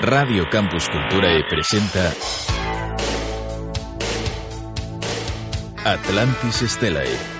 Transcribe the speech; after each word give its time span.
Radio 0.00 0.46
Campus 0.50 0.88
Cultura 0.88 1.32
e 1.32 1.42
presenta 1.44 2.12
Atlantis 5.84 6.64
Stellae. 6.64 7.33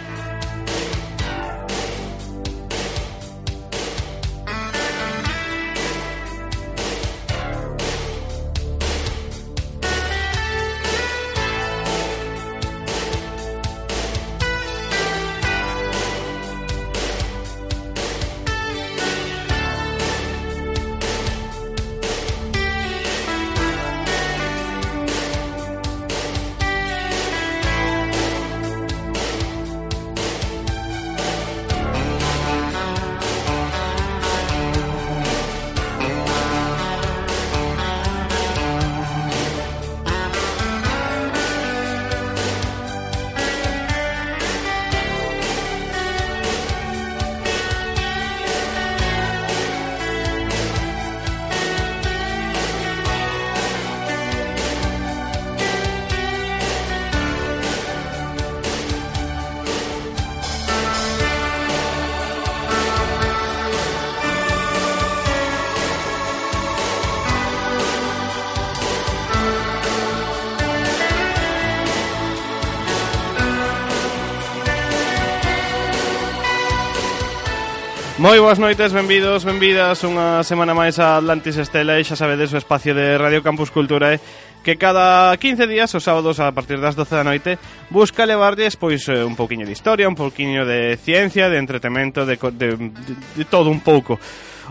Moi 78.35 78.43
boas 78.43 78.59
noites, 78.59 78.91
benvidos, 78.91 79.47
benvidas 79.47 80.03
unha 80.03 80.43
semana 80.43 80.75
máis 80.75 80.99
a 80.99 81.23
Atlantis 81.23 81.55
Estela 81.55 82.03
e 82.03 82.03
xa 82.03 82.19
sabedes 82.19 82.51
o 82.51 82.59
espacio 82.59 82.91
de 82.91 83.15
Radio 83.15 83.47
Campus 83.47 83.71
Cultura 83.71 84.11
eh? 84.11 84.19
que 84.67 84.75
cada 84.75 85.31
15 85.39 85.71
días, 85.71 85.95
os 85.95 86.03
sábados 86.03 86.43
a 86.43 86.51
partir 86.51 86.83
das 86.83 86.99
12 86.99 87.15
da 87.15 87.23
noite, 87.23 87.63
busca 87.95 88.27
levarlles 88.27 88.75
pois 88.75 89.07
eh, 89.07 89.23
un 89.23 89.39
pouquiño 89.39 89.63
de 89.63 89.71
historia, 89.71 90.11
un 90.11 90.19
pouquiño 90.19 90.67
de 90.67 90.99
ciencia, 90.99 91.47
de 91.47 91.63
entretemento, 91.63 92.27
de, 92.27 92.35
de, 92.35 92.75
de, 92.75 93.15
de 93.39 93.45
todo 93.47 93.71
un 93.71 93.87
pouco. 93.87 94.19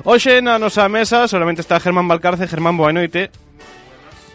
Hoxe 0.03 0.44
na 0.44 0.59
nosa 0.59 0.91
mesa 0.91 1.23
solamente 1.31 1.64
está 1.64 1.80
Germán 1.80 2.11
Valcarce 2.11 2.52
Germán, 2.52 2.75
boa 2.75 2.91
noite. 2.91 3.31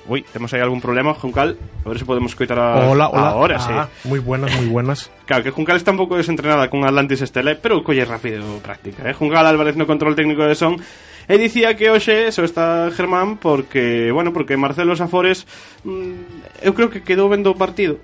Uy, 0.08 0.24
temos 0.32 0.52
aí 0.54 0.60
algún 0.60 0.80
problema, 0.80 1.12
Juncal. 1.12 1.58
A 1.84 1.88
ver 1.88 1.98
se 1.98 2.04
podemos 2.04 2.34
coitar 2.34 2.58
a... 2.58 2.88
Hola, 2.88 3.08
hola. 3.08 3.28
Ahora, 3.28 3.56
ah, 3.60 3.88
sí. 4.02 4.08
Moi 4.08 4.20
buenas, 4.24 4.48
moi 4.56 4.66
buenas. 4.66 5.12
Claro, 5.28 5.44
que 5.44 5.52
Juncal 5.52 5.76
está 5.76 5.92
un 5.92 6.00
pouco 6.00 6.16
desentrenada 6.16 6.72
con 6.72 6.88
Atlantis 6.88 7.20
Estela, 7.20 7.52
pero 7.60 7.84
colle 7.84 8.08
rápido 8.08 8.40
práctica, 8.64 9.04
eh? 9.04 9.12
Juncal 9.12 9.44
Álvarez 9.44 9.76
no 9.76 9.86
control 9.86 10.16
técnico 10.16 10.48
de 10.48 10.56
son 10.56 10.80
E 11.28 11.36
dicía 11.36 11.76
que 11.76 11.92
hoxe 11.92 12.32
só 12.32 12.40
está 12.40 12.88
Germán 12.88 13.36
porque, 13.36 14.08
bueno, 14.16 14.32
porque 14.32 14.56
Marcelo 14.56 14.96
Safores 14.96 15.44
mm, 15.84 16.64
eu 16.64 16.72
creo 16.72 16.88
que 16.88 17.04
quedou 17.04 17.28
vendo 17.28 17.52
o 17.52 17.56
partido 17.60 18.00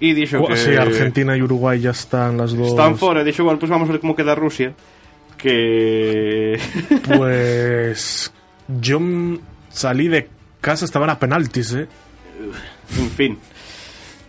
E 0.00 0.16
dixo 0.16 0.40
que... 0.48 0.56
Sí, 0.56 0.72
Argentina 0.72 1.36
e 1.36 1.44
Uruguay 1.44 1.76
ya 1.84 1.92
están 1.92 2.40
las 2.40 2.56
dos... 2.56 2.72
Están 2.72 2.96
fora, 2.96 3.20
dixo, 3.20 3.44
bueno, 3.44 3.60
pues 3.60 3.68
vamos 3.68 3.84
a 3.84 3.92
ver 3.92 4.00
como 4.00 4.16
queda 4.16 4.32
Rusia 4.32 4.72
Que... 5.36 6.56
Pues... 7.04 8.32
Yo 8.80 9.00
salí 9.68 10.08
de 10.08 10.39
casa 10.60 10.84
estaban 10.84 11.10
a 11.10 11.18
penaltis, 11.18 11.74
eh? 11.74 11.88
En 12.96 13.10
fin. 13.10 13.38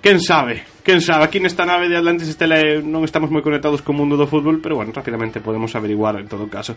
Quen 0.02 0.20
sabe? 0.20 0.64
Quen 0.84 1.00
sabe? 1.00 1.26
Aquí 1.26 1.40
nesta 1.40 1.62
nave 1.62 1.86
de 1.86 1.94
Atlantis 1.94 2.26
Estela 2.26 2.58
non 2.82 3.06
estamos 3.06 3.30
moi 3.30 3.46
conectados 3.46 3.86
co 3.86 3.94
mundo 3.94 4.18
do 4.18 4.26
fútbol, 4.26 4.58
pero 4.58 4.74
bueno, 4.74 4.90
rápidamente 4.90 5.38
podemos 5.38 5.78
averiguar 5.78 6.18
en 6.18 6.26
todo 6.26 6.50
caso. 6.50 6.74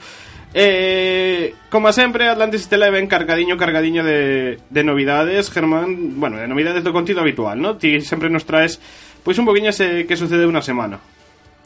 Eh, 0.53 1.57
como 1.73 1.89
sempre, 1.89 2.29
Atlantis 2.29 2.69
Estela 2.69 2.93
ven 2.93 3.09
cargadiño, 3.09 3.57
cargadiño 3.57 4.05
de, 4.05 4.61
de 4.69 4.83
novidades, 4.85 5.49
Germán, 5.49 6.21
bueno, 6.21 6.37
de 6.37 6.45
novidades 6.45 6.85
do 6.85 6.93
contido 6.93 7.25
habitual, 7.25 7.57
¿no? 7.57 7.81
Ti 7.81 8.05
sempre 8.05 8.29
nos 8.29 8.45
traes 8.45 8.77
pois 9.25 9.41
un 9.41 9.49
poquinho 9.49 9.73
ese 9.73 10.05
que 10.05 10.21
sucede 10.21 10.45
unha 10.45 10.61
semana. 10.61 11.01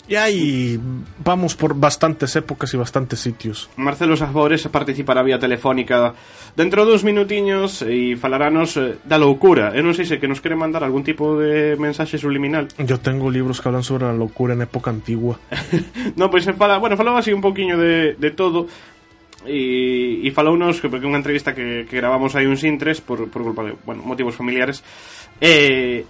Y 0.08 0.16
ahí 0.16 0.80
vamos 1.22 1.54
por 1.54 1.78
bastantes 1.78 2.34
épocas 2.34 2.72
y 2.72 2.78
bastantes 2.78 3.20
sitios. 3.20 3.68
Marcelo 3.76 4.16
Safores 4.16 4.66
participará 4.68 5.22
vía 5.22 5.38
telefónica 5.38 6.14
dentro 6.56 6.88
duns 6.88 7.04
minutiños 7.04 7.84
e 7.84 8.16
falaranos 8.16 8.80
eh, 8.80 8.96
da 9.04 9.20
loucura. 9.20 9.76
Eu 9.76 9.84
non 9.84 9.92
sei 9.92 10.08
se 10.08 10.16
que 10.16 10.24
nos 10.24 10.40
quere 10.40 10.56
mandar 10.56 10.80
algún 10.80 11.04
tipo 11.04 11.36
de 11.36 11.76
mensaxe 11.76 12.16
subliminal. 12.16 12.72
Yo 12.80 12.96
tengo 13.04 13.28
libros 13.28 13.60
que 13.60 13.68
hablan 13.68 13.84
sobre 13.84 14.08
la 14.08 14.16
locura 14.16 14.56
en 14.56 14.64
época 14.64 14.88
antigua. 14.88 15.36
no, 16.16 16.32
pois 16.32 16.48
pues, 16.48 16.56
fala, 16.56 16.80
bueno, 16.80 16.96
falou 16.96 17.20
así 17.20 17.36
un 17.36 17.44
poquinho 17.44 17.76
de, 17.76 18.16
de 18.16 18.30
todo 18.32 18.64
e, 19.44 20.24
e 20.24 20.28
falounos 20.32 20.80
que 20.80 20.88
porque 20.88 21.04
unha 21.04 21.20
entrevista 21.20 21.52
que, 21.52 21.84
que 21.84 21.96
gravamos 22.00 22.32
aí 22.32 22.48
un 22.48 22.56
sintres 22.56 23.04
por, 23.04 23.28
por 23.28 23.44
culpa 23.44 23.60
de, 23.60 23.76
bueno, 23.84 24.02
motivos 24.02 24.32
familiares 24.32 24.80
eh, 25.38 26.08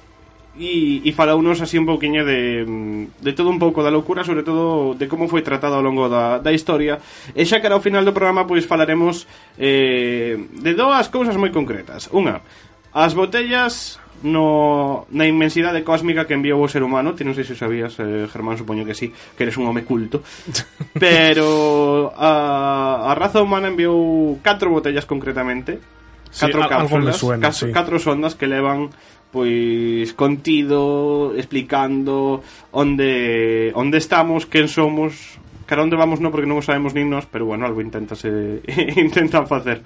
e, 0.58 1.00
e 1.06 1.10
falaunos 1.14 1.62
así 1.62 1.78
un 1.78 1.86
pouquiño 1.86 2.26
de, 2.26 2.66
mm, 2.66 3.22
de 3.22 3.32
todo 3.32 3.48
un 3.48 3.62
pouco 3.62 3.80
da 3.80 3.94
loucura, 3.94 4.26
sobre 4.26 4.42
todo 4.42 4.98
de 4.98 5.06
como 5.06 5.30
foi 5.30 5.46
tratado 5.46 5.78
ao 5.78 5.84
longo 5.86 6.10
da, 6.10 6.42
da 6.42 6.50
historia. 6.50 6.98
E 7.32 7.46
xa 7.46 7.62
que 7.62 7.70
ao 7.70 7.80
final 7.80 8.02
do 8.02 8.12
programa 8.12 8.44
pois 8.44 8.66
falaremos 8.66 9.24
eh, 9.56 10.34
de 10.36 10.72
dúas 10.74 11.06
cousas 11.08 11.38
moi 11.38 11.54
concretas. 11.54 12.10
Unha, 12.10 12.42
as 12.90 13.14
botellas 13.14 14.02
no, 14.22 15.06
na 15.14 15.30
inmensidade 15.30 15.86
cósmica 15.86 16.26
que 16.26 16.34
enviou 16.34 16.58
o 16.58 16.66
ser 16.66 16.82
humano 16.82 17.14
Ti 17.14 17.22
non 17.22 17.38
sei 17.38 17.46
se 17.46 17.54
sabías, 17.54 17.94
eh, 18.02 18.26
Germán, 18.26 18.58
supoño 18.58 18.82
que 18.82 18.90
sí 18.90 19.14
Que 19.38 19.46
eres 19.46 19.54
un 19.54 19.70
home 19.70 19.86
culto 19.86 20.26
Pero 20.98 22.10
a, 22.18 23.06
a 23.06 23.12
raza 23.14 23.38
humana 23.38 23.70
enviou 23.70 24.42
catro 24.42 24.74
botellas 24.74 25.06
concretamente 25.06 25.78
Catro 26.28 26.62
sí, 26.62 26.68
cápsulas, 26.68 27.16
suena, 27.16 27.48
catro, 27.48 27.66
sí. 27.66 27.72
catro 27.72 27.98
sondas 27.98 28.34
que 28.34 28.46
levan 28.46 28.90
pois 29.30 30.12
contido, 30.16 31.34
explicando 31.36 32.40
onde 32.72 33.72
onde 33.76 33.96
estamos, 33.98 34.48
quen 34.48 34.68
somos, 34.68 35.36
cara 35.68 35.84
onde 35.84 36.00
vamos 36.00 36.18
non 36.24 36.32
porque 36.32 36.48
non 36.48 36.58
o 36.58 36.64
sabemos 36.64 36.96
nin 36.96 37.12
nós, 37.12 37.28
pero 37.28 37.44
bueno, 37.44 37.68
algo 37.68 37.84
intentase 37.84 38.64
intentan 38.96 39.44
facer. 39.44 39.84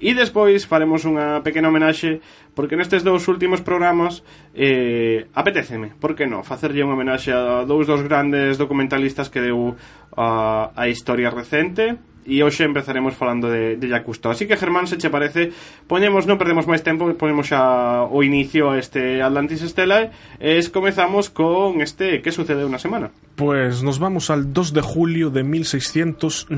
E 0.00 0.16
despois 0.16 0.64
faremos 0.64 1.04
unha 1.04 1.44
pequena 1.44 1.68
homenaxe 1.68 2.24
porque 2.56 2.74
nestes 2.74 3.04
dous 3.04 3.28
últimos 3.28 3.60
programas 3.60 4.24
eh, 4.56 5.28
apetéceme, 5.36 5.92
por 6.00 6.16
que 6.16 6.24
non, 6.24 6.40
facerlle 6.40 6.82
unha 6.82 6.96
homenaxe 6.96 7.30
a 7.36 7.68
dous 7.68 7.84
dos 7.84 8.00
grandes 8.00 8.56
documentalistas 8.56 9.28
que 9.28 9.44
deu 9.44 9.76
a, 10.16 10.72
a 10.72 10.88
historia 10.88 11.28
recente 11.28 12.00
e 12.30 12.46
hoxe 12.46 12.62
empezaremos 12.62 13.18
falando 13.18 13.50
de, 13.50 13.74
de 13.74 13.90
Jacques 13.90 14.22
Así 14.30 14.46
que, 14.46 14.54
Germán, 14.56 14.86
se 14.86 15.02
che 15.02 15.10
parece, 15.10 15.50
poñemos, 15.90 16.30
non 16.30 16.38
perdemos 16.38 16.70
máis 16.70 16.86
tempo, 16.86 17.10
ponemos 17.18 17.50
xa 17.50 18.06
o 18.06 18.22
inicio 18.22 18.70
a 18.70 18.78
este 18.78 19.18
Atlantis 19.18 19.66
Estela 19.66 20.14
e 20.38 20.62
es 20.62 20.70
comezamos 20.70 21.34
con 21.34 21.82
este 21.82 22.22
que 22.22 22.30
sucede 22.30 22.62
unha 22.62 22.78
semana. 22.78 23.10
Pues 23.34 23.82
nos 23.82 23.98
vamos 23.98 24.30
al 24.30 24.54
2 24.54 24.70
de 24.70 24.86
julio 24.86 25.34
de 25.34 25.42
1698. 25.42 26.54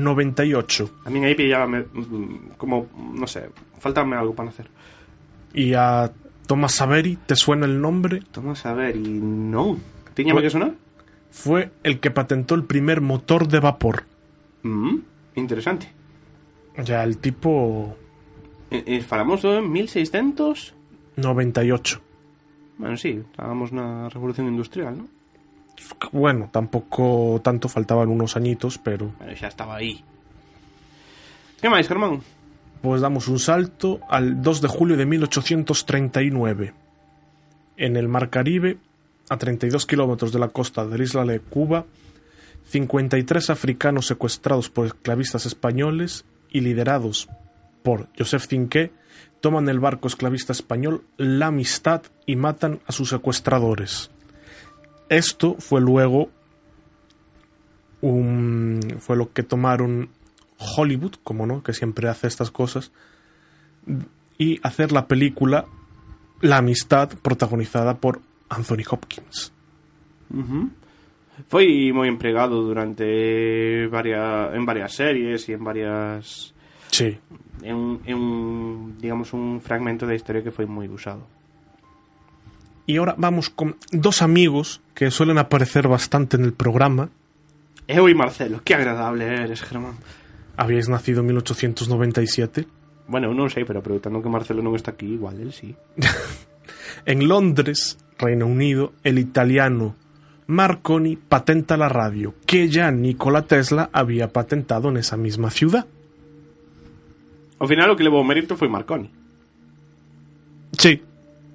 A 1.03 1.09
min 1.09 1.25
aí 1.25 1.33
pillábame 1.33 1.89
mm, 1.89 2.61
como, 2.61 2.93
no 2.93 3.25
sé, 3.25 3.49
faltame 3.81 4.13
algo 4.13 4.37
para 4.37 4.53
nacer. 4.53 4.69
Y 5.53 5.73
a 5.73 6.13
Thomas 6.45 6.77
Saveri, 6.77 7.17
¿te 7.25 7.35
suena 7.35 7.65
el 7.65 7.81
nombre? 7.81 8.21
Thomas 8.29 8.61
Saveri, 8.61 9.01
non. 9.01 9.81
Tiñame 10.13 10.45
que 10.45 10.53
sonar? 10.53 10.77
Fue 11.33 11.71
el 11.81 11.99
que 11.99 12.11
patentó 12.11 12.53
el 12.53 12.63
primer 12.63 13.01
motor 13.01 13.47
de 13.47 13.59
vapor. 13.59 14.03
Mm. 14.61 15.12
Interesante. 15.35 15.87
Ya, 16.83 17.03
el 17.03 17.17
tipo... 17.17 17.95
E, 18.71 18.83
e 18.85 19.01
falamos 19.01 19.43
en 19.45 19.71
1600... 19.71 20.73
98. 21.15 22.01
Bueno, 22.77 22.97
sí, 22.97 23.21
estábamos 23.21 23.71
na 23.71 24.09
Revolución 24.09 24.49
Industrial, 24.49 24.97
¿no? 24.97 25.05
Bueno, 26.11 26.49
tampoco 26.51 27.39
tanto, 27.43 27.69
faltaban 27.69 28.09
unos 28.09 28.35
añitos, 28.35 28.77
pero... 28.77 29.13
Pero 29.19 29.37
xa 29.37 29.47
estaba 29.47 29.77
aí. 29.77 30.01
Que 31.61 31.69
máis, 31.69 31.87
Germán? 31.87 32.25
Pues 32.81 32.99
damos 32.99 33.29
un 33.29 33.39
salto 33.39 34.01
al 34.09 34.41
2 34.41 34.61
de 34.61 34.67
julio 34.67 34.97
de 34.97 35.05
1839. 35.05 36.73
En 37.77 37.95
el 37.95 38.07
Mar 38.09 38.29
Caribe 38.29 38.77
a 39.29 39.37
32 39.37 39.85
kilómetros 39.85 40.33
de 40.33 40.39
la 40.39 40.49
costa 40.49 40.85
de 40.85 40.97
la 40.97 41.03
isla 41.03 41.23
de 41.23 41.39
Cuba, 41.39 41.85
53 42.65 43.49
africanos 43.49 44.07
secuestrados 44.07 44.69
por 44.69 44.85
esclavistas 44.85 45.45
españoles 45.45 46.25
y 46.49 46.61
liderados 46.61 47.29
por 47.83 48.07
Joseph 48.17 48.47
Cinqué 48.47 48.91
toman 49.41 49.67
el 49.67 49.79
barco 49.79 50.07
esclavista 50.07 50.53
español 50.53 51.03
La 51.17 51.47
Amistad 51.47 52.03
y 52.25 52.37
matan 52.37 52.79
a 52.87 52.93
sus 52.93 53.09
secuestradores. 53.09 54.09
Esto 55.09 55.57
fue 55.59 55.81
luego 55.81 56.29
un, 57.99 58.97
fue 58.99 59.17
lo 59.17 59.33
que 59.33 59.43
tomaron 59.43 60.09
Hollywood, 60.57 61.15
como 61.23 61.45
no, 61.45 61.61
que 61.61 61.73
siempre 61.73 62.07
hace 62.07 62.27
estas 62.27 62.51
cosas, 62.51 62.91
y 64.37 64.59
hacer 64.63 64.91
la 64.91 65.07
película 65.07 65.65
La 66.41 66.57
Amistad 66.57 67.09
protagonizada 67.21 67.97
por 67.97 68.21
Anthony 68.49 68.83
Hopkins. 68.89 69.51
Foi 71.47 71.91
moi 71.93 72.07
empregado 72.09 72.61
durante 72.63 73.85
varias, 73.91 74.53
en 74.55 74.63
varias 74.65 74.91
series 74.95 75.47
e 75.49 75.53
en 75.53 75.63
varias 75.63 76.53
Sí, 76.93 77.17
en, 77.61 77.75
un- 77.75 77.99
en 78.05 78.15
un, 78.17 78.97
digamos 79.01 79.33
un 79.33 79.61
fragmento 79.61 80.05
da 80.05 80.13
historia 80.17 80.41
que 80.41 80.51
foi 80.53 80.65
moi 80.65 80.85
usado. 80.89 81.25
y 82.85 82.97
ahora 82.99 83.15
vamos 83.17 83.47
con 83.49 83.77
dos 83.95 84.21
amigos 84.21 84.81
que 84.93 85.07
suelen 85.09 85.37
aparecer 85.39 85.87
bastante 85.87 86.35
en 86.35 86.43
el 86.43 86.51
programa. 86.53 87.07
Eu 87.87 88.07
e 88.07 88.15
Marcelo, 88.15 88.59
que 88.63 88.75
agradable 88.75 89.23
eres, 89.23 89.63
Germán. 89.63 89.95
Habíais 90.59 90.87
nacido 90.91 91.21
en 91.23 91.31
1897. 91.31 92.67
Bueno, 93.07 93.31
non 93.31 93.47
sei, 93.51 93.63
pero 93.67 93.79
aproveitando 93.79 94.19
que 94.23 94.27
Marcelo 94.31 94.59
non 94.63 94.75
está 94.75 94.91
aquí, 94.95 95.15
igual 95.15 95.39
él 95.39 95.51
sí. 95.55 95.75
En 97.07 97.27
Londres, 97.27 97.97
Reino 98.19 98.47
Unido, 98.47 98.93
el 99.03 99.19
italiano 99.19 99.95
Marconi 100.47 101.15
patenta 101.15 101.77
la 101.77 101.87
radio 101.89 102.33
que 102.45 102.67
ya 102.69 102.91
Nikola 102.91 103.43
Tesla 103.43 103.89
había 103.93 104.27
patentado 104.29 104.89
en 104.89 104.97
esa 104.97 105.17
misma 105.17 105.49
ciudad. 105.49 105.85
Ao 107.59 107.67
final 107.67 107.91
o 107.91 107.95
que 107.95 108.03
levou 108.03 108.19
o 108.19 108.27
mérito 108.27 108.57
foi 108.59 108.67
Marconi. 108.67 109.07
Sí, 110.75 110.99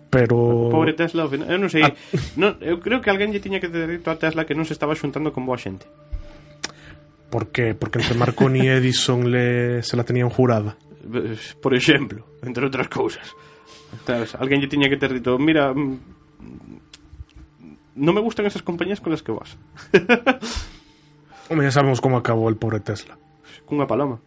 pero... 0.08 0.70
Pobre 0.72 0.94
Tesla, 0.96 1.26
ao 1.26 1.30
final, 1.30 1.50
eu 1.52 1.58
non 1.60 1.68
sei, 1.68 1.84
Ah. 1.84 1.92
non, 2.40 2.56
eu 2.64 2.80
creo 2.80 3.02
que 3.04 3.10
alguén 3.12 3.28
lle 3.34 3.44
tiña 3.44 3.60
que 3.60 3.68
ter 3.68 4.00
a 4.00 4.16
Tesla 4.16 4.46
que 4.48 4.56
non 4.56 4.64
se 4.64 4.72
estaba 4.72 4.96
xuntando 4.96 5.34
con 5.36 5.44
boa 5.44 5.60
xente. 5.60 5.84
¿Por 7.28 7.52
qué? 7.52 7.76
Porque 7.76 8.00
entre 8.00 8.16
Marconi 8.16 8.64
y 8.64 8.72
Edison 8.80 9.28
le, 9.28 9.82
se 9.84 10.00
la 10.00 10.04
tenían 10.08 10.32
jurada. 10.32 10.80
Eh, 11.12 11.36
Por 11.60 11.76
exemplo, 11.76 12.24
entre 12.40 12.64
outras 12.64 12.88
cousas. 12.88 13.36
Sabes, 14.08 14.32
alguén 14.40 14.64
lle 14.64 14.70
tiña 14.72 14.88
que 14.88 14.96
ter 14.96 15.12
dito, 15.12 15.36
mira, 15.36 15.76
non 17.98 18.14
me 18.14 18.22
gustan 18.22 18.46
esas 18.46 18.62
compañías 18.62 19.02
con 19.02 19.10
las 19.10 19.22
que 19.26 19.34
vas. 19.34 19.58
Hombre, 21.50 21.66
ya 21.66 21.72
sabemos 21.72 22.00
cómo 22.00 22.16
acabó 22.16 22.48
el 22.48 22.56
pobre 22.56 22.80
Tesla. 22.80 23.18
Cunha 23.66 23.86
paloma. 23.86 24.18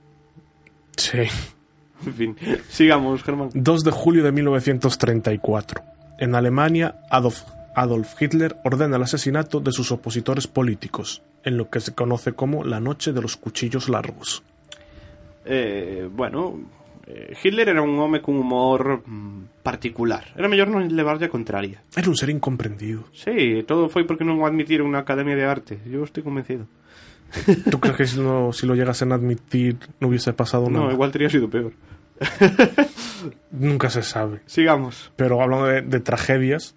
Sí. 0.97 1.23
En 2.03 2.13
fin, 2.15 2.35
sigamos, 2.67 3.21
Germán. 3.21 3.51
2 3.53 3.83
de 3.83 3.91
julio 3.91 4.23
de 4.23 4.31
1934. 4.31 5.83
En 6.17 6.33
Alemania, 6.33 6.95
Adolf, 7.11 7.43
Adolf 7.75 8.19
Hitler 8.19 8.57
ordena 8.63 8.97
el 8.97 9.03
asesinato 9.03 9.59
de 9.59 9.71
sus 9.71 9.91
opositores 9.91 10.47
políticos, 10.47 11.21
en 11.43 11.57
lo 11.57 11.69
que 11.69 11.79
se 11.79 11.93
conoce 11.93 12.33
como 12.33 12.63
la 12.63 12.79
Noche 12.79 13.13
de 13.13 13.21
los 13.21 13.37
Cuchillos 13.37 13.87
Largos. 13.87 14.41
Eh, 15.45 16.09
bueno, 16.11 16.59
Hitler 17.43 17.69
era 17.69 17.81
un 17.81 17.97
home 17.99 18.21
cun 18.21 18.37
humor 18.37 19.03
mm, 19.05 19.61
particular. 19.63 20.31
Era 20.35 20.47
mellor 20.47 20.69
non 20.71 20.87
levarlle 20.91 21.27
a 21.27 21.33
contraria. 21.33 21.81
Era 21.95 22.09
un 22.09 22.15
ser 22.15 22.29
incomprendido. 22.31 23.05
Sí, 23.13 23.63
todo 23.67 23.89
foi 23.89 24.03
porque 24.07 24.23
non 24.23 24.39
o 24.39 24.45
admitiron 24.47 24.89
na 24.91 25.03
Academia 25.03 25.35
de 25.35 25.45
Arte. 25.45 25.73
Eu 25.89 26.03
estou 26.07 26.23
convencido. 26.23 26.65
¿Tú 27.71 27.79
crees 27.79 27.95
que 27.95 28.07
si, 28.07 28.19
no- 28.19 28.51
si 28.51 28.67
lo 28.67 28.75
llegasen 28.75 29.11
a 29.11 29.15
admitir 29.15 29.79
no 30.03 30.11
hubiese 30.11 30.33
pasado 30.35 30.67
No, 30.67 30.83
nada? 30.87 30.93
igual 30.93 31.11
tería 31.15 31.29
sido 31.31 31.47
peor. 31.47 31.71
Nunca 33.51 33.89
se 33.89 34.03
sabe. 34.03 34.41
Sigamos. 34.45 35.11
Pero 35.15 35.41
hablando 35.41 35.65
de, 35.67 35.81
de 35.81 35.99
tragedias, 35.99 36.75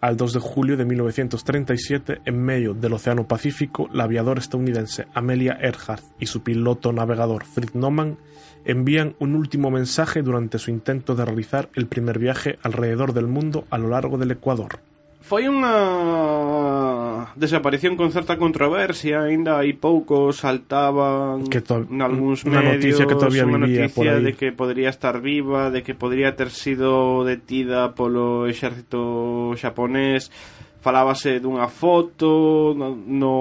al 0.00 0.16
2 0.16 0.32
de 0.34 0.40
julio 0.40 0.76
de 0.76 0.84
1937, 0.84 2.20
en 2.24 2.42
medio 2.42 2.74
del 2.74 2.92
Océano 2.92 3.26
Pacífico, 3.26 3.88
la 3.92 4.04
aviadora 4.04 4.40
estadounidense 4.40 5.06
Amelia 5.14 5.58
Earhart 5.60 6.04
y 6.18 6.26
su 6.26 6.42
piloto 6.42 6.92
navegador 6.92 7.44
Fritz 7.44 7.74
Naumann 7.74 8.18
envían 8.64 9.14
un 9.18 9.34
último 9.34 9.70
mensaje 9.70 10.22
durante 10.22 10.58
su 10.58 10.70
intento 10.70 11.14
de 11.14 11.24
realizar 11.24 11.68
el 11.74 11.86
primer 11.86 12.18
viaje 12.18 12.58
alrededor 12.62 13.12
del 13.12 13.26
mundo 13.26 13.64
a 13.70 13.78
lo 13.78 13.88
largo 13.88 14.18
del 14.18 14.30
Ecuador. 14.30 14.78
Foi 15.22 15.46
unha 15.46 17.30
desaparición 17.38 17.94
con 17.94 18.10
certa 18.10 18.34
controversia, 18.34 19.22
aínda 19.22 19.54
hai 19.62 19.70
pouco 19.78 20.34
saltaban 20.34 21.46
Que 21.46 21.62
to- 21.62 21.86
nalgúns 21.86 22.42
medios 22.42 22.98
noticia 22.98 23.06
que 23.06 23.14
todavía 23.14 23.46
unha 23.46 23.54
por 23.54 23.62
noticia 23.70 24.18
aí. 24.18 24.22
de 24.26 24.32
que 24.34 24.50
podría 24.50 24.90
estar 24.90 25.22
viva, 25.22 25.70
de 25.70 25.86
que 25.86 25.94
podría 25.94 26.34
ter 26.34 26.50
sido 26.50 27.22
detida 27.22 27.94
polo 27.94 28.50
exército 28.50 29.54
xaponés. 29.54 30.26
Falábase 30.82 31.38
dunha 31.38 31.70
foto 31.70 32.74
no, 32.74 32.98
no 33.06 33.34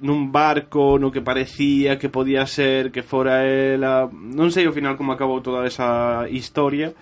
nun 0.00 0.32
barco 0.32 0.98
no 0.98 1.12
que 1.12 1.22
parecía 1.22 1.98
que 1.98 2.08
podía 2.08 2.46
ser 2.46 2.90
que 2.90 3.02
fora 3.04 3.44
ela. 3.46 4.08
Non 4.12 4.50
sei 4.50 4.66
ao 4.66 4.76
final 4.76 4.98
como 4.98 5.14
acabou 5.14 5.40
toda 5.40 5.64
esa 5.64 6.26
historia 6.28 6.92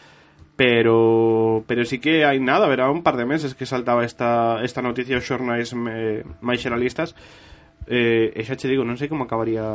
pero 0.56 1.64
pero 1.66 1.84
sí 1.84 1.98
que 1.98 2.24
hai 2.24 2.38
nada 2.38 2.70
verá 2.70 2.90
un 2.90 3.02
par 3.02 3.16
de 3.18 3.26
meses 3.26 3.54
que 3.54 3.66
saltaba 3.66 4.04
esta, 4.04 4.62
esta 4.62 4.82
noticia 4.82 5.18
aos 5.18 5.26
xornais 5.26 5.74
me, 5.74 6.22
máis 6.38 6.62
xeralistas. 6.62 7.18
Eh, 7.90 8.32
e 8.32 8.40
xa 8.46 8.54
che 8.56 8.70
digo 8.70 8.86
non 8.86 8.96
sei 8.96 9.10
como 9.10 9.26
acabaría 9.26 9.66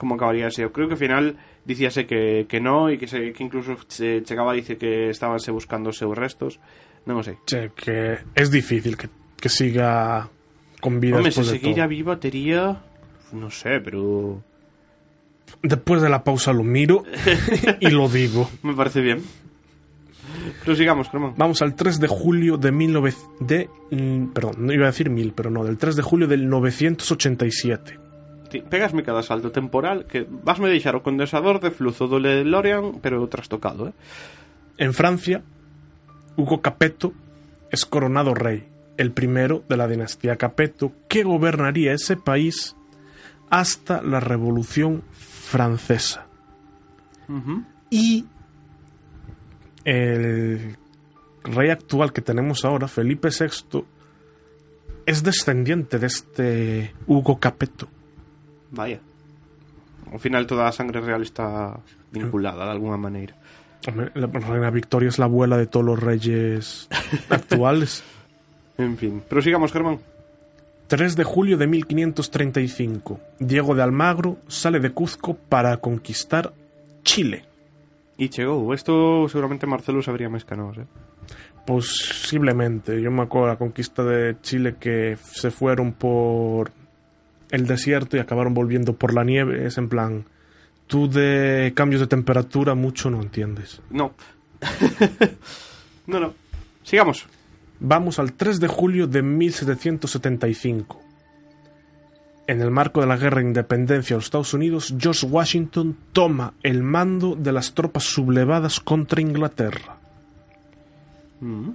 como 0.00 0.16
acabaría 0.16 0.48
ese 0.48 0.64
eu 0.64 0.72
creo 0.72 0.88
que 0.88 0.96
ao 0.96 1.04
final 1.04 1.36
dicíase 1.68 2.08
que, 2.08 2.48
que 2.48 2.58
no 2.58 2.88
e 2.88 2.96
que, 2.96 3.06
se, 3.06 3.36
que 3.36 3.44
incluso 3.44 3.76
che, 3.84 4.24
chegaba 4.24 4.56
a 4.56 4.58
dice 4.58 4.80
que 4.80 5.12
estabanse 5.12 5.52
buscando 5.52 5.92
os 5.92 5.98
seus 6.00 6.16
restos. 6.16 6.56
Non 7.04 7.20
o 7.20 7.22
sei. 7.22 7.36
Che, 7.44 7.76
que 7.76 8.24
é 8.24 8.42
difícil 8.48 8.96
que, 8.96 9.12
que 9.36 9.52
siga 9.52 10.24
con 10.80 11.00
vida 11.00 11.16
Home, 11.16 11.30
se 11.30 11.40
después 11.40 11.46
de 11.48 11.58
seguira 11.58 11.84
todo. 11.84 11.88
viva 11.88 12.20
tería 12.20 12.80
non 13.32 13.50
sé, 13.50 13.80
pero 13.84 14.40
Después 15.62 16.02
de 16.04 16.12
la 16.12 16.22
pausa 16.22 16.52
lo 16.52 16.62
miro 16.62 17.02
y 17.80 17.88
lo 17.90 18.08
digo. 18.08 18.48
me 18.62 18.74
parece 18.74 19.00
bien 19.00 19.24
pero 20.64 20.76
sigamos, 20.76 21.08
Cremón 21.08 21.34
Vamos 21.36 21.62
al 21.62 21.74
3 21.74 22.00
de 22.00 22.08
julio 22.08 22.56
de 22.56 22.70
19... 22.70 23.14
De, 23.40 23.68
mm, 23.90 24.26
perdón, 24.28 24.54
no 24.58 24.72
iba 24.72 24.84
a 24.84 24.92
decir 24.92 25.10
mil, 25.10 25.32
pero 25.32 25.50
no, 25.50 25.64
del 25.64 25.78
3 25.78 25.96
de 25.96 26.02
julio 26.02 26.28
del 26.28 26.48
987. 26.48 27.98
Ti, 28.50 28.62
Pegasme 28.62 29.02
cada 29.02 29.22
salto 29.22 29.50
temporal 29.50 30.06
que 30.06 30.26
vasme 30.28 30.68
deixar 30.68 30.96
o 30.96 31.02
condensador 31.04 31.60
de 31.60 31.70
fluzo 31.70 32.08
do 32.08 32.20
DeLorean 32.20 33.00
pero 33.04 33.24
trastocado, 33.28 33.88
eh? 33.88 33.94
En 34.78 34.94
Francia, 34.94 35.42
Hugo 36.36 36.62
Capeto 36.62 37.12
es 37.70 37.84
coronado 37.84 38.32
rey, 38.32 38.67
el 38.98 39.12
primero 39.12 39.64
de 39.68 39.76
la 39.76 39.88
dinastía 39.88 40.36
Capeto, 40.36 40.92
que 41.08 41.22
gobernaría 41.22 41.92
ese 41.92 42.16
país 42.16 42.76
hasta 43.48 44.02
la 44.02 44.20
Revolución 44.20 45.02
Francesa. 45.12 46.26
Y 47.90 48.26
el 49.84 50.76
rey 51.44 51.70
actual 51.70 52.12
que 52.12 52.20
tenemos 52.20 52.64
ahora, 52.64 52.88
Felipe 52.88 53.28
VI, 53.28 53.84
es 55.06 55.22
descendiente 55.22 55.98
de 55.98 56.06
este 56.06 56.94
Hugo 57.06 57.38
Capeto. 57.38 57.88
Vaya 58.70 59.00
Ao 60.12 60.18
final 60.18 60.46
toda 60.46 60.68
a 60.68 60.72
sangre 60.72 61.00
real 61.00 61.22
está 61.22 61.80
vinculada 62.12 62.64
de 62.64 62.70
alguna 62.72 62.96
Hombre, 62.96 64.10
La 64.14 64.26
reina 64.26 64.70
Victoria 64.70 65.08
es 65.08 65.18
la 65.18 65.26
abuela 65.26 65.56
de 65.56 65.66
todos 65.66 65.84
los 65.84 66.00
reyes 66.00 66.88
actuales. 67.28 68.02
En 68.78 68.96
fin, 68.96 69.22
pero 69.28 69.42
sigamos, 69.42 69.72
Germán 69.72 69.98
3 70.88 71.16
de 71.16 71.24
julio 71.24 71.58
de 71.58 71.66
1535. 71.66 73.20
Diego 73.38 73.74
de 73.74 73.82
Almagro 73.82 74.38
sale 74.48 74.80
de 74.80 74.90
Cuzco 74.90 75.34
para 75.34 75.76
conquistar 75.76 76.54
Chile. 77.04 77.44
E 78.16 78.32
chegou, 78.32 78.72
isto 78.72 79.28
seguramente 79.28 79.68
Marcelo 79.68 80.00
sabría 80.00 80.32
máis 80.32 80.48
que 80.48 80.56
nós, 80.56 80.80
eh? 80.80 80.88
Posiblemente. 81.68 82.96
Yo 83.04 83.12
me 83.12 83.22
acuerdo 83.22 83.46
de 83.46 83.52
la 83.52 83.60
conquista 83.60 84.02
de 84.02 84.40
Chile 84.40 84.80
que 84.80 85.20
se 85.20 85.52
fueron 85.52 85.92
por 85.92 86.72
el 87.52 87.68
desierto 87.68 88.16
y 88.16 88.20
acabaron 88.20 88.54
volviendo 88.54 88.96
por 88.96 89.12
la 89.12 89.22
nieve. 89.22 89.68
Es 89.68 89.76
en 89.76 89.92
plan, 89.92 90.24
tú 90.88 91.06
de 91.06 91.72
cambios 91.76 92.00
de 92.00 92.08
temperatura 92.08 92.74
mucho 92.74 93.10
no 93.10 93.20
entiendes. 93.20 93.82
No 93.90 94.16
No, 96.08 96.18
no 96.18 96.32
Sigamos 96.82 97.28
Vamos 97.80 98.18
al 98.18 98.32
3 98.32 98.60
de 98.60 98.66
julio 98.66 99.06
de 99.06 99.22
1775. 99.22 101.00
En 102.48 102.60
el 102.60 102.70
marco 102.70 103.00
de 103.00 103.06
la 103.06 103.16
guerra 103.16 103.40
de 103.40 103.48
independencia 103.48 104.14
de 104.14 104.18
los 104.18 104.24
Estados 104.24 104.54
Unidos, 104.54 104.94
George 104.98 105.26
Washington 105.26 105.96
toma 106.12 106.54
el 106.62 106.82
mando 106.82 107.36
de 107.36 107.52
las 107.52 107.74
tropas 107.74 108.04
sublevadas 108.04 108.80
contra 108.80 109.20
Inglaterra. 109.20 109.98
Mm. 111.40 111.70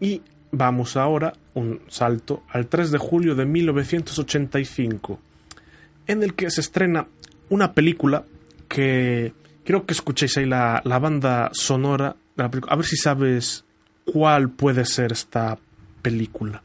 Y 0.00 0.22
vamos 0.50 0.96
ahora 0.96 1.32
un 1.54 1.80
salto 1.88 2.42
al 2.50 2.66
3 2.66 2.90
de 2.90 2.98
julio 2.98 3.34
de 3.34 3.46
1985, 3.46 5.20
en 6.08 6.22
el 6.22 6.34
que 6.34 6.50
se 6.50 6.60
estrena 6.60 7.06
una 7.48 7.72
película 7.72 8.24
que 8.68 9.32
quiero 9.64 9.86
que 9.86 9.94
escuchéis 9.94 10.36
ahí 10.36 10.46
la, 10.46 10.82
la 10.84 10.98
banda 10.98 11.50
sonora 11.52 12.16
de 12.36 12.42
la 12.42 12.50
película, 12.50 12.72
a 12.72 12.76
ver 12.76 12.86
si 12.86 12.96
sabes 12.96 13.64
cuál 14.04 14.50
puede 14.50 14.84
ser 14.84 15.12
esta 15.12 15.58
película. 16.02 16.62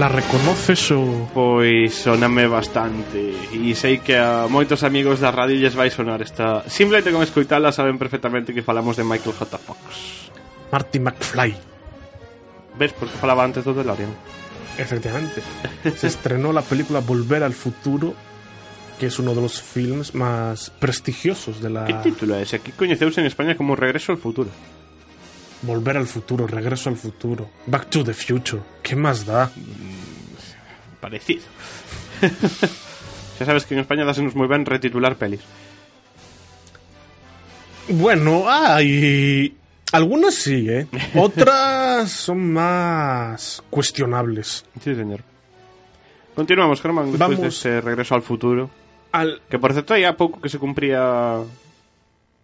La 0.00 0.08
reconoces 0.08 0.92
o 0.92 1.28
Pois 1.34 1.92
soname 1.92 2.48
bastante 2.48 3.36
E 3.52 3.76
sei 3.76 4.00
que 4.00 4.16
a 4.16 4.48
moitos 4.48 4.80
amigos 4.80 5.20
da 5.20 5.28
radio 5.28 5.60
lles 5.60 5.76
vai 5.76 5.92
sonar 5.92 6.24
esta 6.24 6.64
Simplemente 6.72 7.12
con 7.12 7.20
escoitala 7.20 7.68
saben 7.68 8.00
perfectamente 8.00 8.56
que 8.56 8.64
falamos 8.64 8.96
de 8.96 9.04
Michael 9.04 9.36
J. 9.36 9.44
Fox 9.60 10.32
Marty 10.72 11.04
McFly? 11.04 11.52
Ves, 12.80 12.96
porque 12.96 13.12
falaba 13.20 13.44
antes 13.44 13.60
do 13.60 13.76
DeLorean 13.76 14.08
Efectivamente. 14.80 15.44
Se 15.84 16.08
estrenó 16.08 16.56
la 16.56 16.64
película 16.64 17.04
Volver 17.04 17.44
al 17.44 17.52
Futuro, 17.52 18.14
que 18.98 19.12
es 19.12 19.18
uno 19.18 19.34
de 19.34 19.42
los 19.42 19.60
films 19.60 20.14
más 20.14 20.70
prestigiosos 20.70 21.60
de 21.60 21.68
la... 21.68 21.84
Que 21.84 22.00
título 22.00 22.40
é 22.40 22.40
ese? 22.40 22.56
Aquí 22.56 22.72
coñeceuse 22.72 23.20
en 23.20 23.28
España 23.28 23.52
como 23.52 23.76
Regreso 23.76 24.12
al 24.12 24.18
Futuro 24.18 24.48
Volver 25.62 25.96
al 25.96 26.06
futuro, 26.06 26.46
regreso 26.46 26.88
al 26.88 26.96
futuro. 26.96 27.50
Back 27.66 27.90
to 27.90 28.04
the 28.04 28.14
future. 28.14 28.62
¿Qué 28.82 28.96
más 28.96 29.26
da? 29.26 29.50
Parecido 31.00 31.42
Xa 33.38 33.44
sabes 33.46 33.64
que 33.64 33.72
en 33.74 33.80
España 33.80 34.04
dásenos 34.04 34.36
moi 34.36 34.44
ben 34.44 34.68
retitular 34.68 35.16
pelis 35.16 35.40
Bueno, 37.88 38.44
hay... 38.46 39.56
Algunas 39.92 40.34
sí, 40.34 40.68
¿eh? 40.68 40.86
Otras 41.16 42.10
son 42.12 42.52
más 42.52 43.64
cuestionables. 43.70 44.64
Sí, 44.84 44.94
señor 44.94 45.24
Continuamos, 46.36 46.80
Germán, 46.80 47.16
Vamos. 47.18 47.40
dese 47.40 47.80
Regreso 47.80 48.14
al 48.14 48.22
Futuro 48.22 48.70
Al... 49.12 49.40
Que 49.48 49.58
por 49.58 49.72
certo 49.72 49.96
hai 49.96 50.04
a 50.04 50.14
pouco 50.14 50.38
que 50.38 50.52
se 50.52 50.60
cumpría 50.60 51.40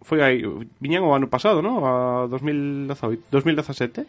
Foi 0.07 0.23
aí 0.23 0.39
Viñan 0.79 1.03
o 1.03 1.11
ano 1.11 1.27
pasado, 1.27 1.59
¿no? 1.59 1.83
A 1.83 2.27
2018 2.31 3.27
2017 3.27 4.07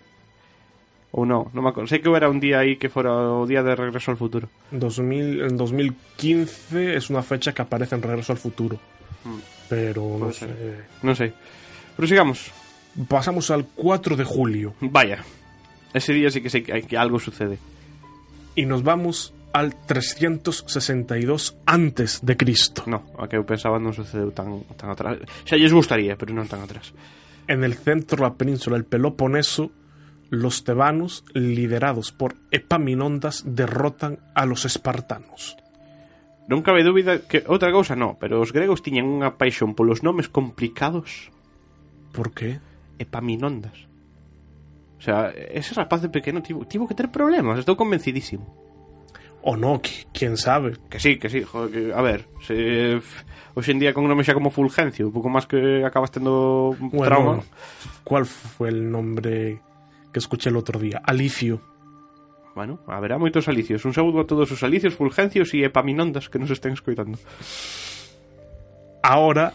Ou 1.10 1.24
non, 1.24 1.48
non 1.56 1.64
me 1.64 1.72
acordo. 1.72 1.88
Sei 1.90 1.98
que 2.04 2.12
era 2.12 2.28
un 2.30 2.36
día 2.38 2.60
aí 2.62 2.76
que 2.76 2.92
fora 2.92 3.10
o 3.10 3.48
día 3.48 3.64
de 3.64 3.72
Regreso 3.74 4.12
al 4.12 4.20
Futuro. 4.20 4.46
2000, 4.70 5.40
en 5.48 5.56
2015 5.56 7.00
es 7.00 7.08
una 7.08 7.24
fecha 7.24 7.56
que 7.56 7.64
aparece 7.64 7.96
en 7.96 8.04
Regreso 8.04 8.30
al 8.36 8.38
Futuro. 8.38 8.76
Pero 9.72 10.04
no 10.20 10.28
Puede 10.28 10.36
sé. 10.36 10.46
ser. 10.46 10.84
Non 11.02 11.16
sei 11.16 11.32
Pero 11.96 12.06
sigamos. 12.06 12.52
Pasamos 13.08 13.48
al 13.50 13.64
4 13.74 14.14
de 14.20 14.24
julio. 14.28 14.76
Vaya. 14.84 15.24
Ese 15.96 16.12
día 16.12 16.28
sí 16.30 16.44
que 16.44 16.52
sei 16.52 16.60
que, 16.62 16.76
hai- 16.76 16.84
que 16.86 17.00
algo 17.00 17.16
sucede. 17.18 17.56
Y 18.54 18.68
nos 18.68 18.84
vamos 18.84 19.32
al 19.58 19.74
362 19.74 21.58
antes 21.66 22.22
de 22.22 22.36
Cristo. 22.38 22.86
No, 22.86 23.10
a 23.18 23.26
que 23.26 23.34
eu 23.34 23.42
pensaba 23.42 23.82
non 23.82 23.90
sucedeu 23.90 24.30
tan, 24.30 24.62
tan 24.78 24.94
atrás 24.94 25.18
Xa 25.42 25.58
lles 25.58 25.74
gustaría, 25.74 26.14
pero 26.14 26.30
non 26.30 26.46
tan 26.46 26.62
atrás 26.62 26.94
En 27.50 27.66
el 27.66 27.74
centro 27.74 28.22
de 28.22 28.30
la 28.30 28.38
península 28.38 28.76
del 28.76 28.86
Peloponeso, 28.86 29.72
los 30.28 30.62
tebanos, 30.62 31.24
liderados 31.32 32.12
por 32.12 32.36
Epaminondas, 32.52 33.40
derrotan 33.42 34.20
a 34.36 34.44
los 34.44 34.68
espartanos. 34.68 35.56
Non 36.46 36.60
cabe 36.60 36.84
dúbida 36.84 37.24
que 37.24 37.48
outra 37.48 37.72
cousa 37.72 37.96
no, 37.96 38.20
pero 38.20 38.38
os 38.44 38.52
gregos 38.52 38.84
tiñan 38.84 39.08
unha 39.08 39.40
paixón 39.40 39.72
polos 39.72 40.04
nomes 40.04 40.28
complicados 40.28 41.32
¿Por 42.12 42.32
qué? 42.32 42.60
Epaminondas. 42.98 43.86
O 44.98 45.00
sea, 45.00 45.30
ese 45.30 45.74
rapaz 45.74 46.02
de 46.02 46.08
pequeno 46.08 46.42
tivo, 46.42 46.66
tivo 46.66 46.88
que 46.88 46.94
ter 46.94 47.10
problemas, 47.10 47.58
estou 47.62 47.78
convencidísimo. 47.78 48.67
O 49.42 49.56
no, 49.56 49.80
qui- 49.80 50.06
quién 50.12 50.36
sabe. 50.36 50.72
Que 50.90 50.98
sí, 50.98 51.16
que 51.18 51.28
sí, 51.30 51.42
joder, 51.42 51.70
que, 51.70 51.92
a 51.94 52.02
ver, 52.02 52.26
se 52.42 52.96
f- 52.98 53.24
hoxe 53.54 53.70
en 53.72 53.78
día 53.78 53.94
con 53.94 54.02
un 54.04 54.10
nome 54.10 54.24
xa 54.26 54.34
como 54.34 54.50
Fulgencio, 54.50 55.06
un 55.08 55.12
pouco 55.14 55.30
máis 55.30 55.46
que 55.46 55.86
acabas 55.86 56.10
tendo 56.10 56.74
Bueno, 56.78 57.06
trauma. 57.06 57.38
¿cuál 58.02 58.26
fue 58.26 58.68
el 58.74 58.90
nombre 58.90 59.62
que 60.12 60.18
escuché 60.18 60.50
el 60.50 60.56
otro 60.58 60.80
día? 60.82 60.98
Alicio. 61.06 61.62
Bueno, 62.58 62.82
haberá 62.90 63.22
moitos 63.22 63.46
alicios. 63.46 63.86
Un 63.86 63.94
saúdo 63.94 64.18
a 64.18 64.26
todos 64.26 64.50
os 64.50 64.58
alicios, 64.66 64.98
Fulgencios 64.98 65.54
e 65.54 65.62
Epaminondas 65.62 66.26
que 66.26 66.42
nos 66.42 66.50
estén 66.50 66.74
escoitando. 66.74 67.14
Ahora 69.02 69.54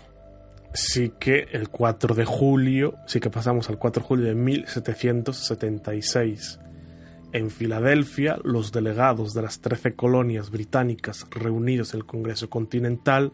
sí 0.72 1.12
que 1.20 1.52
el 1.52 1.68
4 1.68 2.16
de 2.16 2.24
julio, 2.24 2.96
sí 3.06 3.20
que 3.20 3.28
pasamos 3.30 3.68
al 3.70 3.76
4 3.78 4.00
de 4.02 4.08
julio 4.08 4.26
de 4.32 4.36
1776. 4.40 6.64
En 7.34 7.50
Filadelfia, 7.50 8.38
los 8.44 8.72
delegados 8.72 9.34
de 9.34 9.42
las 9.42 9.60
13 9.60 9.96
colonias 9.96 10.52
británicas 10.52 11.26
reunidos 11.32 11.94
en 11.94 12.02
el 12.02 12.06
Congreso 12.06 12.48
Continental 12.48 13.32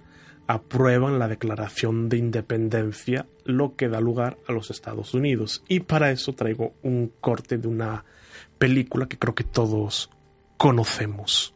aprueban 0.48 1.20
la 1.20 1.28
Declaración 1.28 2.08
de 2.08 2.16
Independencia, 2.16 3.28
lo 3.44 3.76
que 3.76 3.90
da 3.90 4.00
lugar 4.00 4.38
a 4.48 4.54
los 4.54 4.72
Estados 4.72 5.14
Unidos. 5.14 5.66
Y 5.68 5.82
para 5.82 6.12
eso 6.12 6.32
traigo 6.32 6.76
un 6.82 7.12
corte 7.20 7.58
de 7.58 7.68
una 7.68 8.06
película 8.58 9.06
que 9.06 9.20
creo 9.20 9.36
que 9.36 9.44
todos 9.44 10.10
conocemos. 10.56 11.54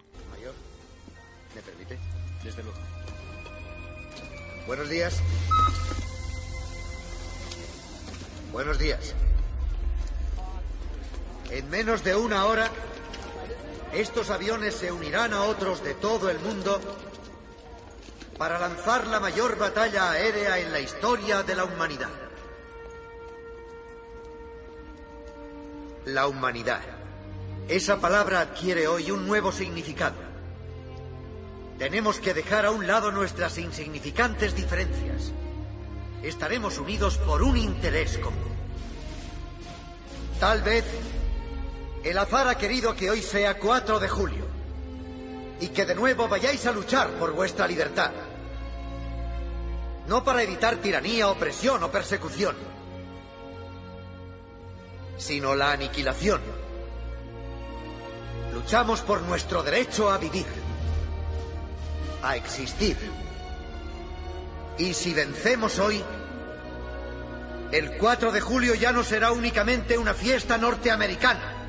Buenos 4.68 4.90
días. 4.90 5.22
Buenos 8.52 8.80
días. 8.80 9.16
En 11.50 11.70
menos 11.70 12.04
de 12.04 12.16
una 12.16 12.46
hora, 12.46 12.70
estos 13.94 14.30
aviones 14.30 14.74
se 14.74 14.92
unirán 14.92 15.34
a 15.34 15.44
otros 15.44 15.84
de 15.84 15.94
todo 15.94 16.30
el 16.30 16.40
mundo 16.40 16.80
para 18.38 18.60
lanzar 18.60 19.06
la 19.08 19.20
mayor 19.20 19.58
batalla 19.58 20.12
aérea 20.12 20.58
en 20.58 20.72
la 20.72 20.80
historia 20.80 21.44
de 21.44 21.56
la 21.56 21.66
humanidad. 21.66 22.10
La 26.06 26.28
humanidad. 26.28 26.82
Esa 27.68 28.02
palabra 28.02 28.42
adquiere 28.42 28.88
hoy 28.88 29.12
un 29.12 29.26
nuevo 29.28 29.52
significado. 29.52 30.16
Tenemos 31.78 32.20
que 32.20 32.34
dejar 32.34 32.66
a 32.66 32.72
un 32.72 32.88
lado 32.88 33.12
nuestras 33.12 33.58
insignificantes 33.58 34.56
diferencias. 34.56 35.32
Estaremos 36.22 36.78
unidos 36.78 37.18
por 37.20 37.44
un 37.44 37.58
interés 37.58 38.18
común. 38.18 38.52
Tal 40.40 40.62
vez 40.62 40.84
el 42.04 42.18
azar 42.18 42.48
ha 42.48 42.58
querido 42.58 42.96
que 42.96 43.10
hoy 43.10 43.22
sea 43.22 43.58
4 43.58 44.00
de 44.00 44.10
julio 44.10 44.46
y 45.60 45.70
que 45.70 45.86
de 45.86 45.96
nuevo 45.96 46.28
vayáis 46.28 46.66
a 46.66 46.72
luchar 46.72 47.10
por 47.12 47.32
vuestra 47.32 47.68
libertad. 47.68 48.12
No 50.08 50.24
para 50.24 50.44
evitar 50.44 50.76
tiranía, 50.78 51.30
opresión 51.30 51.82
o 51.82 51.90
persecución, 51.90 52.58
sino 55.18 55.56
la 55.56 55.72
aniquilación. 55.72 56.42
Luchamos 58.54 59.02
por 59.02 59.22
nuestro 59.22 59.64
derecho 59.64 60.12
a 60.12 60.18
vivir, 60.18 60.46
a 62.22 62.36
existir. 62.36 62.98
Y 64.78 64.94
si 64.94 65.14
vencemos 65.14 65.80
hoy, 65.80 66.04
el 67.72 67.98
4 67.98 68.32
de 68.34 68.42
julio 68.42 68.76
ya 68.76 68.92
no 68.92 69.04
será 69.04 69.32
únicamente 69.32 69.98
una 69.98 70.14
fiesta 70.14 70.58
norteamericana, 70.58 71.63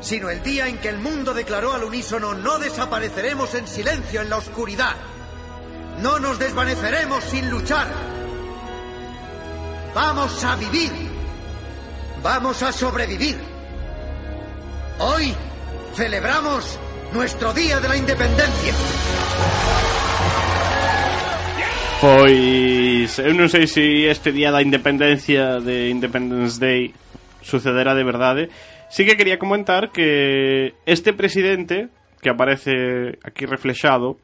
sino 0.00 0.30
el 0.30 0.42
día 0.42 0.68
en 0.68 0.78
que 0.78 0.88
el 0.88 0.98
mundo 0.98 1.34
declaró 1.34 1.72
al 1.72 1.84
unísono 1.84 2.34
no 2.34 2.58
desapareceremos 2.58 3.54
en 3.54 3.66
silencio 3.66 4.22
en 4.22 4.30
la 4.30 4.36
oscuridad, 4.36 4.94
no 6.00 6.18
nos 6.18 6.38
desvaneceremos 6.38 7.24
sin 7.24 7.50
luchar. 7.50 7.88
Vamos 9.94 10.44
a 10.44 10.56
vivir, 10.56 10.92
vamos 12.22 12.62
a 12.62 12.72
sobrevivir. 12.72 13.36
Hoy 15.00 15.34
celebramos 15.94 16.78
nuestro 17.12 17.52
Día 17.52 17.80
de 17.80 17.88
la 17.88 17.96
Independencia. 17.96 18.74
Pois 22.00 23.18
eu 23.18 23.34
non 23.34 23.50
sei 23.50 23.66
se 23.66 24.06
este 24.06 24.30
día 24.30 24.54
da 24.54 24.62
independencia 24.62 25.58
de 25.58 25.90
Independence 25.90 26.62
Day 26.62 26.94
sucedera 27.42 27.90
de 27.98 28.06
verdade. 28.06 28.42
Sí 28.88 29.04
que 29.04 29.16
quería 29.16 29.38
comentar 29.38 29.92
que 29.92 30.74
este 30.86 31.12
presidente, 31.12 31.88
que 32.20 32.30
aparece 32.30 33.18
aquí 33.22 33.44
reflejado, 33.44 34.16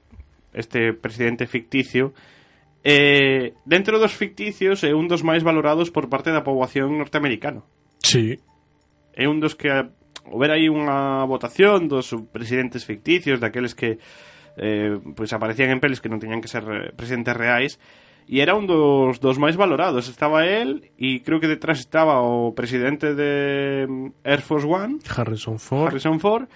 este 0.52 0.92
presidente 0.92 1.46
ficticio, 1.46 2.14
eh, 2.82 3.54
dentro 3.64 3.98
dos 3.98 4.12
ficticios 4.12 4.84
é 4.84 4.92
eh, 4.92 4.94
un 4.94 5.08
dos 5.08 5.24
máis 5.24 5.44
valorados 5.44 5.88
por 5.88 6.08
parte 6.08 6.32
da 6.32 6.44
poboación 6.44 6.96
norteamericana. 6.96 7.64
Sí. 8.04 8.40
É 9.16 9.28
un 9.28 9.40
dos 9.40 9.56
que 9.56 9.68
houber 10.28 10.50
aí 10.52 10.68
unha 10.68 11.24
votación 11.28 11.88
dos 11.88 12.12
presidentes 12.32 12.84
ficticios, 12.84 13.40
daqueles 13.40 13.76
que 13.76 14.00
eh, 14.56 14.96
pois 15.16 15.32
aparecían 15.32 15.72
en 15.72 15.80
peles 15.80 16.00
que 16.00 16.08
non 16.08 16.20
tiñan 16.20 16.40
que 16.40 16.52
ser 16.52 16.64
eh, 16.68 16.92
presidentes 16.96 17.36
reais, 17.36 17.80
e 18.28 18.40
era 18.40 18.56
un 18.56 18.66
dos, 18.66 19.20
dos 19.20 19.36
máis 19.36 19.56
valorados. 19.56 20.08
Estaba 20.08 20.46
él 20.48 20.90
e 20.96 21.20
creo 21.20 21.40
que 21.40 21.48
detrás 21.48 21.80
estaba 21.80 22.20
o 22.24 22.56
presidente 22.56 23.12
de 23.14 23.86
mm, 23.88 24.24
Air 24.24 24.42
Force 24.42 24.66
One, 24.66 25.00
Harrison 25.04 25.58
Ford. 25.58 25.92
Harrison 25.92 26.18
Ford 26.20 26.48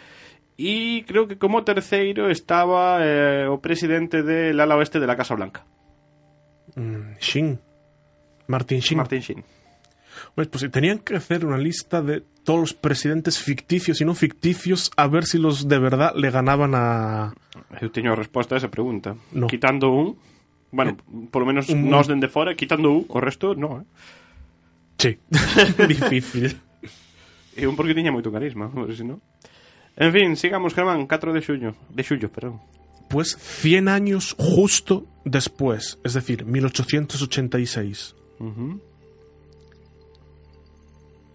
e 0.58 1.04
creo 1.06 1.28
que 1.28 1.38
como 1.38 1.62
terceiro 1.62 2.26
estaba 2.28 2.98
eh, 3.06 3.46
o 3.46 3.62
presidente 3.62 4.26
del 4.26 4.58
ala 4.58 4.74
oeste 4.74 4.98
de 4.98 5.06
la 5.06 5.14
Casa 5.14 5.38
Blanca. 5.38 5.62
Mm, 6.74 7.14
Shin. 7.20 7.60
Martin 8.48 8.80
Shin. 8.80 8.98
Martin 8.98 9.20
Shin. 9.20 9.44
Pues, 10.34 10.48
pues 10.48 10.70
tenían 10.70 10.98
que 10.98 11.16
hacer 11.16 11.46
una 11.46 11.58
lista 11.58 12.02
de 12.02 12.24
todos 12.42 12.60
los 12.60 12.74
presidentes 12.74 13.38
ficticios 13.38 14.00
y 14.00 14.04
no 14.04 14.14
ficticios 14.14 14.90
a 14.96 15.06
ver 15.06 15.26
si 15.26 15.38
los 15.38 15.68
de 15.68 15.78
verdad 15.78 16.12
le 16.16 16.30
ganaban 16.30 16.74
a... 16.74 17.34
Eu 17.80 17.92
teño 17.92 18.10
a 18.10 18.16
resposta 18.16 18.56
a 18.56 18.58
esa 18.58 18.72
pregunta. 18.72 19.14
No. 19.30 19.46
Quitando 19.46 19.92
un... 19.92 20.18
bueno, 20.70 20.96
por 21.30 21.40
lo 21.42 21.46
menos 21.46 21.68
Un- 21.68 21.88
nos 21.88 22.06
dende 22.08 22.28
fora, 22.28 22.54
quitando 22.54 22.90
un, 22.92 23.06
o 23.08 23.20
resto, 23.20 23.54
no, 23.54 23.80
eh? 23.80 23.84
Sí. 24.98 25.18
Difícil. 25.88 26.58
E 27.56 27.66
un 27.66 27.74
porque 27.74 27.94
tiña 27.94 28.10
moito 28.12 28.30
carisma, 28.30 28.70
porque 28.70 28.94
si 28.94 29.04
no... 29.04 29.20
En 29.98 30.12
fin, 30.12 30.36
sigamos, 30.36 30.74
Germán, 30.74 31.06
4 31.06 31.32
de 31.32 31.42
xullo. 31.42 31.74
De 31.90 32.02
xullo, 32.06 32.30
perdón. 32.30 32.60
Pues 33.10 33.34
100 33.36 33.88
años 33.88 34.36
justo 34.38 35.06
después, 35.24 35.98
es 36.04 36.14
decir, 36.14 36.44
1886. 36.44 38.14
Ujú. 38.38 38.80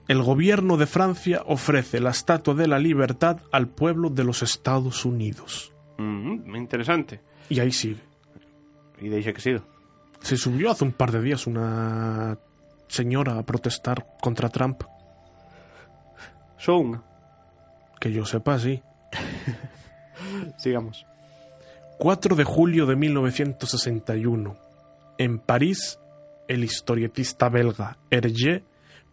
El 0.08 0.22
gobierno 0.22 0.78
de 0.78 0.86
Francia 0.86 1.44
ofrece 1.46 2.00
la 2.00 2.12
Estatua 2.12 2.54
de 2.54 2.68
la 2.68 2.80
Libertad 2.80 3.42
al 3.52 3.68
pueblo 3.70 4.10
de 4.10 4.24
los 4.24 4.44
Estados 4.44 5.06
Unidos. 5.06 5.74
Ujú, 5.98 6.56
interesante. 6.56 7.22
Y 7.50 7.60
ahí 7.60 7.72
sigue. 7.72 8.02
E 9.00 9.10
deixa 9.10 9.34
que 9.34 9.42
sido. 9.42 9.64
Se 10.22 10.38
subió 10.38 10.72
hace 10.72 10.84
un 10.84 10.92
par 10.94 11.12
de 11.12 11.22
días 11.22 11.48
una 11.48 12.38
señora 12.88 13.38
a 13.38 13.44
protestar 13.44 14.06
contra 14.22 14.50
Trump. 14.50 14.84
Unha. 16.68 17.04
Que 18.00 18.12
yo 18.12 18.24
sepa, 18.26 18.58
sí. 18.60 18.82
Sigamos. 20.58 21.06
4 22.00 22.36
de 22.36 22.44
julio 22.44 22.86
de 22.86 22.96
1961. 22.96 24.56
En 25.18 25.40
París, 25.40 26.00
el 26.48 26.64
historietista 26.64 27.50
belga 27.50 27.98
Hergé 28.10 28.64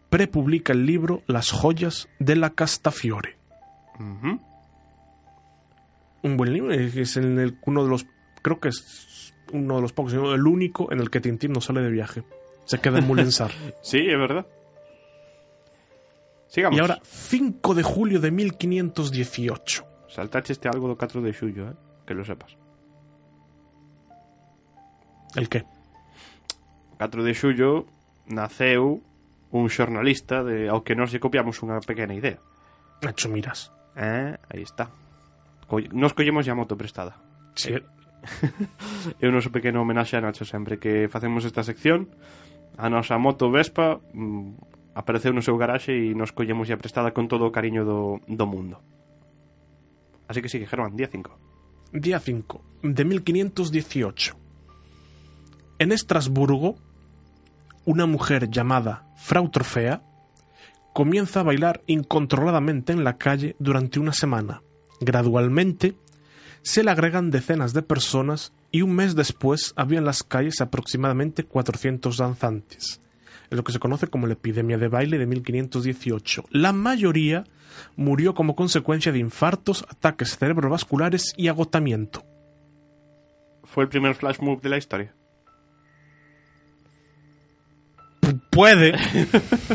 prepublica 0.09 0.73
el 0.73 0.85
libro 0.85 1.23
Las 1.27 1.51
joyas 1.51 2.07
de 2.19 2.35
la 2.35 2.51
Castafiore. 2.51 3.37
Ujú. 3.99 4.39
Un 6.23 6.37
buen 6.37 6.53
libro, 6.53 6.71
es 6.73 7.17
en 7.17 7.39
el- 7.39 7.57
uno 7.65 7.83
de 7.83 7.89
los, 7.89 8.05
creo 8.41 8.59
que 8.59 8.69
es 8.69 9.30
uno 9.53 9.75
de 9.75 9.81
los 9.81 9.93
pocos, 9.93 10.11
sino 10.11 10.33
el 10.33 10.45
único 10.45 10.91
en 10.91 10.99
el 10.99 11.09
que 11.09 11.19
Tintín 11.19 11.51
no 11.51 11.61
sale 11.61 11.81
de 11.81 11.89
viaje. 11.89 12.23
Se 12.65 12.79
queda 12.79 12.99
en 12.99 13.07
Mulensar. 13.07 13.51
Sí, 13.81 13.97
é 13.97 14.15
verdad. 14.15 14.45
Sigamos. 16.47 16.77
y 16.77 16.81
ahora, 16.81 16.99
5 17.03 17.73
de 17.73 17.83
julio 17.83 18.19
de 18.19 18.31
1518. 18.31 19.85
Saltache 20.09 20.53
este 20.53 20.67
algo 20.67 20.87
do 20.87 20.97
4 20.97 21.21
de 21.21 21.31
xullo, 21.31 21.69
eh? 21.69 21.75
Que 22.05 22.13
lo 22.13 22.25
sepas. 22.25 22.57
¿El 25.35 25.47
qué? 25.47 25.63
4 26.97 27.23
de 27.23 27.33
xullo 27.33 27.87
naceu 28.27 29.01
un 29.51 29.69
xornalista 29.69 30.43
de 30.43 30.67
ao 30.67 30.83
que 30.83 30.95
nós 30.95 31.11
lle 31.11 31.23
copiamos 31.23 31.59
unha 31.63 31.79
pequena 31.79 32.15
idea. 32.15 32.39
Nacho 33.03 33.31
Miras. 33.31 33.71
Eh, 33.95 34.35
aí 34.51 34.63
está. 34.63 34.91
Nos 35.91 36.11
collemos 36.11 36.47
a 36.47 36.55
moto 36.55 36.75
prestada. 36.75 37.15
Sí, 37.55 37.75
É 39.21 39.25
o 39.25 39.33
noso 39.33 39.49
pequeno 39.49 39.81
homenaxe 39.81 40.17
a 40.17 40.21
Nacho 40.21 40.45
sempre 40.45 40.77
que 40.77 41.09
facemos 41.09 41.45
esta 41.45 41.65
sección. 41.65 42.13
A 42.77 42.87
nosa 42.89 43.17
moto 43.17 43.49
Vespa 43.49 43.99
mm, 44.13 44.93
apareceu 44.93 45.33
no 45.33 45.41
seu 45.41 45.57
garaxe 45.57 45.91
e 45.91 46.13
nos 46.13 46.31
collemos 46.31 46.69
a 46.69 46.77
prestada 46.77 47.11
con 47.11 47.27
todo 47.27 47.51
cariño 47.51 47.83
do, 47.83 48.21
do 48.27 48.45
mundo. 48.45 48.79
Así 50.27 50.39
que 50.41 50.49
sigue, 50.49 50.67
Germán, 50.67 50.95
día 50.95 51.09
5. 51.11 51.97
Día 51.97 52.19
5 52.19 52.83
de 52.83 53.03
1518. 53.03 54.37
En 55.79 55.91
Estrasburgo, 55.91 56.77
una 57.85 58.05
mujer 58.05 58.49
llamada 58.49 59.07
Frau 59.17 59.49
Trofea 59.49 60.03
comienza 60.93 61.39
a 61.39 61.43
bailar 61.43 61.81
incontroladamente 61.87 62.93
en 62.93 63.03
la 63.03 63.17
calle 63.17 63.55
durante 63.59 63.99
una 63.99 64.13
semana. 64.13 64.61
Gradualmente, 64.99 65.95
se 66.63 66.83
le 66.83 66.91
agregan 66.91 67.31
decenas 67.31 67.73
de 67.73 67.81
personas 67.81 68.53
y 68.71 68.81
un 68.83 68.93
mes 68.95 69.15
después 69.15 69.73
había 69.75 69.99
en 69.99 70.05
las 70.05 70.23
calles 70.23 70.61
aproximadamente 70.61 71.43
400 71.43 72.17
danzantes. 72.17 73.01
Es 73.49 73.57
lo 73.57 73.63
que 73.63 73.71
se 73.73 73.79
conoce 73.79 74.07
como 74.07 74.27
la 74.27 74.33
epidemia 74.33 74.77
de 74.77 74.87
baile 74.87 75.17
de 75.17 75.25
1518. 75.25 76.45
La 76.51 76.71
mayoría 76.71 77.43
murió 77.95 78.33
como 78.33 78.55
consecuencia 78.55 79.11
de 79.11 79.19
infartos, 79.19 79.85
ataques 79.89 80.37
cerebrovasculares 80.37 81.33
y 81.35 81.47
agotamiento. 81.49 82.23
Fue 83.63 83.83
el 83.83 83.89
primer 83.89 84.15
flash 84.15 84.39
move 84.39 84.61
de 84.61 84.69
la 84.69 84.77
historia. 84.77 85.13
P- 88.21 88.35
puede, 88.51 88.93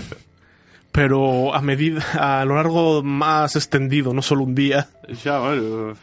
pero 0.92 1.55
a 1.55 1.61
medida 1.61 2.03
a 2.40 2.44
lo 2.44 2.55
largo 2.57 3.03
más 3.03 3.57
extendido, 3.57 4.14
no 4.14 4.22
solo 4.22 4.44
un 4.44 4.55
día. 4.55 4.88
Xa, 5.22 5.38
bueno, 5.40 5.94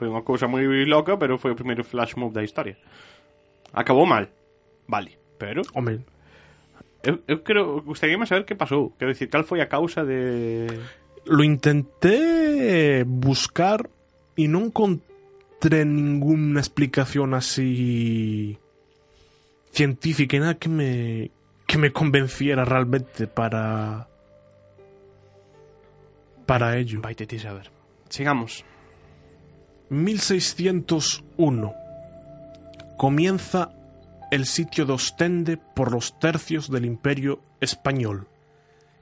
foi 0.00 0.08
unha 0.08 0.24
cousa 0.24 0.48
moi 0.48 0.64
loca, 0.88 1.20
pero 1.20 1.36
foi 1.36 1.52
o 1.52 1.58
primeiro 1.60 1.84
flash 1.84 2.16
move 2.16 2.32
da 2.32 2.40
historia. 2.40 2.80
Acabou 3.76 4.08
mal. 4.08 4.24
Vale, 4.88 5.20
pero 5.36 5.60
Hombre, 5.76 6.00
eu, 7.04 7.20
eu 7.28 7.44
creo, 7.44 7.84
gustaríame 7.84 8.24
saber 8.24 8.48
que 8.48 8.56
pasou. 8.56 8.96
Quero 8.96 9.12
dicir, 9.12 9.28
cal 9.28 9.44
foi 9.44 9.60
a 9.60 9.68
causa 9.68 10.00
de... 10.08 10.72
lo 11.28 11.44
intenté 11.44 13.04
buscar 13.04 13.92
y 14.36 14.48
no 14.48 14.72
encontré 14.72 15.84
ninguna 15.84 16.60
explicación 16.60 17.36
así 17.36 18.56
científica 19.70 20.36
y 20.36 20.40
nada 20.40 20.54
que 20.56 20.68
me 20.68 21.30
que 21.68 21.76
me 21.76 21.92
convenciera 21.92 22.64
realmente 22.64 23.28
para 23.28 24.08
para 26.48 26.78
ello. 26.78 27.00
Vai 27.04 27.14
ti 27.14 27.38
saber. 27.38 27.70
Sigamos. 28.08 28.64
1601 29.90 31.74
comienza 32.96 33.72
el 34.30 34.46
sitio 34.46 34.86
de 34.86 34.92
Ostende 34.92 35.56
por 35.56 35.90
los 35.92 36.18
tercios 36.18 36.70
del 36.70 36.84
Imperio 36.84 37.40
Español. 37.60 38.28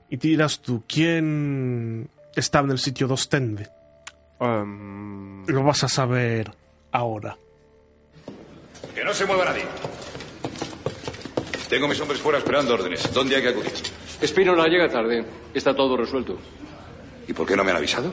Y 0.09 0.17
te 0.17 0.29
dirás 0.29 0.61
tú, 0.61 0.85
¿quién 0.89 2.09
estaba 2.35 2.65
en 2.65 2.71
el 2.73 2.79
sitio 2.79 3.07
de 3.07 3.15
Ostende? 3.15 3.69
Um, 4.41 5.45
Lo 5.47 5.63
vas 5.63 5.85
a 5.85 5.89
saber 5.89 6.51
ahora. 6.93 7.37
Que 8.95 9.05
no 9.05 9.13
se 9.13 9.27
mueva 9.27 9.45
nadie. 9.45 9.65
Tengo 11.69 11.87
mis 11.87 12.01
hombres 12.01 12.19
fuera 12.21 12.39
esperando 12.39 12.73
órdenes. 12.73 13.13
¿Dónde 13.13 13.37
hay 13.37 13.43
que 13.43 13.49
acudir? 13.49 13.73
Espínola 14.23 14.67
llega 14.69 14.89
tarde. 14.89 15.23
Está 15.53 15.75
todo 15.75 15.99
resuelto. 15.99 16.39
¿Y 17.27 17.35
por 17.35 17.47
qué 17.47 17.55
no 17.57 17.63
me 17.63 17.73
han 17.73 17.77
avisado? 17.77 18.11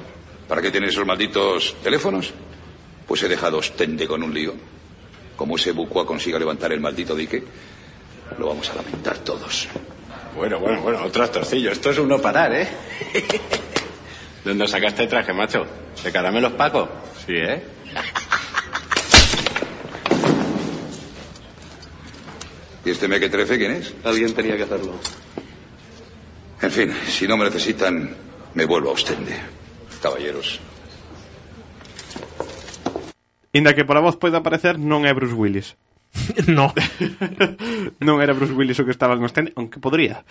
¿Para 0.47 0.61
qué 0.61 0.71
tienen 0.71 0.89
esos 0.89 1.05
malditos 1.05 1.75
teléfonos? 1.81 2.33
Pues 3.07 3.23
he 3.23 3.27
dejado 3.27 3.57
Ostende 3.57 4.07
con 4.07 4.23
un 4.23 4.33
lío. 4.33 4.53
Como 5.35 5.57
ese 5.57 5.71
bucua 5.71 6.05
consiga 6.05 6.39
levantar 6.39 6.71
el 6.71 6.79
maldito 6.79 7.15
dique, 7.15 7.43
lo 8.37 8.47
vamos 8.47 8.69
a 8.69 8.75
lamentar 8.75 9.17
todos. 9.19 9.67
Bueno, 10.35 10.59
bueno, 10.59 10.81
bueno, 10.81 11.03
otro 11.03 11.29
trocillo. 11.29 11.71
Esto 11.71 11.91
es 11.91 11.97
un 11.97 12.09
no 12.09 12.21
parar, 12.21 12.53
¿eh? 12.53 12.67
¿De 14.43 14.51
dónde 14.51 14.67
sacaste 14.67 15.07
traje, 15.07 15.33
macho? 15.33 15.65
¿De 16.03 16.11
caramelos 16.11 16.53
Paco? 16.53 16.87
Sí, 17.25 17.33
¿eh? 17.35 17.63
¿Y 22.85 22.91
este 22.91 23.07
mequetrefe 23.07 23.57
quién 23.57 23.71
es? 23.71 23.93
Alguien 24.03 24.33
tenía 24.33 24.55
que 24.55 24.63
hacerlo. 24.63 24.93
En 26.61 26.71
fin, 26.71 26.93
si 27.07 27.27
no 27.27 27.37
me 27.37 27.45
necesitan, 27.45 28.15
me 28.53 28.65
vuelvo 28.65 28.89
a 28.89 28.93
Ostende. 28.93 29.39
Caballeros. 30.01 30.59
Inda 33.55 33.71
que 33.71 33.87
pola 33.87 34.03
voz 34.03 34.19
poida 34.19 34.43
parecer 34.43 34.75
non 34.75 35.07
é 35.07 35.15
Bruce 35.15 35.31
Willis. 35.31 35.79
no, 36.51 36.75
non 38.07 38.19
era 38.19 38.35
Bruce 38.35 38.51
Willis 38.51 38.83
o 38.83 38.85
que 38.85 38.91
estaba 38.91 39.15
en 39.15 39.23
Ostende, 39.23 39.55
aunque 39.55 39.79
podría. 39.79 40.27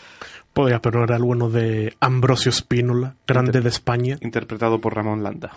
podría, 0.52 0.84
pero 0.84 1.08
era 1.08 1.16
el 1.16 1.24
bueno 1.24 1.48
de 1.48 1.96
Ambrosio 2.04 2.52
Spínola, 2.52 3.16
grande 3.24 3.64
de 3.64 3.72
España, 3.72 4.20
Interpretado 4.20 4.76
por 4.76 4.92
Ramón 4.92 5.24
Landa. 5.24 5.56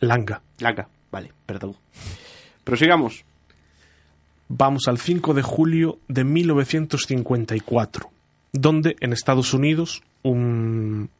Langa. 0.00 0.40
Laga, 0.64 0.88
vale, 1.12 1.32
perdón. 1.44 1.76
Prosigamos. 2.64 3.24
Vamos 4.48 4.88
al 4.88 4.96
5 4.96 5.34
de 5.34 5.42
julio 5.42 5.98
de 6.08 6.24
1954, 6.24 8.10
donde 8.52 8.96
en 9.00 9.12
Estados 9.12 9.52
Unidos 9.52 10.02
un 10.22 11.10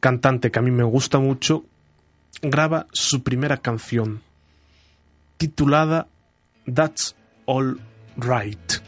cantante 0.00 0.50
que 0.50 0.58
a 0.58 0.62
mí 0.62 0.70
me 0.70 0.84
gusta 0.84 1.18
mucho 1.18 1.64
graba 2.42 2.86
su 2.92 3.22
primera 3.22 3.58
canción, 3.58 4.22
titulada 5.38 6.06
That's 6.66 7.14
All 7.46 7.74
Right. 8.16 8.80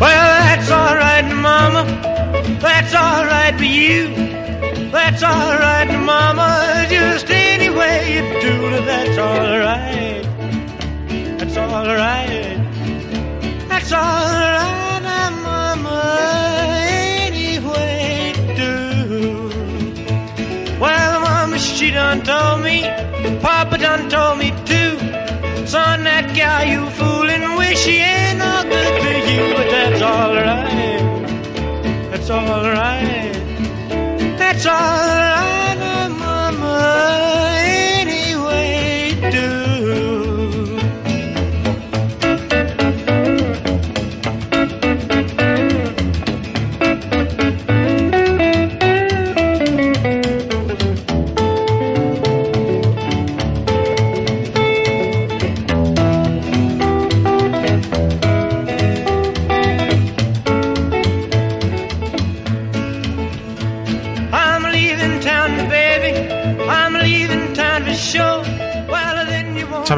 Well, 0.00 0.42
that's 0.46 0.70
all 0.70 0.96
right, 0.96 1.32
Mama. 1.32 1.84
That's 2.60 2.92
all 2.92 3.24
right 3.24 3.56
for 3.56 3.64
you. 3.64 4.08
That's 4.90 5.22
all 5.22 5.58
right, 5.58 5.90
Mama. 6.04 6.86
Just 6.90 7.30
any 7.30 7.70
way 7.70 8.14
you 8.14 8.22
do 8.40 8.66
it, 8.74 8.84
that's 8.84 9.16
all 9.18 9.58
right. 9.58 10.22
That's 11.38 11.56
all 11.56 11.86
right. 11.86 12.58
That's 13.68 13.92
all 13.92 14.00
right, 14.00 14.81
she 21.62 21.90
done 21.90 22.22
told 22.22 22.62
me. 22.62 22.82
Papa 23.40 23.78
done 23.78 24.08
told 24.08 24.38
me 24.38 24.50
too. 24.64 24.98
Son, 25.66 26.04
that 26.04 26.34
guy 26.36 26.64
you 26.72 26.90
fooling 26.90 27.56
with, 27.56 27.78
she 27.78 27.98
ain't 27.98 28.38
no 28.38 28.62
good 28.64 28.94
to 29.02 29.12
you, 29.30 29.54
but 29.54 29.68
that's 29.70 30.02
alright. 30.02 31.02
That's 32.10 32.30
alright. 32.30 33.32
That's 34.38 34.66
alright, 34.66 36.10
Mama. 36.10 37.51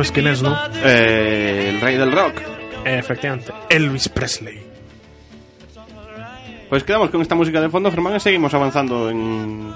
¿Sabes 0.05 0.13
quién 0.13 0.27
es, 0.27 0.43
no? 0.43 0.55
Eh, 0.85 1.71
el 1.71 1.81
rey 1.81 1.97
del 1.97 2.13
rock. 2.13 2.35
Efectivamente, 2.85 3.55
Elvis 3.71 4.11
Presley. 4.11 4.61
Pues 6.69 6.85
quedamos 6.85 7.09
con 7.09 7.23
esta 7.23 7.35
música 7.35 7.59
de 7.59 7.71
fondo, 7.71 7.91
Germán, 7.91 8.15
y 8.15 8.21
seguimos 8.21 8.53
avanzando 8.53 9.09
en 9.09 9.73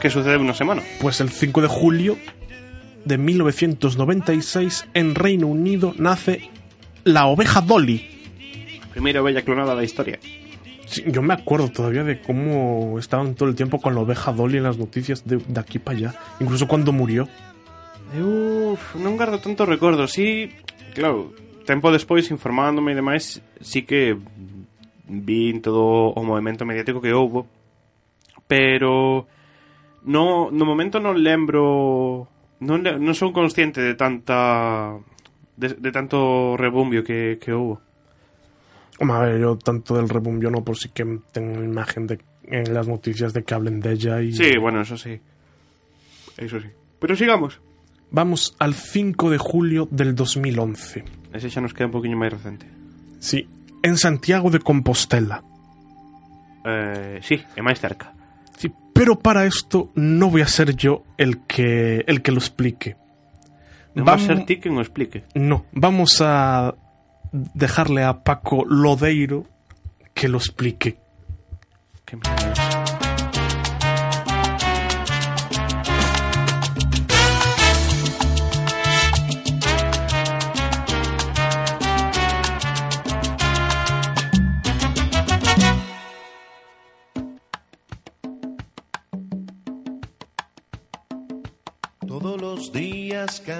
qué 0.00 0.08
sucede 0.08 0.34
en 0.34 0.42
una 0.42 0.54
semana. 0.54 0.82
Pues 1.00 1.20
el 1.20 1.30
5 1.30 1.62
de 1.62 1.66
julio 1.66 2.16
de 3.04 3.18
1996 3.18 4.86
en 4.94 5.16
Reino 5.16 5.48
Unido 5.48 5.94
nace 5.98 6.48
la 7.02 7.26
oveja 7.26 7.60
Dolly. 7.60 8.08
Primera 8.92 9.20
bella 9.20 9.42
clonada 9.42 9.70
de 9.70 9.76
la 9.78 9.84
historia. 9.84 10.20
Sí, 10.86 11.02
yo 11.08 11.22
me 11.22 11.34
acuerdo 11.34 11.70
todavía 11.70 12.04
de 12.04 12.20
cómo 12.20 13.00
estaban 13.00 13.34
todo 13.34 13.48
el 13.48 13.56
tiempo 13.56 13.80
con 13.80 13.96
la 13.96 14.02
oveja 14.02 14.32
Dolly 14.32 14.58
en 14.58 14.62
las 14.62 14.78
noticias 14.78 15.24
de, 15.24 15.38
de 15.38 15.60
aquí 15.60 15.80
para 15.80 15.98
allá. 15.98 16.14
Incluso 16.38 16.68
cuando 16.68 16.92
murió. 16.92 17.28
Uf, 18.12 18.96
non 19.00 19.16
guardo 19.16 19.40
tanto 19.40 19.64
recordo, 19.64 20.04
sí, 20.04 20.52
claro, 20.92 21.32
tempo 21.64 21.88
despois 21.88 22.28
informándome 22.28 22.92
e 22.92 22.98
demais, 22.98 23.40
sí 23.60 23.88
que 23.88 24.18
vi 25.08 25.56
todo 25.64 26.12
o 26.12 26.20
movimento 26.20 26.68
mediático 26.68 27.00
que 27.00 27.16
houbo, 27.16 27.48
pero 28.44 29.24
no, 30.04 30.52
no 30.52 30.64
momento 30.68 31.00
non 31.00 31.16
lembro, 31.16 32.28
non, 32.60 32.84
non 32.84 33.14
son 33.16 33.32
consciente 33.32 33.80
de 33.80 33.96
tanta 33.96 35.00
de, 35.56 35.80
de 35.80 35.90
tanto 35.92 36.56
rebumbio 36.60 37.00
que, 37.00 37.40
que 37.40 37.52
houbo. 37.56 37.80
A 39.00 39.18
ver, 39.24 39.40
yo 39.40 39.56
tanto 39.56 39.96
del 39.96 40.08
rebumbio 40.08 40.50
no, 40.50 40.62
por 40.62 40.76
sí 40.76 40.90
que 40.92 41.04
tengo 41.32 41.64
imagen 41.64 42.06
de, 42.06 42.20
en 42.44 42.74
las 42.74 42.86
noticias 42.86 43.32
de 43.32 43.42
que 43.42 43.54
hablen 43.54 43.80
de 43.80 43.92
ella 43.92 44.20
y... 44.20 44.32
Sí, 44.32 44.56
bueno, 44.58 44.82
eso 44.82 44.96
sí. 44.96 45.18
Eso 46.36 46.60
sí. 46.60 46.68
Pero 47.00 47.16
sigamos. 47.16 47.60
Vamos 48.12 48.54
al 48.58 48.74
5 48.74 49.30
de 49.30 49.38
julio 49.38 49.88
del 49.90 50.14
2011. 50.14 51.04
Ese 51.32 51.48
xa 51.48 51.60
nos 51.64 51.72
queda 51.72 51.88
un 51.88 51.96
poquinho 51.96 52.20
máis 52.20 52.28
recente. 52.36 52.68
Sí, 53.24 53.48
en 53.82 53.96
Santiago 53.96 54.52
de 54.52 54.60
Compostela. 54.60 55.40
Eh, 56.68 57.18
sí, 57.24 57.40
é 57.56 57.62
máis 57.64 57.80
cerca. 57.80 58.12
Sí, 58.60 58.68
pero 58.92 59.16
para 59.16 59.48
esto 59.48 59.90
no 59.96 60.28
voy 60.28 60.44
a 60.44 60.46
ser 60.46 60.76
yo 60.76 61.08
el 61.16 61.42
que, 61.48 62.04
el 62.06 62.20
que 62.20 62.30
lo 62.36 62.38
explique. 62.38 63.00
Va 63.96 64.14
a 64.14 64.18
ser 64.20 64.44
ti 64.44 64.60
quen 64.60 64.76
o 64.76 64.84
explique. 64.84 65.24
No, 65.34 65.64
vamos 65.72 66.20
a 66.20 66.76
dejarle 67.32 68.04
a 68.04 68.20
Paco 68.22 68.64
Lodeiro 68.68 69.48
que 70.12 70.28
lo 70.28 70.36
explique. 70.36 71.00
Que 72.04 72.16
me- 72.16 72.51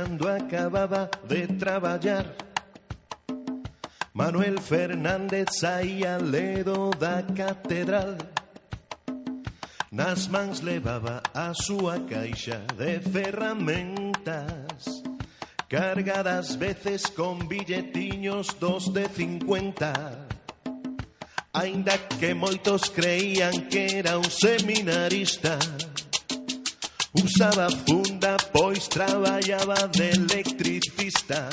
cando 0.02 0.28
acababa 0.28 1.08
de 1.28 1.46
traballar 1.46 2.34
Manuel 4.12 4.60
Fernández 4.60 5.48
saía 5.60 6.18
ledo 6.18 6.90
da 6.90 7.22
catedral. 7.22 8.16
Nas 9.90 10.26
mans 10.26 10.60
levaba 10.60 11.22
a 11.32 11.54
súa 11.54 12.00
caixa 12.00 12.58
de 12.76 12.98
ferramentas 13.00 15.02
Cargadas 15.68 16.56
veces 16.56 17.06
con 17.06 17.46
billetiños 17.46 18.56
dos 18.58 18.92
de 18.92 19.08
50 19.08 19.92
Ainda 21.52 21.98
que 22.18 22.34
moitos 22.34 22.90
creían 22.90 23.68
que 23.68 23.98
era 23.98 24.18
un 24.18 24.30
seminarista 24.30 25.58
Usaba 27.24 27.68
funda, 27.86 28.36
pois 28.52 28.88
traballaba 28.88 29.88
de 29.96 30.10
electricista. 30.10 31.48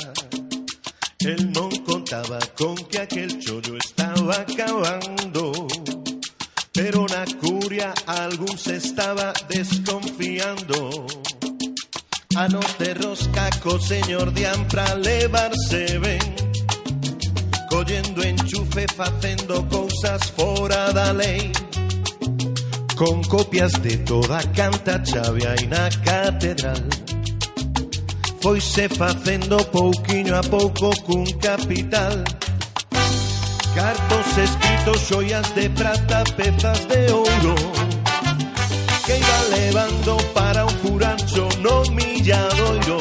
El 1.20 1.52
non 1.52 1.70
contaba 1.84 2.38
con 2.56 2.74
que 2.88 2.98
aquel 2.98 3.38
chollo 3.38 3.76
estaba 3.76 4.40
acabando 4.40 5.52
Pero 6.72 7.04
na 7.12 7.24
curia 7.38 7.92
algún 8.06 8.56
se 8.56 8.76
estaba 8.76 9.34
desconfiando. 9.48 11.06
A 12.36 12.48
no 12.48 12.60
te 12.78 12.94
rosca 12.94 13.50
co 13.62 13.78
señor 13.78 14.32
Dian 14.32 14.66
pra 14.68 14.94
levarse 14.94 15.98
ben 15.98 16.34
Collendo 17.68 18.22
enchufe 18.22 18.86
facendo 18.96 19.66
cousas 19.68 20.30
fora 20.30 20.92
da 20.92 21.12
lei 21.12 21.50
con 23.00 23.22
copias 23.24 23.72
de 23.80 23.96
toda 23.96 24.42
canta 24.52 25.02
chave 25.02 25.40
na 25.68 25.88
catedral. 26.04 26.84
Foise 28.42 28.90
facendo 28.90 29.56
pouquiño 29.72 30.36
a 30.36 30.42
pouco 30.42 30.90
cun 31.06 31.24
capital. 31.40 32.22
Cartos 33.74 34.28
escritos, 34.36 35.00
xoias 35.08 35.48
de 35.54 35.70
prata, 35.70 36.24
pezas 36.36 36.86
de 36.88 37.10
ouro 37.10 37.54
Que 39.06 39.16
iba 39.16 39.40
levando 39.56 40.18
para 40.34 40.66
un 40.66 40.76
furancho 40.82 41.48
no 41.64 41.80
milladoiro. 41.96 42.98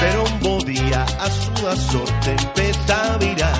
Pero 0.00 0.24
un 0.24 0.40
bo 0.40 0.56
día 0.64 1.04
a 1.20 1.28
súa 1.28 1.76
sorte 1.76 2.30
empeza 2.30 3.12
a 3.12 3.18
virar 3.18 3.53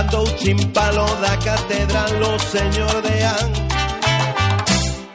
Mandou 0.00 0.26
chimpalo 0.38 1.04
da 1.16 1.36
catedral 1.36 2.22
o 2.22 2.38
señor 2.38 3.02
de 3.02 3.22
An. 3.22 3.52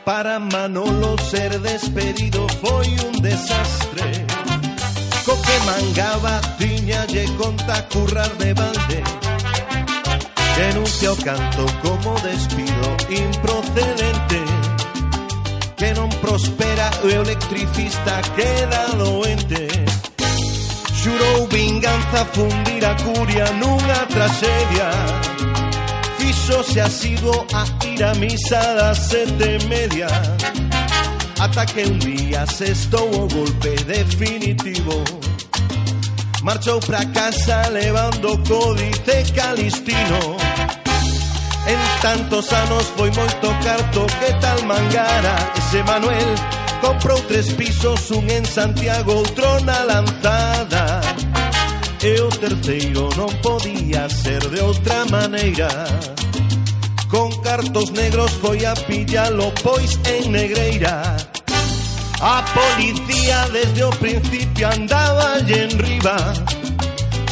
Para 0.05 0.39
Manolo 0.39 1.19
ser 1.23 1.57
despedido 1.57 2.45
foi 2.61 2.85
un 3.07 3.19
desastre. 3.19 4.27
Co 5.25 5.35
mangaba 5.65 6.39
tiña 6.59 7.03
lle 7.07 7.25
conta 7.35 7.81
currar 7.91 8.29
de 8.37 8.53
balde. 8.53 9.01
Denuncia 10.55 11.13
o 11.13 11.15
canto 11.15 11.65
como 11.81 12.13
despido 12.19 12.87
improcedente. 13.09 14.41
Que 15.77 15.95
non 15.95 16.09
prospera 16.21 16.91
o 17.03 17.07
electricista 17.09 18.21
queda 18.37 18.93
doente 18.93 19.94
Xurou 21.05 21.47
vinganza 21.51 22.25
fundir 22.33 22.83
a 22.83 22.95
curia 22.95 23.45
nunha 23.61 24.07
tragedia. 24.07 24.89
Fixose 26.17 26.81
asiduo 26.81 27.45
a 27.53 27.63
ir 27.85 28.03
a 28.03 28.15
misa 28.15 28.59
das 28.73 28.97
sete 28.97 29.43
e 29.43 29.67
media. 29.67 30.07
Ata 31.39 31.63
que 31.67 31.83
un 31.83 31.99
día 31.99 32.47
se 32.47 32.71
estou 32.71 33.07
golpe 33.27 33.75
definitivo. 33.85 35.03
Marchou 36.41 36.79
pra 36.79 37.05
casa 37.05 37.69
levando 37.69 38.41
códice 38.47 39.31
calistino. 39.35 40.37
En 41.67 42.01
tantos 42.01 42.51
anos 42.51 42.85
foi 42.97 43.11
moito 43.11 43.47
carto 43.63 44.07
que 44.19 44.33
tal 44.41 44.59
mangara. 44.63 45.35
Ese 45.55 45.83
Manuel 45.83 46.54
comprou 46.81 47.19
tres 47.27 47.53
pisos, 47.53 48.11
un 48.11 48.29
en 48.29 48.45
Santiago, 48.45 49.23
outro 49.23 49.59
na 49.65 49.83
lanzada 49.83 51.01
E 52.05 52.21
o 52.21 52.29
terceiro 52.29 53.09
non 53.17 53.33
podía 53.41 54.05
ser 54.05 54.37
de 54.53 54.61
outra 54.61 55.09
maneira 55.09 55.69
Con 57.09 57.33
cartos 57.41 57.89
negros 57.97 58.29
foi 58.37 58.61
a 58.65 58.75
pillalo 58.75 59.49
pois 59.63 59.97
en 60.05 60.31
Negreira. 60.31 61.17
A 62.21 62.45
policía 62.53 63.47
desde 63.49 63.83
o 63.83 63.89
principio 63.97 64.69
andaba 64.69 65.41
en 65.47 65.73
riba 65.79 66.17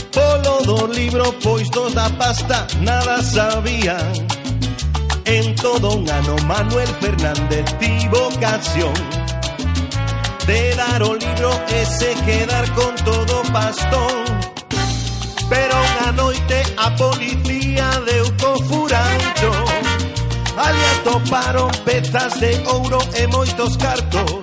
Polo 0.10 0.66
do 0.66 0.88
libro 0.88 1.30
pois 1.46 1.70
dos 1.70 1.94
da 1.94 2.10
pasta 2.18 2.66
nada 2.82 3.22
sabían 3.22 4.26
En 5.26 5.54
todo 5.56 6.02
un 6.02 6.10
ano 6.10 6.36
Manuel 6.50 6.90
Fernández 7.00 7.66
tivo 7.80 8.28
ocasión 8.34 9.23
de 10.46 10.76
dar 10.76 11.02
o 11.04 11.16
libro 11.16 11.52
ese 11.70 12.14
quedar 12.26 12.70
con 12.74 12.96
todo 12.96 13.44
pastón. 13.52 14.24
Pero 15.50 15.76
unha 15.76 16.12
noite 16.14 16.64
a 16.78 16.90
policía 16.96 17.88
deu 18.08 18.28
co 18.42 18.58
furancho 18.68 19.52
Ali 20.58 20.84
atoparon 20.96 21.72
pezas 21.86 22.40
de 22.40 22.52
ouro 22.70 23.00
e 23.20 23.28
moitos 23.28 23.78
cartos. 23.78 24.42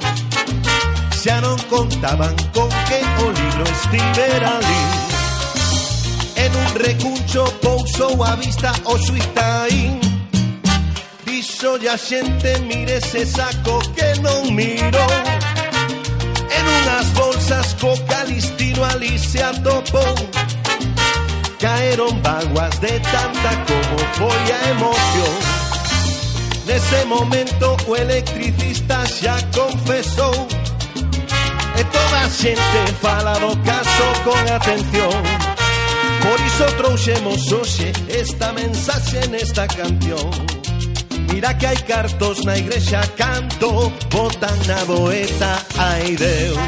Xa 1.21 1.41
non 1.41 1.59
contaban 1.69 2.35
con 2.55 2.69
que 2.89 3.01
o 3.21 3.27
libro 3.29 3.65
estivera 3.69 4.57
ali 4.57 4.85
En 6.37 6.57
un 6.57 6.71
recuncho 6.81 7.45
pousou 7.61 8.25
a 8.25 8.37
vista 8.37 8.73
o 8.85 8.97
suizaín 8.97 10.01
Dixo 11.27 11.77
a 11.77 11.97
xente 11.99 12.59
mire 12.65 12.97
ese 12.97 13.27
saco 13.27 13.81
que 13.93 14.17
non 14.25 14.49
mirou 14.57 15.50
En 16.81 16.89
unhas 16.89 17.13
bolsas 17.13 17.77
co 17.81 17.95
calistino 18.07 18.85
ali 18.85 19.19
se 19.19 19.43
atopou 19.43 20.15
Caeron 21.59 22.23
vaguas 22.23 22.81
de 22.81 22.99
tanta 23.01 23.51
como 23.67 23.99
foi 24.15 24.53
a 24.53 24.71
emoción 24.71 25.37
Nese 26.67 27.05
momento 27.05 27.77
o 27.87 27.97
electricista 27.97 29.05
xa 29.07 29.37
confesou 29.55 30.49
E 31.77 31.85
toda 31.85 32.21
a 32.21 32.31
xente 32.31 32.93
fala 33.01 33.35
do 33.39 33.57
caso 33.65 34.07
con 34.25 34.39
atención. 34.55 35.23
Por 36.23 36.39
iso 36.41 36.67
trouxemos 36.77 37.53
hoxe 37.53 37.93
esta 38.09 38.53
mensaxe 38.53 39.27
nesta 39.29 39.67
canción 39.67 40.60
Mira 41.29 41.55
que 41.59 41.67
hai 41.67 41.77
cartos 41.77 42.45
na 42.45 42.57
igrexa 42.57 43.01
canto 43.17 43.93
Botan 44.09 44.57
na 44.67 44.85
boeta, 44.85 45.53
ai 45.77 46.17
Deus 46.17 46.59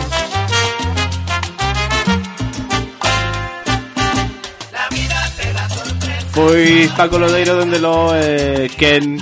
Pois 6.35 6.91
Paco 6.93 7.19
Lodeiro 7.19 7.57
donde 7.57 7.79
lo 7.79 8.15
eh, 8.15 8.71
Ken 8.77 9.19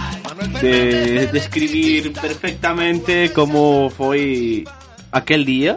de 0.61 1.27
describir 1.33 2.13
perfectamente 2.13 3.33
como 3.33 3.91
foi 3.91 4.65
aquel 5.11 5.45
día 5.45 5.77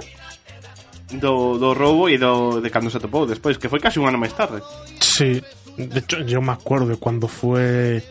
do, 1.12 1.58
do 1.58 1.74
roubo 1.74 2.10
e 2.10 2.18
do, 2.18 2.62
de 2.62 2.70
cando 2.70 2.90
se 2.90 2.98
atopou 2.98 3.26
despois, 3.26 3.58
que 3.58 3.70
foi 3.70 3.80
casi 3.80 4.00
un 4.00 4.08
ano 4.08 4.18
máis 4.18 4.34
tarde. 4.34 4.62
Sí, 5.00 5.42
de 5.78 6.00
hecho 6.00 6.22
yo 6.26 6.42
me 6.42 6.54
acuerdo 6.54 6.88
de 6.88 6.98
cuando 6.98 7.28
fue 7.28 8.04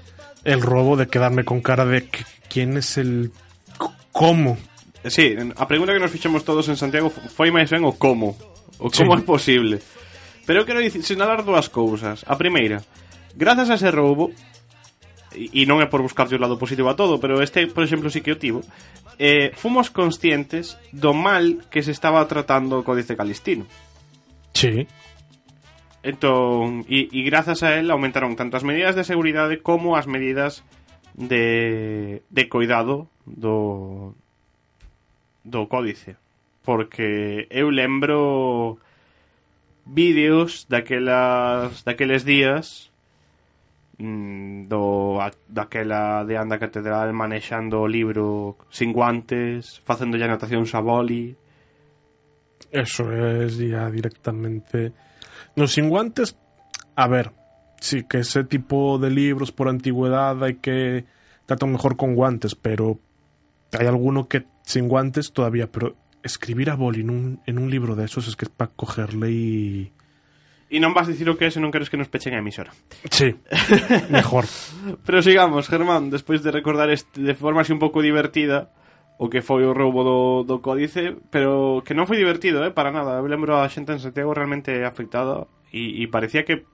el 0.45 0.61
robo 0.61 0.97
de 0.97 1.09
quedarme 1.09 1.45
con 1.45 1.61
cara 1.61 1.85
de 1.85 2.09
quién 2.49 2.77
es 2.77 2.99
el 2.99 3.33
cómo. 4.13 4.59
Sí, 5.07 5.35
a 5.57 5.67
pregunta 5.67 5.93
que 5.93 5.99
nos 5.99 6.11
fixemos 6.11 6.45
todos 6.45 6.69
en 6.69 6.77
Santiago 6.77 7.11
foi 7.11 7.51
máis 7.51 7.71
ben 7.71 7.83
o 7.83 7.99
como. 7.99 8.39
O 8.79 8.91
como 8.91 9.15
sí. 9.17 9.23
é 9.23 9.27
posible. 9.27 9.77
Pero 10.47 10.63
eu 10.63 10.67
quero 10.67 10.83
dicir, 10.83 11.03
sinalar 11.03 11.43
dúas 11.43 11.67
cousas. 11.71 12.23
A 12.27 12.39
primeira, 12.39 12.83
grazas 13.35 13.71
a 13.71 13.79
ese 13.79 13.91
roubo, 13.91 14.31
e 15.35 15.65
non 15.67 15.83
é 15.83 15.87
por 15.91 16.05
buscar 16.05 16.29
o 16.31 16.39
lado 16.39 16.61
positivo 16.61 16.93
a 16.93 16.99
todo, 16.99 17.19
pero 17.19 17.43
este, 17.43 17.67
por 17.67 17.83
exemplo, 17.83 18.11
sí 18.11 18.21
que 18.21 18.35
o 18.35 18.39
tivo, 18.39 18.63
eh, 19.19 19.51
fomos 19.57 19.91
conscientes 19.91 20.79
do 20.93 21.17
mal 21.17 21.67
que 21.71 21.83
se 21.83 21.91
estaba 21.91 22.23
tratando 22.29 22.79
o 22.79 22.87
Códice 22.87 23.17
Calistino. 23.17 23.67
Sí. 24.55 24.87
Entón, 26.03 26.83
e, 26.91 27.07
e 27.15 27.21
grazas 27.23 27.63
a 27.63 27.79
él 27.79 27.87
aumentaron 27.87 28.35
tanto 28.35 28.59
as 28.59 28.67
medidas 28.67 28.99
de 28.99 29.07
seguridade 29.07 29.63
como 29.63 29.95
as 29.95 30.11
medidas 30.11 30.67
de, 31.15 32.23
de 32.27 32.49
cuidado 32.51 33.07
do, 33.25 34.15
do 35.47 35.71
códice. 35.71 36.19
Porque 36.67 37.47
eu 37.51 37.71
lembro 37.71 38.83
vídeos 39.87 40.67
daquelas, 40.67 41.87
daqueles 41.87 42.27
días 42.27 42.91
mm, 43.99 44.67
do 44.67 45.23
daquela 45.47 46.27
de 46.27 46.35
anda 46.35 46.59
catedral 46.59 47.15
manexando 47.15 47.83
o 47.83 47.87
libro 47.87 48.59
sin 48.75 48.91
guantes, 48.91 49.79
facendo 49.87 50.19
anotacións 50.19 50.75
a 50.75 50.83
boli. 50.83 51.39
Eso 52.75 53.07
es 53.15 53.59
ya 53.59 53.87
directamente 53.91 55.12
Los 55.55 55.73
sin 55.73 55.89
guantes, 55.89 56.37
a 56.97 57.09
ver, 57.09 57.33
sí 57.81 58.05
que 58.09 58.19
ese 58.19 58.45
tipo 58.45 58.99
de 58.99 59.11
libros 59.11 59.53
por 59.53 59.69
antigüedad 59.69 60.43
hay 60.43 60.55
que 60.55 61.05
tratar 61.47 61.69
mejor 61.69 61.97
con 61.97 62.15
guantes, 62.15 62.55
pero 62.55 62.99
hay 63.73 63.87
alguno 63.87 64.29
que 64.29 64.45
sin 64.63 64.89
guantes 64.89 65.33
todavía, 65.33 65.71
pero 65.71 65.97
escribir 66.23 66.71
a 66.71 66.77
boli 66.77 67.01
en 67.01 67.11
un, 67.11 67.41
en 67.47 67.59
un 67.59 67.71
libro 67.71 67.97
de 67.97 68.05
esos 68.05 68.29
es 68.29 68.37
que 68.37 68.45
es 68.45 68.51
para 68.51 68.71
cogerle 68.71 69.31
y... 69.31 69.93
E 70.73 70.81
non 70.81 70.97
vas 70.97 71.05
dicir 71.05 71.29
o 71.29 71.37
que 71.37 71.45
é 71.45 71.53
se 71.53 71.61
non 71.61 71.69
queres 71.69 71.93
que 71.93 72.01
nos 72.01 72.09
pechen 72.09 72.33
a 72.33 72.41
emisora. 72.41 72.73
Sí, 73.13 73.37
mejor. 74.09 74.49
Pero 75.05 75.21
sigamos, 75.21 75.69
Germán, 75.69 76.09
despois 76.09 76.41
de 76.41 76.49
recordar 76.49 76.89
este, 76.89 77.21
de 77.21 77.37
forma 77.37 77.61
así 77.61 77.77
un 77.77 77.83
pouco 77.83 78.01
divertida 78.01 78.73
o 79.23 79.31
que 79.31 79.39
foi 79.39 79.63
o 79.63 79.71
roubo 79.71 80.03
do, 80.03 80.43
do 80.43 80.59
códice, 80.59 81.15
pero 81.31 81.87
que 81.87 81.95
non 81.95 82.11
foi 82.11 82.19
divertido, 82.19 82.67
eh, 82.67 82.75
para 82.75 82.91
nada. 82.91 83.23
Eu 83.23 83.31
lembro 83.31 83.55
a 83.55 83.71
xente 83.71 83.95
en 83.95 84.03
Santiago 84.03 84.35
realmente 84.35 84.83
afectada 84.83 85.47
e, 85.71 86.03
e 86.03 86.11
parecía 86.11 86.43
que 86.43 86.67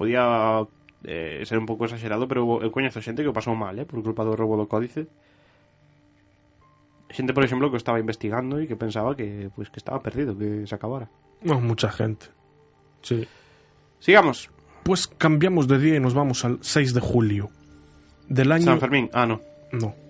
podía 0.00 0.64
eh, 1.04 1.44
ser 1.44 1.60
un 1.60 1.68
pouco 1.68 1.84
exagerado, 1.84 2.24
pero 2.24 2.64
eu 2.64 2.72
coñezo 2.72 3.04
xente 3.04 3.20
que 3.20 3.28
o 3.28 3.36
pasou 3.36 3.52
mal, 3.52 3.76
eh, 3.76 3.84
por 3.84 4.00
culpa 4.00 4.24
do 4.24 4.32
roubo 4.32 4.56
do 4.56 4.64
códice. 4.64 5.12
Xente, 7.12 7.36
por 7.36 7.44
exemplo, 7.44 7.68
que 7.68 7.76
estaba 7.76 8.00
investigando 8.00 8.56
e 8.56 8.64
que 8.64 8.80
pensaba 8.80 9.12
que 9.12 9.52
pues, 9.52 9.68
que 9.68 9.76
estaba 9.76 10.00
perdido, 10.00 10.32
que 10.32 10.64
se 10.64 10.72
acabara. 10.72 11.12
No, 11.44 11.60
mucha 11.60 11.92
gente. 11.92 12.32
Sí. 13.04 13.28
Sigamos. 14.00 14.48
Pues 14.88 15.04
cambiamos 15.04 15.68
de 15.68 15.76
día 15.76 15.96
y 15.96 16.00
nos 16.00 16.16
vamos 16.16 16.48
al 16.48 16.64
6 16.64 16.96
de 16.96 17.04
julio 17.04 17.52
del 18.24 18.56
año... 18.56 18.64
San 18.64 18.80
Fermín. 18.80 19.12
Ah, 19.12 19.28
no. 19.28 19.44
No. 19.68 20.07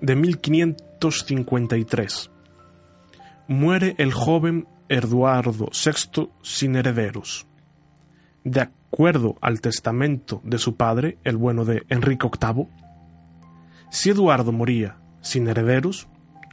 De 0.00 0.16
1553. 0.16 2.30
Muere 3.48 3.94
el 3.98 4.12
joven 4.12 4.68
Eduardo 4.88 5.68
VI 5.72 6.30
sin 6.42 6.76
herederos. 6.76 7.48
De 8.44 8.60
acuerdo 8.60 9.36
al 9.40 9.60
testamento 9.60 10.40
de 10.44 10.58
su 10.58 10.76
padre, 10.76 11.18
el 11.24 11.36
bueno 11.36 11.64
de 11.64 11.82
Enrique 11.88 12.28
VIII, 12.28 12.68
si 13.90 14.10
Eduardo 14.10 14.52
moría 14.52 14.98
sin 15.20 15.48
herederos, 15.48 16.06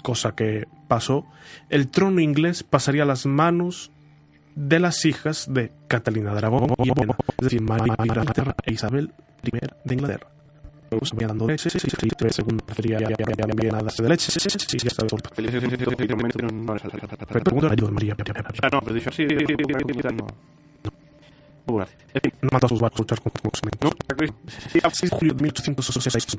cosa 0.04 0.34
que 0.36 0.68
pasó, 0.88 1.26
el 1.70 1.90
trono 1.90 2.22
inglés 2.22 2.64
pasaría 2.64 3.04
a 3.04 3.08
las 3.08 3.26
manos 3.26 3.92
de 4.56 4.80
las 4.80 5.04
hijas 5.06 5.48
de 5.50 5.72
Catalina 5.88 6.32
de 6.32 6.38
Aragón, 6.38 6.74
es 6.80 7.54
e 7.54 8.74
Isabel 8.74 9.12
I 9.44 9.52
de 9.84 9.94
Inglaterra. 9.94 10.35
Pues, 11.00 11.12
venía 11.12 11.28
dando 11.28 11.48
leche, 11.48 11.70
prefería 12.66 12.98
de 12.98 13.06
ya 13.10 13.16
por 15.08 15.22
pregunta 17.44 17.72
ayuda, 17.72 17.92
María. 17.92 18.16
Ah, 18.62 18.70
no, 18.72 18.82
pero 18.82 19.10
así, 19.10 19.26
no. 19.26 20.28
No 21.68 21.80
a 21.82 22.68
sus 22.68 22.80
barcos, 22.80 23.00
luchar 23.00 23.22
contra 23.22 23.42
los 23.44 23.62
¿no? 23.82 23.90
segmentos. 24.08 24.94
6 24.94 25.12
de 25.12 25.18
julio 25.18 25.34
de 25.34 25.44
1866. 25.44 26.38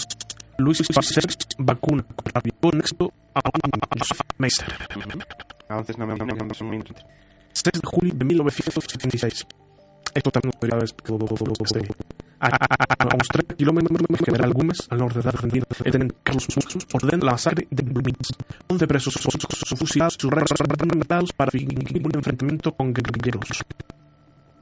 Luis 0.58 0.82
Pasteur 0.94 1.24
vacuna 1.58 2.02
contra 2.02 2.42
el 2.44 2.78
nexo 2.78 3.12
a 3.34 3.40
Meister. 4.38 4.72
Avances 5.68 5.98
no 5.98 6.06
me 6.06 6.16
no, 6.16 6.24
no 6.24 6.54
son 6.54 6.68
muy 6.68 6.76
interesantes. 6.76 7.16
6 7.52 7.72
de 7.82 7.88
julio 7.88 8.14
de 8.14 8.24
1976. 8.24 9.46
Esto 10.14 10.30
también 10.30 10.52
podría 10.58 10.76
haber 10.76 10.88
a, 12.40 12.46
a, 12.46 12.56
a, 12.56 13.04
a 13.04 13.14
unos 13.14 13.28
3 13.28 13.56
kilómetros 13.56 13.98
de 14.08 14.18
General 14.24 14.52
Gómez, 14.52 14.78
al 14.90 14.98
norte 14.98 15.20
de 15.20 15.28
Argentina, 15.28 15.64
tienen 15.82 16.12
Carlos 16.22 16.44
Sus 16.44 16.86
ordena 16.92 17.24
la 17.24 17.32
masacre 17.32 17.66
de 17.70 17.82
Bloomings. 17.82 18.34
11 18.68 18.86
presos 18.86 19.14
son 19.14 19.78
fusilados, 19.78 20.16
matados 20.96 21.32
para 21.32 21.50
fingir 21.50 22.04
un 22.04 22.12
enfrentamiento 22.14 22.72
con 22.72 22.92
guerrilleros. 22.92 23.64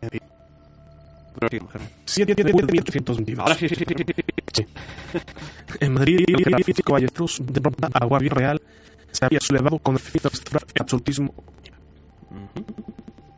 Pero 0.00 1.48
sí, 1.50 1.60
mujer. 1.60 1.80
7 2.04 2.34
de 2.34 2.52
julio 2.52 2.66
de 2.66 2.72
1922. 2.72 3.42
Ahora 3.42 3.54
sí, 3.56 3.68
sí, 3.68 3.74
sí, 3.74 3.84
sí, 3.86 4.04
sí. 4.06 4.22
Sí. 4.54 4.66
En 5.80 5.94
Madrid, 5.94 6.24
el 6.28 6.84
caballeros 6.84 7.42
Agua 7.94 8.18
Real 8.20 8.62
se 9.10 9.24
había 9.24 9.40
sublevado 9.40 9.78
con 9.78 9.96
el 9.96 10.00
absolutismo. 10.78 11.34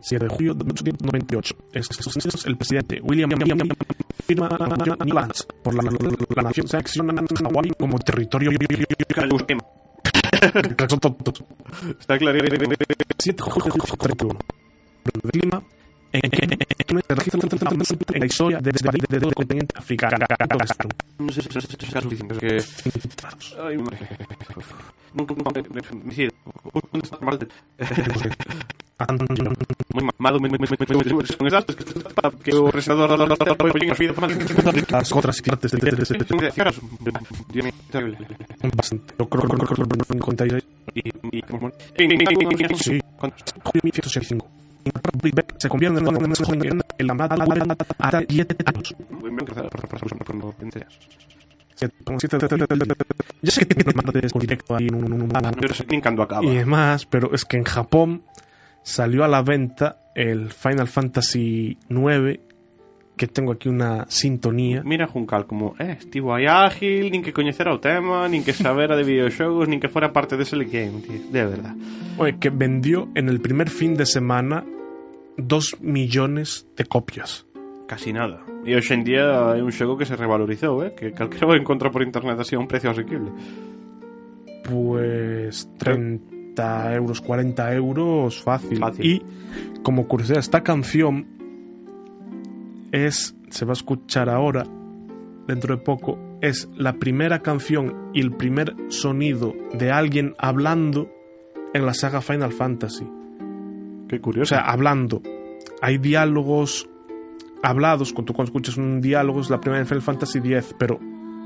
7 0.07 0.25
de 0.25 0.29
julio 0.29 0.55
de 0.55 0.65
1898. 0.65 1.57
Estos 1.73 2.15
días, 2.15 2.47
el 2.47 2.57
presidente 2.57 3.01
William 3.03 3.29
firma 4.25 4.49
por 4.49 5.75
la, 5.75 5.83
la, 5.83 5.91
la 6.37 6.43
nación 6.43 6.69
se 6.69 6.77
acciona 6.77 7.13
Hawái 7.43 7.73
como 7.77 7.99
territorio. 7.99 8.53
Está 11.99 12.19
claro. 12.19 12.39
7 13.19 13.37
de 13.37 13.43
julio 13.43 13.73
de 13.73 13.97
31. 13.99 14.39
El 15.13 15.21
clima 15.33 15.63
en, 16.13 16.21
en, 16.25 16.53
en, 16.53 16.59
en 18.15 18.21
la 18.21 18.27
historia 18.27 18.61
del 18.61 19.35
continente 19.35 19.75
africano. 19.77 20.25
No 28.99 29.07
sé 29.09 29.27
si 29.27 29.43
eso 29.43 29.45
es 29.45 29.47
suficiente. 29.47 29.47
Que... 29.47 29.47
Ay, 29.47 29.47
madre. 29.47 29.47
Nunca 29.47 29.51
me 29.51 29.57
decir. 29.57 29.77
Muy 29.93 30.05
malo, 30.19 30.41
muy 30.41 30.51
con 31.37 31.47
esas 31.47 31.65
que 32.43 32.55
o 32.55 32.71
resador 32.71 33.11
Las 34.91 35.13
otras 35.13 35.43
partes 35.43 35.71
de 35.73 35.79
bastante. 38.75 39.15
Yo 39.19 39.29
creo 39.29 39.49
que 39.49 39.75
56. 40.13 40.65
Sí. 42.77 43.01
Julio 43.63 43.81
1965. 43.83 44.49
Se 45.59 45.69
convierte 45.69 45.99
en 46.99 47.07
la 47.07 47.15
mata 47.15 47.35
hasta 47.99 48.23
7 48.27 48.57
años. 48.65 48.95
Ya 53.43 53.51
sé 53.51 53.67
que 53.67 53.75
tiene 53.75 53.93
martes 53.93 54.33
con 54.33 54.41
directo 54.41 54.77
ahí 54.77 54.87
en 54.87 54.95
un, 54.95 55.29
Pero 55.61 55.75
se 55.75 55.85
Nintendo 55.87 56.23
acaba. 56.23 56.45
y 56.47 56.55
demás, 56.55 57.05
pero 57.05 57.35
es 57.35 57.45
que 57.45 57.59
en 57.59 57.65
Japón 57.65 58.23
salió 58.87 59.25
a 59.25 59.29
la 59.29 59.43
venta 59.43 59.99
el 60.15 60.51
Final 60.53 60.87
Fantasy 60.87 61.77
IX, 61.91 62.39
que 63.17 63.27
tengo 63.27 63.53
aquí 63.53 63.69
una 63.69 64.07
sintonía. 64.09 64.83
Mira 64.85 65.09
Juncal 65.09 65.45
como, 65.47 65.75
eh, 65.81 65.97
estivo 65.99 66.33
aí 66.33 66.47
ágil, 66.47 67.11
nin 67.11 67.23
que 67.23 67.33
coñecera 67.33 67.75
o 67.75 67.81
tema, 67.81 68.29
nin 68.29 68.45
que 68.45 68.53
sabera 68.55 68.95
de 68.95 69.03
videoxogos, 69.03 69.67
nin 69.67 69.81
que 69.81 69.89
fuera 69.89 70.13
parte 70.13 70.37
dese 70.37 70.55
game, 70.57 71.03
tío. 71.03 71.19
De 71.33 71.45
verdad. 71.45 71.75
Oye, 72.17 72.39
que 72.39 72.51
vendió 72.51 73.11
en 73.17 73.29
el 73.29 73.41
primer 73.41 73.71
fin 73.71 73.97
de 73.97 74.07
semana 74.07 74.63
2 75.37 75.81
millones 75.81 76.69
de 76.77 76.85
copias. 76.85 77.45
Casi 77.89 78.13
nada. 78.13 78.47
E 78.63 78.79
hoxe 78.79 78.95
en 78.95 79.03
día 79.03 79.59
é 79.59 79.63
un 79.63 79.75
xogo 79.75 79.99
que 79.99 80.07
se 80.07 80.15
revalorizou, 80.15 80.87
eh? 80.87 80.95
Que 80.95 81.11
calquera 81.11 81.51
o 81.51 81.59
encontra 81.59 81.91
por 81.91 82.07
internet 82.07 82.39
así 82.39 82.55
a 82.55 82.63
un 82.63 82.71
precio 82.71 82.95
asequible. 82.95 83.35
Pues 84.63 85.67
30 85.79 86.36
euros, 86.95 87.21
40 87.21 87.75
euros, 87.75 88.43
fácil. 88.43 88.79
Fácil. 88.79 89.05
Y 89.07 89.23
como 89.83 90.07
curiosidad, 90.09 90.39
esta 90.39 90.63
canción 90.63 91.27
es, 92.93 93.35
se 93.51 93.65
va 93.65 93.73
a 93.73 93.75
escuchar 93.75 94.29
ahora, 94.29 94.65
dentro 95.47 95.77
de 95.77 95.83
poco, 95.83 96.19
es 96.41 96.69
la 96.77 96.95
primera 96.95 97.41
canción 97.41 98.11
y 98.13 98.21
el 98.21 98.33
primer 98.33 98.75
sonido 98.89 99.55
de 99.75 99.91
alguien 99.91 100.35
hablando 100.39 101.11
en 101.75 101.87
la 101.87 101.95
saga 101.95 102.21
Final 102.21 102.53
Fantasy. 102.53 103.07
Qué 104.09 104.17
O 104.17 104.21
curioso. 104.23 104.55
sea, 104.55 104.61
hablando. 104.61 105.23
Hay 105.83 105.99
diálogos 105.99 106.89
hablados, 107.63 108.13
cuando 108.13 108.43
escuchas 108.45 108.77
un 108.77 109.01
diálogo 109.01 109.41
es 109.41 109.51
la 109.51 109.61
primera 109.61 109.81
en 109.81 109.87
Final 109.87 110.03
Fantasy 110.03 110.39
X, 110.39 110.75
pero 110.79 111.01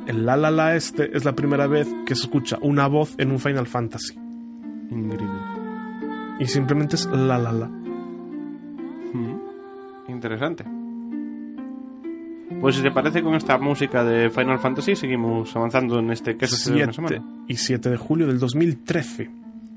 el 0.06 0.26
la 0.26 0.36
la 0.36 0.50
la 0.50 0.76
este 0.76 1.16
es 1.16 1.24
la 1.24 1.34
primera 1.34 1.66
vez 1.66 1.88
que 2.06 2.14
se 2.14 2.22
escucha 2.22 2.58
una 2.60 2.86
voz 2.86 3.14
en 3.18 3.30
un 3.30 3.38
Final 3.38 3.66
Fantasy. 3.66 4.18
Increíble. 4.90 5.40
Y 6.38 6.46
simplemente 6.46 6.96
es 6.96 7.06
la 7.06 7.38
la 7.38 7.52
la. 7.52 7.66
Mm. 9.12 9.40
Interesante. 10.08 10.64
Pues 12.60 12.76
si 12.76 12.82
te 12.82 12.90
parece 12.90 13.22
con 13.22 13.34
esta 13.34 13.56
música 13.58 14.04
de 14.04 14.28
Final 14.30 14.58
Fantasy, 14.58 14.96
seguimos 14.96 15.54
avanzando 15.54 15.98
en 15.98 16.10
este 16.10 16.36
que 16.36 16.46
es 16.46 16.66
una 16.66 16.76
7 16.76 16.92
semana. 16.92 17.24
y 17.46 17.54
7 17.56 17.90
de 17.90 17.96
julio 17.96 18.26
del 18.26 18.38
2013. 18.38 19.30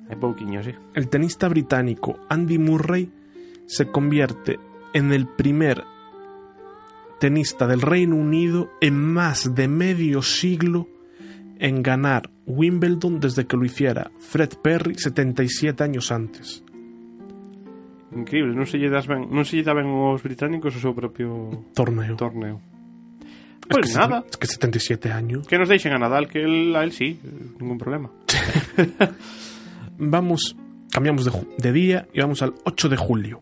Hay 0.10 0.16
pouquiño, 0.18 0.62
sí. 0.64 0.72
El 0.94 1.08
tenista 1.08 1.48
británico 1.48 2.20
Andy 2.30 2.58
Murray 2.58 3.10
se 3.68 3.88
convierte 3.88 4.60
en 4.94 5.14
el 5.14 5.28
primer 5.28 5.84
tenista 7.20 7.68
del 7.68 7.82
Reino 7.82 8.16
Unido 8.16 8.70
en 8.82 9.00
más 9.00 9.56
de 9.56 9.68
medio 9.68 10.22
siglo 10.22 10.88
en 11.60 11.82
ganar 11.84 12.30
Wimbledon 12.46 13.20
desde 13.20 13.46
que 13.48 13.56
lo 13.58 13.66
hiciera 13.66 14.12
Fred 14.20 14.60
Perry 14.62 14.96
77 14.96 15.84
años 15.84 16.12
antes. 16.12 16.64
Increíble, 18.14 18.54
non 18.54 18.70
se 18.70 18.78
lle 18.78 18.94
das 18.94 19.10
ben, 19.10 19.26
non 19.34 19.42
se 19.42 19.58
lle 19.58 19.66
daban 19.66 19.90
os 19.90 20.22
británicos 20.22 20.78
o 20.78 20.80
seu 20.80 20.94
propio 20.94 21.50
Torneo. 21.74 22.14
torneo. 22.16 22.62
Es 23.64 23.68
Pues 23.80 23.94
que, 23.94 23.98
nada, 23.98 24.22
Es 24.30 24.38
que 24.38 24.46
77 24.46 25.10
años. 25.12 25.48
que 25.48 25.58
nos 25.58 25.70
deixen 25.70 25.94
a 25.94 25.98
Nadal, 25.98 26.28
que 26.28 26.44
él, 26.44 26.76
a 26.76 26.84
él 26.84 26.92
sí, 26.92 27.18
ningún 27.60 27.80
problema. 27.80 28.12
Vamos, 29.98 30.56
cambiamos 30.92 31.26
de, 31.58 31.72
día 31.72 32.08
y 32.14 32.20
vamos 32.20 32.42
al 32.42 32.54
8 32.66 32.90
de 32.90 32.98
julio 32.98 33.42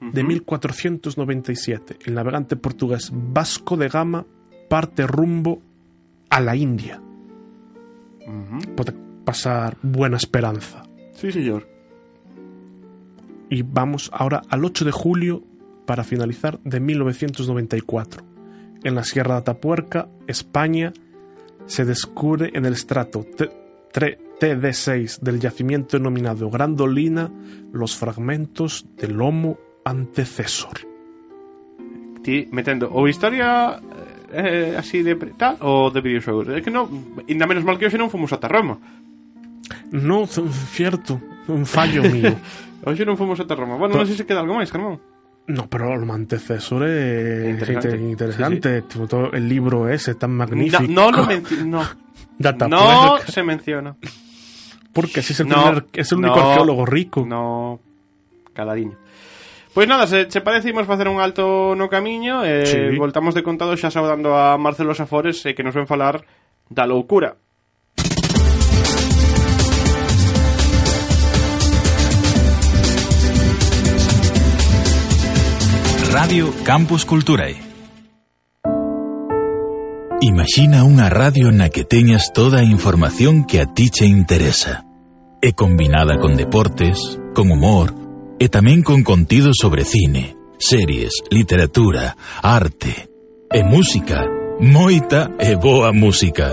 de 0.00 0.22
1497. 0.24 1.98
El 2.06 2.14
navegante 2.14 2.56
portugués 2.56 3.10
Vasco 3.14 3.76
de 3.76 3.88
Gama 3.88 4.26
parte 4.68 5.06
rumbo 5.06 5.62
a 6.28 6.40
la 6.40 6.56
India. 6.56 7.00
Puede 8.76 8.92
pasar 9.24 9.76
buena 9.82 10.16
esperanza. 10.16 10.82
Sí, 11.12 11.30
señor. 11.32 11.68
Y 13.50 13.62
vamos 13.62 14.10
ahora 14.12 14.42
al 14.48 14.64
8 14.64 14.84
de 14.84 14.92
julio 14.92 15.42
para 15.86 16.04
finalizar 16.04 16.58
de 16.60 16.80
1994. 16.80 18.22
En 18.84 18.94
la 18.94 19.04
Sierra 19.04 19.34
de 19.34 19.40
Atapuerca, 19.40 20.08
España, 20.26 20.92
se 21.66 21.84
descubre 21.84 22.50
en 22.54 22.64
el 22.66 22.72
estrato 22.72 23.24
T- 23.24 23.50
tre- 23.92 24.18
TD6 24.40 25.20
del 25.20 25.38
yacimiento 25.38 25.98
denominado 25.98 26.50
Grandolina 26.50 27.30
los 27.72 27.96
fragmentos 27.96 28.86
del 28.96 29.20
Homo 29.20 29.58
antecesor. 29.84 30.80
Ti 32.22 32.48
metendo 32.50 32.86
ou 32.90 33.06
historia 33.10 33.78
eh, 34.32 34.74
así 34.76 35.04
de 35.04 35.14
tal 35.36 35.56
ou 35.60 35.92
de 35.92 36.00
videoxogos. 36.00 36.48
É 36.50 36.64
que 36.64 36.72
non, 36.72 36.88
ainda 37.28 37.46
menos 37.46 37.62
mal 37.62 37.76
que 37.76 37.86
hoxe 37.86 38.00
non 38.00 38.08
fomos 38.10 38.32
ata 38.32 38.48
Roma. 38.48 38.80
No, 39.92 40.26
cierto, 40.72 41.20
un 41.48 41.64
fallo 41.68 42.02
mío. 42.08 42.34
Hoxe 42.82 43.06
non 43.06 43.14
fomos 43.14 43.38
ata 43.38 43.54
Roma. 43.54 43.78
Bueno, 43.78 43.94
non 43.94 44.08
sei 44.10 44.18
se 44.18 44.26
queda 44.26 44.42
algo 44.42 44.58
máis, 44.58 44.72
Carmón. 44.72 44.98
No, 45.46 45.66
pero 45.68 45.92
el 45.94 46.02
Homo 46.02 46.14
antecesor 46.14 46.86
es 46.86 47.48
Interesante. 47.48 48.82
Tipo, 48.82 49.06
todo 49.06 49.32
el 49.32 49.48
libro 49.48 49.88
ese 49.88 50.14
tan 50.14 50.32
magnífico. 50.32 50.82
No, 50.88 51.10
no 51.10 51.26
lo 51.26 51.66
no. 51.66 51.82
No 52.68 53.18
se 53.18 53.42
menciona. 53.42 53.94
Porque 54.92 55.20
así 55.20 55.32
es 55.32 55.40
el, 55.40 55.48
No, 55.48 55.62
primer- 55.62 55.86
es 55.92 56.12
el 56.12 56.18
único 56.18 56.36
no, 56.36 56.50
arqueólogo 56.50 56.86
rico. 56.86 57.24
No, 57.26 57.80
caladiño. 58.52 58.98
Pois 59.72 59.88
nada, 59.88 60.06
se, 60.06 60.30
se 60.30 60.40
parece 60.42 60.68
imos 60.68 60.86
facer 60.86 61.08
un 61.08 61.18
alto 61.20 61.72
no 61.74 61.88
camiño 61.88 62.44
e 62.44 62.66
Sí. 62.68 62.96
voltamos 63.00 63.32
de 63.32 63.40
contado 63.42 63.72
xa 63.80 63.88
saudando 63.88 64.36
a 64.36 64.60
Marcelo 64.60 64.92
Safores 64.92 65.40
e 65.48 65.56
que 65.56 65.64
nos 65.64 65.72
ven 65.72 65.88
falar 65.88 66.28
da 66.68 66.84
loucura. 66.84 67.40
Radio 76.12 76.52
Campus 76.64 77.04
Culturae. 77.04 77.56
Imagina 80.22 80.84
unha 80.86 81.08
radio 81.10 81.50
na 81.50 81.72
que 81.72 81.82
teñas 81.82 82.30
toda 82.30 82.62
a 82.62 82.66
información 82.68 83.42
que 83.48 83.58
a 83.58 83.66
ti 83.66 83.88
che 83.90 84.04
interesa. 84.06 84.84
E 85.42 85.56
combinada 85.56 86.20
con 86.22 86.38
deportes, 86.38 87.18
con 87.34 87.50
humor 87.50 88.01
e 88.42 88.50
tamén 88.50 88.82
con 88.82 89.06
contido 89.06 89.54
sobre 89.54 89.86
cine, 89.86 90.34
series, 90.58 91.22
literatura, 91.30 92.18
arte 92.42 93.06
e 93.46 93.62
música, 93.62 94.26
moita 94.58 95.30
e 95.38 95.54
boa 95.54 95.94
música. 95.94 96.50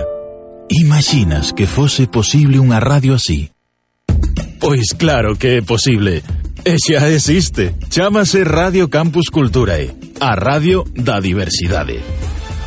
Imaginas 0.70 1.50
que 1.50 1.66
fose 1.66 2.06
posible 2.06 2.62
unha 2.62 2.78
radio 2.78 3.18
así? 3.18 3.50
Pois 4.62 4.94
claro 4.94 5.34
que 5.34 5.58
é 5.58 5.66
posible. 5.66 6.22
E 6.62 6.78
xa 6.78 7.10
existe. 7.10 7.74
Chámase 7.90 8.46
Radio 8.46 8.86
Campus 8.86 9.26
Culturae, 9.26 9.90
a 10.22 10.38
radio 10.38 10.86
da 10.94 11.18
diversidade. 11.18 11.98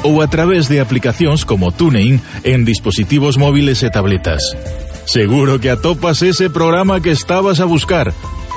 ou 0.02 0.20
a 0.20 0.26
través 0.26 0.68
de 0.68 0.80
aplicacións 0.80 1.46
como 1.46 1.70
TuneIn 1.70 2.20
en 2.42 2.64
dispositivos 2.64 3.38
móviles 3.38 3.82
e 3.82 3.90
tabletas. 3.90 4.56
Seguro 5.04 5.60
que 5.60 5.70
atopas 5.70 6.22
ese 6.22 6.50
programa 6.50 7.00
que 7.00 7.10
estabas 7.10 7.60
a 7.60 7.66
buscar. 7.66 8.12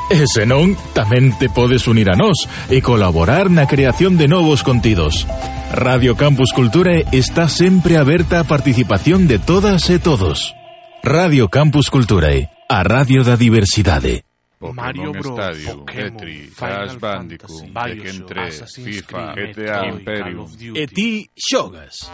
E 0.10 0.30
se 0.30 0.46
non, 0.46 0.78
tamén 0.94 1.34
te 1.34 1.50
podes 1.50 1.90
unir 1.90 2.14
a 2.14 2.18
nós 2.18 2.46
e 2.70 2.86
colaborar 2.86 3.50
na 3.50 3.66
creación 3.66 4.22
de 4.22 4.30
novos 4.30 4.62
contidos. 4.62 5.26
Radio 5.74 6.14
Campus 6.14 6.54
Cultura 6.54 7.02
está 7.10 7.50
sempre 7.50 7.98
aberta 7.98 8.40
a 8.40 8.46
participación 8.46 9.26
de 9.26 9.42
todas 9.42 9.90
e 9.90 9.98
todos. 9.98 10.54
Radio 11.02 11.50
Campus 11.50 11.90
Culturae, 11.90 12.54
a 12.70 12.86
radio 12.86 13.26
da 13.26 13.34
diversidade. 13.34 14.22
Pokémon 14.60 14.76
Mario 14.76 15.12
Bros, 15.12 15.26
Stadium, 15.28 15.86
Pokémon, 15.86 16.12
Tetris, 16.12 16.56
Crash 16.56 16.96
Bandicoot, 16.96 17.72
Tekken 17.72 18.26
3, 18.26 18.48
Assassin's 18.48 18.96
FIFA, 18.96 19.34
Creed, 19.34 19.56
GTA 19.56 19.82
Metroid, 19.82 20.00
Imperium. 20.00 20.46
E 20.76 20.88
ti 20.88 21.30
xogas. 21.36 22.10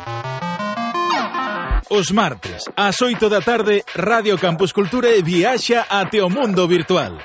Os 1.89 2.11
martes, 2.11 2.63
ás 2.75 3.01
8 3.01 3.29
da 3.29 3.41
tarde, 3.41 3.83
Radio 3.95 4.37
Campus 4.37 4.71
Cultura 4.71 5.09
e 5.09 5.21
viaxa 5.21 5.85
ate 5.89 6.21
o 6.21 6.29
mundo 6.29 6.67
virtual. 6.67 7.17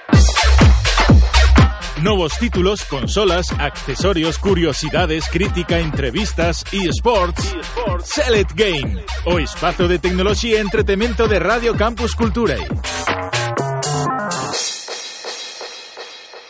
Novos 2.02 2.36
títulos, 2.36 2.84
consolas, 2.84 3.46
accesorios, 3.58 4.36
curiosidades, 4.36 5.28
crítica, 5.28 5.80
entrevistas 5.80 6.62
e 6.72 6.88
sports. 6.88 7.56
Select 8.04 8.54
Game, 8.54 9.02
o 9.24 9.38
espazo 9.40 9.88
de 9.88 9.98
tecnoloxía 9.98 10.58
e 10.58 10.60
entretemento 10.60 11.26
de 11.26 11.38
Radio 11.38 11.74
Campus 11.74 12.14
Cultura 12.14 12.58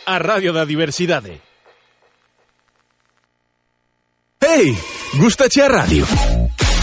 a 0.09 0.17
Radio 0.17 0.53
da 0.53 0.63
Diversidade. 0.63 1.41
Hey, 4.37 4.73
gustache 5.17 5.61
a 5.61 5.67
radio? 5.67 6.36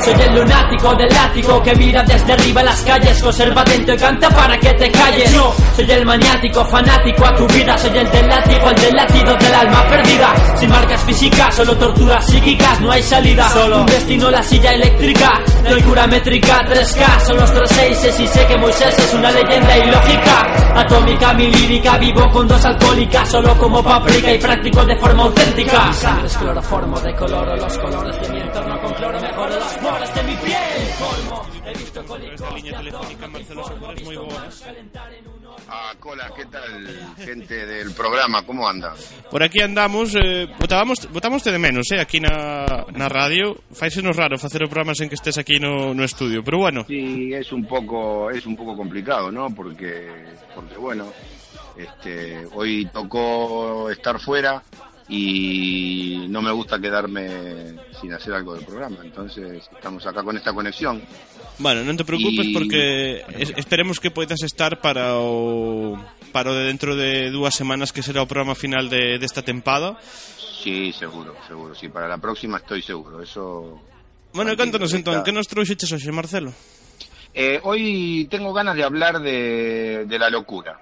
Soy 0.04 0.20
el 0.20 0.34
lunático 0.34 0.96
del 0.96 1.10
látigo 1.10 1.62
que 1.62 1.76
mira 1.76 2.02
desde 2.02 2.34
arriba 2.34 2.64
las 2.64 2.82
calles, 2.82 3.22
conserva 3.22 3.64
dentro 3.64 3.94
y 3.94 3.98
canta 3.98 4.30
para 4.30 4.58
que 4.58 4.74
te 4.74 4.92
calles. 4.92 5.32
Yo 5.32 5.54
soy 5.76 5.92
el 5.92 6.06
maniático, 6.06 6.66
fanático 6.66 7.24
a 7.24 7.36
tu 7.36 7.46
vida, 7.48 7.78
soy 7.78 7.96
el 7.96 8.10
del 8.10 8.28
látigo, 8.28 8.70
el 8.70 8.76
del 8.82 8.96
latido 8.96 9.36
del 9.36 9.54
alma 9.54 9.88
perdida. 9.88 10.34
Sin 10.58 10.70
marcas 10.70 11.02
físicas, 11.04 11.56
solo 11.56 11.78
torturas 11.78 12.26
psíquicas, 12.26 12.82
no 12.82 12.92
hay 12.92 13.04
salida. 13.04 13.48
Solo 13.50 13.82
un 13.82 13.86
destino, 13.86 14.32
la 14.32 14.42
silla 14.42 14.72
eléctrica, 14.74 15.40
no 15.70 15.76
hay 15.76 15.82
cura 15.84 16.08
métrica, 16.08 16.66
3K, 16.66 17.20
son 17.28 17.38
los 17.38 17.54
tres 17.54 17.70
seises 17.70 18.20
y 18.20 18.28
sé 18.28 18.46
que 18.48 18.58
Moisés 18.58 18.98
es 18.98 19.14
una 19.14 19.32
leyenda 19.32 19.78
ilógica. 19.78 20.82
Atómica, 20.82 21.34
mi 21.34 21.48
lírica, 21.52 21.98
vivo 22.00 22.28
con 22.32 22.48
dos 22.48 22.66
alcohólicas, 22.66 23.30
solo 23.30 23.56
como 23.56 23.84
paprika 23.84 24.34
y 24.34 24.40
práctico 24.40 24.84
de 24.84 24.96
forma 24.98 25.24
auténtica. 25.24 25.94
Sangre 25.94 26.26
es 26.26 26.38
cloroformo, 26.38 27.00
decoloro 27.02 27.56
los 27.56 27.78
colores 27.78 28.20
de 28.20 28.31
poros 29.82 30.16
de 30.16 30.24
mi 30.24 30.36
piel. 30.38 30.82
Colmo, 31.00 31.48
he 31.66 31.78
visto 31.78 32.02
Esta 32.02 32.52
línea 32.56 32.78
telefónica, 32.78 33.28
Marcelo 33.28 33.64
Sánchez, 33.64 34.04
moi 34.06 34.16
boa. 34.18 34.48
Ah, 35.68 35.94
Cola, 36.00 36.32
¿qué 36.36 36.46
tal, 36.46 37.16
gente 37.18 37.66
del 37.66 37.94
programa? 37.94 38.44
¿Cómo 38.44 38.68
andan? 38.68 38.96
Por 39.30 39.44
aquí 39.44 39.62
andamos, 39.62 40.16
eh, 40.16 40.48
botábamos, 40.60 41.08
botámoste 41.12 41.52
de 41.52 41.60
menos, 41.60 41.92
eh, 41.92 42.00
aquí 42.00 42.20
na, 42.20 42.86
na 42.92 43.08
radio. 43.08 43.58
Faisenos 43.72 44.16
raro 44.16 44.38
facer 44.38 44.64
o 44.64 44.70
programa 44.70 44.96
sen 44.96 45.10
que 45.10 45.16
estés 45.16 45.38
aquí 45.38 45.60
no, 45.60 45.94
no 45.94 46.04
estudio, 46.04 46.44
pero 46.44 46.60
bueno. 46.60 46.84
Sí, 46.88 47.34
es 47.34 47.52
un 47.52 47.66
poco, 47.66 48.30
es 48.32 48.46
un 48.46 48.56
poco 48.56 48.76
complicado, 48.76 49.32
¿no? 49.32 49.50
Porque, 49.52 50.12
porque 50.56 50.78
bueno, 50.78 51.12
este, 51.78 52.46
hoy 52.54 52.90
tocó 52.92 53.90
estar 53.90 54.20
fuera 54.20 54.62
y 55.12 56.26
no 56.30 56.42
me 56.42 56.52
gusta 56.52 56.80
quedarme 56.80 57.28
sin 58.00 58.14
hacer 58.14 58.34
algo 58.34 58.56
del 58.56 58.64
programa. 58.66 58.98
Entonces 59.04 59.62
estamos 59.76 60.06
acá 60.08 60.24
con 60.24 60.38
esta 60.38 60.54
conexión. 60.56 61.04
Bueno, 61.60 61.84
non 61.84 62.00
te 62.00 62.08
preocupes 62.08 62.48
Y- 62.48 62.54
porque 62.56 63.22
es- 63.36 63.52
esperemos 63.60 64.00
que 64.00 64.10
poidas 64.10 64.40
estar 64.42 64.80
para 64.80 65.20
o 65.20 66.00
para 66.32 66.52
o 66.52 66.56
de 66.56 66.64
dentro 66.72 66.96
de 66.96 67.30
dúas 67.30 67.54
semanas 67.54 67.92
que 67.92 68.00
será 68.02 68.24
o 68.24 68.28
programa 68.28 68.56
final 68.56 68.88
de 68.88 69.20
desta 69.20 69.44
tempada. 69.44 70.00
Sí, 70.64 70.96
seguro, 70.96 71.36
seguro. 71.46 71.76
Sí, 71.76 71.90
para 71.92 72.08
la 72.08 72.18
próxima 72.18 72.58
estoy 72.64 72.82
seguro. 72.82 73.22
Eso. 73.22 73.84
Bueno, 74.32 74.56
contanos 74.56 74.94
entón, 74.96 75.22
que 75.28 75.36
nos 75.36 75.46
trouxeches 75.52 75.92
hoxe, 75.92 76.08
Marcelo? 76.16 76.56
Eh, 77.36 77.60
hoy 77.68 78.28
tengo 78.32 78.54
ganas 78.56 78.76
de 78.80 78.84
hablar 78.88 79.20
de, 79.20 80.06
de 80.08 80.18
la 80.20 80.30
locura. 80.32 80.80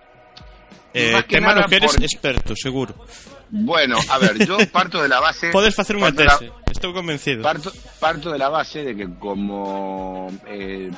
Eh, 0.94 1.18
tema 1.28 1.54
no 1.54 1.66
que 1.66 1.78
eres 1.82 1.98
experto, 2.02 2.54
seguro. 2.56 2.94
Bueno, 3.52 3.98
a 4.10 4.18
ver, 4.20 4.46
yo 4.46 4.58
parto 4.72 5.02
de 5.02 5.10
la 5.10 5.20
base. 5.20 5.52
Facer 5.52 5.98
unha 5.98 6.14
parto 6.14 6.22
de 6.22 6.30
la- 6.30 6.40
estou 6.70 6.94
convencido. 6.94 7.42
Parto, 7.42 7.74
parto 8.00 8.30
de 8.32 8.38
la 8.38 8.50
base 8.50 8.86
de 8.86 8.94
que 8.96 9.08
como 9.18 10.30
eh, 10.46 10.92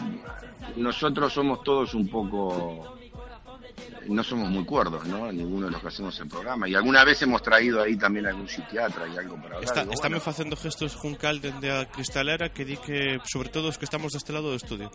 nosotros 0.76 1.32
somos 1.32 1.64
todos 1.64 1.94
un 1.96 2.08
poco 2.12 2.98
no 4.08 4.24
somos 4.24 4.50
muy 4.50 4.66
cuerdos, 4.66 5.06
¿no? 5.06 5.32
Ninguno 5.32 5.68
de 5.68 5.72
los 5.74 5.82
que 5.82 5.88
hacemos 5.88 6.20
el 6.20 6.28
programa. 6.28 6.68
Y 6.68 6.76
alguna 6.76 7.04
vez 7.04 7.22
hemos 7.22 7.42
traído 7.42 7.82
ahí 7.82 7.96
también 7.96 8.26
algún 8.26 8.48
psiquiatra 8.48 9.08
y 9.08 9.18
algo 9.18 9.36
para 9.36 9.56
hablar. 9.56 9.64
Está, 9.64 9.82
Digo, 9.86 9.94
bueno, 10.02 10.20
facendo 10.20 10.56
gestos 10.58 10.96
Juncal 10.96 11.40
dende 11.40 11.72
a 11.72 11.86
cristalera 11.86 12.50
que 12.50 12.66
di 12.66 12.78
que, 12.78 13.20
sobre 13.24 13.50
todo 13.50 13.70
os 13.70 13.78
que 13.78 13.86
estamos 13.86 14.12
deste 14.12 14.34
lado 14.34 14.50
do 14.52 14.58
estudio. 14.58 14.90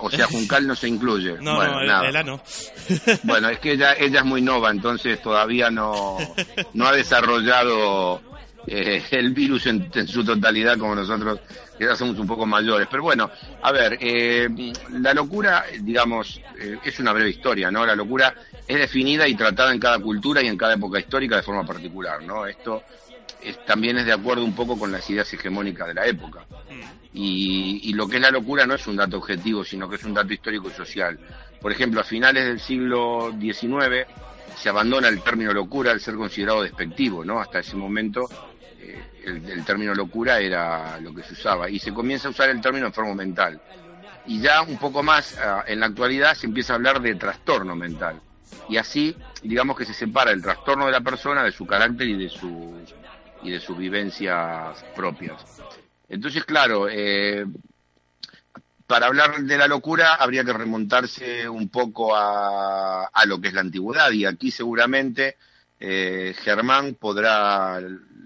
O 0.00 0.10
sea, 0.10 0.26
Juncal 0.26 0.66
no 0.66 0.74
se 0.74 0.88
incluye. 0.88 1.36
No, 1.40 1.56
bueno, 1.56 1.72
no, 1.74 1.80
el- 1.80 1.86
nada. 1.88 2.08
ela 2.08 2.22
no. 2.22 2.40
Bueno, 3.24 3.48
es 3.48 3.58
que 3.58 3.72
ella, 3.72 3.94
ella 3.94 4.20
es 4.20 4.24
muy 4.24 4.42
nova, 4.42 4.70
entonces 4.70 5.20
todavía 5.20 5.70
no, 5.70 6.16
no 6.74 6.86
ha 6.86 6.92
desarrollado 6.92 8.20
eh, 8.66 9.02
el 9.10 9.32
virus 9.32 9.66
en, 9.66 9.90
en 9.94 10.06
su 10.08 10.24
totalidad 10.24 10.76
como 10.78 10.94
nosotros, 10.94 11.40
que 11.78 11.84
ya 11.86 11.96
somos 11.96 12.18
un 12.18 12.26
poco 12.26 12.44
mayores. 12.46 12.86
Pero 12.90 13.02
bueno, 13.02 13.30
a 13.62 13.72
ver, 13.72 13.96
eh, 14.00 14.48
la 14.92 15.14
locura, 15.14 15.64
digamos, 15.80 16.40
eh, 16.60 16.78
es 16.84 16.98
una 17.00 17.12
breve 17.12 17.30
historia, 17.30 17.70
¿no? 17.70 17.86
La 17.86 17.94
locura 17.96 18.34
es 18.66 18.78
definida 18.78 19.26
y 19.26 19.34
tratada 19.34 19.72
en 19.72 19.80
cada 19.80 19.98
cultura 19.98 20.42
y 20.42 20.46
en 20.48 20.56
cada 20.56 20.74
época 20.74 20.98
histórica 20.98 21.36
de 21.36 21.42
forma 21.42 21.64
particular, 21.64 22.22
¿no? 22.22 22.46
Esto 22.46 22.82
también 23.66 23.98
es 23.98 24.06
de 24.06 24.12
acuerdo 24.12 24.44
un 24.44 24.54
poco 24.54 24.78
con 24.78 24.92
las 24.92 25.08
ideas 25.10 25.32
hegemónicas 25.32 25.88
de 25.88 25.94
la 25.94 26.06
época. 26.06 26.44
Y, 27.12 27.92
lo 27.94 28.06
que 28.06 28.16
es 28.16 28.22
la 28.22 28.30
locura 28.30 28.66
no 28.66 28.74
es 28.74 28.86
un 28.86 28.96
dato 28.96 29.16
objetivo, 29.16 29.64
sino 29.64 29.88
que 29.88 29.96
es 29.96 30.04
un 30.04 30.14
dato 30.14 30.32
histórico 30.32 30.68
y 30.68 30.72
social. 30.72 31.18
Por 31.60 31.72
ejemplo, 31.72 32.00
a 32.00 32.04
finales 32.04 32.44
del 32.44 32.60
siglo 32.60 33.34
XIX 33.40 34.06
se 34.56 34.68
abandona 34.68 35.08
el 35.08 35.20
término 35.22 35.52
locura 35.52 35.90
al 35.92 36.00
ser 36.00 36.14
considerado 36.14 36.62
despectivo, 36.62 37.24
¿no? 37.24 37.40
Hasta 37.40 37.60
ese 37.60 37.76
momento 37.76 38.28
eh, 38.80 39.02
el, 39.24 39.64
término 39.64 39.94
locura 39.94 40.40
era 40.40 40.98
lo 41.00 41.14
que 41.14 41.22
se 41.22 41.32
usaba 41.32 41.68
y 41.68 41.78
se 41.78 41.92
comienza 41.92 42.28
a 42.28 42.30
usar 42.30 42.50
el 42.50 42.60
término 42.60 42.86
enfermo 42.86 43.14
mental. 43.14 43.60
Y 44.26 44.40
ya 44.40 44.62
un 44.62 44.76
poco 44.78 45.02
más 45.02 45.36
ah, 45.38 45.64
en 45.66 45.80
la 45.80 45.86
actualidad 45.86 46.34
se 46.34 46.46
empieza 46.46 46.74
a 46.74 46.76
hablar 46.76 47.00
de 47.00 47.14
trastorno 47.14 47.74
mental. 47.74 48.20
Y 48.68 48.76
así, 48.76 49.16
digamos 49.42 49.76
que 49.76 49.84
se 49.84 49.94
separa 49.94 50.30
el 50.30 50.42
trastorno 50.42 50.86
de 50.86 50.92
la 50.92 51.00
persona 51.00 51.42
de 51.42 51.52
su 51.52 51.66
carácter 51.66 52.08
y 52.08 52.16
de 52.16 52.28
su 52.28 52.74
y 53.42 53.50
de 53.50 53.60
sus 53.60 53.76
vivencias 53.76 54.84
propias. 54.94 55.62
Entonces, 56.08 56.44
claro, 56.44 56.88
eh, 56.90 57.44
para 58.86 59.06
hablar 59.06 59.42
de 59.42 59.58
la 59.58 59.68
locura 59.68 60.14
habría 60.14 60.44
que 60.44 60.52
remontarse 60.52 61.48
un 61.48 61.68
poco 61.68 62.16
a, 62.16 63.04
a 63.06 63.26
lo 63.26 63.40
que 63.40 63.48
es 63.48 63.54
la 63.54 63.60
antigüedad 63.60 64.10
y 64.12 64.24
aquí 64.24 64.50
seguramente 64.50 65.36
eh, 65.80 66.34
Germán 66.42 66.94
podrá 66.94 67.80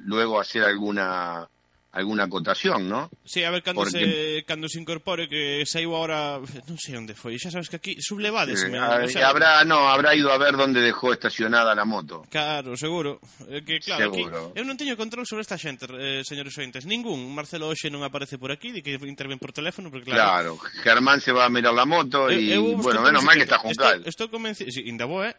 luego 0.04 0.40
hacer 0.40 0.64
alguna 0.64 1.48
alguna 1.93 2.24
acotación, 2.24 2.88
¿no? 2.88 3.11
Sí, 3.24 3.45
a 3.45 3.51
ver 3.51 3.62
cando, 3.62 3.82
Porque... 3.82 4.40
se, 4.40 4.45
cando 4.45 4.68
se 4.68 4.80
incorpore 4.80 5.28
que 5.28 5.64
saiu 5.68 5.93
agora, 5.93 6.40
non 6.40 6.80
sei 6.80 6.97
onde 6.97 7.12
foi, 7.12 7.36
xa 7.36 7.53
sabes 7.53 7.68
que 7.68 7.76
aquí 7.76 7.93
sublevades, 8.01 8.64
eh, 8.64 8.72
me, 8.72 8.80
a, 8.80 9.05
o 9.05 9.09
sea, 9.09 9.28
habrá, 9.28 9.61
no, 9.68 9.93
habrá 9.93 10.16
ido 10.16 10.32
a 10.32 10.40
ver 10.40 10.57
onde 10.57 10.80
dejó 10.80 11.12
estacionada 11.12 11.76
la 11.76 11.84
moto. 11.84 12.24
Claro, 12.32 12.76
seguro. 12.80 13.20
Eh, 13.45 13.61
que 13.61 13.78
claro, 13.84 14.09
seguro. 14.09 14.57
aquí 14.57 14.61
eu 14.61 14.64
non 14.64 14.80
teño 14.80 14.97
control 14.97 15.28
sobre 15.28 15.45
esta 15.45 15.61
xente, 15.61 15.84
eh, 16.01 16.24
señores 16.24 16.57
ointes, 16.57 16.88
ningún. 16.88 17.28
Marcelo 17.36 17.68
hoxe 17.68 17.93
non 17.93 18.01
aparece 18.01 18.40
por 18.40 18.49
aquí, 18.49 18.72
di 18.72 18.80
que 18.80 18.97
interven 18.97 19.36
por 19.36 19.53
teléfono, 19.53 19.93
porque 19.93 20.09
claro. 20.09 20.57
Claro, 20.57 20.80
Germán 20.80 21.20
se 21.20 21.36
va 21.36 21.45
a 21.45 21.53
mirar 21.53 21.76
la 21.76 21.84
moto 21.84 22.32
e 22.32 22.57
bueno, 22.57 23.05
menos 23.05 23.20
mal 23.20 23.36
que 23.36 23.45
está 23.45 23.61
Juncal. 23.61 24.01
Estou, 24.09 24.26
estou 24.26 24.28
convencido, 24.32 24.72
sí, 24.72 24.88
inda 24.88 25.05
boa, 25.05 25.28
eh? 25.28 25.36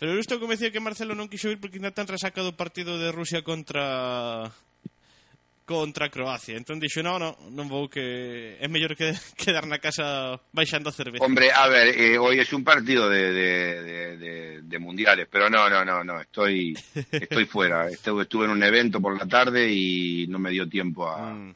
Pero 0.00 0.16
eu 0.16 0.20
estou 0.24 0.40
convencido 0.40 0.72
que 0.72 0.80
Marcelo 0.80 1.12
non 1.12 1.28
quixo 1.28 1.52
ir 1.52 1.60
porque 1.60 1.76
ainda 1.76 1.92
tan 1.92 2.08
resaca 2.08 2.40
do 2.40 2.56
partido 2.56 2.96
de 2.96 3.12
Rusia 3.12 3.44
contra 3.44 4.48
contra 5.70 6.10
Croacia. 6.10 6.58
Entón 6.58 6.82
dixo, 6.82 6.98
no, 7.06 7.14
no, 7.22 7.38
non 7.54 7.70
vou 7.70 7.86
que 7.86 8.58
é 8.58 8.66
mellor 8.66 8.98
que 8.98 9.14
quedar 9.38 9.70
na 9.70 9.78
casa 9.78 10.34
baixando 10.50 10.90
a 10.90 10.92
cerveza. 10.92 11.22
Hombre, 11.22 11.54
a 11.54 11.70
ver, 11.70 11.94
eh, 11.94 12.18
hoy 12.18 12.42
es 12.42 12.50
un 12.50 12.66
partido 12.66 13.06
de, 13.06 13.30
de- 13.30 13.82
de- 13.86 14.16
de- 14.18 14.58
de 14.66 14.78
mundiales, 14.82 15.28
pero 15.30 15.46
no, 15.46 15.70
no, 15.70 15.84
no, 15.86 16.02
no, 16.02 16.18
estoy, 16.20 16.74
estoy 17.14 17.46
fuera. 17.46 17.86
Estuve, 17.86 18.26
estuve 18.26 18.46
en 18.46 18.50
un 18.58 18.62
evento 18.66 18.98
por 19.00 19.14
la 19.16 19.26
tarde 19.30 19.70
y 19.70 20.26
no 20.26 20.38
me 20.42 20.50
dio 20.50 20.66
tiempo 20.68 21.06
a, 21.08 21.30
Mm. 21.30 21.54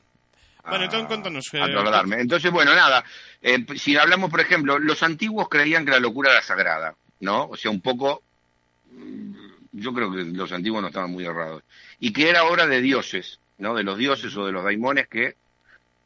Bueno, 0.66 0.84
entón 0.84 1.04
contanos. 1.04 1.44
a 1.52 1.58
eh, 1.58 1.72
trasladarme. 1.72 2.20
Entonces, 2.22 2.50
bueno, 2.50 2.72
nada, 2.74 3.04
eh, 3.42 3.66
si 3.76 3.98
hablamos, 3.98 4.30
por 4.30 4.40
ejemplo, 4.40 4.78
los 4.78 5.02
antiguos 5.02 5.48
creían 5.50 5.84
que 5.84 5.90
la 5.90 6.00
locura 6.00 6.32
era 6.32 6.40
sagrada, 6.40 6.94
¿no? 7.20 7.48
O 7.52 7.56
sea, 7.58 7.70
un 7.70 7.82
poco, 7.82 8.22
mm, 8.90 9.34
yo 9.72 9.92
creo 9.92 10.10
que 10.10 10.24
los 10.24 10.50
antiguos 10.52 10.80
no 10.80 10.88
estaban 10.88 11.10
muy 11.10 11.26
errados. 11.26 11.62
Y 12.00 12.14
que 12.14 12.30
era 12.30 12.44
obra 12.44 12.66
de 12.66 12.80
dioses, 12.80 13.40
¿no? 13.58 13.74
De 13.74 13.82
los 13.82 13.98
dioses 13.98 14.36
o 14.36 14.46
de 14.46 14.52
los 14.52 14.64
daimones 14.64 15.08
que 15.08 15.36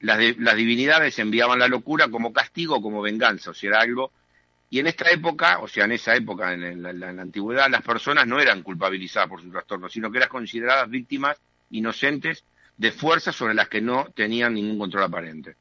las, 0.01 0.19
de- 0.19 0.37
las 0.39 0.57
divinidades 0.57 1.19
enviaban 1.19 1.59
la 1.59 1.69
locura 1.69 2.09
como 2.09 2.33
castigo 2.33 2.77
o 2.77 2.83
como 2.83 3.03
venganza, 3.03 3.51
o 3.51 3.55
sea, 3.55 3.71
era 3.71 3.81
algo... 3.81 4.13
Y 4.71 4.81
en 4.81 4.87
esta 4.87 5.11
época, 5.11 5.61
o 5.61 5.67
sea, 5.69 5.87
en 5.87 5.93
esa 5.93 6.15
época, 6.15 6.53
en 6.53 6.61
la, 6.83 6.91
en 6.91 7.01
la- 7.01 7.09
en 7.11 7.17
la 7.17 7.23
antigüedad, 7.23 7.71
las 7.71 7.83
personas 7.83 8.27
no 8.27 8.39
eran 8.39 8.63
culpabilizadas 8.63 9.29
por 9.29 9.41
su 9.41 9.51
trastorno, 9.51 9.89
sino 9.89 10.11
que 10.11 10.19
eran 10.19 10.29
consideradas 10.29 10.91
víctimas 10.91 11.39
inocentes 11.71 12.45
de 12.77 12.93
fuerzas 12.93 13.35
sobre 13.35 13.55
las 13.55 13.69
que 13.69 13.81
no 13.81 14.09
tenían 14.15 14.55
ningún 14.55 14.79
control 14.79 15.05
aparente. 15.05 15.57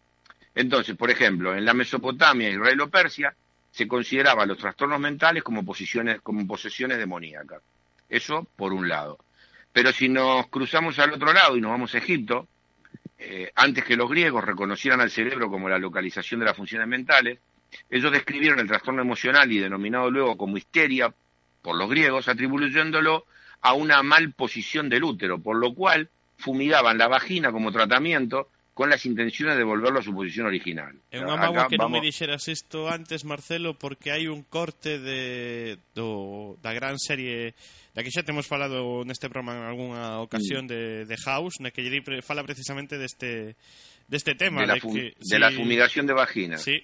Entonces, 0.54 0.96
por 0.98 1.10
ejemplo, 1.10 1.56
en 1.56 1.64
la 1.66 1.74
Mesopotamia, 1.74 2.50
Israel 2.50 2.82
o 2.82 2.90
Persia, 2.90 3.34
se 3.72 3.88
consideraban 3.88 4.48
los 4.48 4.58
trastornos 4.58 5.00
mentales 5.00 5.42
como, 5.44 5.64
posiciones, 5.64 6.20
como 6.22 6.46
posesiones 6.46 6.98
demoníacas. 6.98 7.62
Eso 8.10 8.46
por 8.56 8.74
un 8.74 8.88
lado. 8.90 9.20
Pero 9.78 9.94
si 9.94 10.10
nos 10.10 10.48
cruzamos 10.48 10.98
al 10.98 11.14
otro 11.14 11.32
lado 11.32 11.56
y 11.56 11.62
nos 11.62 11.70
vamos 11.70 11.94
a 11.94 12.00
Egipto, 12.00 12.48
eh, 13.20 13.52
antes 13.54 13.84
que 13.84 13.96
los 13.96 14.10
griegos 14.10 14.44
reconocieran 14.44 15.02
al 15.02 15.12
cerebro 15.12 15.52
como 15.52 15.70
la 15.70 15.78
localización 15.78 16.40
de 16.40 16.48
las 16.48 16.58
funciones 16.58 16.88
mentales, 16.88 17.38
ellos 17.88 18.12
describieron 18.12 18.60
el 18.60 18.66
trastorno 18.66 19.04
emocional 19.04 19.52
y 19.52 19.60
denominado 19.60 20.10
luego 20.10 20.36
como 20.36 20.58
histeria 20.58 21.14
por 21.62 21.76
los 21.76 21.88
griegos, 21.92 22.28
atribuyéndolo 22.28 23.26
a 23.62 23.74
una 23.74 24.02
mal 24.02 24.34
posición 24.34 24.90
del 24.90 25.04
útero, 25.04 25.38
por 25.38 25.58
lo 25.58 25.76
cual 25.76 26.10
fumigaban 26.38 26.98
la 26.98 27.08
vagina 27.08 27.52
como 27.52 27.72
tratamiento 27.72 28.50
con 28.74 28.90
las 28.90 29.06
intenciones 29.06 29.58
de 29.58 29.64
volverlo 29.64 30.00
a 30.00 30.04
su 30.04 30.12
posición 30.12 30.48
original. 30.48 30.94
Unha 31.14 31.38
Acá 31.38 31.50
mágoa 31.50 31.70
que 31.70 31.78
non 31.78 31.94
me 31.94 32.02
dixeras 32.02 32.50
isto 32.50 32.90
antes, 32.90 33.26
Marcelo, 33.26 33.78
porque 33.78 34.10
hai 34.10 34.26
un 34.26 34.42
corte 34.42 34.98
de 34.98 35.78
da 36.62 36.74
gran 36.74 36.98
serie 36.98 37.54
E 37.98 38.06
aquí 38.06 38.14
xa 38.14 38.22
temos 38.22 38.46
falado 38.46 39.02
neste 39.10 39.26
programa 39.26 39.58
en 39.58 39.66
algunha 39.66 40.22
ocasión 40.22 40.70
mm. 40.70 40.70
de, 40.70 40.82
de 41.10 41.18
House, 41.26 41.58
na 41.58 41.74
que 41.74 41.82
lle 41.82 42.06
fala 42.22 42.46
precisamente 42.46 43.02
deste, 43.02 43.58
deste 44.06 44.38
tema. 44.38 44.62
De 44.62 44.70
la, 44.70 44.78
de 44.78 44.86
que, 44.86 45.18
de 45.18 45.26
sí, 45.26 45.42
la 45.42 45.50
fumigación 45.50 46.06
de 46.06 46.14
vagina. 46.14 46.62
Sí. 46.62 46.78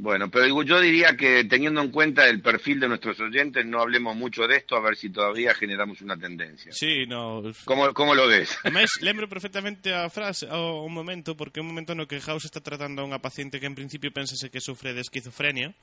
Bueno, 0.00 0.30
pero 0.30 0.48
yo 0.64 0.80
diría 0.80 1.14
que 1.14 1.44
teniendo 1.44 1.82
en 1.82 1.90
cuenta 1.90 2.26
el 2.26 2.40
perfil 2.40 2.80
de 2.80 2.88
nuestros 2.88 3.20
oyentes, 3.20 3.66
no 3.66 3.82
hablemos 3.82 4.16
mucho 4.16 4.48
de 4.48 4.56
esto, 4.56 4.76
a 4.76 4.80
ver 4.80 4.96
si 4.96 5.10
todavía 5.10 5.52
generamos 5.52 6.00
una 6.00 6.16
tendencia. 6.16 6.72
Sí, 6.72 7.04
no... 7.06 7.42
¿Cómo, 7.66 7.92
cómo 7.92 8.14
lo 8.14 8.26
ves? 8.26 8.56
Ademais, 8.64 8.88
lembro 9.02 9.28
perfectamente 9.28 9.92
a 9.92 10.08
frase, 10.08 10.48
o 10.48 10.88
un 10.88 10.94
momento, 10.94 11.36
porque 11.36 11.60
un 11.60 11.66
momento 11.66 11.94
no 11.94 12.08
que 12.08 12.18
House 12.18 12.46
está 12.48 12.64
tratando 12.64 13.04
a 13.04 13.04
unha 13.04 13.20
paciente 13.20 13.60
que 13.60 13.68
en 13.68 13.76
principio 13.76 14.08
pensase 14.08 14.48
que 14.48 14.64
sufre 14.64 14.96
de 14.96 15.04
esquizofrenia, 15.04 15.76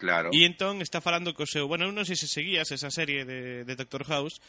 Claro. 0.00 0.32
E 0.32 0.48
entón 0.48 0.80
está 0.80 1.04
falando 1.04 1.36
co 1.36 1.44
seu... 1.44 1.68
Bueno, 1.68 1.84
eu 1.84 1.92
non 1.92 2.08
sei 2.08 2.16
se 2.16 2.24
seguías 2.24 2.72
esa 2.72 2.88
serie 2.88 3.28
de, 3.28 3.68
de 3.68 3.74
Doctor 3.76 4.08
House, 4.08 4.40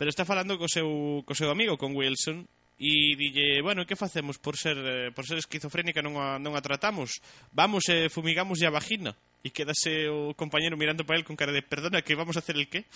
pero 0.00 0.08
está 0.08 0.24
falando 0.24 0.56
co 0.56 0.64
seu, 0.64 1.20
co 1.28 1.36
seu 1.36 1.52
amigo, 1.52 1.76
con 1.76 1.92
Wilson, 1.92 2.48
e 2.80 3.14
dille, 3.14 3.60
bueno, 3.60 3.84
que 3.84 4.00
facemos 4.00 4.40
por 4.40 4.56
ser 4.56 4.80
eh, 4.80 5.12
por 5.14 5.28
ser 5.28 5.38
esquizofrénica 5.38 6.02
non 6.02 6.16
a, 6.16 6.40
non 6.40 6.56
a 6.56 6.64
tratamos? 6.64 7.20
Vamos 7.52 7.86
e 7.92 8.08
eh, 8.08 8.10
fumigamos 8.10 8.64
a 8.64 8.72
vagina. 8.72 9.12
E 9.44 9.52
quedase 9.52 10.08
o 10.08 10.32
compañero 10.32 10.80
mirando 10.80 11.04
para 11.04 11.20
el 11.20 11.28
con 11.28 11.36
cara 11.36 11.52
de, 11.52 11.60
perdona, 11.60 12.00
que 12.00 12.16
vamos 12.16 12.34
a 12.34 12.42
hacer 12.42 12.56
el 12.56 12.72
qué? 12.72 12.88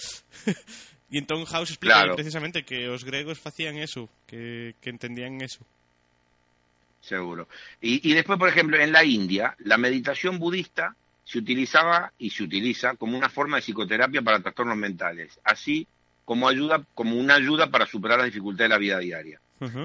e 1.12 1.20
entón 1.20 1.44
House 1.44 1.76
explica 1.76 2.08
claro. 2.08 2.16
precisamente 2.16 2.64
que 2.64 2.88
os 2.88 3.04
gregos 3.04 3.36
facían 3.36 3.76
eso, 3.76 4.08
que, 4.24 4.80
que 4.80 4.88
entendían 4.88 5.44
eso. 5.44 5.60
Seguro. 7.04 7.46
Y, 7.84 8.00
y 8.00 8.16
después, 8.16 8.40
por 8.40 8.48
ejemplo, 8.48 8.80
en 8.80 8.90
la 8.96 9.04
India, 9.04 9.54
la 9.60 9.76
meditación 9.76 10.40
budista 10.40 10.96
se 11.28 11.40
utilizaba 11.40 12.10
y 12.16 12.30
se 12.30 12.42
utiliza 12.42 12.96
como 12.96 13.14
una 13.14 13.28
forma 13.28 13.58
de 13.58 13.62
psicoterapia 13.62 14.22
para 14.22 14.40
trastornos 14.40 14.78
mentales, 14.78 15.38
así 15.44 15.86
como 16.24 16.48
ayuda, 16.48 16.82
como 16.94 17.16
una 17.16 17.34
ayuda 17.34 17.70
para 17.70 17.84
superar 17.84 18.16
las 18.16 18.28
dificultades 18.28 18.70
de 18.70 18.74
la 18.74 18.78
vida 18.78 18.98
diaria. 18.98 19.40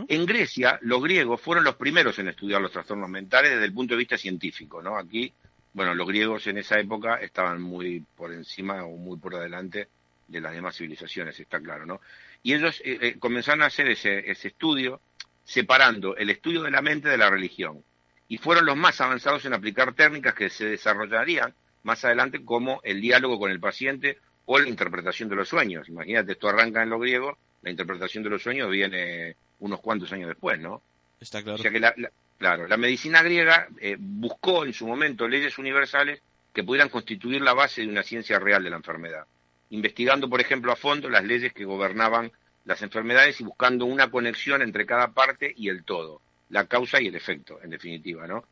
En 0.08 0.26
Grecia, 0.26 0.80
los 0.84 1.04
griegos 1.04 1.42
fueron 1.42 1.66
los 1.66 1.76
primeros 1.76 2.18
en 2.20 2.30
estudiar 2.30 2.62
los 2.62 2.72
trastornos 2.72 3.10
mentales 3.10 3.52
desde 3.52 3.66
el 3.66 3.74
punto 3.74 3.94
de 3.94 3.98
vista 3.98 4.18
científico, 4.18 4.82
¿no? 4.82 4.98
Aquí, 4.98 5.34
bueno, 5.74 5.94
los 5.94 6.08
griegos 6.08 6.48
en 6.48 6.60
esa 6.60 6.80
época 6.80 7.16
estaban 7.18 7.62
muy 7.62 8.06
por 8.16 8.32
encima 8.32 8.86
o 8.86 8.96
muy 8.96 9.18
por 9.18 9.38
delante 9.38 9.90
de 10.26 10.40
las 10.40 10.54
demás 10.54 10.78
civilizaciones, 10.78 11.38
está 11.38 11.60
claro, 11.60 11.86
¿no? 11.86 12.00
Y 12.42 12.54
ellos 12.54 12.82
eh, 12.86 13.00
eh, 13.02 13.16
comenzaron 13.20 13.64
a 13.64 13.66
hacer 13.66 13.90
ese, 13.90 14.32
ese 14.32 14.48
estudio 14.48 15.02
separando 15.44 16.16
el 16.16 16.30
estudio 16.30 16.62
de 16.62 16.72
la 16.72 16.82
mente 16.82 17.10
de 17.10 17.18
la 17.18 17.30
religión. 17.30 17.84
Y 18.28 18.38
fueron 18.38 18.66
los 18.66 18.76
más 18.78 19.00
avanzados 19.02 19.46
en 19.46 19.54
aplicar 19.54 19.94
técnicas 19.94 20.34
que 20.34 20.50
se 20.50 20.66
desarrollarían 20.66 21.54
más 21.84 22.04
adelante 22.06 22.44
como 22.44 22.80
el 22.84 23.02
diálogo 23.02 23.38
con 23.40 23.52
el 23.52 23.60
paciente 23.60 24.18
o 24.46 24.58
la 24.60 24.68
interpretación 24.70 25.30
de 25.30 25.36
los 25.36 25.50
sueños. 25.50 25.88
Imagínate, 25.90 26.34
esto 26.34 26.48
arranca 26.50 26.82
en 26.84 26.90
los 26.90 27.00
griegos, 27.02 27.38
la 27.62 27.70
interpretación 27.72 28.24
de 28.24 28.30
los 28.30 28.42
sueños 28.42 28.70
viene 28.70 29.36
unos 29.60 29.80
cuantos 29.82 30.12
años 30.12 30.30
después, 30.30 30.60
¿no? 30.60 30.82
Está 31.20 31.42
claro. 31.42 31.56
O 31.60 31.62
sea 31.62 31.72
que 31.72 31.80
la, 31.80 31.94
la- 31.98 32.12
claro, 32.38 32.68
la 32.68 32.78
medicina 32.78 33.22
griega 33.22 33.68
eh, 33.80 33.96
buscó 34.00 34.66
en 34.66 34.74
su 34.74 34.88
momento 34.88 35.28
leyes 35.28 35.58
universales 35.58 36.22
que 36.54 36.64
pudieran 36.64 36.90
constituir 36.90 37.42
la 37.42 37.54
base 37.54 37.82
de 37.82 37.88
una 37.88 38.04
ciencia 38.04 38.40
real 38.40 38.64
de 38.64 38.70
la 38.70 38.76
enfermedad, 38.78 39.26
investigando, 39.70 40.30
por 40.30 40.42
ejemplo, 40.42 40.72
a 40.72 40.76
fondo 40.76 41.10
las 41.10 41.24
leyes 41.24 41.54
que 41.54 41.66
gobernaban 41.66 42.32
las 42.66 42.82
enfermedades 42.82 43.40
y 43.42 43.44
buscando 43.44 43.86
una 43.86 44.10
conexión 44.12 44.62
entre 44.62 44.86
cada 44.86 45.10
parte 45.14 45.54
y 45.56 45.70
el 45.70 45.84
todo, 45.84 46.22
la 46.54 46.66
causa 46.68 47.02
y 47.02 47.08
el 47.08 47.16
efecto, 47.16 47.60
en 47.62 47.70
definitiva, 47.72 48.26
¿no? 48.28 48.46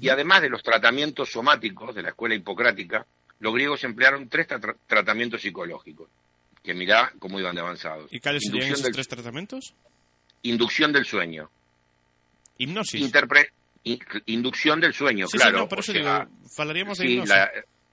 Y 0.00 0.08
además 0.08 0.40
de 0.42 0.48
los 0.50 0.62
tratamientos 0.62 1.30
somáticos 1.30 1.94
de 1.94 2.02
la 2.02 2.10
escuela 2.10 2.34
hipocrática, 2.34 3.06
los 3.40 3.52
griegos 3.54 3.82
emplearon 3.84 4.28
tres 4.28 4.48
tra- 4.48 4.76
tratamientos 4.86 5.42
psicológicos, 5.42 6.08
que 6.62 6.74
mirá 6.74 7.12
cómo 7.18 7.40
iban 7.40 7.54
de 7.54 7.60
avanzados. 7.60 8.12
E 8.12 8.20
cales 8.20 8.42
serían 8.44 8.68
esos 8.72 8.82
del- 8.82 8.92
tres 8.92 9.08
tratamentos? 9.08 9.74
inducción 10.42 10.92
del 10.92 11.04
sueño. 11.06 11.50
Hipnosis. 12.58 13.00
Interpre- 13.02 13.50
in- 13.84 13.98
inducción 14.26 14.80
del 14.80 14.94
sueño, 14.94 15.26
Sí, 15.26 15.38
sí, 15.38 15.38
claro. 15.38 15.58
no, 15.58 15.68
por 15.68 15.80
eso 15.80 15.92
sea, 15.92 16.20
digo, 16.26 16.30
falaríamos 16.56 16.98
de 16.98 17.04
sí, 17.06 17.12
hipnosis. 17.14 17.28
la- 17.34 17.50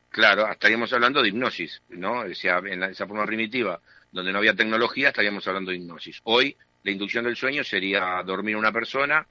claro, 0.10 0.52
estaríamos 0.52 0.91
hablando 0.93 1.22
de 1.22 1.30
hipnosis, 1.30 1.82
¿no? 1.89 2.20
O 2.22 2.36
sea, 2.36 2.60
en 2.60 2.80
la- 2.80 2.89
esa 2.89 3.08
forma 3.08 3.26
primitiva, 3.26 3.80
donde 4.12 4.32
no 4.32 4.38
había 4.39 4.54
tecnología, 4.54 5.10
estaríamos 5.10 5.47
hablando 5.47 5.72
de 5.72 5.78
hipnosis. 5.78 6.20
Hoy, 6.24 6.56
la 6.84 6.91
inducción 6.91 7.24
del 7.24 7.36
sueño 7.36 7.64
sería 7.64 8.22
dormir 8.26 8.56
una 8.58 8.72
persona 8.72 9.26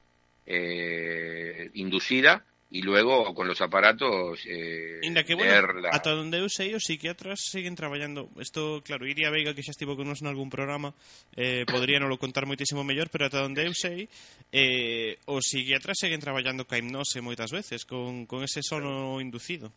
eh, 0.50 1.70
inducida 1.74 2.44
y 2.72 2.82
luego 2.82 3.34
con 3.34 3.48
los 3.48 3.60
aparatos 3.60 4.40
eh, 4.46 5.00
Inda 5.02 5.24
que, 5.24 5.34
bueno, 5.34 5.50
leer 5.50 5.74
la- 5.82 5.90
ata 5.90 6.10
donde 6.14 6.38
eu 6.38 6.46
sei, 6.50 6.70
os 6.74 6.82
psiquiatras 6.86 7.38
seguen 7.50 7.74
traballando 7.74 8.30
Isto, 8.38 8.78
claro, 8.86 9.06
Iria 9.10 9.30
Veiga, 9.30 9.54
que 9.54 9.62
xa 9.66 9.74
estivo 9.74 9.94
con 9.98 10.06
nos 10.06 10.22
en 10.22 10.30
algún 10.30 10.50
programa 10.50 10.94
eh, 11.34 11.66
Podría 11.66 11.98
non 11.98 12.06
lo 12.10 12.18
contar 12.18 12.46
moitísimo 12.46 12.86
mellor 12.86 13.10
Pero 13.10 13.26
ata 13.26 13.42
donde 13.42 13.66
eu 13.66 13.74
sei 13.74 14.06
eh, 14.54 15.18
Os 15.26 15.50
psiquiatras 15.50 15.98
seguen 15.98 16.22
traballando 16.22 16.62
ca 16.66 16.78
hipnose 16.78 17.18
moitas 17.22 17.50
veces 17.50 17.82
Con, 17.82 18.26
con 18.30 18.46
ese 18.46 18.62
sono 18.62 19.18
inducido 19.18 19.70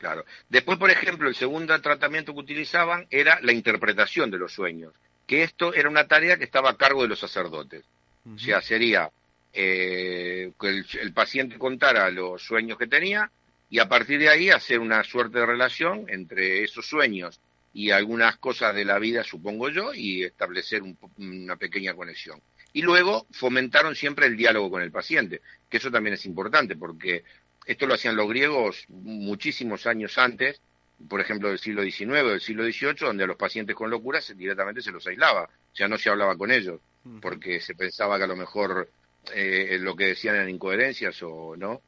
Claro. 0.00 0.24
Después, 0.48 0.78
por 0.82 0.90
ejemplo, 0.90 1.28
el 1.28 1.36
segundo 1.36 1.78
tratamiento 1.80 2.32
que 2.34 2.40
utilizaban 2.40 3.06
era 3.06 3.38
la 3.40 3.52
interpretación 3.52 4.32
de 4.32 4.38
los 4.38 4.50
sueños, 4.50 4.90
que 5.28 5.44
esto 5.44 5.72
era 5.74 5.88
una 5.88 6.08
tarea 6.08 6.36
que 6.38 6.42
estaba 6.42 6.70
a 6.70 6.76
cargo 6.76 7.02
de 7.02 7.08
los 7.14 7.20
sacerdotes. 7.20 7.84
O 8.26 8.36
sea, 8.36 8.60
sería 8.60 9.06
eh, 9.52 10.52
que 10.60 10.68
el, 10.68 10.86
el 11.00 11.12
paciente 11.12 11.58
contara 11.58 12.10
los 12.10 12.42
sueños 12.42 12.78
que 12.78 12.86
tenía 12.86 13.30
y 13.70 13.78
a 13.78 13.88
partir 13.88 14.18
de 14.18 14.28
ahí 14.28 14.50
hacer 14.50 14.78
una 14.78 15.02
suerte 15.04 15.38
de 15.38 15.46
relación 15.46 16.04
entre 16.08 16.62
esos 16.64 16.86
sueños 16.86 17.40
y 17.74 17.90
algunas 17.90 18.36
cosas 18.36 18.74
de 18.74 18.84
la 18.84 18.98
vida, 18.98 19.24
supongo 19.24 19.70
yo, 19.70 19.94
y 19.94 20.24
establecer 20.24 20.82
un 20.82 20.96
una 21.16 21.56
pequeña 21.56 21.94
conexión. 21.94 22.40
Y 22.74 22.82
luego 22.82 23.26
fomentaron 23.30 23.94
siempre 23.94 24.26
el 24.26 24.36
diálogo 24.36 24.70
con 24.70 24.82
el 24.82 24.90
paciente, 24.90 25.40
que 25.70 25.78
eso 25.78 25.90
también 25.90 26.14
es 26.14 26.26
importante, 26.26 26.76
porque 26.76 27.24
esto 27.66 27.86
lo 27.86 27.94
hacían 27.94 28.16
los 28.16 28.28
griegos 28.28 28.84
muchísimos 28.88 29.86
años 29.86 30.18
antes, 30.18 30.60
por 31.08 31.20
ejemplo, 31.20 31.48
del 31.48 31.58
siglo 31.58 31.82
XIX 31.82 32.20
o 32.22 32.28
del 32.28 32.40
siglo 32.40 32.64
XVIII, 32.64 32.94
donde 33.06 33.24
a 33.24 33.26
los 33.26 33.36
pacientes 33.36 33.74
con 33.74 33.90
locura 33.90 34.20
se- 34.20 34.34
directamente 34.34 34.82
se 34.82 34.92
los 34.92 35.06
aislaba, 35.06 35.44
o 35.44 35.76
sea, 35.76 35.88
no 35.88 35.96
se 35.98 36.10
hablaba 36.10 36.36
con 36.36 36.50
ellos, 36.50 36.80
porque 37.20 37.60
se 37.60 37.74
pensaba 37.74 38.18
que 38.18 38.24
a 38.24 38.28
lo 38.28 38.36
mejor 38.36 38.88
eh, 39.34 39.78
lo 39.80 39.94
que 39.94 40.06
decían 40.06 40.34
eran 40.34 40.50
incoherencias 40.50 41.22
o 41.22 41.56
no. 41.56 41.80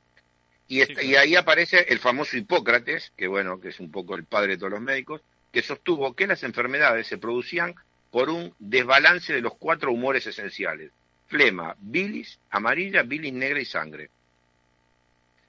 Y, 0.67 0.81
ahí 1.17 1.37
aparece 1.37 1.87
el 1.89 1.99
famoso 1.99 2.37
Hipócrates, 2.37 3.13
que 3.17 3.27
bueno, 3.27 3.61
que 3.61 3.69
es 3.69 3.81
un 3.81 3.91
poco 3.91 4.15
el 4.15 4.25
padre 4.25 4.53
de 4.53 4.59
todos 4.59 4.73
los 4.73 4.81
médicos, 4.81 5.21
que 5.53 5.63
sostuvo 5.63 6.15
que 6.15 6.27
las 6.27 6.43
enfermedades 6.43 7.07
se 7.07 7.19
producían 7.19 7.75
por 8.11 8.31
un 8.31 8.55
desbalance 8.59 9.33
de 9.33 9.43
los 9.43 9.55
cuatro 9.57 9.93
humores 9.93 10.27
esenciales: 10.27 10.91
flema, 11.29 11.77
bilis, 11.79 12.39
amarilla, 12.51 13.03
bilis 13.03 13.33
negra 13.33 13.61
y 13.61 13.65
sangre. 13.65 14.11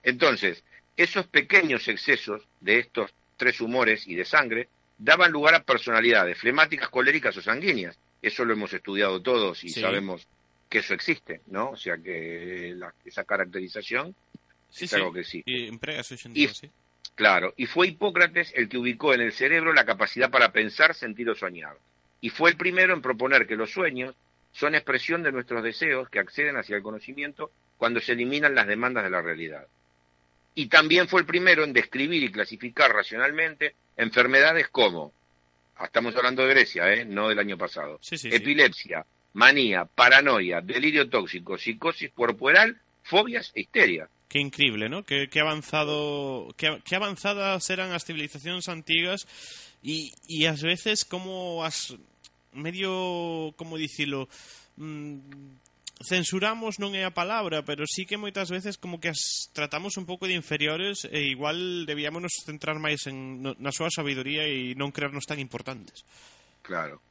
Entonces, 0.04 0.64
esos 0.98 1.28
pequeños 1.28 1.88
excesos 1.88 2.44
de 2.60 2.80
estos 2.80 3.14
tres 3.38 3.62
humores 3.62 4.08
y 4.08 4.16
de 4.16 4.26
sangre 4.26 4.70
daban 4.98 5.32
lugar 5.32 5.56
a 5.56 5.64
personalidades 5.64 6.38
flemáticas, 6.38 6.90
coléricas 6.90 7.36
o 7.38 7.42
sanguíneas. 7.42 7.98
Eso 8.22 8.46
lo 8.46 8.54
hemos 8.54 8.74
estudiado 8.74 9.22
todos 9.22 9.64
y 9.64 9.70
Sí. 9.70 9.82
sabemos 9.82 10.28
que 10.76 10.80
eso 10.80 10.94
existe, 10.94 11.40
¿no? 11.48 11.70
O 11.70 11.78
sea 11.78 11.98
que 11.98 12.74
la- 12.76 12.94
esa 13.06 13.24
caracterización 13.24 14.14
Sí, 14.70 14.84
es 14.84 14.90
sí, 14.90 14.96
algo 14.98 15.14
que 15.14 15.24
en 16.26 16.36
Y, 16.36 16.50
sí 16.50 16.70
claro, 17.16 17.54
y 17.56 17.66
fue 17.66 17.88
Hipócrates 17.88 18.52
el 18.56 18.68
que 18.68 18.78
ubicó 18.78 19.14
en 19.14 19.22
el 19.22 19.32
cerebro 19.32 19.72
la 19.72 19.86
capacidad 19.86 20.30
para 20.30 20.52
pensar, 20.52 20.94
sentir 20.94 21.30
o 21.30 21.36
soñar. 21.36 21.78
Y 22.20 22.30
fue 22.30 22.50
el 22.50 22.58
primero 22.58 22.94
en 22.94 23.02
proponer 23.02 23.48
que 23.48 23.56
los 23.56 23.72
sueños 23.72 24.16
son 24.52 24.76
expresión 24.76 25.24
de 25.24 25.32
nuestros 25.32 25.64
deseos 25.64 26.10
que 26.10 26.20
acceden 26.20 26.58
hacia 26.58 26.76
el 26.76 26.84
conocimiento 26.84 27.52
cuando 27.78 28.02
se 28.02 28.12
eliminan 28.12 28.54
las 28.54 28.68
demandas 28.68 29.06
de 29.06 29.12
la 29.12 29.22
realidad. 29.22 29.66
Y 30.56 30.68
también 30.68 31.08
fue 31.08 31.22
el 31.22 31.26
primero 31.26 31.64
en 31.64 31.72
describir 31.72 32.22
y 32.22 32.32
clasificar 32.34 32.92
racionalmente 32.92 33.76
enfermedades 33.96 34.68
como, 34.68 35.14
ah, 35.78 35.86
estamos 35.86 36.14
hablando 36.18 36.46
de 36.46 36.54
Grecia, 36.54 36.94
¿eh? 36.94 37.06
no 37.06 37.30
del 37.30 37.40
año 37.40 37.58
pasado, 37.58 37.98
Sí, 38.02 38.18
sí, 38.18 38.30
sí. 38.30 38.36
manía, 39.36 39.84
paranoia, 39.84 40.62
delirio 40.64 41.10
tóxico, 41.12 41.60
psicosis 41.60 42.10
corporal, 42.16 42.80
fobias 43.04 43.52
e 43.54 43.68
histeria. 43.68 44.08
Que 44.32 44.40
increíble, 44.40 44.90
¿no? 44.90 45.04
Que, 45.04 45.28
que 45.30 45.40
avanzado, 45.40 46.56
que, 46.58 46.82
que, 46.82 46.96
avanzadas 46.96 47.70
eran 47.70 47.92
as 47.92 48.08
civilizacións 48.08 48.72
antigas 48.72 49.28
e, 49.84 50.16
e 50.32 50.48
ás 50.48 50.64
veces 50.64 51.04
como 51.04 51.62
as 51.68 51.94
medio, 52.56 53.52
como 53.60 53.76
dicilo, 53.76 54.32
mm, 54.80 56.00
censuramos 56.08 56.80
non 56.80 56.96
é 56.96 57.04
a 57.04 57.12
palabra, 57.12 57.64
pero 57.68 57.84
sí 57.84 58.08
que 58.08 58.16
moitas 58.16 58.48
veces 58.48 58.80
como 58.80 59.04
que 59.04 59.12
as 59.12 59.52
tratamos 59.52 60.00
un 60.00 60.08
pouco 60.08 60.32
de 60.32 60.36
inferiores 60.40 61.04
e 61.12 61.28
igual 61.28 61.84
debíamos 61.84 62.24
nos 62.24 62.40
centrar 62.40 62.80
máis 62.80 63.04
en, 63.12 63.44
na 63.44 63.72
súa 63.76 63.92
sabiduría 63.92 64.48
e 64.48 64.76
non 64.80 64.96
creernos 64.96 65.28
tan 65.28 65.44
importantes. 65.44 66.08
Claro. 66.64 67.04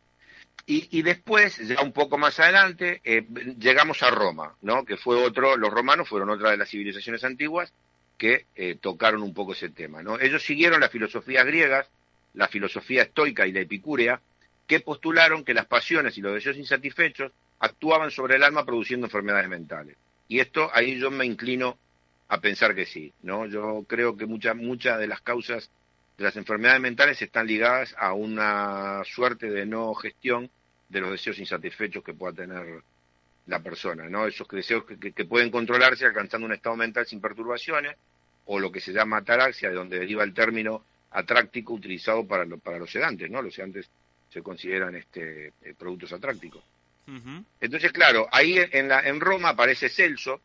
Y, 0.67 1.03
después, 1.03 1.59
ya 1.59 1.83
un 1.83 1.93
poco 1.93 2.17
más 2.17 2.41
adelante, 2.41 3.03
eh, 3.05 3.27
llegamos 3.59 4.03
a 4.03 4.11
Roma, 4.11 4.57
¿no? 4.63 4.87
Que 4.87 4.97
fue 4.97 5.23
otro, 5.23 5.59
los 5.59 5.71
romanos 5.71 6.09
fueron 6.09 6.31
otra 6.31 6.53
de 6.53 6.57
las 6.57 6.71
civilizaciones 6.71 7.23
antiguas 7.23 7.71
que 8.17 8.47
eh, 8.57 8.79
tocaron 8.81 9.23
un 9.23 9.35
poco 9.35 9.53
ese 9.53 9.69
tema, 9.69 10.03
¿no? 10.03 10.19
Ellos 10.19 10.43
siguieron 10.43 10.81
las 10.81 10.91
filosofías 10.91 11.45
griegas, 11.45 11.87
la 12.33 12.49
filosofía 12.49 13.03
estoica 13.03 13.47
y 13.47 13.53
la 13.53 13.61
epicúrea, 13.61 14.21
que 14.67 14.81
postularon 14.81 15.45
que 15.45 15.53
las 15.53 15.67
pasiones 15.67 16.17
y 16.17 16.23
los 16.23 16.33
deseos 16.33 16.57
insatisfechos 16.57 17.31
actuaban 17.59 18.11
sobre 18.11 18.37
el 18.37 18.43
alma 18.43 18.65
produciendo 18.65 19.07
enfermedades 19.07 19.51
mentales. 19.51 19.97
Y 20.29 20.41
esto, 20.41 20.71
ahí 20.73 20.99
yo 20.99 21.11
me 21.11 21.27
inclino 21.27 21.77
a 22.29 22.41
pensar 22.41 22.75
que 22.75 22.87
sí, 22.87 23.13
¿no? 23.23 23.47
Yo 23.47 23.85
creo 23.87 24.17
que 24.17 24.25
muchas 24.25 24.57
muchas 24.57 24.99
de 24.99 25.09
las 25.09 25.21
causas 25.21 25.71
las 26.19 26.37
enfermedades 26.37 26.81
mentales 26.81 27.21
están 27.23 27.47
ligadas 27.47 27.95
a 27.99 28.13
una 28.13 29.03
suerte 29.05 29.51
de 29.51 29.67
no 29.67 29.95
gestión 29.95 30.49
de 30.89 31.01
los 31.01 31.11
deseos 31.11 31.39
insatisfechos 31.39 32.05
que 32.05 32.15
pueda 32.15 32.35
tener 32.35 32.83
la 33.47 33.61
persona, 33.61 34.09
¿no? 34.09 34.27
Esos 34.27 34.47
deseos 34.49 34.85
que, 34.85 35.25
pueden 35.25 35.51
controlarse 35.51 36.07
alcanzando 36.07 36.47
un 36.47 36.53
estado 36.53 36.77
mental 36.77 37.07
sin 37.07 37.21
perturbaciones, 37.21 37.97
o 38.47 38.59
lo 38.61 38.71
que 38.71 38.81
se 38.81 38.93
llama 38.93 39.19
ataraxia, 39.19 39.69
de 39.71 39.75
donde 39.75 39.99
deriva 39.99 40.23
el 40.23 40.33
término 40.35 40.85
atráctico 41.11 41.73
utilizado 41.75 42.27
para, 42.27 42.45
lo- 42.45 42.59
para 42.59 42.79
los 42.79 42.91
sedantes, 42.91 43.31
¿no? 43.31 43.43
Los 43.43 43.55
sedantes 43.55 43.89
se 44.31 44.43
consideran 44.43 44.95
este, 44.95 45.49
eh, 45.63 45.75
productos 45.79 46.13
atrácticos. 46.13 46.63
Entonces, 47.61 47.93
claro, 47.93 48.27
ahí 48.33 48.57
en, 48.73 48.89
la, 48.89 49.01
en 49.01 49.21
Roma 49.21 49.51
aparece 49.51 49.89
Celso, 49.89 50.41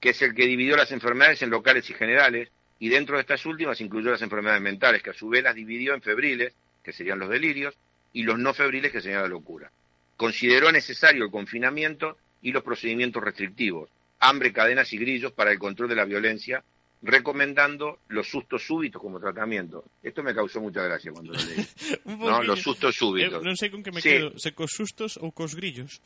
que 0.00 0.10
es 0.10 0.20
el 0.22 0.34
que 0.34 0.46
dividió 0.46 0.76
las 0.76 0.92
enfermedades 0.92 1.40
en 1.42 1.50
locales 1.50 1.88
y 1.88 1.94
generales, 1.94 2.50
y 2.84 2.90
dentro 2.90 3.16
de 3.16 3.22
estas 3.22 3.46
últimas 3.46 3.80
incluyó 3.80 4.10
las 4.10 4.20
enfermedades 4.20 4.60
mentales, 4.60 5.02
que 5.02 5.08
a 5.08 5.14
su 5.14 5.30
vez 5.30 5.42
las 5.42 5.54
dividió 5.54 5.94
en 5.94 6.02
febriles, 6.02 6.52
que 6.82 6.92
serían 6.92 7.18
los 7.18 7.30
delirios, 7.30 7.72
y 8.12 8.24
los 8.24 8.38
no 8.38 8.52
febriles, 8.52 8.92
que 8.92 9.00
serían 9.00 9.22
la 9.22 9.28
locura. 9.28 9.70
Consideró 10.18 10.70
necesario 10.70 11.24
el 11.24 11.30
confinamiento 11.30 12.18
y 12.42 12.52
los 12.52 12.62
procedimientos 12.62 13.24
restrictivos, 13.24 13.88
hambre, 14.20 14.52
cadenas 14.52 14.92
y 14.92 14.98
grillos 14.98 15.32
para 15.32 15.50
el 15.50 15.58
control 15.58 15.88
de 15.88 15.96
la 15.96 16.04
violencia, 16.04 16.62
recomendando 17.00 18.00
los 18.08 18.28
sustos 18.28 18.66
súbitos 18.66 19.00
como 19.00 19.18
tratamiento. 19.18 19.84
Esto 20.02 20.22
me 20.22 20.34
causó 20.34 20.60
mucha 20.60 20.82
gracia 20.82 21.10
cuando 21.10 21.32
lo 21.32 21.38
leí. 21.40 21.66
¿no? 22.04 22.42
Los 22.42 22.60
sustos 22.60 22.96
súbitos. 22.96 23.40
Eu 23.40 23.44
non 23.48 23.56
sei 23.56 23.72
con 23.72 23.80
que 23.80 23.92
me 23.96 24.04
Sí. 24.04 24.12
quedo, 24.12 24.36
se 24.36 24.52
cos 24.52 24.76
sustos 24.76 25.16
ou 25.24 25.32
cos 25.32 25.56
grillos. 25.56 26.04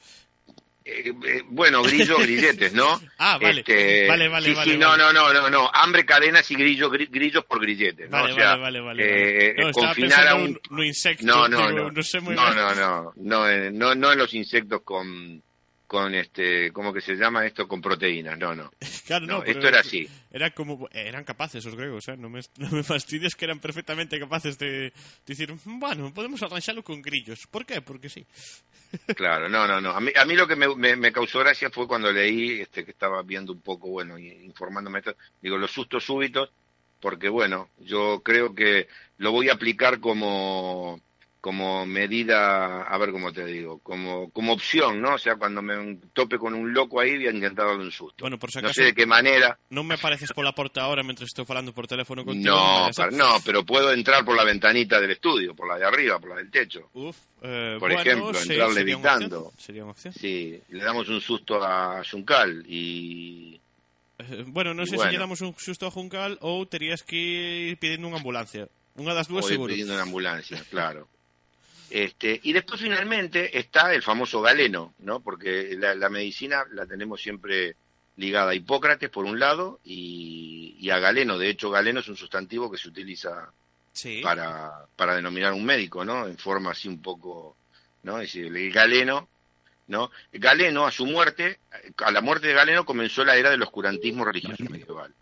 Eh, 0.91 1.13
eh, 1.27 1.43
bueno, 1.49 1.83
grillo, 1.83 2.17
grilletes, 2.23 2.73
¿no? 2.73 2.99
Ah, 3.19 3.39
vale. 3.41 3.61
Este, 3.61 4.09
Vale, 4.09 4.27
vale, 4.29 4.49
sí, 4.49 4.55
vale, 4.55 4.73
Sí, 4.73 4.79
no, 4.79 4.89
vale. 4.89 5.03
no, 5.03 5.13
no, 5.13 5.33
no, 5.35 5.51
no. 5.51 5.71
Hambre, 5.75 6.07
cadenas 6.07 6.51
y 6.51 6.55
grillos, 6.55 6.91
gri- 6.91 7.11
grillos 7.11 7.45
por 7.45 7.61
grilletes, 7.61 8.09
¿no? 8.09 8.17
Vale, 8.17 8.33
o 8.33 8.37
sea, 8.37 8.57
vale, 8.57 8.81
vale, 8.81 9.03
vale, 9.03 9.49
eh. 9.51 9.55
No, 9.59 9.71
confinar 9.73 10.27
a 10.29 10.35
un... 10.35 10.59
no 10.71 10.83
insecto, 10.83 11.27
No, 11.27 11.47
no, 11.47 11.69
digo, 11.69 11.79
no. 11.81 11.91
no 11.91 12.03
sé 12.03 12.21
muy 12.21 12.35
no, 12.35 12.43
bien. 12.45 12.57
no, 12.57 12.75
no, 12.75 13.13
no, 13.17 13.49
eh, 13.51 13.71
no, 13.71 13.95
no 13.95 14.13
en 14.13 14.19
los 14.19 14.33
insectos 14.33 14.81
con, 14.83 15.43
con 15.89 16.15
este, 16.15 16.71
¿cómo 16.71 16.93
que 16.93 17.01
se 17.01 17.17
llama 17.17 17.47
esto? 17.47 17.67
Con 17.67 17.81
proteínas, 17.81 18.39
no, 18.39 18.55
no. 18.55 18.71
Claro, 19.09 19.25
no, 19.27 19.39
No, 19.41 19.45
esto 19.45 19.67
era 19.67 19.81
así. 19.81 20.07
Era 20.31 20.53
como 20.53 20.87
eran 20.93 21.25
capaces 21.25 21.65
os 21.65 21.75
gregos, 21.75 22.07
eh? 22.13 22.17
non 22.21 22.29
me 22.31 22.45
non 22.63 22.71
me 22.77 22.85
fastidies 22.85 23.33
que 23.35 23.49
eran 23.49 23.59
perfectamente 23.59 24.21
capaces 24.21 24.61
de 24.61 24.93
dicir, 25.25 25.49
bueno, 25.65 26.13
podemos 26.13 26.39
arranxalo 26.45 26.85
con 26.85 27.01
grillos. 27.01 27.49
Por 27.49 27.65
qué? 27.65 27.81
Porque 27.81 28.07
sí. 28.13 28.23
Claro, 29.17 29.49
no, 29.49 29.67
no, 29.67 29.81
no. 29.81 29.91
A 29.97 30.01
mí, 30.01 30.13
a 30.17 30.25
mí 30.25 30.37
lo 30.37 30.47
que 30.47 30.57
me, 30.57 30.69
me- 30.77 30.97
me 30.97 31.13
causó 31.13 31.41
gracia 31.41 31.71
fue 31.73 31.89
cuando 31.89 32.13
leí, 32.13 32.61
este, 32.61 32.85
que 32.85 32.93
estaba 32.93 33.23
viendo 33.25 33.53
un 33.53 33.61
poco, 33.61 33.89
bueno, 33.89 34.19
y 34.21 34.29
informándome, 34.45 35.01
esto, 35.01 35.17
digo, 35.41 35.57
los 35.59 35.71
sustos 35.73 36.05
súbitos, 36.05 36.53
porque 37.01 37.29
bueno, 37.29 37.69
yo 37.81 38.21
creo 38.25 38.55
que 38.55 38.89
lo 39.19 39.33
voy 39.33 39.49
a 39.49 39.55
aplicar 39.55 40.01
como, 40.01 41.01
como 41.41 41.87
medida, 41.87 42.83
a 42.83 42.99
ver 42.99 43.13
cómo 43.13 43.33
te 43.33 43.45
digo, 43.47 43.79
como, 43.79 44.29
como 44.31 44.53
opción, 44.53 45.01
¿no? 45.01 45.15
O 45.15 45.19
sea, 45.19 45.37
cuando 45.37 45.63
me 45.63 45.97
tope 46.13 46.37
con 46.37 46.53
un 46.53 46.75
loco 46.75 47.01
ahí, 47.01 47.15
voy 47.17 47.29
a 47.29 47.31
intentar 47.31 47.67
darle 47.67 47.85
un 47.85 47.93
susto. 47.93 48.25
Bueno, 48.25 48.39
por 48.39 48.51
si 48.51 48.59
no 48.59 48.67
acaso, 48.69 48.81
sé 48.83 48.87
de 48.91 48.95
qué 48.95 49.07
manera. 49.07 49.55
Non 49.71 49.87
me 49.87 49.95
apareces 49.95 50.35
pola 50.35 50.51
porta 50.51 50.83
ahora 50.83 51.07
mentre 51.07 51.31
estou 51.31 51.47
falando 51.47 51.71
por 51.71 51.87
teléfono 51.87 52.27
contigo. 52.27 52.51
No, 52.51 52.91
para- 52.91 53.15
no, 53.15 53.39
pero 53.47 53.63
puedo 53.63 53.95
entrar 53.95 54.25
por 54.27 54.35
la 54.35 54.43
ventanita 54.43 54.99
del 54.99 55.15
estudio, 55.15 55.55
por 55.55 55.71
la 55.71 55.79
de 55.79 55.87
arriba, 55.87 56.19
por 56.19 56.35
la 56.35 56.43
del 56.43 56.51
techo. 56.51 56.91
Uf, 56.99 57.15
eh, 57.47 57.79
por 57.79 57.87
bueno, 57.95 58.03
ejemplo, 58.03 58.35
sí, 58.35 58.53
entrar 58.53 58.69
sería 58.75 58.85
levitando. 58.99 59.39
opción, 59.55 59.63
Sería 59.63 59.83
unha 59.87 59.95
opción. 59.95 60.13
Sí, 60.19 60.59
le 60.75 60.83
damos 60.83 61.07
un 61.07 61.23
susto 61.23 61.63
a 61.63 62.03
Juncal 62.03 62.67
y... 62.67 63.55
Eh, 64.19 64.43
bueno, 64.51 64.75
Y 64.75 64.91
sei 64.91 64.99
se 64.99 65.07
bueno. 65.07 65.13
lle 65.15 65.19
damos 65.23 65.39
un 65.47 65.55
susto 65.55 65.87
a 65.87 65.95
Juncal 65.95 66.35
ou 66.43 66.67
terías 66.67 67.07
que 67.07 67.71
ir 67.71 67.79
pidiendo 67.79 68.11
unha 68.11 68.19
ambulancia. 68.19 68.67
Das 68.99 69.31
dúas 69.31 69.47
o 69.47 69.49
ir 69.49 69.55
seguro. 69.55 69.71
pidiendo 69.71 69.95
una 69.95 70.03
ambulancia, 70.03 70.59
claro. 70.75 71.07
Este, 71.91 72.41
y 72.43 72.53
después 72.53 72.81
finalmente 72.81 73.59
está 73.59 73.95
el 73.95 74.03
famoso 74.03 74.41
galeno, 74.43 74.95
¿no? 74.99 75.21
Porque 75.21 75.75
la, 75.79 75.95
la 75.95 76.09
medicina 76.09 76.65
la 76.73 76.87
tenemos 76.87 77.21
siempre 77.23 77.77
ligada 78.17 78.51
a 78.51 78.55
Hipócrates 78.55 79.09
por 79.11 79.25
un 79.25 79.39
lado 79.39 79.81
y, 79.85 80.77
y 80.79 80.91
a 80.91 80.99
galeno. 80.99 81.39
De 81.39 81.49
hecho, 81.49 81.71
galeno 81.71 82.01
es 82.01 82.09
un 82.09 82.17
sustantivo 82.17 82.71
que 82.71 82.79
se 82.79 82.89
utiliza 82.89 83.51
Sí. 83.93 84.21
para, 84.23 84.71
para 84.95 85.17
denominar 85.17 85.53
un 85.55 85.65
médico, 85.65 86.05
¿no? 86.05 86.27
En 86.29 86.39
forma 86.39 86.71
así 86.71 86.87
un 86.89 87.03
poco, 87.03 87.57
¿no? 88.05 88.21
Es 88.21 88.33
decir, 88.33 88.47
el 88.57 88.73
galeno, 88.73 89.29
¿no? 89.89 90.11
Galeno, 90.33 90.87
a 90.87 90.93
su 90.93 91.05
muerte, 91.05 91.59
a 91.97 92.11
la 92.13 92.21
muerte 92.21 92.47
de 92.49 92.55
Galeno 92.55 92.85
comenzó 92.85 93.25
la 93.25 93.37
era 93.37 93.51
del 93.51 93.63
oscurantismo 93.63 94.25
religioso 94.25 94.63
medieval. 94.71 95.13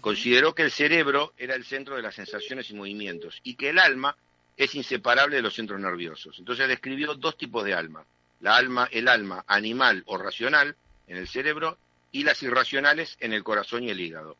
Consideró 0.00 0.54
que 0.54 0.62
el 0.62 0.70
cerebro 0.70 1.34
era 1.36 1.54
el 1.56 1.64
centro 1.64 1.96
de 1.96 2.02
las 2.02 2.14
sensaciones 2.14 2.70
y 2.70 2.74
movimientos 2.74 3.38
y 3.42 3.54
que 3.54 3.68
el 3.70 3.78
alma 3.78 4.16
es 4.56 4.74
inseparable 4.74 5.36
de 5.36 5.42
los 5.42 5.54
centros 5.54 5.80
nerviosos. 5.80 6.38
Entonces 6.38 6.68
describió 6.68 7.14
dos 7.14 7.36
tipos 7.36 7.64
de 7.64 7.74
alma. 7.74 8.04
La 8.40 8.56
alma, 8.56 8.88
el 8.90 9.08
alma 9.08 9.44
animal 9.46 10.02
o 10.06 10.18
racional 10.18 10.76
en 11.06 11.16
el 11.16 11.28
cerebro 11.28 11.78
y 12.10 12.24
las 12.24 12.42
irracionales 12.42 13.16
en 13.20 13.32
el 13.32 13.44
corazón 13.44 13.84
y 13.84 13.90
el 13.90 14.00
hígado. 14.00 14.36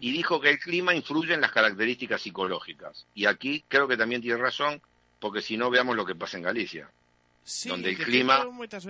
Y 0.00 0.12
dijo 0.12 0.40
que 0.40 0.50
el 0.50 0.58
clima 0.58 0.94
influye 0.94 1.32
en 1.32 1.40
las 1.40 1.52
características 1.52 2.20
psicológicas. 2.20 3.06
Y 3.14 3.26
aquí 3.26 3.64
creo 3.66 3.88
que 3.88 3.96
también 3.96 4.20
tiene 4.20 4.36
razón, 4.36 4.82
porque 5.18 5.40
si 5.40 5.56
no 5.56 5.70
veamos 5.70 5.96
lo 5.96 6.04
que 6.04 6.14
pasa 6.14 6.36
en 6.36 6.42
Galicia, 6.42 6.90
Sí, 7.48 7.68
donde 7.68 7.90
el 7.90 7.96
clima 7.96 8.44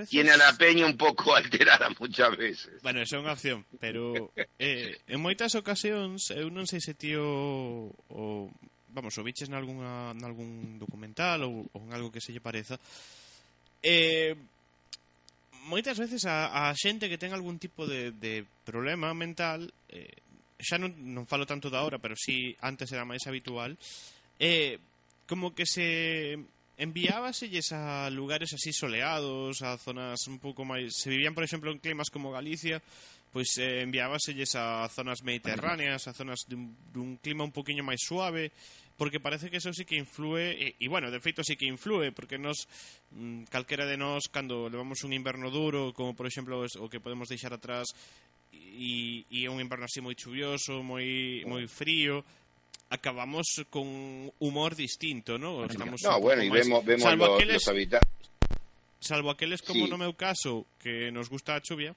tiene 0.09 0.31
a 0.31 0.39
la 0.39 0.57
peña 0.57 0.87
un 0.87 0.97
poco 0.97 1.37
alterada 1.37 1.91
muchas 2.01 2.35
veces. 2.39 2.81
Bueno, 2.83 3.03
esa 3.05 3.17
é 3.17 3.21
unha 3.21 3.37
opción, 3.37 3.69
pero 3.77 4.33
eh, 4.57 4.97
en 5.05 5.21
moitas 5.21 5.53
ocasións 5.61 6.33
eu 6.33 6.49
non 6.49 6.65
sei 6.65 6.81
se 6.81 6.97
tío 6.97 7.21
o 8.09 8.49
vamos, 8.97 9.13
o 9.21 9.23
viches 9.23 9.53
nalguna, 9.53 10.17
nalgún 10.17 10.81
documental 10.81 11.45
ou, 11.45 11.69
ou 11.77 11.81
en 11.85 11.93
algo 11.93 12.09
que 12.09 12.25
se 12.25 12.33
lle 12.33 12.41
pareza, 12.41 12.81
eh, 13.85 14.33
moitas 15.69 16.01
veces 16.01 16.25
a, 16.25 16.71
a 16.71 16.73
xente 16.73 17.13
que 17.13 17.21
ten 17.21 17.37
algún 17.37 17.61
tipo 17.61 17.85
de, 17.85 18.17
de 18.17 18.49
problema 18.65 19.13
mental, 19.13 19.69
eh, 19.93 20.25
xa 20.57 20.81
non, 20.81 20.97
non 21.13 21.29
falo 21.29 21.45
tanto 21.45 21.69
da 21.69 21.85
hora, 21.85 22.01
pero 22.01 22.17
si 22.17 22.57
sí, 22.57 22.59
antes 22.65 22.89
era 22.89 23.05
máis 23.05 23.29
habitual, 23.29 23.77
eh, 24.41 24.81
como 25.29 25.53
que 25.53 25.69
se 25.69 26.41
enviábaselles 26.79 27.73
a 27.73 28.09
lugares 28.11 28.53
así 28.53 28.73
soleados, 28.73 29.63
a 29.63 29.77
zonas 29.81 30.21
un 30.29 30.39
pouco 30.39 30.65
máis... 30.65 30.93
Se 30.97 31.09
vivían, 31.09 31.35
por 31.35 31.45
exemplo, 31.45 31.73
en 31.73 31.81
climas 31.81 32.13
como 32.13 32.33
Galicia, 32.33 32.81
pois 33.37 33.53
eh, 33.61 33.85
enviábaselles 33.85 34.57
a 34.57 34.89
zonas 34.89 35.21
mediterráneas, 35.21 36.09
a 36.09 36.17
zonas 36.17 36.49
dun, 36.49 36.73
dun 36.89 37.21
clima 37.21 37.45
un 37.45 37.53
poquinho 37.53 37.85
máis 37.85 38.01
suave, 38.01 38.49
porque 38.97 39.21
parece 39.21 39.53
que 39.53 39.61
eso 39.61 39.77
sí 39.77 39.85
que 39.85 40.01
influe, 40.01 40.57
e, 40.57 40.73
e 40.81 40.89
bueno, 40.89 41.13
de 41.13 41.21
feito 41.21 41.45
sí 41.45 41.53
que 41.53 41.69
influe, 41.69 42.17
porque 42.17 42.41
nos, 42.41 42.65
mm, 43.13 43.53
calquera 43.53 43.85
de 43.85 44.01
nós, 44.01 44.33
cando 44.33 44.73
levamos 44.73 45.05
un 45.05 45.13
inverno 45.13 45.53
duro, 45.53 45.93
como 45.93 46.17
por 46.17 46.25
exemplo 46.25 46.65
o 46.65 46.89
que 46.89 46.97
podemos 46.97 47.29
deixar 47.29 47.53
atrás, 47.53 47.93
e, 48.57 49.29
e 49.29 49.45
un 49.53 49.61
inverno 49.61 49.85
así 49.85 50.01
moi 50.01 50.17
chuvioso, 50.17 50.81
moi, 50.81 51.45
moi 51.45 51.69
frío, 51.69 52.25
acabamos 52.89 53.69
con 53.69 53.85
humor 54.41 54.73
distinto, 54.73 55.37
¿no? 55.37 55.69
Estamos 55.69 56.01
no, 56.01 56.25
bueno, 56.25 56.41
y 56.41 56.49
vemos, 56.49 56.81
vemos 56.89 57.05
salvo 57.05 57.29
los, 57.29 57.37
aqueles, 57.37 57.61
los 57.61 57.69
habitantes. 57.69 58.17
Salvo 58.97 59.29
aqueles, 59.29 59.61
como 59.61 59.85
sí. 59.85 59.93
no 59.93 60.01
meu 60.01 60.17
caso, 60.17 60.65
que 60.81 61.13
nos 61.13 61.29
gusta 61.29 61.53
a 61.53 61.61
chuvia, 61.61 61.93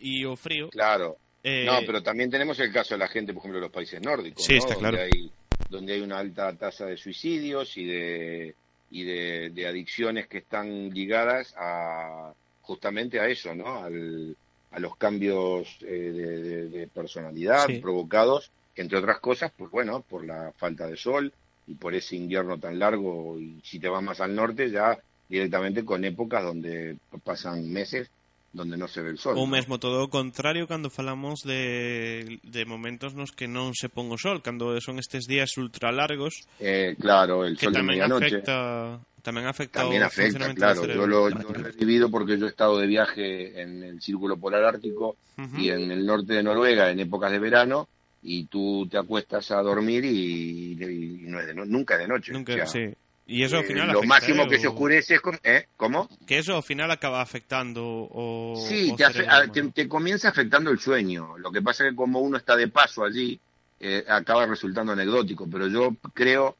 e 0.00 0.24
o 0.26 0.36
frío. 0.36 0.68
Claro. 0.70 1.16
Eh, 1.42 1.64
No, 1.66 1.78
pero 1.86 2.02
también 2.02 2.30
tenemos 2.30 2.58
el 2.60 2.72
caso 2.72 2.94
de 2.94 2.98
la 2.98 3.08
gente, 3.08 3.32
por 3.32 3.40
ejemplo, 3.40 3.58
de 3.60 3.66
los 3.66 3.72
países 3.72 4.00
nórdicos, 4.02 4.44
Sí, 4.44 4.52
¿no? 4.54 4.58
está 4.58 4.74
donde 4.74 4.90
claro. 4.90 5.02
Hay, 5.04 5.30
donde 5.70 5.92
hay 5.94 6.00
una 6.00 6.18
alta 6.18 6.52
tasa 6.56 6.86
de 6.86 6.96
suicidios 6.96 7.76
y 7.76 7.84
de 7.86 8.54
y 8.88 9.02
de, 9.02 9.50
de 9.50 9.66
adicciones 9.66 10.28
que 10.28 10.38
están 10.38 10.90
ligadas 10.90 11.52
a 11.58 12.32
justamente 12.62 13.18
a 13.18 13.26
eso, 13.28 13.52
¿no? 13.54 13.82
Al, 13.82 14.36
a 14.70 14.78
los 14.78 14.96
cambios 14.96 15.78
eh, 15.82 15.86
de, 15.86 16.38
de- 16.42 16.68
de 16.68 16.86
personalidad 16.86 17.66
Sí. 17.66 17.78
provocados, 17.80 18.50
entre 18.76 18.98
otras 18.98 19.18
cosas, 19.20 19.50
pues 19.56 19.70
bueno, 19.72 20.02
por 20.02 20.24
la 20.24 20.52
falta 20.56 20.86
de 20.86 20.96
sol 20.96 21.32
y 21.66 21.74
por 21.74 21.94
ese 21.94 22.14
invierno 22.14 22.58
tan 22.58 22.78
largo 22.78 23.38
y 23.40 23.60
si 23.64 23.78
te 23.80 23.88
vas 23.88 24.02
más 24.02 24.20
al 24.20 24.34
norte 24.36 24.70
ya 24.70 24.96
directamente 25.28 25.84
con 25.84 26.04
épocas 26.04 26.44
donde 26.44 26.96
pasan 27.24 27.68
meses 27.72 28.08
donde 28.56 28.80
no 28.80 28.88
se 28.88 29.04
ve 29.04 29.12
el 29.12 29.20
sol. 29.20 29.36
Ou 29.36 29.44
mesmo 29.44 29.76
todo 29.76 30.02
o 30.02 30.08
contrario 30.08 30.64
cando 30.64 30.88
falamos 30.88 31.44
de, 31.44 32.40
de 32.42 32.62
momentos 32.64 33.12
nos 33.12 33.30
que 33.36 33.44
non 33.46 33.76
se 33.76 33.92
pon 33.92 34.08
o 34.08 34.16
sol, 34.16 34.40
cando 34.40 34.72
son 34.80 34.96
estes 34.96 35.28
días 35.28 35.52
ultra 35.60 35.92
largos, 35.92 36.48
Eh, 36.58 36.96
claro, 36.98 37.44
el 37.44 37.60
sol 37.60 37.76
de 37.76 37.84
medianoche. 37.84 38.40
afecta 38.40 38.96
tamén 39.26 39.44
afecta 39.50 39.82
También 39.82 40.02
o 40.02 40.08
afecta, 40.08 40.54
claro. 40.54 40.86
Yo 40.86 41.02
lo, 41.04 41.28
yo 41.28 41.50
lo 41.52 41.66
he 41.68 41.74
vivido 41.76 42.08
porque 42.08 42.38
yo 42.38 42.46
he 42.46 42.52
estado 42.54 42.78
de 42.78 42.86
viaje 42.86 43.60
en 43.60 43.82
el 43.82 44.00
Círculo 44.00 44.38
Polar 44.38 44.62
Ártico 44.64 45.18
y 45.58 45.68
en 45.68 45.90
el 45.90 46.06
norte 46.06 46.32
de 46.32 46.42
Noruega 46.46 46.88
en 46.90 47.00
épocas 47.02 47.30
de 47.34 47.38
verano 47.42 47.88
y 48.22 48.46
tú 48.46 48.86
te 48.90 48.96
acuestas 48.98 49.50
a 49.50 49.60
dormir 49.62 50.04
y, 50.06 50.72
y 50.78 51.26
no 51.26 51.38
es 51.38 51.46
de 51.46 51.54
no- 51.54 51.66
nunca 51.66 51.94
es 51.94 52.00
de 52.00 52.08
noche. 52.08 52.32
Nunca, 52.32 52.52
O 52.54 52.56
sea, 52.56 52.66
sí. 52.66 52.86
E 53.26 53.42
iso 53.42 53.56
ao 53.58 53.62
eh, 53.62 53.66
final 53.66 53.90
lo 53.90 54.02
máximo 54.06 54.44
eh, 54.44 54.48
que 54.48 54.58
se 54.58 54.68
o- 54.68 54.70
oscurece 54.70 55.14
es... 55.16 55.20
con- 55.20 55.38
¿eh? 55.42 55.66
¿Cómo? 55.76 56.08
Que 56.26 56.38
eso 56.38 56.54
ao 56.54 56.62
final 56.62 56.90
acaba 56.94 57.20
afectando 57.20 57.82
o 57.84 58.54
Sí, 58.68 58.90
o 58.92 58.96
te, 58.96 59.04
afe- 59.04 59.26
a- 59.26 59.50
te, 59.50 59.62
te 59.74 59.88
comienza 59.88 60.28
afectando 60.30 60.70
el 60.70 60.78
sueño. 60.78 61.36
Lo 61.38 61.50
que 61.50 61.60
pasa 61.60 61.84
es 61.84 61.90
que 61.90 61.96
como 61.96 62.20
uno 62.20 62.36
está 62.38 62.54
de 62.54 62.68
paso 62.68 63.02
allí, 63.04 63.38
eh, 63.80 64.04
acaba 64.06 64.46
resultando 64.46 64.92
anecdótico. 64.92 65.48
Pero 65.50 65.66
yo 65.66 65.96
creo 66.14 66.56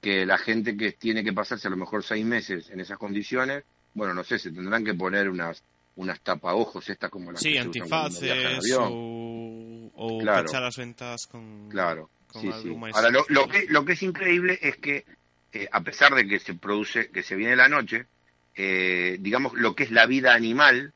que 0.00 0.24
la 0.24 0.38
gente 0.38 0.76
que 0.76 0.92
tiene 0.92 1.24
que 1.24 1.32
pasarse 1.32 1.66
a 1.66 1.70
lo 1.70 1.76
mejor 1.76 2.04
seis 2.04 2.24
meses 2.24 2.70
en 2.70 2.78
esas 2.78 2.98
condiciones, 2.98 3.64
bueno, 3.94 4.14
no 4.14 4.22
sé, 4.22 4.38
se 4.38 4.52
tendrán 4.52 4.84
que 4.84 4.94
poner 4.94 5.28
unas 5.28 5.62
unas 5.96 6.20
tapaojos, 6.20 6.88
estas 6.90 7.10
como 7.10 7.32
las 7.32 7.40
Sí, 7.40 7.54
que 7.54 7.62
se 7.62 7.68
usan 7.70 7.82
antifaces 7.82 8.76
ou, 8.78 9.90
ou 9.96 10.20
Claro. 10.20 10.44
pechar 10.44 10.62
as 10.62 10.76
ventas 10.76 11.26
con, 11.26 11.68
Claro, 11.70 12.10
con 12.28 12.42
sí, 12.42 12.50
sí. 12.62 12.68
Ahora, 12.92 13.08
lo, 13.10 13.24
lo 13.28 13.48
que, 13.48 13.64
lo 13.70 13.82
que 13.84 13.92
es 13.94 14.02
increíble 14.02 14.58
es 14.60 14.76
que, 14.76 15.04
eh, 15.52 15.68
a 15.70 15.80
pesar 15.82 16.14
de 16.14 16.26
que 16.26 16.38
se 16.38 16.54
produce, 16.54 17.10
que 17.10 17.22
se 17.22 17.36
viene 17.36 17.56
la 17.56 17.68
noche, 17.68 18.06
eh, 18.54 19.16
digamos, 19.20 19.52
lo 19.54 19.74
que 19.74 19.84
es 19.84 19.90
la 19.90 20.06
vida 20.06 20.34
animal 20.34 20.92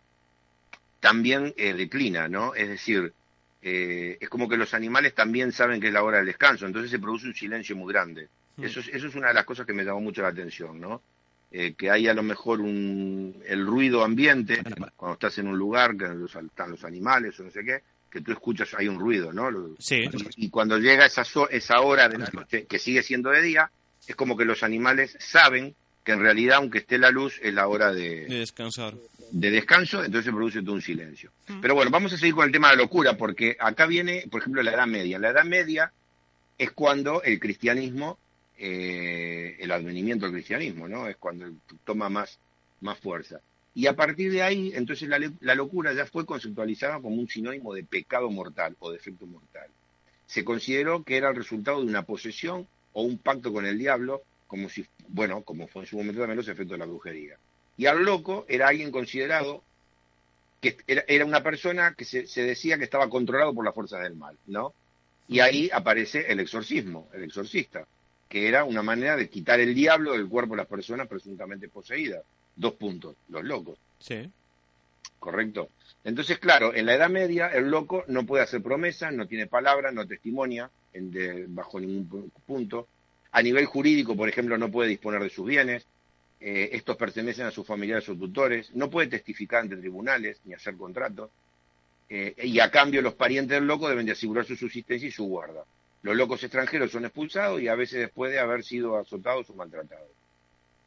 también 1.00 1.54
eh, 1.56 1.72
declina, 1.74 2.28
¿no? 2.28 2.54
Es 2.54 2.68
decir, 2.68 3.12
eh, 3.62 4.18
es 4.20 4.28
como 4.28 4.48
que 4.48 4.56
los 4.56 4.74
animales 4.74 5.14
también 5.14 5.52
saben 5.52 5.80
que 5.80 5.88
es 5.88 5.92
la 5.92 6.02
hora 6.02 6.18
del 6.18 6.26
descanso, 6.26 6.66
entonces 6.66 6.90
se 6.90 6.98
produce 6.98 7.26
un 7.26 7.34
silencio 7.34 7.76
muy 7.76 7.92
grande. 7.92 8.28
Mm. 8.56 8.64
Eso 8.64 8.80
es, 8.80 8.88
eso 8.88 9.06
es 9.06 9.14
una 9.14 9.28
de 9.28 9.34
las 9.34 9.44
cosas 9.44 9.66
que 9.66 9.72
me 9.72 9.84
llamó 9.84 10.00
mucho 10.00 10.22
la 10.22 10.28
atención, 10.28 10.78
¿no? 10.80 11.02
Eh, 11.52 11.74
que 11.74 11.90
hay 11.90 12.06
a 12.06 12.14
lo 12.14 12.22
mejor 12.22 12.60
un, 12.60 13.42
el 13.46 13.66
ruido 13.66 14.04
ambiente, 14.04 14.62
cuando 14.96 15.14
estás 15.14 15.36
en 15.38 15.48
un 15.48 15.58
lugar, 15.58 15.96
que 15.96 16.06
los- 16.08 16.34
están 16.36 16.70
los 16.70 16.84
animales 16.84 17.38
o 17.40 17.44
no 17.44 17.50
sé 17.50 17.64
qué, 17.64 17.80
que 18.10 18.20
tú 18.20 18.30
escuchas, 18.32 18.72
hay 18.74 18.86
un 18.88 19.00
ruido, 19.00 19.32
¿no? 19.32 19.50
Lo- 19.50 19.74
Sí. 19.78 19.96
y, 20.36 20.46
y 20.46 20.50
cuando 20.50 20.78
llega 20.78 21.06
esa, 21.06 21.24
so- 21.24 21.48
esa 21.48 21.80
hora 21.80 22.08
de 22.08 22.18
la 22.18 22.28
noche, 22.32 22.66
que 22.66 22.78
sigue 22.78 23.02
siendo 23.02 23.30
de 23.30 23.42
día, 23.42 23.70
es 24.10 24.16
como 24.16 24.36
que 24.36 24.44
los 24.44 24.62
animales 24.62 25.16
saben 25.20 25.74
que 26.04 26.12
en 26.12 26.20
realidad, 26.20 26.56
aunque 26.56 26.78
esté 26.78 26.98
la 26.98 27.10
luz, 27.10 27.38
es 27.42 27.54
la 27.54 27.68
hora 27.68 27.92
de, 27.92 28.26
de 28.26 28.38
descansar. 28.38 28.94
de 29.30 29.50
descanso, 29.50 29.98
entonces 30.02 30.24
se 30.24 30.32
produce 30.32 30.62
todo 30.62 30.74
un 30.74 30.82
silencio. 30.82 31.30
Pero 31.60 31.74
bueno, 31.74 31.90
vamos 31.90 32.12
a 32.12 32.18
seguir 32.18 32.34
con 32.34 32.46
el 32.46 32.52
tema 32.52 32.70
de 32.70 32.76
la 32.76 32.82
locura, 32.82 33.16
porque 33.16 33.56
acá 33.60 33.86
viene, 33.86 34.24
por 34.30 34.40
ejemplo, 34.40 34.62
la 34.62 34.72
Edad 34.72 34.86
Media. 34.86 35.18
La 35.18 35.30
Edad 35.30 35.44
Media 35.44 35.92
es 36.58 36.72
cuando 36.72 37.22
el 37.22 37.38
cristianismo, 37.38 38.18
eh, 38.58 39.56
el 39.60 39.70
advenimiento 39.70 40.24
del 40.26 40.34
cristianismo, 40.34 40.88
¿no? 40.88 41.06
Es 41.06 41.16
cuando 41.16 41.46
toma 41.84 42.08
más, 42.08 42.38
más 42.80 42.98
fuerza. 42.98 43.40
Y 43.74 43.86
a 43.86 43.94
partir 43.94 44.32
de 44.32 44.42
ahí, 44.42 44.72
entonces 44.74 45.08
la, 45.08 45.20
la 45.40 45.54
locura 45.54 45.92
ya 45.92 46.04
fue 46.06 46.26
conceptualizada 46.26 47.00
como 47.00 47.16
un 47.16 47.28
sinónimo 47.28 47.74
de 47.74 47.84
pecado 47.84 48.28
mortal 48.30 48.74
o 48.80 48.90
defecto 48.90 49.26
mortal. 49.26 49.68
Se 50.26 50.44
consideró 50.44 51.04
que 51.04 51.16
era 51.16 51.28
el 51.28 51.36
resultado 51.36 51.80
de 51.80 51.86
una 51.86 52.02
posesión 52.02 52.66
o 52.92 53.02
un 53.02 53.18
pacto 53.18 53.52
con 53.52 53.66
el 53.66 53.78
diablo, 53.78 54.22
como 54.46 54.68
si, 54.68 54.86
bueno, 55.08 55.42
como 55.42 55.68
fue 55.68 55.82
en 55.82 55.88
su 55.88 55.96
momento 55.96 56.20
también 56.20 56.36
los 56.36 56.48
efectos 56.48 56.72
de 56.72 56.78
la 56.78 56.86
brujería. 56.86 57.36
Y 57.76 57.86
al 57.86 58.02
loco 58.04 58.44
era 58.48 58.68
alguien 58.68 58.90
considerado 58.90 59.62
que 60.60 60.76
era, 60.86 61.04
era 61.08 61.24
una 61.24 61.42
persona 61.42 61.94
que 61.94 62.04
se, 62.04 62.26
se 62.26 62.42
decía 62.42 62.76
que 62.76 62.84
estaba 62.84 63.08
controlado 63.08 63.54
por 63.54 63.64
las 63.64 63.74
fuerzas 63.74 64.02
del 64.02 64.14
mal, 64.14 64.36
¿no? 64.46 64.74
Y 65.28 65.40
ahí 65.40 65.70
aparece 65.72 66.30
el 66.30 66.40
exorcismo, 66.40 67.08
el 67.14 67.24
exorcista. 67.24 67.86
que 68.28 68.48
era 68.48 68.64
una 68.64 68.82
manera 68.82 69.16
de 69.16 69.28
quitar 69.28 69.60
el 69.60 69.74
diablo 69.74 70.12
del 70.12 70.28
cuerpo 70.28 70.54
de 70.54 70.58
las 70.58 70.66
personas 70.66 71.08
presuntamente 71.08 71.68
poseídas. 71.68 72.22
Dos 72.56 72.74
puntos, 72.74 73.16
los 73.28 73.44
locos. 73.44 73.78
Sí. 73.98 74.30
¿correcto? 75.20 75.68
Entonces, 76.02 76.38
claro, 76.38 76.74
en 76.74 76.86
la 76.86 76.94
Edad 76.94 77.10
Media 77.10 77.48
el 77.48 77.70
loco 77.70 78.04
no 78.08 78.26
puede 78.26 78.42
hacer 78.42 78.62
promesas, 78.62 79.12
no 79.12 79.28
tiene 79.28 79.46
palabra, 79.46 79.92
no 79.92 80.06
testimonia 80.06 80.70
en 80.92 81.10
de- 81.10 81.46
bajo 81.48 81.78
ningún 81.80 82.08
pu- 82.08 82.30
punto. 82.46 82.88
A 83.32 83.42
nivel 83.42 83.66
jurídico, 83.66 84.16
por 84.16 84.28
ejemplo, 84.28 84.58
no 84.58 84.70
puede 84.70 84.88
disponer 84.90 85.22
de 85.22 85.30
sus 85.30 85.46
bienes. 85.46 85.86
eh, 86.42 86.70
estos 86.72 86.96
pertenecen 86.96 87.44
a 87.44 87.50
sus 87.50 87.66
familiares 87.66 88.08
o 88.08 88.16
tutores. 88.16 88.70
No 88.74 88.88
puede 88.88 89.08
testificar 89.08 89.60
ante 89.60 89.76
tribunales 89.76 90.40
ni 90.46 90.54
hacer 90.54 90.74
contratos. 90.76 91.30
eh, 92.08 92.34
y 92.44 92.58
a 92.60 92.70
cambio, 92.70 93.02
los 93.02 93.14
parientes 93.14 93.56
del 93.58 93.66
loco 93.66 93.88
deben 93.88 94.06
de 94.06 94.12
asegurar 94.12 94.44
su 94.46 94.56
subsistencia 94.56 95.06
y 95.06 95.12
su 95.12 95.26
guarda. 95.26 95.64
Los 96.02 96.16
locos 96.16 96.42
extranjeros 96.42 96.90
son 96.90 97.04
expulsados 97.04 97.60
y 97.60 97.68
a 97.68 97.74
veces 97.74 98.00
después 98.00 98.32
de 98.32 98.38
haber 98.40 98.64
sido 98.64 98.96
azotados 98.98 99.48
o 99.50 99.54
maltratados. 99.54 100.08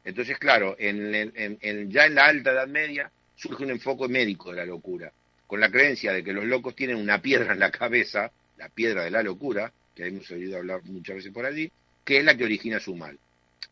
Entonces, 0.04 0.38
claro, 0.38 0.74
en- 0.78 1.88
ya 1.90 2.06
en 2.06 2.14
la 2.14 2.24
alta 2.26 2.50
Edad 2.52 2.66
Media 2.68 3.10
surge 3.36 3.64
un 3.64 3.70
enfoque 3.70 4.06
médico 4.08 4.50
de 4.50 4.56
la 4.56 4.66
locura, 4.66 5.12
con 5.46 5.60
la 5.60 5.70
creencia 5.70 6.12
de 6.12 6.22
que 6.24 6.32
los 6.32 6.44
locos 6.44 6.74
tienen 6.74 6.96
una 6.96 7.22
piedra 7.22 7.52
en 7.54 7.60
la 7.60 7.70
cabeza, 7.70 8.30
la 8.58 8.68
piedra 8.68 9.04
de 9.04 9.10
la 9.10 9.22
locura, 9.22 9.72
que 9.94 10.06
hemos 10.06 10.30
oído 10.30 10.56
hablar 10.58 10.82
muchas 10.84 11.16
veces 11.16 11.32
por 11.32 11.46
allí, 11.46 11.70
que 12.04 12.18
es 12.18 12.24
la 12.24 12.36
que 12.36 12.44
origina 12.44 12.80
su 12.80 12.94
mal. 12.96 13.18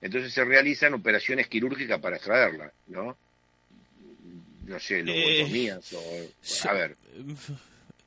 Entonces 0.00 0.32
se 0.32 0.44
realizan 0.44 0.94
operaciones 0.94 1.46
quirúrgicas 1.48 2.00
para 2.00 2.16
extraerla, 2.16 2.72
¿no? 2.88 3.16
No 4.66 4.78
sé, 4.80 5.02
lobotomías 5.02 5.92
o... 5.92 6.68
A 6.68 6.72
ver, 6.72 6.96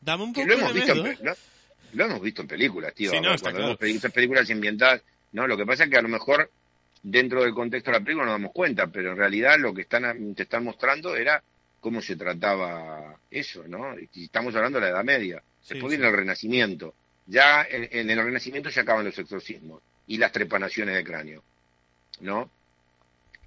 Dame 0.02 0.24
un 0.24 0.34
que 0.34 0.42
poco 0.44 0.54
lo 0.54 0.60
hemos 0.60 0.74
de 0.74 0.80
visto 0.80 0.92
en, 0.94 1.04
miedo. 1.04 1.18
pe- 1.18 1.26
lo, 1.26 1.36
lo 1.94 2.06
hemos 2.06 2.22
visto 2.22 2.42
en 2.42 2.48
películas, 2.48 2.94
tío. 2.94 3.12
Sí, 3.12 3.18
no, 3.20 3.30
ver, 3.32 3.42
cuando 3.42 3.60
claro. 3.60 3.78
vemos 3.80 4.12
películas 4.14 4.50
ambientadas, 4.50 5.02
no, 5.34 5.48
lo 5.48 5.58
que 5.58 5.66
pasa 5.66 5.84
es 5.84 5.90
que 5.90 5.98
a 5.98 6.02
lo 6.02 6.08
mejor 6.10 6.50
dentro 7.04 7.44
del 7.44 7.54
contexto 7.54 7.92
de 7.92 8.00
la 8.00 8.04
película 8.04 8.26
no 8.26 8.32
nos 8.32 8.42
damos 8.42 8.54
cuenta, 8.54 8.88
pero 8.88 9.12
en 9.12 9.18
realidad 9.18 9.58
lo 9.60 9.74
que 9.74 9.82
están 9.82 10.34
te 10.34 10.44
están 10.44 10.64
mostrando 10.64 11.16
era 11.16 11.44
cómo 11.82 12.02
se 12.02 12.16
trataba 12.16 13.16
eso, 13.30 13.64
¿no? 13.68 13.96
Y 14.14 14.26
estamos 14.26 14.56
hablando 14.56 14.80
de 14.80 14.86
la 14.86 14.92
Edad 14.92 15.04
Media. 15.04 15.44
Después 15.68 15.92
sí. 15.92 15.98
viene 15.98 16.08
el 16.08 16.16
Renacimiento. 16.18 16.94
Ya 17.28 17.64
en, 17.70 17.88
en 17.92 18.10
el 18.10 18.24
Renacimiento 18.24 18.70
ya 18.70 18.82
acaban 18.82 19.06
los 19.06 19.18
exorcismos 19.18 19.82
y 20.08 20.18
las 20.18 20.32
trepanaciones 20.32 20.96
de 20.96 21.04
cráneo, 21.04 21.44
¿no? 22.20 22.50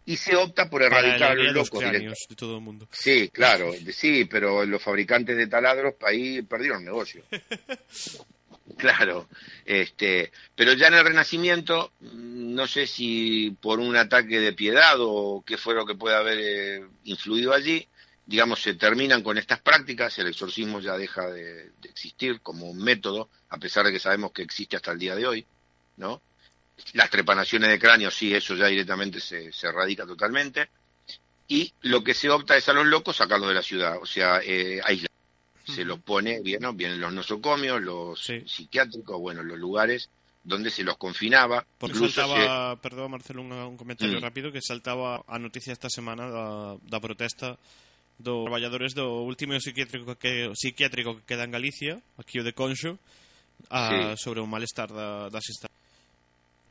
Y 0.04 0.16
se 0.16 0.34
opta 0.36 0.70
por 0.70 0.82
erradicar 0.82 1.32
a 1.32 1.34
los 1.34 1.52
locos 1.52 1.80
cráneos 1.80 2.26
de 2.28 2.34
todo 2.34 2.56
el 2.56 2.62
mundo. 2.62 2.88
Sí, 2.92 3.28
claro, 3.28 3.72
sí, 3.92 4.24
pero 4.24 4.64
los 4.64 4.82
fabricantes 4.82 5.36
de 5.36 5.46
taladros 5.46 5.96
ahí 6.00 6.42
perdieron 6.42 6.84
negocio. 6.84 7.22
Claro, 8.76 9.28
este, 9.64 10.30
pero 10.54 10.72
ya 10.74 10.86
en 10.88 10.94
el 10.94 11.04
Renacimiento, 11.04 11.90
no 12.00 12.66
sé 12.66 12.86
si 12.86 13.56
por 13.60 13.80
un 13.80 13.96
ataque 13.96 14.38
de 14.38 14.52
piedad 14.52 14.94
o 14.98 15.42
qué 15.44 15.56
fue 15.56 15.74
lo 15.74 15.84
que 15.84 15.94
puede 15.94 16.14
haber 16.14 16.38
eh, 16.38 16.84
influido 17.04 17.52
allí, 17.52 17.88
digamos, 18.28 18.60
se 18.60 18.74
terminan 18.74 19.22
con 19.22 19.38
estas 19.38 19.58
prácticas, 19.62 20.18
el 20.18 20.26
exorcismo 20.26 20.80
ya 20.80 20.98
deja 20.98 21.26
de, 21.30 21.70
de 21.80 21.88
existir 21.88 22.42
como 22.42 22.68
un 22.68 22.76
método, 22.76 23.30
a 23.48 23.56
pesar 23.56 23.86
de 23.86 23.92
que 23.92 23.98
sabemos 23.98 24.32
que 24.32 24.42
existe 24.42 24.76
hasta 24.76 24.92
el 24.92 24.98
día 24.98 25.14
de 25.16 25.26
hoy, 25.26 25.46
¿no? 25.96 26.20
Las 26.92 27.08
trepanaciones 27.08 27.70
de 27.70 27.78
cráneo, 27.78 28.10
sí, 28.10 28.34
eso 28.34 28.54
ya 28.54 28.66
directamente 28.66 29.18
se, 29.18 29.50
se 29.50 29.66
erradica 29.68 30.04
totalmente. 30.04 30.68
Y 31.48 31.72
lo 31.80 32.04
que 32.04 32.12
se 32.12 32.28
opta 32.28 32.54
es 32.54 32.68
a 32.68 32.74
los 32.74 32.84
locos 32.84 33.16
sacarlos 33.16 33.48
de 33.48 33.54
la 33.54 33.62
ciudad, 33.62 33.96
o 34.00 34.04
sea, 34.04 34.40
eh, 34.44 34.78
aislar. 34.84 35.08
Se 35.64 35.84
los 35.84 35.98
pone, 36.00 36.40
bien, 36.42 36.60
¿no? 36.60 36.74
vienen 36.74 37.00
los 37.00 37.12
nosocomios, 37.12 37.80
los 37.80 38.22
psiquiátricos, 38.46 39.18
bueno, 39.18 39.42
los 39.42 39.58
lugares 39.58 40.10
donde 40.44 40.68
se 40.70 40.82
los 40.84 40.98
confinaba. 40.98 41.64
Porque 41.78 41.96
incluso 41.96 42.20
saltaba, 42.26 42.76
perdón 42.76 43.10
Marcelo, 43.10 43.40
un, 43.40 43.52
un 43.52 43.76
comentario 43.78 44.18
Mm. 44.18 44.22
rápido 44.22 44.52
que 44.52 44.60
saltaba 44.60 45.24
a 45.26 45.38
noticia 45.38 45.72
esta 45.72 45.88
semana 45.88 46.28
da, 46.28 46.76
da 46.82 47.00
protesta 47.00 47.58
dos 48.18 48.44
traballadores 48.44 48.94
do 48.94 49.22
último 49.22 49.54
psiquiátrico 49.58 50.18
que 50.18 50.50
psiquiátrico 50.54 51.16
que 51.16 51.24
queda 51.24 51.46
en 51.46 51.54
Galicia, 51.54 52.02
aquí 52.18 52.38
o 52.38 52.44
de 52.44 52.52
Conxo, 52.52 52.98
a, 53.70 54.14
sí. 54.14 54.22
sobre 54.22 54.42
o 54.42 54.46
malestar 54.46 54.90
da, 54.90 55.30
das 55.30 55.46
instalacións. 55.46 55.78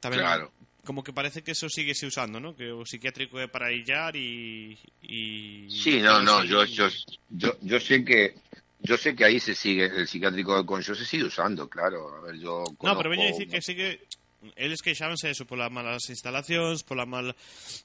Tamén, 0.03 0.19
claro. 0.19 0.51
Como 0.83 1.03
que 1.03 1.11
parece 1.11 1.43
que 1.43 1.51
eso 1.51 1.67
sigue 1.67 1.91
se 1.95 2.07
usando, 2.07 2.39
¿no? 2.39 2.55
Que 2.55 2.71
o 2.71 2.87
psiquiátrico 2.87 3.39
é 3.39 3.47
para 3.51 3.71
illar 3.75 4.15
y, 4.15 4.77
y... 5.03 5.67
Sí, 5.67 5.99
no, 5.99 6.23
no, 6.23 6.43
yo, 6.47 6.63
yo, 6.63 6.87
yo, 7.27 7.57
yo 7.59 7.79
sé 7.79 8.05
que 8.05 8.35
yo 8.79 8.95
sé 8.95 9.15
que 9.15 9.25
ahí 9.25 9.39
se 9.39 9.55
sigue, 9.55 9.85
el 9.85 10.07
psiquiátrico 10.07 10.55
de 10.55 10.65
Concho 10.65 10.95
se 10.95 11.03
sigue 11.03 11.25
usando, 11.25 11.67
claro. 11.67 12.15
A 12.15 12.21
ver, 12.21 12.35
yo 12.39 12.63
conozco... 12.77 12.87
No, 12.87 12.97
pero 12.97 13.09
venía 13.09 13.25
a 13.25 13.31
decir 13.31 13.49
que 13.49 13.61
sigue 13.61 14.07
eles 14.55 14.81
queixábanse 14.81 15.33
eso 15.33 15.49
polas 15.49 15.73
malas 15.73 16.05
instalacións, 16.13 16.85
pola 16.85 17.09
mal 17.09 17.33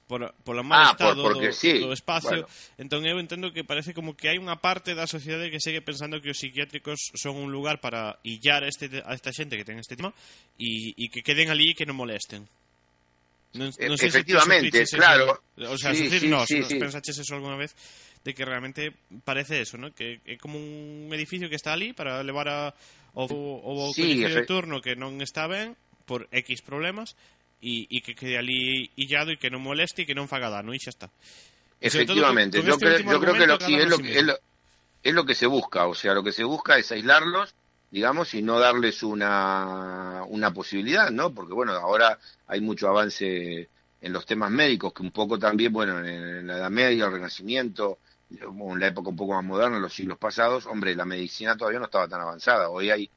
por, 0.04 0.36
pola 0.44 0.62
mal 0.62 0.84
ah, 0.84 0.92
estado 0.92 1.22
por, 1.24 1.40
do, 1.40 1.52
sí. 1.52 1.80
do 1.80 1.92
espacio. 1.92 2.44
Bueno. 2.44 2.48
Entón 2.76 3.08
eu 3.08 3.16
entendo 3.16 3.52
que 3.52 3.64
parece 3.64 3.96
como 3.96 4.12
que 4.12 4.28
hai 4.28 4.36
unha 4.36 4.60
parte 4.60 4.92
da 4.92 5.08
sociedade 5.08 5.48
que 5.48 5.64
segue 5.64 5.80
pensando 5.80 6.20
que 6.20 6.28
os 6.28 6.38
psiquiátricos 6.38 7.12
son 7.16 7.40
un 7.40 7.48
lugar 7.48 7.80
para 7.80 8.20
illar 8.20 8.64
a, 8.64 8.68
este, 8.68 9.00
a 9.00 9.16
esta 9.16 9.32
xente 9.32 9.56
que 9.56 9.64
ten 9.64 9.80
este 9.80 9.96
tema 9.96 10.12
e, 10.60 10.92
e 10.92 11.08
que 11.08 11.24
queden 11.24 11.48
ali 11.48 11.72
e 11.72 11.76
que 11.76 11.88
non 11.88 11.96
molesten. 11.96 12.44
Non, 13.56 13.68
non 13.68 13.96
sei 14.00 14.08
Efectivamente, 14.08 14.84
se 14.88 14.96
claro. 14.96 15.40
O 15.56 15.76
sea, 15.76 15.92
sí, 15.92 16.08
sufrir, 16.08 16.24
sí, 16.24 16.28
nos, 16.28 16.48
sí, 16.48 16.60
nos 16.60 16.72
sí. 16.72 16.80
pensaches 16.80 17.16
eso 17.16 17.36
alguna 17.36 17.56
vez 17.56 17.76
de 18.24 18.32
que 18.32 18.44
realmente 18.44 18.92
parece 19.24 19.60
eso, 19.60 19.76
¿no? 19.76 19.92
Que 19.92 20.20
é 20.24 20.36
como 20.36 20.56
un 20.56 21.12
edificio 21.12 21.48
que 21.48 21.56
está 21.56 21.72
ali 21.72 21.92
para 21.92 22.20
levar 22.24 22.48
a 22.48 22.60
o, 23.14 23.24
o, 23.24 23.88
o 23.88 23.92
sí, 23.92 24.24
de 24.24 24.44
turno 24.44 24.80
que 24.80 24.96
non 24.96 25.20
está 25.20 25.44
ben 25.44 25.76
por 26.02 26.28
X 26.30 26.62
problemas 26.62 27.16
e 27.62 28.02
que 28.02 28.18
quede 28.18 28.38
ali 28.38 28.90
illado 28.98 29.30
e 29.30 29.38
que 29.38 29.46
non 29.46 29.62
moleste 29.62 30.02
e 30.02 30.06
que 30.06 30.18
non 30.18 30.26
faga 30.26 30.50
dano 30.50 30.74
e 30.74 30.82
xa 30.82 30.90
está. 30.90 31.06
Todo 31.06 31.78
Efectivamente, 31.78 32.62
yo, 32.62 32.74
este 32.74 33.02
creo, 33.02 33.12
yo 33.12 33.20
creo 33.20 33.34
que 33.34 33.46
lo, 33.46 33.58
sí, 33.58 33.74
es, 33.74 33.88
lo 33.88 33.96
es, 33.98 34.22
lo, 34.22 34.34
es 35.02 35.14
lo 35.14 35.24
que 35.24 35.34
se 35.34 35.46
busca, 35.46 35.86
o 35.86 35.94
sea, 35.94 36.14
lo 36.14 36.22
que 36.22 36.32
se 36.32 36.44
busca 36.44 36.78
es 36.78 36.90
aislarlos, 36.90 37.54
digamos, 37.90 38.34
y 38.34 38.42
no 38.42 38.58
darles 38.58 39.02
una, 39.02 40.22
una 40.28 40.52
posibilidad, 40.52 41.10
¿no? 41.10 41.34
Porque, 41.34 41.54
bueno, 41.54 41.72
ahora 41.72 42.18
hay 42.46 42.60
mucho 42.60 42.88
avance 42.88 43.68
en 44.00 44.12
los 44.12 44.26
temas 44.26 44.50
médicos, 44.50 44.92
que 44.92 45.02
un 45.02 45.10
poco 45.10 45.38
también, 45.38 45.72
bueno, 45.72 45.98
en, 45.98 46.06
en 46.06 46.46
la 46.46 46.56
Edad 46.56 46.70
Media, 46.70 47.06
el 47.06 47.12
Renacimiento, 47.12 47.98
en 48.30 48.80
la 48.80 48.86
época 48.86 49.10
un 49.10 49.16
poco 49.16 49.34
más 49.34 49.44
moderna, 49.44 49.76
en 49.76 49.82
los 49.82 49.92
siglos 49.92 50.18
pasados, 50.18 50.66
hombre, 50.66 50.94
la 50.94 51.04
medicina 51.04 51.56
todavía 51.56 51.78
no 51.78 51.86
estaba 51.86 52.08
tan 52.08 52.20
avanzada. 52.20 52.70
Hoy 52.70 52.90
hay, 52.90 53.10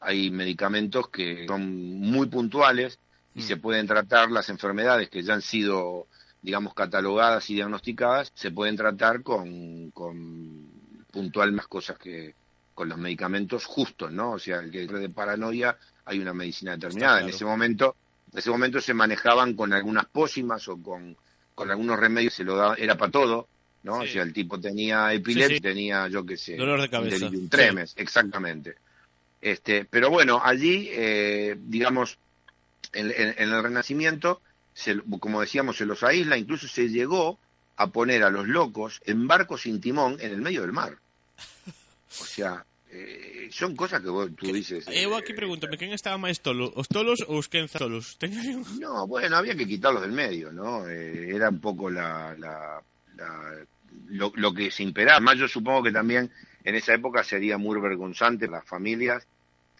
hay 0.00 0.30
medicamentos 0.30 1.08
que 1.08 1.46
son 1.46 2.00
muy 2.00 2.26
puntuales 2.28 2.98
y 3.34 3.42
se 3.42 3.56
pueden 3.56 3.86
tratar 3.86 4.30
las 4.30 4.48
enfermedades 4.48 5.08
que 5.08 5.22
ya 5.22 5.34
han 5.34 5.42
sido, 5.42 6.06
digamos, 6.42 6.74
catalogadas 6.74 7.48
y 7.50 7.54
diagnosticadas, 7.54 8.32
se 8.34 8.50
pueden 8.50 8.76
tratar 8.76 9.22
con, 9.22 9.90
con 9.92 10.66
puntual 11.12 11.52
más 11.52 11.66
cosas 11.66 11.98
que 11.98 12.34
con 12.74 12.88
los 12.88 12.98
medicamentos 12.98 13.66
justos, 13.66 14.10
¿no? 14.10 14.32
O 14.32 14.38
sea, 14.38 14.60
el 14.60 14.70
que 14.70 14.86
de 14.86 15.10
paranoia 15.10 15.76
hay 16.06 16.18
una 16.18 16.32
medicina 16.32 16.72
determinada. 16.72 17.18
claro. 17.18 17.28
En 17.28 17.34
ese 17.34 17.44
momento, 17.44 17.94
en 18.32 18.38
ese 18.38 18.50
momento 18.50 18.80
se 18.80 18.94
manejaban 18.94 19.54
con 19.54 19.72
algunas 19.74 20.06
pócimas 20.06 20.66
o 20.68 20.80
con, 20.82 21.14
con 21.54 21.70
algunos 21.70 22.00
remedios, 22.00 22.32
se 22.32 22.42
lo 22.42 22.56
daba, 22.56 22.74
era 22.76 22.96
para 22.96 23.12
todo, 23.12 23.48
¿no? 23.82 23.98
O 23.98 24.06
sea, 24.06 24.22
el 24.22 24.32
tipo 24.32 24.58
tenía 24.58 25.12
epilepsia, 25.12 25.56
sí. 25.56 25.60
tenía, 25.60 26.08
yo 26.08 26.24
qué 26.24 26.38
sé, 26.38 26.56
Dolor 26.56 26.78
de 26.78 26.84
un 26.86 26.90
cabeza. 26.90 27.28
Sí. 27.28 27.48
tremens, 27.48 27.92
exactamente. 27.96 28.76
Este, 29.40 29.84
pero 29.84 30.10
bueno, 30.10 30.40
allí, 30.42 30.88
eh, 30.92 31.56
digamos, 31.58 32.18
en, 32.92 33.10
en- 33.10 33.34
en 33.38 33.48
el 33.52 33.62
Renacimiento, 33.62 34.40
se- 34.74 35.00
como 35.18 35.40
decíamos, 35.40 35.76
se 35.76 35.86
los 35.86 36.02
aísla, 36.02 36.36
incluso 36.36 36.68
se 36.68 36.88
llegó 36.88 37.38
a 37.76 37.86
poner 37.88 38.22
a 38.22 38.30
los 38.30 38.46
locos 38.46 39.00
en 39.06 39.26
barcos 39.26 39.62
sin 39.62 39.80
timón 39.80 40.18
en 40.20 40.32
el 40.32 40.42
medio 40.42 40.60
del 40.62 40.72
mar. 40.72 40.98
O 42.20 42.24
sea, 42.24 42.64
eh, 42.92 43.48
son 43.52 43.74
cosas 43.76 44.02
que 44.02 44.08
vos, 44.10 44.28
tú 44.36 44.52
dices. 44.52 44.84
eh, 44.88 45.04
Eu 45.06 45.14
aquí 45.16 45.32
pregúntome, 45.32 45.78
quen 45.78 45.94
estaba 45.94 46.18
máis 46.18 46.42
tolo? 46.42 46.68
Os 46.76 46.90
tolos 46.90 47.22
ou 47.24 47.38
os 47.40 47.48
tolos? 47.48 48.18
No, 48.82 49.06
bueno, 49.06 49.36
había 49.38 49.54
que 49.56 49.64
quitarlos 49.66 50.02
del 50.02 50.12
medio, 50.12 50.52
¿no? 50.52 50.84
Eh, 50.90 51.30
era 51.32 51.48
un 51.48 51.60
poco 51.62 51.88
la, 51.88 52.34
la- 52.36 52.82
la- 53.16 53.64
lo, 54.10 54.32
lo 54.34 54.50
que 54.52 54.70
se 54.70 54.82
imperaba. 54.82 55.20
Más 55.20 55.38
yo 55.38 55.46
supongo 55.48 55.84
que 55.84 55.92
también 55.92 56.28
en 56.64 56.74
esa 56.74 56.94
época 56.94 57.22
sería 57.24 57.58
muy 57.58 57.80
vergonzante 57.80 58.48
las 58.48 58.64
familias 58.64 59.26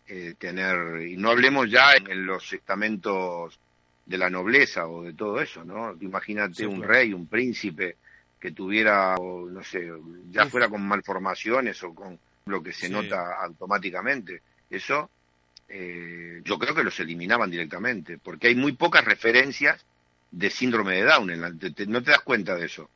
eh, 0.06 0.34
tener, 0.38 1.02
y 1.02 1.16
no 1.16 1.30
hablemos 1.30 1.70
ya 1.70 1.92
en, 1.94 2.26
los 2.26 2.52
estamentos 2.52 3.58
de 4.06 4.18
la 4.18 4.28
nobleza 4.30 4.86
o 4.88 5.02
de 5.04 5.12
todo 5.12 5.40
eso, 5.40 5.64
¿no? 5.64 5.96
Imagínate 6.00 6.54
Sí, 6.54 6.64
un 6.64 6.78
claro. 6.78 6.92
rey, 6.92 7.12
un 7.12 7.26
príncipe 7.28 7.96
que 8.40 8.50
tuviera, 8.52 9.14
o, 9.16 9.48
no 9.48 9.62
sé, 9.62 9.88
ya 10.30 10.46
fuera 10.46 10.68
con 10.68 10.82
malformaciones 10.86 11.82
o 11.84 11.94
con 11.94 12.18
lo 12.46 12.62
que 12.62 12.72
se 12.72 12.86
Sí. 12.88 12.92
nota 12.92 13.34
automáticamente. 13.40 14.40
Eso 14.68 15.10
eh, 15.68 16.40
yo 16.42 16.58
creo 16.58 16.74
que 16.74 16.82
los 16.82 16.98
eliminaban 16.98 17.48
directamente, 17.50 18.18
porque 18.18 18.48
hay 18.48 18.56
muy 18.56 18.72
pocas 18.72 19.04
referencias 19.04 19.84
de 20.32 20.50
síndrome 20.50 20.96
de 20.96 21.02
Down. 21.04 21.30
En 21.30 21.40
la- 21.40 21.52
te- 21.52 21.86
no 21.86 22.02
te 22.02 22.10
das 22.10 22.20
cuenta 22.22 22.56
de 22.56 22.66
eso. 22.66 22.90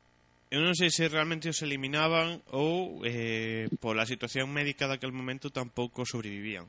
Eu 0.55 0.63
non 0.63 0.71
sei 0.71 0.87
se 0.87 1.11
realmente 1.11 1.51
os 1.51 1.59
eliminaban 1.59 2.39
ou 2.55 3.03
eh, 3.03 3.67
pola 3.83 4.07
situación 4.07 4.47
médica 4.55 4.87
daquel 4.87 5.11
momento 5.11 5.51
tampouco 5.51 6.07
sobrevivían. 6.07 6.63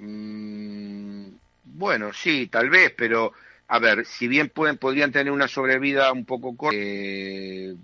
Mm, 0.00 1.44
Bueno, 1.64 2.12
sí, 2.12 2.46
tal 2.46 2.70
vez, 2.70 2.92
pero 2.96 3.32
a 3.68 3.78
ver, 3.78 4.04
si 4.04 4.28
bien 4.28 4.48
pueden, 4.50 4.76
podrían 4.76 5.10
tener 5.12 5.32
una 5.32 5.48
sobrevida 5.48 6.12
un 6.12 6.24
poco 6.24 6.56
corta, 6.56 6.76
eh, 6.78 7.74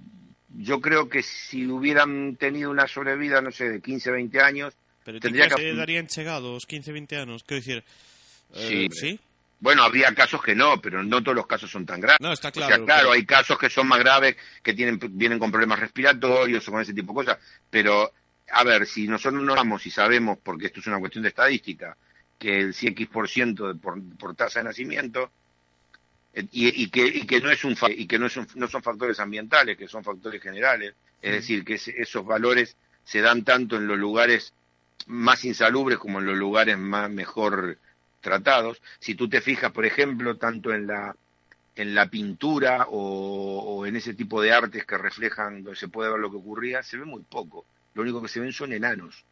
yo 0.59 0.81
creo 0.81 1.09
que 1.09 1.23
si 1.23 1.67
hubieran 1.67 2.37
tenido 2.37 2.71
una 2.71 2.87
sobrevida, 2.87 3.41
no 3.41 3.51
sé, 3.51 3.69
de 3.71 3.81
15, 3.81 4.11
20 4.11 4.41
años, 4.41 4.75
Pero 5.05 5.19
tendría 5.19 5.49
que 5.49 5.75
darían 5.75 6.07
chegados 6.07 6.67
15, 6.67 6.93
20 6.93 7.17
anos, 7.17 7.43
quero 7.45 7.61
dicir, 7.61 7.85
Sí, 8.53 8.85
eh, 8.85 8.89
sí? 8.93 9.21
Bueno, 9.61 9.83
habría 9.83 10.15
casos 10.15 10.43
que 10.43 10.55
no, 10.55 10.81
pero 10.81 11.03
no 11.05 11.23
todos 11.23 11.37
los 11.37 11.47
casos 11.47 11.71
son 11.71 11.85
tan 11.85 12.01
graves. 12.01 12.19
No, 12.21 12.33
está 12.33 12.49
O 12.49 12.53
claro. 12.53 12.69
sea, 12.77 12.85
claro, 12.85 13.01
pero- 13.03 13.13
hay 13.13 13.27
casos 13.27 13.59
que 13.59 13.69
son 13.71 13.87
más 13.89 13.99
graves, 13.99 14.37
que 14.63 14.73
tienen 14.75 14.99
vienen 15.13 15.39
con 15.39 15.51
problemas 15.53 15.79
respiratorios 15.81 16.67
o 16.67 16.73
con 16.73 16.81
ese 16.81 16.95
tipo 16.95 17.13
de 17.13 17.17
cosas. 17.27 17.39
Pero, 17.69 18.11
a 18.53 18.65
ver, 18.65 18.87
si 18.87 19.07
nosotros 19.07 19.43
no 19.43 19.55
vamos 19.55 19.85
y 19.87 19.91
sabemos, 19.91 20.39
porque 20.43 20.67
esto 20.67 20.81
es 20.81 20.87
una 20.87 20.99
cuestión 20.99 21.23
de 21.23 21.29
estadística, 21.29 21.97
que 22.39 22.59
el 22.59 22.73
100% 22.75 23.69
de 23.69 23.75
por, 23.75 24.01
por 24.17 24.35
tasa 24.35 24.61
de 24.61 24.65
nacimiento, 24.65 25.31
eh, 26.33 26.47
y, 26.53 26.85
y 26.85 26.89
que, 26.89 27.05
y 27.07 27.27
que 27.27 27.41
no 27.41 27.51
es 27.51 27.63
un 27.65 27.77
y 27.91 28.07
que 28.07 28.19
no, 28.19 28.27
es 28.27 28.37
un- 28.39 28.49
no 28.55 28.67
son 28.67 28.83
factores 28.83 29.21
ambientales, 29.21 29.77
que 29.77 29.89
son 29.89 30.03
factores 30.03 30.43
generales, 30.43 30.95
es 31.21 31.33
decir, 31.33 31.65
que 31.67 31.75
ese- 31.75 31.95
esos 32.01 32.25
valores 32.25 32.77
se 33.05 33.21
dan 33.21 33.45
tanto 33.45 33.77
en 33.77 33.87
los 33.87 33.99
lugares 33.99 34.55
más 35.07 35.45
insalubres 35.45 35.99
como 35.99 36.19
en 36.21 36.27
los 36.27 36.37
lugares 36.39 36.79
más 36.79 37.11
mejor 37.11 37.77
tratados. 38.21 38.81
Si 38.99 39.15
tú 39.15 39.29
te 39.29 39.41
fijas, 39.41 39.73
por 39.73 39.85
ejemplo, 39.85 40.37
tanto 40.37 40.73
en 40.73 40.87
la 40.87 41.15
en 41.77 41.95
la 41.95 42.07
pintura 42.11 42.87
o, 42.91 43.61
o 43.79 43.87
en 43.87 43.97
ese 43.97 44.13
tipo 44.13 44.43
de 44.43 44.53
artes 44.53 44.85
que 44.85 44.99
reflejan 44.99 45.63
donde 45.63 45.79
se 45.79 45.89
puede 45.89 46.11
ver 46.11 46.19
lo 46.21 46.31
que 46.31 46.37
ocurría, 46.37 46.83
se 46.83 46.99
ve 46.99 47.05
muy 47.05 47.23
poco. 47.23 47.65
Lo 47.95 48.03
único 48.03 48.21
que 48.21 48.29
se 48.29 48.41
ven 48.41 48.53
son 48.53 48.73
enanos. 48.73 49.25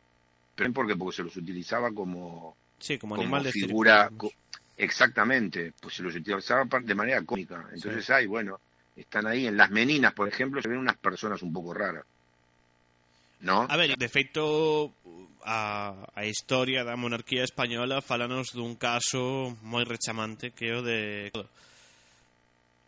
¿Pero 0.55 0.73
por 0.73 0.87
qué? 0.87 0.97
Porque 0.97 1.17
se 1.17 1.23
los 1.25 1.37
utilizaba 1.37 1.93
como, 1.93 2.57
Sí, 2.79 2.97
como 2.99 3.17
como 3.17 3.25
animal 3.25 3.45
de 3.45 3.53
circo, 3.53 3.69
figura. 3.69 4.11
co- 4.17 4.33
Exactamente, 4.77 5.73
pues 5.81 5.95
se 5.95 6.03
los 6.03 6.15
utilizaba 6.15 6.65
de 6.81 6.95
manera 6.95 7.23
cómica. 7.23 7.69
Entonces 7.73 8.07
Sí. 8.07 8.13
hay, 8.13 8.27
bueno, 8.27 8.61
están 8.97 9.27
ahí. 9.27 9.47
En 9.47 9.57
las 9.57 9.71
meninas, 9.71 10.15
por 10.15 10.29
ejemplo, 10.29 10.63
se 10.63 10.69
ven 10.69 10.79
unas 10.79 10.97
personas 10.97 11.43
un 11.43 11.53
poco 11.53 11.75
raras. 11.75 12.05
no? 13.41 13.67
A 13.69 13.77
ver, 13.77 13.97
de 13.97 14.09
feito 14.09 14.93
a, 15.45 15.95
a 16.15 16.25
historia 16.27 16.85
da 16.85 16.99
monarquía 16.99 17.45
española 17.45 18.03
falanos 18.03 18.53
dun 18.53 18.75
caso 18.75 19.55
moi 19.63 19.87
rechamante 19.87 20.53
que 20.53 20.75
o 20.75 20.83
de 20.83 21.31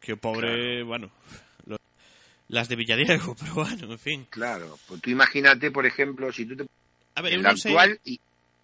que 0.01 0.15
o 0.15 0.19
pobre, 0.19 0.83
claro. 0.83 0.87
bueno, 0.87 1.07
lo, 1.67 1.77
las 2.49 2.69
de 2.69 2.77
Villadiego, 2.77 3.37
pero 3.41 3.55
bueno, 3.55 3.93
en 3.93 4.01
fin. 4.01 4.21
Claro, 4.31 4.79
pues 4.89 5.01
tú 5.01 5.11
imagínate, 5.11 5.71
por 5.71 5.87
ejemplo, 5.87 6.33
si 6.33 6.47
tú 6.47 6.57
te 6.57 6.67
A 7.15 7.23
ver, 7.23 7.35
en 7.35 7.43
la 7.43 7.51
actual 7.51 8.01
y 8.05 8.21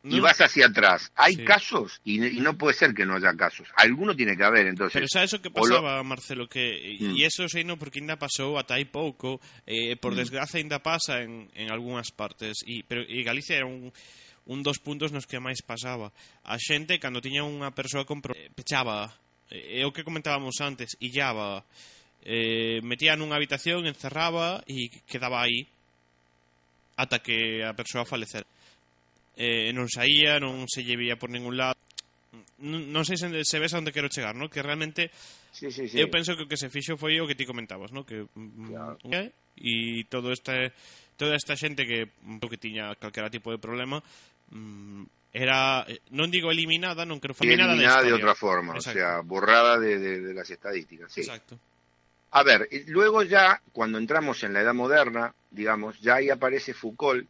y 0.09 0.21
vas 0.21 0.41
hacia 0.41 0.67
atrás. 0.67 1.11
Hay 1.17 1.35
sí. 1.37 1.45
casos 1.45 2.01
y, 2.05 2.25
y, 2.25 2.41
no 2.41 2.57
puede 2.57 2.75
ser 2.75 2.95
que 2.95 3.05
no 3.05 3.17
haya 3.17 3.35
casos. 3.35 3.69
Alguno 3.77 4.15
tiene 4.15 4.37
que 4.37 4.45
haber, 4.45 4.67
entonces. 4.67 4.95
Pero 4.95 5.07
¿sabes 5.09 5.33
eso 5.33 5.43
que 5.43 5.51
pasaba, 5.51 5.99
lo... 5.99 6.05
Marcelo? 6.05 6.49
Que, 6.49 6.97
mm. 7.01 7.17
Y 7.17 7.25
eso 7.25 7.49
sei 7.49 7.65
no 7.65 7.77
porque 7.77 8.01
ainda 8.01 8.17
pasou 8.17 8.59
ata 8.59 8.79
hai 8.79 8.87
pouco, 8.87 9.41
eh, 9.67 9.97
por 9.97 10.15
mm. 10.15 10.19
desgraza 10.23 10.59
ainda 10.59 10.79
pasa 10.79 11.23
en, 11.23 11.51
en 11.55 11.71
algunhas 11.71 12.15
partes. 12.15 12.63
E, 12.65 12.87
pero, 12.87 13.03
e 13.03 13.23
Galicia 13.27 13.59
era 13.59 13.67
un 13.67 13.91
un 14.47 14.63
dos 14.63 14.79
puntos 14.79 15.11
nos 15.11 15.27
que 15.27 15.43
máis 15.43 15.61
pasaba. 15.67 16.15
A 16.47 16.55
xente, 16.57 17.03
cando 17.03 17.19
tiña 17.19 17.43
unha 17.43 17.75
persoa 17.75 18.07
con 18.07 18.23
eh, 18.31 18.49
pechaba, 18.55 19.11
eh, 19.51 19.83
é 19.83 19.87
o 19.87 19.91
que 19.91 20.07
comentábamos 20.07 20.63
antes, 20.63 20.95
illaba, 21.03 21.67
eh, 22.23 22.79
metía 22.87 23.19
nunha 23.19 23.35
habitación, 23.35 23.91
encerraba 23.91 24.63
e 24.71 24.91
quedaba 25.11 25.43
aí 25.43 25.67
ata 26.97 27.21
que 27.21 27.67
a 27.67 27.75
persoa 27.75 28.07
falecera 28.07 28.47
eh, 29.37 29.71
non 29.77 29.87
saía, 29.93 30.41
non 30.41 30.65
se 30.65 30.81
lle 30.83 30.97
vía 30.97 31.21
por 31.21 31.29
ningún 31.29 31.61
lado. 31.61 31.77
Non, 32.65 32.89
non 32.89 33.05
sei 33.05 33.21
se, 33.21 33.29
se 33.45 33.61
ves 33.61 33.77
a 33.77 33.81
onde 33.81 33.93
quero 33.93 34.09
chegar, 34.09 34.33
no? 34.33 34.49
que 34.49 34.65
realmente 34.65 35.13
sí, 35.53 35.69
sí, 35.69 35.89
sí. 35.89 36.01
eu 36.01 36.09
penso 36.09 36.33
que 36.37 36.45
o 36.45 36.51
que 36.51 36.57
se 36.57 36.73
fixo 36.73 36.97
foi 36.97 37.21
o 37.21 37.29
que 37.29 37.37
ti 37.37 37.45
comentabas, 37.45 37.93
no? 37.93 38.09
que 38.09 38.25
mm, 38.25 38.97
claro. 39.05 39.29
e 39.61 40.09
todo 40.09 40.33
este 40.33 40.73
toda 41.21 41.37
esta 41.37 41.53
xente 41.53 41.85
que 41.85 42.09
mm, 42.09 42.41
que 42.49 42.57
tiña 42.57 42.97
calquera 42.97 43.29
tipo 43.29 43.53
de 43.53 43.61
problema 43.61 44.01
mm, 44.53 45.37
era 45.37 45.85
eh, 45.85 46.01
non 46.17 46.33
digo 46.33 46.49
eliminada, 46.49 47.05
non 47.05 47.21
creo 47.21 47.37
eliminada, 47.37 47.77
eliminada 47.77 48.09
de, 48.09 48.09
de 48.09 48.17
otra 48.17 48.33
forma, 48.33 48.73
Exacto. 48.81 48.97
o 48.97 49.05
sea, 49.05 49.21
borrada 49.21 49.77
de, 49.77 50.01
de, 50.01 50.25
de 50.25 50.33
las 50.33 50.49
estadísticas, 50.49 51.13
sí. 51.13 51.21
Exacto. 51.21 51.61
A 52.33 52.43
ver, 52.43 52.69
luego 52.89 53.23
ya 53.23 53.61
cuando 53.73 53.99
entramos 53.99 54.43
en 54.45 54.53
la 54.53 54.61
Edad 54.61 54.75
Moderna, 54.75 55.35
digamos, 55.51 56.01
ya 56.01 56.17
ahí 56.17 56.29
aparece 56.29 56.75
Foucault 56.75 57.29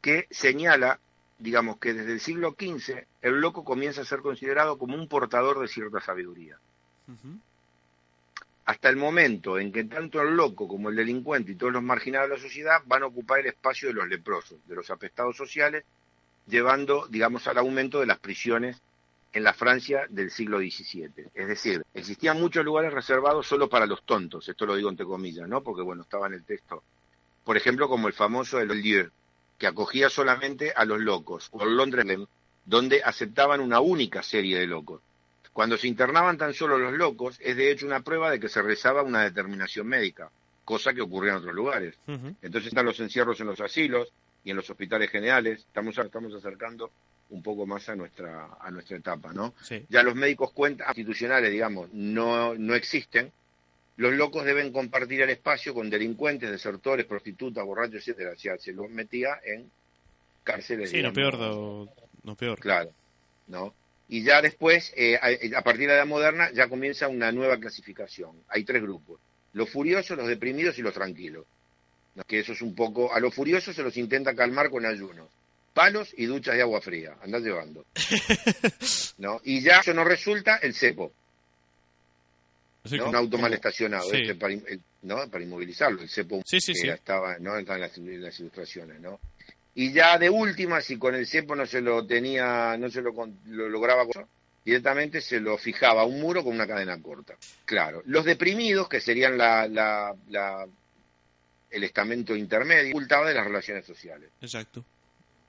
que 0.00 0.26
señala 0.30 0.98
digamos, 1.38 1.78
que 1.78 1.94
desde 1.94 2.12
el 2.12 2.20
siglo 2.20 2.56
XV 2.58 3.06
el 3.22 3.40
loco 3.40 3.64
comienza 3.64 4.02
a 4.02 4.04
ser 4.04 4.20
considerado 4.20 4.78
como 4.78 4.94
un 4.94 5.08
portador 5.08 5.60
de 5.60 5.68
cierta 5.68 6.00
sabiduría. 6.00 6.58
Hasta 8.64 8.88
el 8.88 8.96
momento 8.96 9.58
en 9.58 9.70
que 9.70 9.84
tanto 9.84 10.20
el 10.20 10.34
loco 10.34 10.66
como 10.66 10.88
el 10.88 10.96
delincuente 10.96 11.52
y 11.52 11.54
todos 11.54 11.72
los 11.72 11.82
marginados 11.82 12.28
de 12.28 12.36
la 12.36 12.42
sociedad 12.42 12.82
van 12.86 13.02
a 13.02 13.06
ocupar 13.06 13.40
el 13.40 13.46
espacio 13.46 13.88
de 13.88 13.94
los 13.94 14.08
leprosos, 14.08 14.58
de 14.66 14.74
los 14.74 14.90
apestados 14.90 15.36
sociales, 15.36 15.84
llevando, 16.46 17.06
digamos, 17.08 17.46
al 17.46 17.58
aumento 17.58 18.00
de 18.00 18.06
las 18.06 18.18
prisiones 18.18 18.80
en 19.32 19.44
la 19.44 19.52
Francia 19.52 20.06
del 20.08 20.30
siglo 20.30 20.58
XVII. 20.58 21.28
Es 21.34 21.46
decir, 21.46 21.84
existían 21.92 22.40
muchos 22.40 22.64
lugares 22.64 22.92
reservados 22.92 23.46
solo 23.46 23.68
para 23.68 23.86
los 23.86 24.02
tontos, 24.04 24.48
esto 24.48 24.66
lo 24.66 24.74
digo 24.74 24.88
entre 24.88 25.06
comillas, 25.06 25.48
¿no? 25.48 25.62
Porque, 25.62 25.82
bueno, 25.82 26.02
estaba 26.02 26.26
en 26.26 26.34
el 26.34 26.44
texto. 26.44 26.82
Por 27.44 27.56
ejemplo, 27.56 27.88
como 27.88 28.08
el 28.08 28.14
famoso 28.14 28.58
El 28.58 28.68
Lieu, 28.68 29.10
que 29.58 29.66
acogía 29.66 30.10
solamente 30.10 30.72
a 30.74 30.84
los 30.84 31.00
locos, 31.00 31.48
o 31.52 31.64
Londres, 31.64 32.06
donde 32.64 33.02
aceptaban 33.02 33.60
una 33.60 33.80
única 33.80 34.22
serie 34.22 34.58
de 34.58 34.66
locos. 34.66 35.00
Cuando 35.52 35.78
se 35.78 35.88
internaban 35.88 36.36
tan 36.36 36.52
solo 36.52 36.76
los 36.76 36.92
locos, 36.92 37.38
es 37.40 37.56
de 37.56 37.70
hecho 37.70 37.86
una 37.86 38.00
prueba 38.00 38.30
de 38.30 38.38
que 38.38 38.48
se 38.48 38.60
rezaba 38.60 39.02
una 39.02 39.22
determinación 39.22 39.86
médica, 39.86 40.30
cosa 40.64 40.92
que 40.92 41.00
ocurría 41.00 41.32
en 41.32 41.38
otros 41.38 41.54
lugares. 41.54 41.94
Entonces 42.06 42.66
están 42.66 42.84
los 42.84 43.00
encierros 43.00 43.40
en 43.40 43.46
los 43.46 43.60
asilos 43.60 44.12
y 44.44 44.50
en 44.50 44.56
los 44.56 44.68
hospitales 44.68 45.10
generales. 45.10 45.60
Estamos, 45.60 45.96
estamos 45.96 46.34
acercando 46.34 46.90
un 47.30 47.42
poco 47.42 47.66
más 47.66 47.88
a 47.88 47.96
nuestra, 47.96 48.50
a 48.60 48.70
nuestra 48.70 48.98
etapa, 48.98 49.32
¿no? 49.32 49.54
Sí. 49.62 49.86
Ya 49.88 50.02
los 50.02 50.14
médicos 50.14 50.52
cuentas 50.52 50.88
institucionales, 50.88 51.50
digamos, 51.50 51.88
no, 51.92 52.54
no 52.54 52.74
existen. 52.74 53.32
Los 53.96 54.12
locos 54.12 54.44
deben 54.44 54.72
compartir 54.72 55.22
el 55.22 55.30
espacio 55.30 55.72
con 55.72 55.88
delincuentes, 55.88 56.50
desertores, 56.50 57.06
prostitutas, 57.06 57.64
borrachos, 57.64 57.96
etcétera. 57.96 58.32
O 58.32 58.38
sea, 58.38 58.58
se 58.58 58.72
los 58.72 58.90
metía 58.90 59.40
en 59.44 59.70
cárceles. 60.44 60.90
Sí, 60.90 61.02
no 61.02 61.12
peor 61.12 61.38
do, 61.38 61.88
no 62.22 62.36
peor. 62.36 62.60
Claro, 62.60 62.92
¿no? 63.46 63.74
Y 64.08 64.22
ya 64.22 64.42
después, 64.42 64.92
eh, 64.96 65.16
a, 65.16 65.58
a 65.58 65.62
partir 65.62 65.82
de 65.82 65.88
la 65.88 65.94
edad 65.94 66.06
moderna, 66.06 66.50
ya 66.52 66.68
comienza 66.68 67.08
una 67.08 67.32
nueva 67.32 67.58
clasificación. 67.58 68.32
Hay 68.48 68.64
tres 68.64 68.82
grupos: 68.82 69.18
los 69.54 69.70
furiosos, 69.70 70.16
los 70.16 70.28
deprimidos 70.28 70.78
y 70.78 70.82
los 70.82 70.92
tranquilos. 70.94 71.46
¿no? 72.14 72.24
Que 72.24 72.40
eso 72.40 72.52
es 72.52 72.62
un 72.62 72.74
poco. 72.74 73.12
A 73.14 73.20
los 73.20 73.34
furiosos 73.34 73.74
se 73.74 73.82
los 73.82 73.96
intenta 73.96 74.34
calmar 74.34 74.68
con 74.70 74.84
ayunos, 74.84 75.28
palos 75.72 76.12
y 76.16 76.26
duchas 76.26 76.54
de 76.54 76.62
agua 76.62 76.82
fría. 76.82 77.16
Andás 77.22 77.42
llevando. 77.42 77.86
¿no? 79.18 79.40
Y 79.44 79.62
ya 79.62 79.78
eso 79.78 79.94
no 79.94 80.04
resulta 80.04 80.56
el 80.56 80.74
cepo. 80.74 81.12
Sí, 82.86 82.96
¿no? 82.96 83.04
como- 83.04 83.10
un 83.10 83.16
auto 83.24 83.38
mal 83.38 83.52
estacionado, 83.52 84.08
sí. 84.10 84.18
este, 84.22 84.34
para, 84.34 84.54
¿no? 85.02 85.30
para 85.30 85.44
inmovilizarlo, 85.44 86.02
el 86.02 86.08
cepo 86.08 86.40
Sí, 86.44 86.58
que 86.72 86.88
estaba, 86.90 87.38
¿no? 87.38 87.56
En 87.56 87.66
las, 87.66 87.96
en 87.98 88.22
las 88.22 88.38
ilustraciones, 88.40 89.00
¿no? 89.00 89.18
Y 89.74 89.92
ya 89.92 90.16
de 90.18 90.30
última, 90.30 90.80
si 90.80 90.98
con 90.98 91.14
el 91.14 91.26
cepo 91.26 91.54
no 91.54 91.66
se 91.66 91.80
lo 91.82 92.06
tenía, 92.06 92.76
no 92.78 92.88
se 92.90 93.02
lo, 93.02 93.12
lo 93.46 93.68
lograba, 93.68 94.04
directamente 94.64 95.20
se 95.20 95.38
lo 95.38 95.58
fijaba 95.58 96.02
a 96.02 96.06
un 96.06 96.18
muro 96.20 96.42
con 96.42 96.54
una 96.54 96.66
cadena 96.66 97.00
corta. 97.02 97.36
Claro. 97.66 98.02
Los 98.06 98.24
deprimidos, 98.24 98.88
que 98.88 99.00
serían 99.00 99.36
la, 99.36 99.68
la, 99.68 100.14
la- 100.28 100.66
el 101.70 101.84
estamento 101.84 102.34
intermedio, 102.34 102.90
ocultaba 102.90 103.28
de 103.28 103.34
las 103.34 103.44
relaciones 103.44 103.84
sociales. 103.84 104.30
Exacto. 104.40 104.84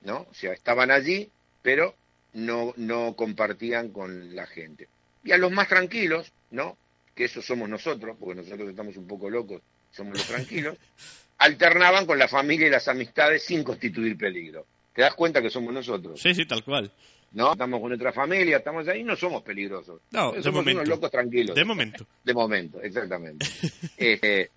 ¿no? 0.02 0.28
O 0.30 0.34
sea, 0.34 0.52
estaban 0.54 0.92
allí, 0.92 1.30
pero 1.62 1.96
no, 2.34 2.74
no 2.78 3.16
compartían 3.16 3.90
con 3.90 4.36
la 4.36 4.46
gente. 4.46 4.88
Y 5.24 5.32
a 5.32 5.38
los 5.38 5.52
más 5.52 5.68
tranquilos, 5.68 6.32
¿no? 6.52 6.78
Que 7.18 7.26
esos 7.26 7.44
somos 7.44 7.68
nosotros, 7.68 8.16
porque 8.20 8.36
nosotros 8.36 8.70
estamos 8.70 8.96
un 8.96 9.08
poco 9.08 9.28
locos, 9.28 9.60
somos 9.90 10.14
los 10.14 10.28
tranquilos, 10.28 10.78
alternaban 11.40 12.06
con 12.06 12.20
la 12.20 12.28
familia 12.28 12.68
y 12.68 12.70
las 12.70 12.88
amistades 12.88 13.44
sin 13.44 13.64
constituir 13.64 14.16
peligro. 14.16 14.68
¿Te 14.94 15.02
das 15.02 15.16
cuenta 15.16 15.42
que 15.42 15.50
somos 15.50 15.74
nosotros? 15.74 16.22
Sí, 16.22 16.36
sí, 16.36 16.46
tal 16.46 16.64
cual. 16.64 16.92
¿No? 17.32 17.54
Estamos 17.54 17.80
con 17.80 17.90
nuestra 17.90 18.14
familia, 18.14 18.58
estamos 18.58 18.88
ahí, 18.88 19.04
no 19.04 19.16
somos 19.16 19.42
peligrosos. 19.42 20.00
No, 20.12 20.32
de 20.32 20.44
somos 20.44 20.62
momento. 20.62 20.82
unos 20.82 20.90
locos 20.90 21.10
tranquilos. 21.10 21.56
De 21.56 21.66
momento. 21.66 22.06
De 22.24 22.34
momento, 22.36 22.80
exactamente. 22.82 23.46
Este, 23.98 24.52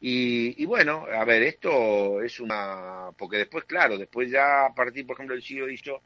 y, 0.00 0.62
y 0.62 0.66
bueno, 0.66 1.06
a 1.12 1.24
ver, 1.24 1.42
esto 1.42 2.22
es 2.22 2.38
una... 2.38 3.08
Porque 3.18 3.38
después, 3.38 3.64
claro, 3.64 3.98
después 3.98 4.30
ya 4.30 4.66
a 4.66 4.74
partir, 4.74 5.04
por 5.04 5.16
ejemplo, 5.16 5.34
del 5.34 5.42
siglo 5.42 5.66
XVIII, 5.66 5.96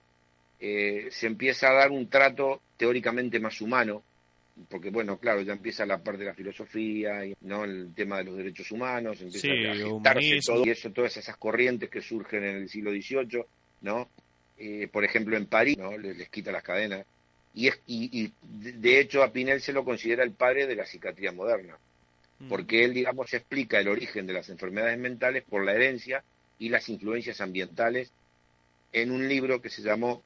eh, 0.61 1.09
se 1.11 1.27
empieza 1.27 1.69
a 1.69 1.75
dar 1.75 1.91
un 1.91 2.09
trato 2.09 2.63
teóricamente 2.79 3.39
más 3.41 3.61
humano, 3.61 4.03
porque 4.69 4.91
bueno, 4.91 5.19
claro, 5.19 5.41
ya 5.43 5.53
empieza 5.53 5.87
la 5.87 5.99
parte 6.03 6.21
de 6.21 6.27
la 6.27 6.35
filosofía, 6.35 7.25
y, 7.25 7.35
¿no? 7.43 7.65
El 7.65 7.93
tema 7.95 8.19
de 8.19 8.25
los 8.25 8.37
derechos 8.37 8.71
humanos, 8.73 9.21
empieza 9.21 9.47
Sí, 9.47 9.67
a 9.83 9.87
humanismo. 9.89 10.55
todo 10.55 10.67
y 10.67 10.71
eso, 10.71 10.91
todas 10.91 11.17
esas 11.17 11.37
corrientes 11.37 11.89
que 11.91 12.01
surgen 12.03 12.45
en 12.45 12.57
el 12.57 12.69
siglo 12.69 12.91
XVIII, 12.91 13.45
¿no? 13.83 14.09
Eh, 14.59 14.89
por 14.91 15.05
ejemplo, 15.05 15.37
en 15.37 15.47
París, 15.47 15.79
¿no? 15.79 15.97
Les, 15.97 16.17
les 16.17 16.29
quita 16.29 16.51
las 16.53 16.63
cadenas. 16.63 17.07
y, 17.55 17.69
es, 17.69 17.81
y, 17.87 18.23
y 18.25 18.33
de 18.43 18.73
de 18.73 19.01
hecho 19.01 19.23
a 19.23 19.33
Pinel 19.33 19.61
se 19.61 19.73
lo 19.73 19.85
considera 19.85 20.23
el 20.25 20.33
padre 20.33 20.67
de 20.67 20.77
la 20.77 20.85
psiquiatría 20.87 21.33
moderna, 21.33 21.77
porque 22.49 22.85
él, 22.85 22.95
digamos, 22.95 23.33
explica 23.35 23.81
el 23.81 23.89
origen 23.89 24.27
de 24.27 24.33
las 24.33 24.49
enfermedades 24.49 24.99
mentales 24.99 25.43
por 25.49 25.65
la 25.65 25.75
herencia 25.75 26.23
y 26.59 26.69
las 26.69 26.89
influencias 26.89 27.41
ambientales 27.41 28.13
en 28.93 29.11
un 29.11 29.29
libro 29.29 29.61
que 29.61 29.71
se 29.71 29.83
llamó 29.83 30.23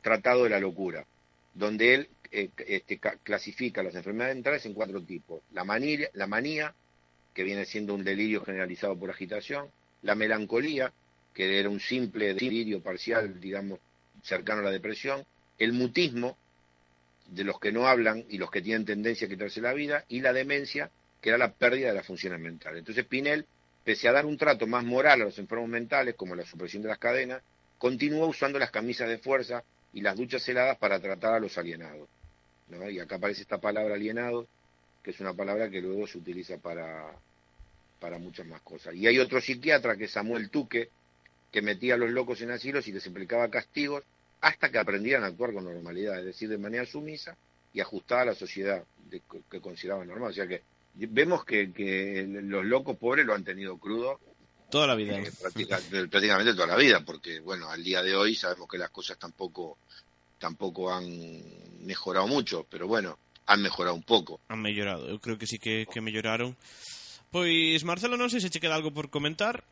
Tratado 0.00 0.44
de 0.44 0.50
la 0.50 0.60
Locura, 0.60 1.04
donde 1.54 1.94
él 1.94 2.08
eh, 2.30 2.50
este, 2.66 2.98
ca- 2.98 3.16
clasifica 3.22 3.82
las 3.82 3.94
enfermedades 3.94 4.36
mentales 4.36 4.66
en 4.66 4.74
cuatro 4.74 5.02
tipos. 5.02 5.40
La 5.52 5.64
manía, 5.64 6.08
la 6.14 6.26
manía, 6.26 6.74
que 7.34 7.42
viene 7.44 7.64
siendo 7.64 7.94
un 7.94 8.04
delirio 8.04 8.44
generalizado 8.44 8.98
por 8.98 9.10
agitación, 9.10 9.68
la 10.02 10.14
melancolía, 10.14 10.92
que 11.34 11.58
era 11.58 11.68
un 11.68 11.80
simple 11.80 12.34
delirio 12.34 12.82
parcial, 12.82 13.40
digamos, 13.40 13.78
cercano 14.22 14.60
a 14.60 14.64
la 14.64 14.70
depresión, 14.70 15.24
el 15.58 15.72
mutismo, 15.72 16.36
de 17.28 17.44
los 17.44 17.60
que 17.60 17.70
no 17.70 17.86
hablan 17.86 18.24
y 18.28 18.38
los 18.38 18.50
que 18.50 18.60
tienen 18.62 18.84
tendencia 18.84 19.26
a 19.26 19.30
quitarse 19.30 19.60
la 19.60 19.72
vida, 19.72 20.04
y 20.08 20.20
la 20.20 20.32
demencia, 20.32 20.90
que 21.20 21.28
era 21.28 21.38
la 21.38 21.52
pérdida 21.52 21.88
de 21.88 21.94
las 21.94 22.06
funciones 22.06 22.40
mentales. 22.40 22.80
Entonces 22.80 23.04
Pinel, 23.04 23.46
pese 23.84 24.08
a 24.08 24.12
dar 24.12 24.26
un 24.26 24.36
trato 24.36 24.66
más 24.66 24.84
moral 24.84 25.22
a 25.22 25.24
los 25.26 25.38
enfermos 25.38 25.68
mentales, 25.68 26.14
como 26.16 26.34
la 26.34 26.44
supresión 26.44 26.82
de 26.82 26.88
las 26.88 26.98
cadenas, 26.98 27.42
continúa 27.78 28.26
usando 28.26 28.58
las 28.58 28.70
camisas 28.70 29.08
de 29.08 29.18
fuerza 29.18 29.62
y 29.92 30.00
las 30.00 30.16
duchas 30.16 30.46
heladas 30.48 30.76
para 30.78 30.98
tratar 31.00 31.34
a 31.34 31.40
los 31.40 31.56
alienados. 31.56 32.08
¿No? 32.70 32.88
Y 32.88 32.98
acá 33.00 33.16
aparece 33.16 33.42
esta 33.42 33.58
palabra 33.58 33.94
alienado, 33.94 34.46
que 35.02 35.10
es 35.10 35.20
una 35.20 35.34
palabra 35.34 35.70
que 35.70 35.80
luego 35.80 36.06
se 36.06 36.18
utiliza 36.18 36.58
para, 36.58 37.12
para 38.00 38.18
muchas 38.18 38.46
más 38.46 38.60
cosas. 38.62 38.94
Y 38.94 39.06
hay 39.06 39.18
otro 39.18 39.40
psiquiatra, 39.40 39.96
que 39.96 40.04
es 40.04 40.10
Samuel 40.12 40.50
Tuque, 40.50 40.88
que 41.52 41.62
metía 41.62 41.94
a 41.94 41.98
los 41.98 42.10
locos 42.10 42.40
en 42.42 42.50
asilos 42.50 42.86
y 42.88 42.92
les 42.92 43.06
implicaba 43.06 43.48
castigos 43.50 44.04
hasta 44.40 44.70
que 44.70 44.78
aprendieran 44.78 45.24
a 45.24 45.28
actuar 45.28 45.52
con 45.52 45.64
normalidad, 45.64 46.18
es 46.18 46.24
decir, 46.24 46.48
de 46.48 46.58
manera 46.58 46.86
sumisa 46.86 47.36
y 47.74 47.80
ajustada 47.80 48.22
a 48.22 48.26
la 48.26 48.34
sociedad 48.34 48.82
de- 49.10 49.22
que 49.50 49.60
consideraban 49.60 50.08
normal. 50.08 50.30
O 50.30 50.34
sea 50.34 50.46
que 50.46 50.62
vemos 50.94 51.44
que, 51.44 51.72
que 51.72 52.24
los 52.26 52.64
locos 52.64 52.96
pobres 52.96 53.26
lo 53.26 53.34
han 53.34 53.44
tenido 53.44 53.76
crudo 53.78 54.18
Toda 54.70 54.86
la 54.86 54.94
vida. 54.94 55.18
eh, 55.18 55.30
práctica- 55.40 55.80
prácticamente 56.08 56.54
toda 56.54 56.68
la 56.68 56.76
vida, 56.76 57.00
porque 57.04 57.40
bueno, 57.40 57.68
al 57.68 57.82
día 57.82 58.02
de 58.02 58.14
hoy 58.14 58.34
sabemos 58.36 58.68
que 58.68 58.78
las 58.78 58.90
cosas 58.90 59.18
tampoco 59.18 59.78
tampoco 60.40 60.92
han 60.92 61.06
mejorado 61.84 62.26
mucho, 62.26 62.66
pero 62.68 62.88
bueno, 62.88 63.18
han 63.46 63.62
mejorado 63.62 63.94
un 63.94 64.02
pouco. 64.02 64.40
Han 64.48 64.62
mellorado, 64.62 65.06
eu 65.06 65.20
creo 65.20 65.38
que 65.38 65.46
sí 65.46 65.60
que, 65.60 65.86
que 65.86 66.00
melloraron. 66.00 66.56
Pois, 67.30 67.84
Marcelo, 67.84 68.16
non 68.16 68.32
sei 68.32 68.40
se 68.40 68.50
che 68.50 68.58
queda 68.58 68.74
algo 68.74 68.90
por 68.90 69.12
comentar. 69.12 69.62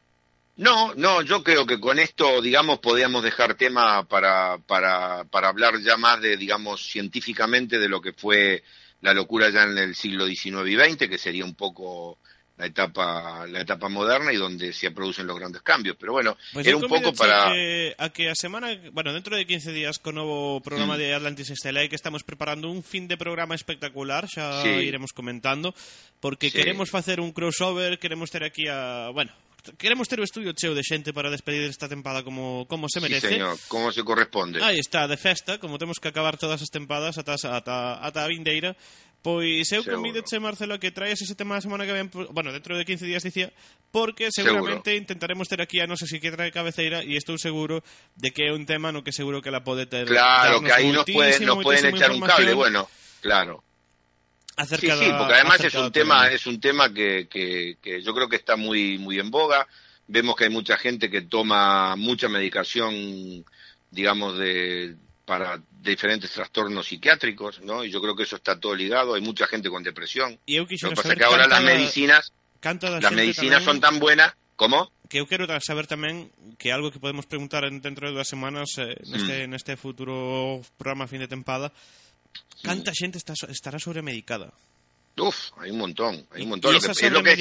No, 0.59 0.93
no, 0.95 1.23
yo 1.23 1.43
creo 1.43 1.66
que 1.66 1.79
con 1.79 1.99
esto, 1.99 2.43
digamos, 2.43 2.79
podríamos 2.81 3.23
dejar 3.23 3.55
tema 3.55 4.03
para, 4.05 4.59
para, 4.59 5.25
para 5.25 5.49
hablar 5.49 5.79
ya 5.81 5.97
más 5.97 6.21
de, 6.21 6.37
digamos, 6.37 6.83
científicamente 6.83 7.79
de 7.79 7.89
lo 7.89 8.01
que 8.01 8.12
fue 8.12 8.64
la 9.01 9.14
locura 9.14 9.51
ya 9.51 9.62
en 9.62 9.79
el 9.79 9.95
siglo 9.95 10.27
XIX 10.27 10.66
y 10.66 10.75
XX, 10.75 11.09
que 11.09 11.19
sería 11.19 11.45
un 11.45 11.55
poco 11.55 12.19
la 12.59 12.67
etapa, 12.67 13.47
la 13.47 13.61
etapa 13.61 13.89
moderna 13.89 14.33
y 14.33 14.37
donde 14.37 14.73
se 14.73 14.91
producen 14.91 15.27
los 15.27 15.39
grandes 15.39 15.63
cambios. 15.63 15.97
Pero 15.99 16.13
bueno, 16.13 16.37
Pois 16.53 16.67
era 16.67 16.77
un 16.77 16.89
poco 16.89 17.13
para... 17.15 17.51
a 17.51 17.53
que, 17.55 17.95
a 17.97 18.09
que 18.11 18.31
a 18.31 18.35
semana, 18.35 18.69
bueno, 18.93 19.13
dentro 19.13 19.37
de 19.37 19.47
15 19.47 19.73
días 19.73 19.99
co 19.99 20.11
novo 20.13 20.61
programa 20.61 20.97
Mm. 20.97 20.99
de 20.99 21.15
Atlantis 21.15 21.51
Estela 21.51 21.87
que 21.89 21.95
estamos 21.95 22.25
preparando 22.25 22.69
un 22.69 22.83
fin 22.83 23.07
de 23.07 23.17
programa 23.17 23.55
espectacular, 23.55 24.27
xa 24.29 24.63
Sí. 24.63 24.69
iremos 24.69 25.13
comentando, 25.15 25.73
porque 26.21 26.51
Sí. 26.51 26.57
queremos 26.59 26.91
facer 26.91 27.21
un 27.21 27.31
crossover, 27.33 27.99
queremos 27.99 28.31
ter 28.31 28.43
aquí 28.43 28.67
a, 28.67 29.11
bueno, 29.15 29.31
queremos 29.79 30.09
ter 30.09 30.19
o 30.19 30.25
estudio 30.25 30.51
cheo 30.57 30.75
de 30.75 30.83
xente 30.83 31.13
para 31.13 31.31
despedir 31.31 31.63
esta 31.69 31.87
tempada 31.89 32.23
como 32.25 32.67
como 32.67 32.89
se 32.89 32.99
Sí, 32.99 33.07
merece. 33.07 33.29
señor, 33.39 33.55
como 33.69 33.93
se 33.93 34.03
corresponde. 34.03 34.59
Aí 34.65 34.79
está, 34.81 35.07
de 35.07 35.17
festa, 35.17 35.59
como 35.59 35.79
temos 35.79 35.99
que 36.01 36.09
acabar 36.09 36.39
todas 36.39 36.63
as 36.63 36.71
tempadas 36.75 37.19
ata, 37.19 37.37
ata, 37.39 38.01
ata 38.03 38.25
a 38.25 38.29
vindeira, 38.29 38.75
pois 39.23 39.71
eu 39.73 39.83
convidoche, 39.85 40.39
Marcelo, 40.39 40.75
a 40.75 40.79
que 40.79 40.91
traes 40.91 41.21
ese 41.21 41.35
tema 41.35 41.57
a 41.57 41.61
semana 41.61 41.85
que 41.85 41.93
ven, 41.93 42.09
por- 42.09 42.33
bueno, 42.33 42.53
dentro 42.53 42.77
de 42.79 42.85
15 42.85 43.05
días 43.07 43.23
dicía, 43.23 43.53
porque 43.91 44.31
Seguro. 44.31 44.55
seguramente 44.62 44.97
intentaremos 44.97 45.49
ter 45.49 45.61
aquí 45.61 45.81
a 45.81 45.87
nosa 45.87 46.07
psiquiatra 46.07 46.45
de 46.45 46.53
cabeceira 46.53 47.03
e 47.03 47.19
estou 47.19 47.37
seguro 47.37 47.83
de 48.16 48.31
que 48.31 48.49
é 48.49 48.53
un 48.55 48.64
tema 48.64 48.93
no 48.95 49.03
que 49.03 49.12
seguro 49.12 49.43
que 49.43 49.51
la 49.51 49.64
pode 49.66 49.87
ter 49.91 50.07
Claro, 50.07 50.62
que 50.62 50.73
ahí 50.73 50.93
nos 50.93 51.05
pueden, 51.05 51.45
nos 51.45 51.62
pueden 51.62 51.95
echar 51.95 52.11
un 52.12 52.21
cable, 52.23 52.55
bueno, 52.55 52.89
claro. 53.21 53.64
acerca 54.57 54.97
sí, 54.97 55.05
sí, 55.05 55.11
porque 55.16 55.35
además 55.35 55.61
es 55.62 55.75
un 55.75 55.93
tema, 55.93 56.29
es 56.31 56.47
un 56.47 56.59
tema 56.61 56.93
que, 56.93 57.29
que, 57.29 57.77
que 57.83 58.03
yo 58.03 58.14
creo 58.14 58.29
que 58.29 58.37
está 58.37 58.57
muy, 58.57 58.99
muy 58.99 59.19
en 59.19 59.31
boga. 59.31 59.66
Vemos 60.11 60.35
que 60.37 60.45
hay 60.45 60.51
mucha 60.51 60.77
gente 60.79 61.11
que 61.11 61.23
toma 61.23 61.95
mucha 61.95 62.29
medicación, 62.29 63.45
digamos, 63.91 64.39
de 64.39 64.97
para 65.29 65.61
diferentes 65.85 66.33
trastornos 66.33 66.89
psiquiátricos, 66.89 67.61
¿no? 67.61 67.85
Y 67.85 67.91
yo 67.93 68.01
creo 68.01 68.16
que 68.16 68.22
eso 68.24 68.37
está 68.41 68.57
todo 68.59 68.72
ligado. 68.74 69.12
Hay 69.12 69.20
mucha 69.20 69.45
gente 69.47 69.68
con 69.68 69.85
depresión. 69.85 70.41
E 70.49 70.57
eu 70.57 70.64
Lo 70.64 70.72
que 70.72 70.97
pasa 70.97 71.12
es 71.12 71.18
que 71.20 71.29
ahora 71.29 71.45
las 71.45 71.61
medicinas, 71.61 72.33
las 72.64 73.12
medicinas 73.12 73.61
tamén- 73.61 73.68
son 73.68 73.76
tan 73.85 74.01
buenas, 74.01 74.33
¿cómo? 74.57 74.89
que 75.12 75.20
eu 75.20 75.29
quero 75.29 75.45
saber 75.61 75.85
tamén 75.89 76.33
que 76.57 76.72
algo 76.72 76.89
que 76.89 76.97
podemos 77.01 77.29
preguntar 77.29 77.64
en, 77.68 77.81
dentro 77.85 78.09
de 78.09 78.16
dúas 78.16 78.29
semanas 78.29 78.72
eh, 78.81 78.97
neste, 79.09 79.45
Mm. 79.45 79.51
neste 79.53 79.72
futuro 79.76 80.61
programa 80.81 81.05
fin 81.09 81.20
de 81.20 81.29
tempada 81.29 81.72
canta 82.64 82.93
xente 82.97 83.16
está, 83.20 83.33
estará 83.53 83.76
sobremedicada 83.81 84.53
Uf, 85.21 85.51
hay 85.59 85.71
un 85.71 85.79
montón, 85.79 86.14
hay 86.33 86.43
un 86.43 86.49
e 86.49 86.51
montón. 86.51 86.73
Lo 86.73 86.79
esa 86.79 86.93
que, 86.95 87.07
es 87.07 87.12
lo 87.12 87.23
que 87.23 87.35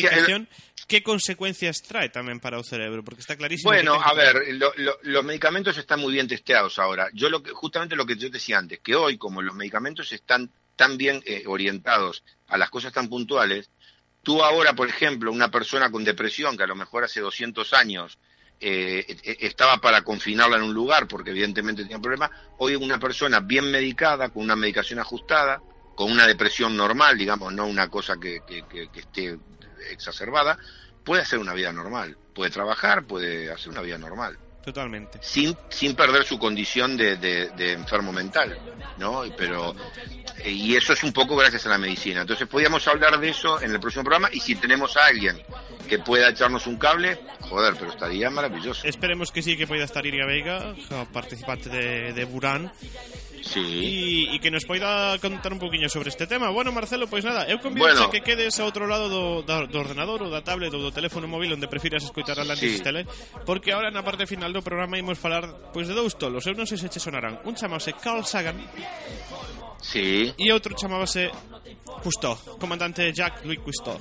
que 0.88 1.04
consecuencias 1.04 1.82
trae 1.84 2.08
tamén 2.10 2.40
para 2.40 2.58
o 2.58 2.64
cerebro? 2.64 3.04
porque 3.04 3.20
está 3.22 3.36
clarísimo 3.36 3.70
Bueno, 3.72 4.00
que 4.00 4.04
a 4.10 4.14
ver, 4.14 4.56
lo- 4.56 4.72
lo- 4.78 4.98
los 5.04 5.24
medicamentos 5.24 5.78
están 5.78 6.00
muy 6.00 6.14
bien 6.14 6.28
testeados 6.28 6.80
ahora. 6.80 7.10
Yo 7.14 7.30
lo 7.30 7.44
que, 7.44 7.52
justamente 7.52 7.96
lo 7.96 8.06
que 8.06 8.16
yo 8.16 8.30
decía 8.30 8.58
antes, 8.58 8.80
que 8.80 8.96
hoy 8.96 9.18
como 9.18 9.42
los 9.42 9.54
medicamentos 9.56 10.12
están 10.14 10.50
tan 10.76 10.98
bien 10.98 11.22
eh, 11.26 11.44
orientados 11.46 12.24
a 12.48 12.58
las 12.58 12.70
cosas 12.70 12.94
tan 12.94 13.10
puntuales, 13.10 13.70
tú 14.24 14.44
ahora, 14.44 14.74
por 14.74 14.88
ejemplo, 14.88 15.32
una 15.32 15.52
persona 15.52 15.92
con 15.92 16.04
depresión 16.04 16.56
que 16.56 16.64
a 16.64 16.68
lo 16.68 16.76
mejor 16.76 17.04
hace 17.04 17.20
200 17.20 17.74
años 17.74 18.18
eh, 18.60 19.06
e- 19.24 19.38
estaba 19.42 19.78
para 19.78 20.04
confinarla 20.04 20.58
en 20.58 20.64
un 20.64 20.74
lugar 20.74 21.08
porque 21.08 21.32
evidentemente 21.32 21.84
tenía 21.84 22.00
problemas, 22.00 22.32
hoy 22.60 22.76
una 22.76 22.98
persona 23.00 23.40
bien 23.40 23.70
medicada, 23.72 24.30
con 24.30 24.44
una 24.44 24.56
medicación 24.56 25.00
ajustada, 25.00 25.62
con 25.98 26.12
una 26.12 26.28
depresión 26.28 26.78
normal, 26.78 27.18
digamos, 27.18 27.52
no 27.52 27.66
una 27.66 27.90
cosa 27.90 28.18
que, 28.22 28.42
que- 28.48 28.64
que- 28.70 28.88
que 28.90 29.00
esté 29.00 29.36
exacerbada, 29.90 30.56
puede 31.04 31.24
hacer 31.24 31.40
una 31.40 31.54
vida 31.56 31.74
normal, 31.74 32.16
puede 32.36 32.52
trabajar, 32.52 33.06
puede 33.06 33.52
hacer 33.52 33.70
una 33.70 33.82
vida 33.82 33.98
normal, 33.98 34.38
totalmente 34.64 35.18
sin, 35.24 35.58
sin 35.70 35.96
perder 35.96 36.24
su 36.24 36.38
condición 36.38 36.96
de, 36.98 37.18
de- 37.18 37.50
de 37.50 37.72
enfermo 37.74 38.12
mental, 38.12 38.60
¿no? 39.00 39.24
Pero, 39.36 39.74
eh, 40.44 40.52
y 40.52 40.76
eso 40.76 40.94
es 40.94 41.04
un 41.04 41.14
poco 41.14 41.36
gracias 41.36 41.66
a 41.66 41.70
la 41.70 41.78
medicina. 41.80 42.22
Entonces 42.22 42.48
podríamos 42.48 42.88
hablar 42.88 43.20
de 43.20 43.30
eso 43.30 43.60
en 43.62 43.72
el 43.72 43.80
próximo 43.80 44.04
programa 44.04 44.30
y 44.32 44.40
si 44.40 44.54
tenemos 44.56 44.96
a 44.98 45.06
alguien 45.06 45.42
que 45.90 45.98
pueda 46.00 46.30
echarnos 46.30 46.68
un 46.68 46.78
cable, 46.78 47.18
joder, 47.42 47.74
pero 47.80 47.92
estaría 47.92 48.30
maravilloso. 48.30 48.86
esperemos 48.86 49.32
que 49.32 49.42
sí 49.42 49.56
que 49.58 49.66
poida 49.66 49.86
estar 49.86 50.06
Iria 50.06 50.26
Veiga 50.28 50.76
a 50.92 51.06
participante 51.06 51.70
de, 51.70 52.12
de 52.14 52.26
Burán 52.26 52.70
Sí. 53.44 54.30
e, 54.32 54.36
e 54.36 54.40
que 54.42 54.50
nos 54.50 54.66
poida 54.66 55.14
contar 55.22 55.54
un 55.54 55.60
poquinho 55.62 55.88
sobre 55.90 56.10
este 56.10 56.26
tema. 56.26 56.50
Bueno, 56.50 56.72
Marcelo, 56.72 57.06
pois 57.08 57.24
nada, 57.24 57.46
eu 57.46 57.60
convido 57.62 57.86
Bueno. 57.86 58.04
a 58.06 58.12
que 58.12 58.22
quedes 58.26 58.58
ao 58.60 58.68
outro 58.70 58.88
lado 58.90 59.08
do, 59.08 59.42
do, 59.46 59.56
do 59.70 59.78
ordenador 59.80 60.24
ou 60.24 60.30
da 60.34 60.42
tablet 60.42 60.74
ou 60.74 60.82
do 60.82 60.92
teléfono 60.92 61.28
móvil 61.30 61.54
onde 61.54 61.70
prefiras 61.70 62.02
escoitar 62.04 62.38
Atlantis 62.40 62.78
Sí. 62.78 62.84
Tele, 62.84 63.06
porque 63.46 63.72
ahora 63.72 63.90
na 63.94 64.02
parte 64.04 64.26
final 64.26 64.50
do 64.52 64.62
programa 64.66 64.98
imos 64.98 65.18
falar 65.22 65.46
pois 65.72 65.86
de 65.88 65.94
dous 65.96 66.18
tolos. 66.18 66.44
Eu 66.50 66.58
non 66.58 66.66
sei 66.66 66.78
se 66.82 66.90
che 66.90 67.00
sonarán. 67.00 67.38
Un 67.46 67.54
chamase 67.56 67.94
Carl 67.96 68.26
Sagan 68.26 68.58
Sí. 69.82 70.34
e 70.38 70.52
outro 70.52 70.74
chamábase 70.76 71.30
Cousteau, 72.04 72.36
comandante 72.60 73.14
Jacques 73.14 73.46
Louis 73.46 73.60
Cousteau. 73.60 73.98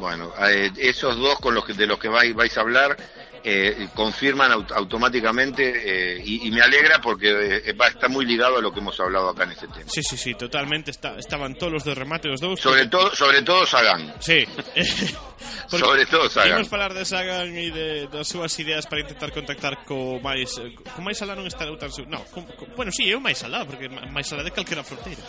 Bueno, 0.00 0.32
eh, 0.40 0.72
esos 0.78 1.16
dos 1.16 1.36
con 1.40 1.54
los 1.54 1.64
que, 1.64 1.74
de 1.74 1.86
los 1.86 1.98
que 1.98 2.08
vais, 2.08 2.34
vais 2.34 2.56
a 2.56 2.60
hablar 2.62 2.96
eh, 3.44 3.88
confirman 3.94 4.50
aut- 4.52 4.72
automáticamente 4.72 6.16
eh, 6.16 6.22
y, 6.24 6.48
y 6.48 6.50
me 6.50 6.62
alegra 6.62 6.98
porque 7.00 7.28
eh, 7.64 7.72
va, 7.74 7.88
está 7.88 8.08
muy 8.08 8.24
ligado 8.24 8.56
a 8.58 8.60
lo 8.62 8.72
que 8.72 8.80
hemos 8.80 8.98
hablado 8.98 9.28
acá 9.28 9.44
en 9.44 9.50
este 9.52 9.68
tema. 9.68 9.84
Sí, 9.86 10.02
sí, 10.02 10.16
sí, 10.16 10.34
totalmente 10.34 10.90
está, 10.90 11.18
estaban 11.18 11.54
todos 11.56 11.72
los 11.72 11.84
de 11.84 11.94
remate 11.94 12.30
os 12.30 12.40
dous. 12.40 12.58
Sobre 12.60 12.86
todo, 12.86 13.14
sobre 13.14 13.42
todo 13.42 13.66
Sagan. 13.66 14.14
Sí. 14.20 14.46
Sobre 15.68 16.06
todo 16.06 16.28
Sagan. 16.28 16.58
Imos 16.60 16.68
falar 16.68 16.92
de 16.94 17.04
Sagan 17.04 17.50
e 17.56 17.70
de, 17.70 18.06
das 18.08 18.28
súas 18.28 18.52
ideas 18.60 18.86
para 18.86 19.00
intentar 19.02 19.30
contactar 19.32 19.84
co 19.84 20.20
máis 20.20 20.56
eh, 20.60 20.74
co 20.76 21.00
máis 21.02 21.18
alá 21.22 21.34
non 21.38 21.46
está 21.48 21.64
tan 21.78 21.90
su... 21.92 22.04
no, 22.06 22.20
co, 22.30 22.44
co, 22.44 22.64
bueno, 22.76 22.90
sí, 22.92 23.08
é 23.08 23.16
o 23.16 23.22
máis 23.22 23.40
alá 23.44 23.64
porque 23.66 23.88
máis 23.88 24.28
alá 24.32 24.42
de 24.44 24.52
calquera 24.52 24.84
fronteira. 24.84 25.22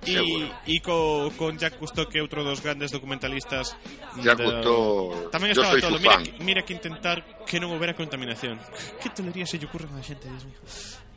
E, 0.00 0.16
e 0.64 0.80
co, 0.80 1.28
con 1.36 1.60
Jack 1.60 1.76
Cousteau 1.76 2.08
que 2.08 2.16
é 2.18 2.22
outro 2.24 2.40
dos 2.40 2.64
grandes 2.64 2.88
documentalistas 2.88 3.76
Jack 4.24 4.40
Cousteau, 4.40 5.28
Tamén 5.28 5.52
estaba 5.52 5.76
todo. 5.76 6.00
mira, 6.00 6.16
que- 6.24 6.34
mira 6.40 6.60
que 6.64 6.72
intentar 6.72 7.20
que 7.44 7.60
non 7.60 7.68
houbera 7.76 7.92
contaminación. 7.92 8.56
Que 9.00 9.12
tolería 9.12 9.44
se 9.44 9.60
lle 9.60 9.68
ocurre 9.68 9.88
a 9.92 10.00
la 10.00 10.04
xente, 10.04 10.24
Dios 10.28 10.44
mío 10.48 10.60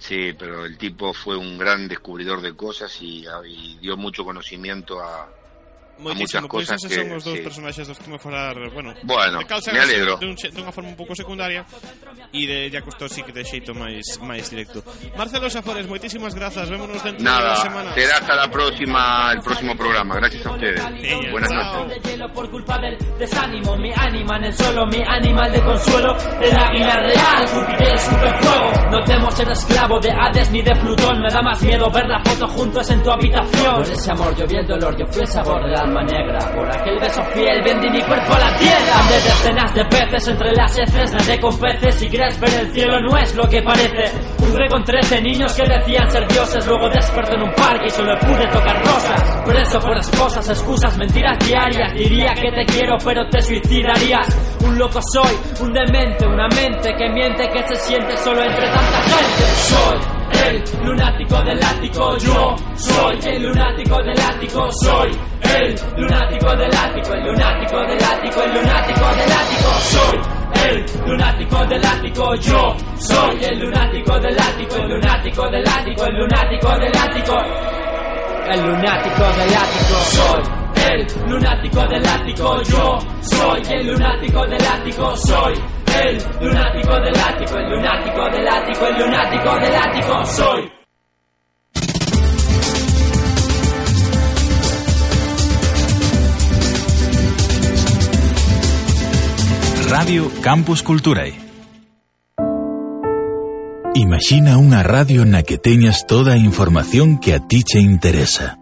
Sí, 0.03 0.35
pero 0.35 0.67
el 0.67 0.75
tipo 0.75 1.15
fue 1.15 1.39
un 1.39 1.55
gran 1.55 1.87
descubridor 1.87 2.43
de 2.43 2.51
cosas 2.59 2.91
y, 2.99 3.23
y 3.47 3.79
dio 3.79 3.95
mucho 3.95 4.27
conocimiento 4.27 4.99
a, 4.99 5.31
Moitísimo, 5.99 6.41
muchas 6.41 6.49
pois 6.49 6.67
cosas 6.67 6.89
que 6.89 6.95
son 6.95 7.11
os 7.13 7.23
dous 7.23 7.37
sí. 7.37 7.43
personaxes 7.43 7.87
dos 7.87 7.99
que 7.99 8.09
me 8.09 8.17
falar, 8.19 8.55
bueno, 8.73 8.93
Bueno, 9.03 9.39
de 9.39 9.45
me 9.71 9.79
alegro. 9.79 10.17
xe- 10.35 10.49
dunha 10.51 10.71
forma 10.73 10.89
un 10.89 10.97
pouco 10.97 11.13
secundaria 11.15 11.63
e 12.33 12.43
de 12.49 12.69
sí 13.09 13.21
que 13.23 13.31
de 13.31 13.45
xeito 13.45 13.71
máis 13.77 14.17
máis 14.25 14.49
directo. 14.49 14.81
Marcelo 15.15 15.49
Safores, 15.53 15.85
moitísimas 15.87 16.33
grazas, 16.33 16.65
vémonos 16.69 16.97
dentro 17.03 17.21
de 17.21 17.29
Nada, 17.29 17.53
unha 17.53 17.61
semana. 17.61 17.89
será 17.93 18.17
hasta 18.19 18.33
la 18.35 18.47
próxima, 18.49 19.31
el 19.37 19.41
próximo 19.45 19.77
programa. 19.77 20.15
Gracias 20.17 20.43
a 20.45 20.51
ustedes. 20.51 20.81
Buenas 21.31 21.51
noches. 21.51 22.03
de 22.03 22.09
hielo 22.09 22.27
por 22.33 22.49
culpa 22.49 22.77
del 22.79 22.97
desánimo 23.19 23.75
Mi 23.77 23.91
ánima 23.95 24.37
en 24.37 24.45
el 24.45 24.53
suelo, 24.53 24.85
mi 24.87 25.01
animal 25.05 25.51
de 25.51 25.61
consuelo 25.61 26.15
El 26.41 26.55
águila 26.55 26.95
real, 27.01 27.47
Júpiter 27.47 27.93
escupe 27.95 28.29
fuego 28.41 28.71
No 28.91 29.03
temo 29.03 29.31
ser 29.31 29.49
esclavo 29.49 29.99
de 29.99 30.11
Hades 30.11 30.49
ni 30.51 30.61
de 30.61 30.75
Plutón 30.75 31.21
Me 31.21 31.29
da 31.29 31.41
más 31.41 31.61
miedo 31.61 31.89
ver 31.91 32.05
la 32.07 32.19
foto 32.23 32.47
juntos 32.47 32.89
en 32.89 33.03
tu 33.03 33.11
habitación 33.11 33.75
Por 33.75 33.89
ese 33.89 34.11
amor 34.11 34.35
yo 34.35 34.47
vi 34.47 34.55
el 34.57 34.67
dolor, 34.67 34.97
yo 34.97 35.05
fui 35.07 35.21
el 35.21 35.27
sabor 35.27 35.63
del 35.65 35.75
Por 35.93 36.71
aquel 36.71 36.99
beso 36.99 37.23
fiel 37.33 37.61
vendí 37.63 37.89
mi 37.89 38.01
cuerpo 38.01 38.33
a 38.33 38.39
la 38.39 38.57
tierra. 38.57 38.99
Andé 38.99 39.15
decenas 39.15 39.73
de 39.75 39.85
peces 39.85 40.27
entre 40.27 40.51
las 40.53 40.77
heces 40.77 41.11
Nadé 41.13 41.39
con 41.39 41.59
peces, 41.59 41.95
si 41.95 42.09
crees 42.09 42.39
ver 42.39 42.53
el 42.61 42.73
cielo 42.73 42.99
no 42.99 43.15
es 43.17 43.35
lo 43.35 43.47
que 43.47 43.61
parece. 43.61 44.11
Jugué 44.39 44.67
con 44.69 44.83
13 44.83 45.21
niños 45.21 45.53
que 45.53 45.63
decían 45.63 46.09
ser 46.09 46.27
dioses 46.27 46.65
Luego 46.65 46.89
desperté 46.89 47.35
en 47.35 47.43
un 47.43 47.53
parque 47.53 47.85
y 47.85 47.89
solo 47.91 48.17
pude 48.19 48.47
tocar 48.47 48.79
rosas. 48.83 49.37
Preso 49.45 49.79
por 49.79 49.97
esposas, 49.97 50.49
excusas, 50.49 50.97
mentiras 50.97 51.37
diarias. 51.45 51.93
Diría 51.93 52.33
que 52.33 52.51
te 52.51 52.65
quiero 52.65 52.97
pero 53.03 53.27
te 53.29 53.41
suicidarías. 53.41 54.27
Un 54.65 54.77
loco 54.79 54.99
soy, 55.13 55.37
un 55.61 55.73
demente, 55.73 56.25
una 56.25 56.47
mente 56.47 56.93
que 56.97 57.09
miente 57.09 57.47
Que 57.49 57.67
se 57.67 57.75
siente 57.75 58.17
solo 58.17 58.41
entre 58.41 58.65
tanta 58.65 59.01
gente. 59.03 59.43
Soy 59.69 60.22
el 60.33 60.63
lunático 60.85 61.41
del 61.43 61.63
ático 61.63 62.17
Yo 62.17 62.55
soy 62.75 63.19
el 63.25 63.43
lunático 63.43 64.03
del 64.03 64.19
ático 64.19 64.69
Soy 64.71 65.11
el 65.41 65.75
lunático 65.97 66.55
del 66.55 66.75
ático 66.75 67.13
El 67.13 67.25
lunático 67.25 67.77
del 67.79 68.03
ático, 68.03 68.41
el 68.43 68.53
lunático 68.53 69.05
del 69.15 69.31
ático 69.31 69.69
Soy 69.81 70.19
el 70.65 70.85
lunático 71.07 71.65
del 71.65 71.85
ático 71.85 72.35
Yo 72.35 72.75
soy 72.97 73.43
el 73.43 73.59
lunático 73.59 74.19
del 74.19 74.39
ático 74.39 74.75
El 74.77 74.89
lunático 74.89 75.49
del 75.49 75.67
ático, 75.67 76.05
el 76.05 76.15
lunático 76.17 76.69
del 76.79 76.95
ático 76.95 77.83
el 78.45 78.59
lunático 78.61 79.23
del 79.23 79.55
ático 79.55 79.95
soy 80.11 80.43
el 80.91 81.07
lunático 81.29 81.87
del 81.87 82.05
ático 82.05 82.61
yo 82.63 82.99
soy 83.21 83.61
el 83.69 83.87
lunático 83.87 84.45
del 84.45 84.65
ático 84.65 85.15
soy 85.15 85.53
el 86.01 86.17
lunático 86.41 86.93
del 86.99 87.15
ático 87.15 87.57
el 87.57 87.69
lunático 87.69 88.21
del 88.29 88.47
ático 88.47 88.87
el 88.87 88.95
lunático 88.99 89.49
del 89.59 89.75
ático 89.75 90.25
soy 90.25 90.83
Radio 99.93 100.31
Campus 100.41 100.81
Culturae. 100.81 101.37
Imagina 103.93 104.57
unha 104.57 104.81
radio 104.81 105.21
na 105.21 105.45
que 105.45 105.61
teñas 105.61 106.09
toda 106.09 106.33
información 106.33 107.21
que 107.21 107.37
a 107.37 107.45
ti 107.45 107.61
che 107.61 107.77
interesa. 107.77 108.57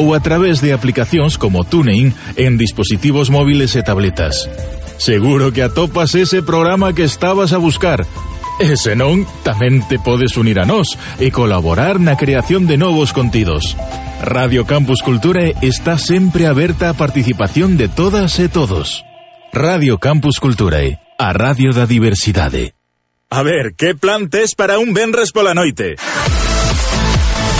ou 0.00 0.16
a 0.16 0.20
través 0.24 0.64
de 0.64 0.72
aplicacións 0.72 1.36
como 1.36 1.68
TuneIn 1.68 2.16
en 2.40 2.56
dispositivos 2.56 3.28
móviles 3.28 3.76
e 3.76 3.84
tabletas. 3.84 4.48
Seguro 4.96 5.52
que 5.52 5.60
atopas 5.60 6.16
ese 6.16 6.40
programa 6.40 6.96
que 6.96 7.04
estabas 7.04 7.52
a 7.52 7.60
buscar. 7.60 8.08
E 8.56 8.80
se 8.80 8.96
non, 8.96 9.28
tamén 9.44 9.84
te 9.92 10.00
podes 10.00 10.40
unir 10.40 10.56
a 10.56 10.64
nós 10.64 10.96
e 11.20 11.28
colaborar 11.28 12.00
na 12.00 12.16
creación 12.16 12.64
de 12.64 12.80
novos 12.80 13.12
contidos. 13.12 13.76
Radio 14.24 14.64
Campus 14.64 15.04
Cultura 15.04 15.52
está 15.60 16.00
sempre 16.00 16.48
aberta 16.48 16.88
a 16.88 16.96
participación 16.96 17.76
de 17.76 17.92
todas 17.92 18.40
e 18.40 18.48
todos. 18.48 19.04
Radio 19.52 20.00
Campus 20.00 20.40
Culturae, 20.40 20.96
a 21.20 21.36
radio 21.36 21.76
da 21.76 21.84
diversidade. 21.84 22.72
A 23.34 23.42
ver, 23.42 23.74
que 23.76 23.94
plan 23.94 24.28
tes 24.28 24.54
para 24.54 24.78
un 24.78 24.92
venres 24.92 25.32
pola 25.32 25.54
noite? 25.54 25.96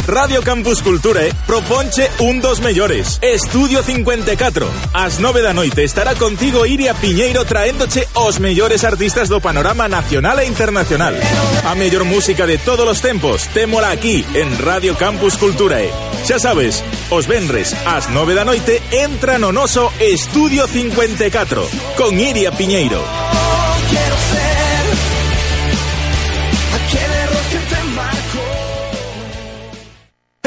Radio 0.06 0.42
Campus 0.42 0.82
Culture 0.82 1.32
proponche 1.46 2.10
un 2.18 2.42
dos 2.42 2.60
mellores. 2.60 3.18
Estudio 3.22 3.82
54. 3.82 4.68
As 4.92 5.18
9 5.18 5.40
da 5.40 5.54
noite 5.54 5.82
estará 5.82 6.14
contigo 6.14 6.66
Iria 6.66 6.92
Piñeiro 6.92 7.46
traéndoche 7.46 8.04
os 8.12 8.38
mellores 8.38 8.84
artistas 8.84 9.32
do 9.32 9.40
panorama 9.40 9.88
nacional 9.88 10.40
e 10.40 10.44
internacional. 10.44 11.16
A 11.64 11.74
mellor 11.74 12.04
música 12.04 12.44
de 12.44 12.58
todos 12.58 12.84
os 12.84 13.00
tempos, 13.00 13.48
témola 13.56 13.96
aquí 13.96 14.26
en 14.34 14.52
Radio 14.60 14.92
Campus 15.00 15.40
Culture. 15.40 15.88
Xa 16.28 16.36
sabes, 16.36 16.84
os 17.08 17.24
venres 17.24 17.72
ás 17.88 18.12
9 18.12 18.36
da 18.36 18.44
noite 18.44 18.76
entra 18.92 19.40
no 19.40 19.56
noso 19.56 19.88
Estudio 19.96 20.68
54 20.68 21.64
con 21.96 22.20
Iria 22.20 22.52
Piñeiro. 22.52 23.00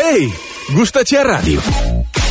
Hey, 0.07 0.31
gustache 0.75 1.17
a 1.17 1.23
radio? 1.23 1.59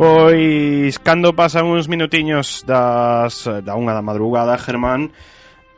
Pois 0.00 0.96
cando 1.04 1.36
pasan 1.36 1.68
uns 1.68 1.84
minutiños 1.84 2.64
das 2.64 3.44
da 3.44 3.76
unha 3.76 3.92
da 3.92 4.00
madrugada, 4.00 4.56
Germán, 4.56 5.12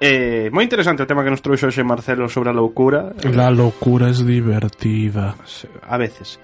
Eh, 0.03 0.51
moi 0.51 0.67
interesante 0.67 0.99
o 1.03 1.07
tema 1.07 1.23
que 1.23 1.31
nos 1.31 1.39
trouxe 1.47 1.71
hoxe 1.71 1.87
Marcelo 1.87 2.27
sobre 2.27 2.51
a 2.51 2.55
loucura. 2.55 3.15
La 3.23 3.55
loucura 3.55 4.11
é 4.11 4.15
divertida. 4.19 5.39
A 5.87 5.95
veces. 5.95 6.43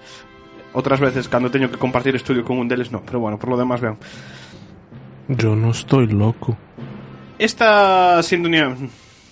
Outras 0.71 1.03
veces, 1.03 1.27
cando 1.27 1.51
teño 1.51 1.67
que 1.67 1.75
compartir 1.75 2.15
estudio 2.15 2.47
con 2.47 2.55
un 2.55 2.71
deles, 2.71 2.87
no. 2.87 3.03
Pero 3.03 3.19
bueno, 3.19 3.35
por 3.35 3.51
lo 3.51 3.59
demás, 3.59 3.83
ben. 3.83 3.99
Yo 5.27 5.59
non 5.59 5.75
estou 5.75 6.07
loco. 6.07 6.55
Esta 7.35 8.23
sintonía... 8.23 8.71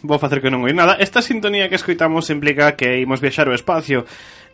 Vou 0.03 0.19
facer 0.19 0.43
que 0.43 0.51
non 0.51 0.67
oi 0.67 0.75
nada. 0.75 0.99
Esta 0.99 1.23
sintonía 1.23 1.71
que 1.71 1.79
escoitamos 1.79 2.27
implica 2.27 2.75
que 2.75 2.99
imos 2.99 3.23
viaxar 3.23 3.47
ao 3.47 3.55
espacio 3.55 4.03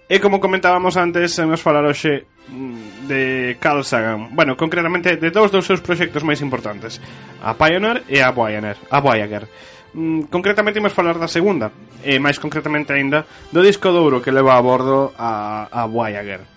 E 0.10 0.20
como 0.20 0.44
comentábamos 0.44 1.00
antes, 1.00 1.40
vamos 1.40 1.64
falar 1.64 1.88
hoxe 1.88 2.28
mm, 2.52 3.08
de 3.08 3.22
Carl 3.60 3.88
Sagan 3.88 4.36
Bueno, 4.36 4.60
concretamente 4.60 5.16
de 5.16 5.32
dous 5.32 5.48
dos 5.48 5.64
seus 5.64 5.80
proxectos 5.80 6.28
máis 6.28 6.44
importantes 6.44 7.00
A 7.40 7.56
Pioneer 7.56 8.04
e 8.12 8.20
a 8.20 8.36
Voyager, 8.36 8.76
a 8.92 9.00
Voyager. 9.00 9.48
Mm, 9.96 10.28
concretamente 10.28 10.84
imos 10.84 10.92
falar 10.92 11.16
da 11.16 11.32
segunda 11.32 11.72
E 12.04 12.20
máis 12.20 12.36
concretamente 12.36 12.92
aínda 12.92 13.24
do 13.56 13.64
disco 13.64 13.96
douro 13.96 14.20
que 14.20 14.36
leva 14.36 14.60
a 14.60 14.62
bordo 14.62 15.16
a, 15.16 15.72
a 15.72 15.88
Voyager 15.88 16.54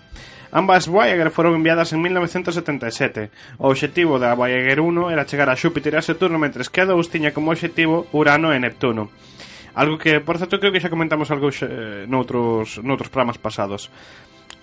Ambas 0.57 0.89
Voyager 0.89 1.31
foron 1.31 1.53
enviadas 1.59 1.93
en 1.93 2.01
1977. 2.01 3.29
O 3.59 3.69
obxectivo 3.69 4.17
da 4.17 4.33
Voyager 4.33 4.81
1 4.81 5.13
era 5.13 5.29
chegar 5.29 5.51
a 5.51 5.59
Xúpiter 5.59 5.93
e 5.93 6.01
a 6.01 6.07
Saturno, 6.07 6.41
mentres 6.41 6.73
que 6.73 6.81
a 6.81 6.89
2 6.89 7.13
tiña 7.13 7.35
como 7.37 7.53
obxectivo 7.53 8.09
Urano 8.15 8.55
e 8.55 8.59
Neptuno. 8.63 9.13
Algo 9.77 10.01
que, 10.01 10.25
por 10.25 10.41
certo, 10.41 10.57
creo 10.57 10.73
que 10.73 10.81
xa 10.81 10.89
comentamos 10.89 11.29
algo 11.29 11.53
xe, 11.53 12.09
noutros, 12.09 12.81
noutros 12.81 13.13
programas 13.13 13.37
pasados. 13.37 13.93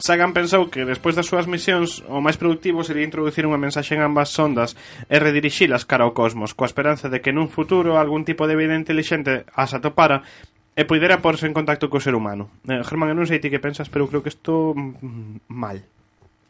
Sagan 0.01 0.33
pensou 0.33 0.73
que 0.73 0.89
despois 0.89 1.13
das 1.13 1.29
súas 1.29 1.45
misións 1.45 2.01
o 2.09 2.17
máis 2.17 2.35
productivo 2.35 2.81
sería 2.81 3.05
introducir 3.05 3.45
unha 3.45 3.61
mensaxe 3.61 3.93
en 3.93 4.01
ambas 4.01 4.33
sondas 4.33 4.73
e 5.05 5.15
redirixilas 5.21 5.85
cara 5.85 6.03
ao 6.03 6.17
cosmos, 6.17 6.57
coa 6.57 6.65
esperanza 6.65 7.13
de 7.13 7.21
que 7.21 7.29
nun 7.29 7.45
futuro 7.47 8.01
algún 8.01 8.25
tipo 8.25 8.49
de 8.49 8.57
vida 8.57 8.73
intelixente 8.73 9.45
as 9.53 9.77
atopara 9.77 10.25
e 10.73 10.81
poidera 10.89 11.21
porse 11.21 11.45
en 11.45 11.53
contacto 11.53 11.93
co 11.93 12.01
ser 12.01 12.17
humano. 12.17 12.49
Eh, 12.65 12.81
Germán, 12.81 13.13
eu 13.13 13.17
non 13.21 13.29
sei 13.29 13.37
ti 13.37 13.53
que 13.53 13.61
pensas, 13.61 13.87
pero 13.93 14.09
creo 14.09 14.25
que 14.25 14.33
isto 14.33 14.73
mm, 14.73 15.45
mal. 15.53 15.85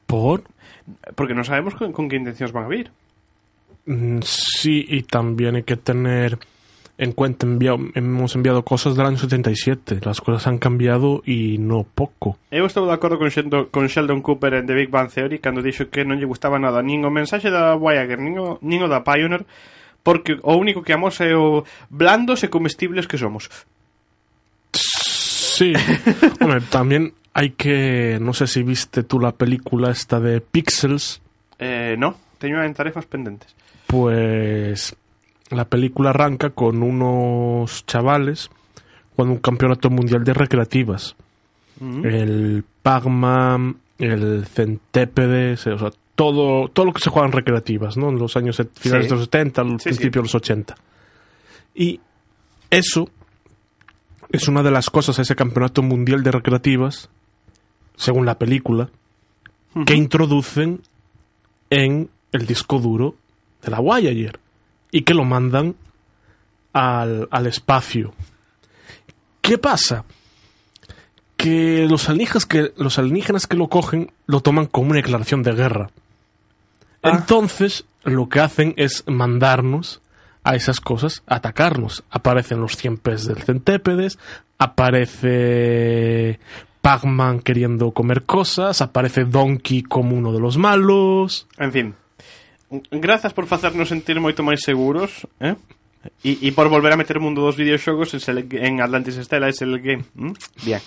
¿Por? 0.07 0.48
Porque 1.19 1.35
non 1.35 1.44
sabemos 1.44 1.76
con, 1.76 1.91
con 1.91 2.07
que 2.07 2.15
intencións 2.15 2.56
van 2.56 2.65
a 2.65 2.72
vir. 2.72 2.95
Mm, 3.84 4.23
Sí, 4.23 4.88
y 4.88 5.03
también 5.03 5.60
hay 5.60 5.68
que 5.68 5.76
tener 5.76 6.40
en 6.98 7.11
cuenta, 7.11 7.45
enviado, 7.45 7.80
hemos 7.95 8.36
enviado 8.36 8.64
cosas 8.64 8.95
del 8.95 9.06
año 9.06 9.18
77. 9.18 9.99
Las 10.03 10.22
cosas 10.22 10.48
han 10.48 10.57
cambiado 10.57 11.22
y 11.26 11.57
no 11.57 11.84
pouco. 11.84 12.38
Eu 12.52 12.65
estou 12.65 12.86
de 12.86 12.94
acordo 12.94 13.18
con 13.18 13.30
Sheldon, 13.30 13.68
con 13.72 13.88
Sheldon 13.88 14.22
Cooper 14.22 14.53
en 14.53 14.68
The 14.68 14.74
Big 14.74 14.90
Bang 14.90 15.10
Theory 15.10 15.40
cando 15.40 15.61
dixo 15.61 15.90
que 15.90 16.06
non 16.06 16.22
lle 16.22 16.30
gustaba 16.30 16.61
nada 16.61 16.86
nin 16.86 17.02
o 17.02 17.10
mensaxe 17.10 17.49
da 17.49 17.74
Voyager, 17.74 18.22
nin 18.22 18.38
o, 18.38 18.61
nin 18.61 18.86
o 18.86 18.88
da 18.88 19.02
Pioneer, 19.02 19.44
porque 20.06 20.38
o 20.45 20.53
único 20.53 20.86
que 20.86 20.94
amos 20.94 21.18
é 21.18 21.34
o 21.34 21.65
blandos 21.90 22.45
e 22.45 22.53
comestibles 22.53 23.10
que 23.10 23.18
somos. 23.18 23.49
Sí. 24.74 25.74
Hombre, 26.41 26.61
también 26.70 27.14
hay 27.34 27.52
que... 27.52 28.18
No 28.20 28.34
sé 28.34 28.48
si 28.48 28.64
viste 28.64 29.03
tú 29.03 29.20
la 29.20 29.32
película 29.34 29.91
esta 29.91 30.20
de 30.20 30.41
Pixels. 30.41 31.22
Eh, 31.60 31.95
no, 31.98 32.15
teño 32.40 32.61
en 32.64 32.74
tarefas 32.74 33.06
pendentes 33.06 33.56
Pues 33.86 34.95
La 35.49 35.65
película 35.65 36.10
arranca 36.11 36.49
con 36.52 36.82
unos 36.84 37.86
chavales 37.86 38.49
jugando 39.15 39.36
un 39.36 39.41
campeonato 39.41 39.90
mundial 39.90 40.24
de 40.24 40.34
recreativas. 40.34 41.15
Mm. 41.80 42.06
El 42.06 42.64
Pac-Man, 42.82 43.78
el 43.99 44.45
Centépedes, 44.48 45.68
o 45.68 45.78
sea, 45.78 45.91
todo, 46.15 46.68
todo 46.70 46.86
lo 46.88 46.94
que 46.94 47.02
se 47.02 47.10
juega 47.10 47.28
en 47.28 47.34
recreativas, 47.34 47.98
¿no? 47.98 48.10
En 48.10 48.18
los 48.20 48.36
años 48.38 48.57
finales 48.76 49.06
Sí. 49.06 49.10
de 49.10 49.15
los 49.15 49.26
70, 49.26 49.61
al 49.61 49.80
Sí, 49.80 49.84
principio 49.90 50.10
sí. 50.11 50.20
de 50.20 50.22
los 50.24 50.36
80. 50.36 50.76
Y 51.76 51.99
eso 52.70 53.10
es 54.32 54.48
una 54.48 54.64
de 54.64 54.72
las 54.72 54.90
cosas, 54.90 55.20
ese 55.20 55.36
campeonato 55.36 55.82
mundial 55.84 56.24
de 56.24 56.32
recreativas, 56.32 57.10
según 57.95 58.26
la 58.26 58.40
película, 58.40 58.90
que 59.86 59.95
introducen 59.95 60.82
en 61.70 62.10
el 62.32 62.45
disco 62.45 62.80
duro 62.80 63.15
de 63.64 63.72
la 63.72 63.80
Voyager 63.80 64.40
y 64.94 65.02
que 65.02 65.15
lo 65.15 65.26
mandan 65.26 65.76
al, 66.72 67.28
al 67.32 67.48
espacio. 67.48 68.14
¿Qué 69.41 69.57
pasa? 69.57 70.06
Que 71.36 71.88
los 71.90 72.07
alienígenas 72.07 72.45
que 72.45 72.72
los 72.78 72.98
alienígenas 72.99 73.48
que 73.48 73.57
lo 73.57 73.68
cogen 73.68 74.11
lo 74.28 74.40
toman 74.40 74.68
como 74.68 74.91
una 74.91 74.98
declaración 74.98 75.44
de 75.44 75.52
guerra. 75.52 75.90
Entonces, 77.02 77.86
lo 78.03 78.30
que 78.30 78.40
hacen 78.40 78.76
es 78.78 79.03
mandarnos 79.07 80.02
a 80.44 80.56
esas 80.56 80.80
cosas, 80.80 81.24
a 81.28 81.36
atacarnos. 81.36 82.03
Aparecen 82.11 82.61
los 82.61 82.78
100 82.78 82.98
pies 82.98 83.26
del 83.26 83.41
centépedes, 83.41 84.20
aparece 84.60 86.40
Pac-Man 86.82 87.40
queriendo 87.40 87.91
comer 87.91 88.24
cosas, 88.24 88.82
aparece 88.82 89.26
Donkey 89.26 89.82
como 89.82 90.15
uno 90.15 90.32
de 90.32 90.40
los 90.40 90.57
malos. 90.57 91.48
En 91.57 91.72
fin, 91.72 91.95
grazas 92.91 93.34
por 93.34 93.45
facernos 93.45 93.90
sentir 93.90 94.18
moito 94.20 94.41
máis 94.41 94.62
seguros, 94.64 95.28
eh? 95.40 95.56
E, 96.24 96.36
e 96.44 96.50
por 96.52 96.68
volver 96.68 96.91
a 96.91 97.00
meter 97.00 97.16
o 97.20 97.24
mundo 97.24 97.40
dos 97.40 97.56
videoxogos 97.56 98.12
en, 98.16 98.82
Atlantis 98.84 99.16
Stella 99.24 99.48
e 99.48 99.56
Select 99.56 99.84
Game. 99.86 100.04
¿Mm? 100.20 100.34
Bien. 100.68 100.82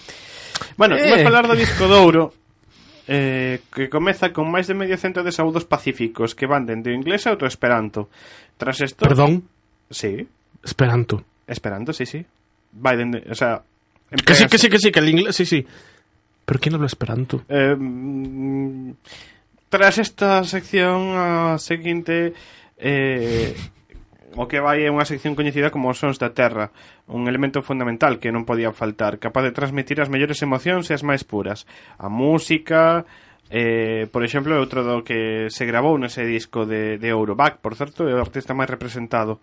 Bueno, 0.76 0.96
Eh. 0.96 1.08
vamos 1.08 1.20
a 1.20 1.28
falar 1.28 1.44
do 1.48 1.56
disco 1.56 1.88
douro 1.88 2.36
eh, 3.08 3.64
que 3.72 3.88
comeza 3.88 4.34
con 4.34 4.50
máis 4.52 4.66
de 4.68 4.74
medio 4.76 4.98
cento 5.00 5.24
de 5.24 5.32
saúdos 5.32 5.64
pacíficos 5.64 6.34
que 6.36 6.44
van 6.44 6.66
dende 6.68 6.92
o 6.92 6.96
inglés 6.96 7.24
ao 7.30 7.38
esperanto. 7.48 8.10
Tras 8.60 8.80
isto... 8.84 9.04
Perdón, 9.08 9.46
Sí, 9.88 10.26
Esperanto. 10.66 11.22
esperanto, 11.46 11.94
sí, 11.94 12.04
sí. 12.04 12.18
Vai 12.74 12.98
dende, 12.98 13.22
o 13.30 13.36
sea... 13.38 13.62
Que 14.10 14.34
sí, 14.34 14.44
que 14.50 14.58
sí, 14.58 14.66
que 14.68 14.78
sí, 14.82 14.90
que 14.90 14.98
el 15.00 15.08
inglés, 15.14 15.36
sí, 15.36 15.46
sí. 15.46 15.62
Pero 16.44 16.58
¿quién 16.60 16.74
habla 16.74 16.86
Esperanto? 16.90 17.42
Eh, 17.48 17.74
mm, 17.78 18.90
tras 19.68 19.98
esta 19.98 20.44
sección 20.44 21.14
a 21.14 21.58
seguinte 21.58 22.32
eh, 22.78 23.54
o 24.36 24.44
que 24.44 24.60
vai 24.60 24.84
é 24.84 24.92
unha 24.92 25.08
sección 25.08 25.32
coñecida 25.32 25.72
como 25.72 25.88
os 25.88 25.96
sons 25.96 26.20
da 26.20 26.36
terra, 26.36 26.70
un 27.08 27.24
elemento 27.24 27.64
fundamental 27.64 28.20
que 28.20 28.28
non 28.28 28.44
podía 28.44 28.70
faltar, 28.70 29.16
capaz 29.16 29.48
de 29.48 29.56
transmitir 29.56 29.96
as 29.98 30.12
mellores 30.12 30.44
emocións 30.44 30.92
e 30.92 30.94
as 30.94 31.02
máis 31.02 31.24
puras. 31.24 31.64
A 31.96 32.12
música, 32.12 33.08
Eh, 33.48 34.08
por 34.10 34.24
exemplo, 34.24 34.58
outro 34.58 34.82
do 34.82 35.06
que 35.06 35.46
se 35.54 35.62
grabou 35.70 35.94
nese 35.94 36.26
disco 36.26 36.66
de, 36.66 36.98
de 36.98 37.08
Euroback, 37.14 37.62
por 37.62 37.78
certo, 37.78 38.10
é 38.10 38.14
o 38.14 38.18
artista 38.18 38.58
máis 38.58 38.66
representado. 38.66 39.38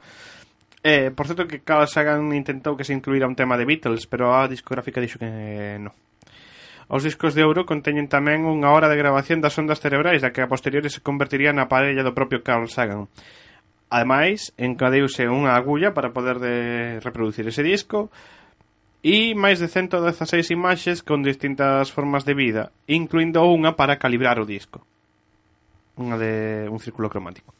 Eh, 0.83 1.15
por 1.15 1.23
certo 1.23 1.47
que 1.47 1.63
Carl 1.63 1.87
Sagan 1.87 2.35
intentou 2.35 2.75
que 2.75 2.83
se 2.83 2.91
incluíra 2.91 3.31
un 3.31 3.39
tema 3.39 3.55
de 3.55 3.63
Beatles, 3.63 4.03
pero 4.03 4.35
a 4.35 4.51
discográfica 4.51 4.99
dixo 4.99 5.15
que 5.15 5.29
eh, 5.31 5.79
non. 5.79 5.95
Os 6.93 7.01
discos 7.01 7.33
de 7.33 7.41
ouro 7.41 7.65
conteñen 7.65 8.05
tamén 8.05 8.45
unha 8.45 8.69
hora 8.69 8.85
de 8.85 8.93
grabación 8.93 9.41
das 9.41 9.57
ondas 9.57 9.81
cerebrais 9.81 10.21
da 10.21 10.29
que 10.29 10.45
a 10.45 10.51
posteriori 10.51 10.93
se 10.93 11.01
convertiría 11.01 11.49
na 11.49 11.65
parella 11.65 12.05
do 12.05 12.13
propio 12.13 12.45
Carl 12.45 12.69
Sagan. 12.69 13.09
Ademais, 13.89 14.53
encadeuse 14.61 15.25
unha 15.25 15.57
agulla 15.57 15.97
para 15.97 16.13
poder 16.13 16.37
de 16.37 16.55
reproducir 17.01 17.49
ese 17.49 17.65
disco 17.65 18.13
e 19.01 19.33
máis 19.33 19.57
de 19.57 19.73
116 19.73 20.53
imaxes 20.53 21.01
con 21.01 21.25
distintas 21.25 21.89
formas 21.89 22.29
de 22.29 22.37
vida, 22.37 22.69
incluindo 22.85 23.41
unha 23.41 23.73
para 23.73 23.97
calibrar 23.97 24.37
o 24.37 24.45
disco. 24.45 24.85
Unha 25.97 26.21
de 26.21 26.69
un 26.69 26.77
círculo 26.77 27.09
cromático. 27.09 27.57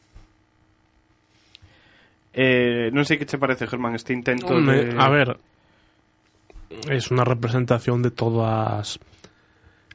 Eh, 2.37 2.93
non 2.93 3.01
sei 3.01 3.17
que 3.17 3.25
che 3.25 3.41
parece, 3.41 3.65
Germán, 3.65 3.97
este 3.97 4.13
intento 4.13 4.53
Hombre, 4.53 4.93
de... 4.93 5.01
A 5.01 5.09
ver, 5.09 5.41
es 6.85 7.09
una 7.09 7.25
representación 7.25 8.05
de 8.05 8.13
todas 8.13 9.01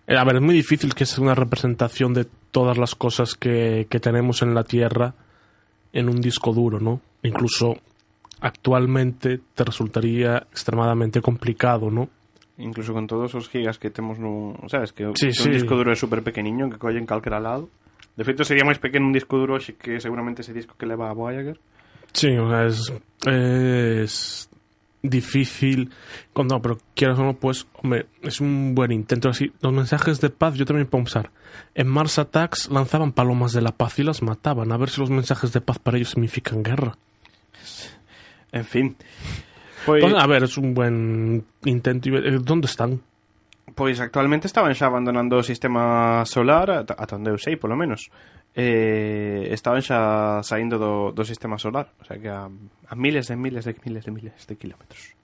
Eh, 0.09 0.16
A 0.16 0.24
ver, 0.24 0.36
es 0.36 0.43
muy 0.43 0.55
difícil 0.55 0.94
que 0.94 1.05
sea 1.06 1.22
una 1.22 1.35
representación 1.36 2.14
de 2.14 2.26
todas 2.51 2.78
las 2.78 2.94
cosas 2.97 3.35
que, 3.35 3.86
que 3.90 4.01
tenemos 4.01 4.40
en 4.43 4.55
la 4.55 4.64
Tierra 4.64 5.14
en 5.93 6.09
un 6.09 6.20
disco 6.20 6.52
duro, 6.52 6.80
¿no? 6.80 7.01
Incluso 7.22 7.76
actualmente 8.40 9.40
te 9.55 9.64
resultaría 9.64 10.39
extremadamente 10.51 11.20
complicado, 11.20 11.90
¿no? 11.90 12.09
Incluso 12.59 12.93
con 12.93 13.06
todos 13.06 13.35
os 13.35 13.48
gigas 13.48 13.78
que 13.78 13.90
temos 13.90 14.18
nun... 14.18 14.56
Sabes, 14.66 14.93
que, 14.93 15.06
Sí, 15.14 15.30
sí. 15.30 15.47
un 15.47 15.55
disco 15.55 15.76
duro 15.78 15.93
é 15.93 15.97
super 15.98 16.26
pequeniño 16.26 16.66
que 16.72 16.78
colle 16.80 16.98
en 16.98 17.06
calquera 17.06 17.39
lado. 17.39 17.70
De 18.18 18.26
feito, 18.26 18.43
sería 18.43 18.66
máis 18.66 18.82
pequeno 18.82 19.06
un 19.06 19.14
disco 19.14 19.39
duro 19.39 19.55
hoxe 19.60 19.78
que 19.78 20.02
seguramente 20.02 20.43
ese 20.43 20.51
disco 20.51 20.74
que 20.74 20.89
leva 20.90 21.06
a 21.06 21.14
Voyager. 21.14 21.55
Sí, 22.10 22.35
o 22.35 22.51
sea, 22.51 22.66
es, 22.66 22.90
es 23.30 24.47
difícil. 25.02 25.90
Cuando, 26.32 26.60
pero 26.60 26.78
quieras 26.94 27.18
o 27.18 27.24
no, 27.24 27.34
pues, 27.34 27.66
hombre, 27.82 28.06
es 28.22 28.40
un 28.40 28.74
buen 28.74 28.92
intento. 28.92 29.28
Así, 29.28 29.52
los 29.60 29.72
mensajes 29.72 30.20
de 30.20 30.30
paz, 30.30 30.54
yo 30.54 30.64
también 30.64 30.86
puedo 30.86 31.04
pensar. 31.04 31.30
En 31.74 31.88
Mars 31.88 32.18
Attacks 32.18 32.68
lanzaban 32.70 33.12
palomas 33.12 33.52
de 33.52 33.62
la 33.62 33.72
paz 33.72 33.98
y 33.98 34.02
las 34.02 34.22
mataban. 34.22 34.72
A 34.72 34.76
ver 34.76 34.90
si 34.90 35.00
los 35.00 35.10
mensajes 35.10 35.52
de 35.52 35.60
paz 35.60 35.78
para 35.78 35.96
ellos 35.96 36.10
significan 36.10 36.62
guerra. 36.62 36.96
En 38.52 38.64
fin. 38.64 38.96
Pues, 39.86 40.04
a 40.14 40.26
ver, 40.26 40.44
es 40.44 40.58
un 40.58 40.74
buen 40.74 41.44
intento. 41.64 42.10
eh, 42.10 42.38
¿Dónde 42.40 42.66
están? 42.66 43.00
Pois 43.74 44.00
actualmente 44.00 44.48
estaban 44.48 44.74
xa 44.74 44.86
abandonando 44.90 45.38
o 45.38 45.42
sistema 45.44 46.24
solar 46.26 46.82
ata, 46.82 46.96
ata 46.98 47.14
onde 47.14 47.30
eu 47.30 47.38
sei, 47.38 47.54
polo 47.54 47.76
menos. 47.78 48.10
Eh, 48.59 49.55
estaban 49.55 49.86
xa 49.86 50.43
saindo 50.43 50.82
do, 50.82 51.14
do 51.14 51.22
sistema 51.22 51.62
solar, 51.62 51.94
o 52.02 52.05
sea 52.05 52.18
que 52.18 52.26
a, 52.26 52.51
a 52.51 52.94
miles 52.98 53.30
de 53.30 53.39
miles 53.39 53.62
de 53.62 53.78
miles 53.86 54.02
de 54.02 54.10
miles 54.10 54.47
de 54.51 54.59
kilómetros. 54.59 55.14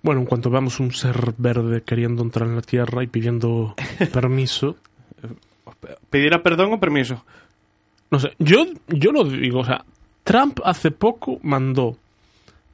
Bueno, 0.00 0.24
en 0.24 0.26
cuanto 0.26 0.48
veamos 0.48 0.80
un 0.80 0.96
ser 0.96 1.34
verde 1.36 1.84
queriendo 1.84 2.22
entrar 2.24 2.48
en 2.48 2.56
la 2.56 2.64
Tierra 2.64 3.04
y 3.04 3.06
pidiendo 3.06 3.76
permiso, 4.12 4.80
¿Pedirá 6.10 6.42
perdón 6.42 6.72
o 6.72 6.80
permiso? 6.80 7.22
no 8.10 8.18
sé, 8.18 8.32
yo, 8.38 8.64
yo 8.88 9.12
lo 9.12 9.24
digo, 9.24 9.60
o 9.60 9.64
sea, 9.64 9.84
Trump 10.24 10.60
hace 10.64 10.90
poco 10.90 11.38
mandó, 11.42 11.96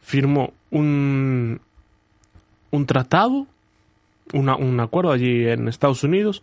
firmó 0.00 0.52
un, 0.70 1.60
un 2.70 2.86
tratado, 2.86 3.46
una, 4.32 4.56
un 4.56 4.78
acuerdo 4.78 5.10
allí 5.10 5.48
en 5.48 5.66
Estados 5.66 6.04
Unidos, 6.04 6.42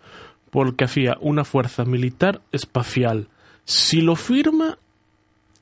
porque 0.51 0.83
hacía 0.83 1.17
una 1.21 1.43
fuerza 1.43 1.85
militar 1.85 2.41
espacial. 2.51 3.29
Si 3.63 4.01
lo 4.01 4.15
firma, 4.15 4.77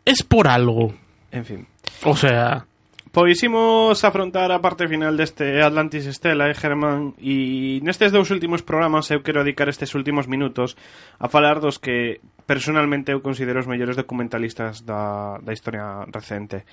es 0.03 0.23
por 0.23 0.47
algo. 0.47 0.93
En 1.31 1.45
fin. 1.45 1.67
O 2.03 2.15
sea... 2.15 2.65
Pois 3.11 3.41
imos 3.41 4.05
afrontar 4.05 4.51
a 4.53 4.61
parte 4.61 4.85
final 4.85 5.17
deste 5.17 5.65
Atlantis 5.65 6.05
Estela, 6.05 6.45
eh, 6.45 6.53
Germán 6.53 7.17
E 7.17 7.81
nestes 7.81 8.13
dous 8.13 8.29
últimos 8.29 8.61
programas 8.61 9.09
eu 9.09 9.25
quero 9.25 9.41
dedicar 9.41 9.65
estes 9.65 9.97
últimos 9.97 10.29
minutos 10.29 10.77
A 11.17 11.25
falar 11.25 11.57
dos 11.57 11.81
que 11.81 12.21
personalmente 12.45 13.09
eu 13.09 13.25
considero 13.25 13.65
os 13.65 13.69
mellores 13.69 13.97
documentalistas 13.97 14.85
da, 14.85 15.41
da 15.41 15.57
historia 15.57 16.05
recente 16.05 16.69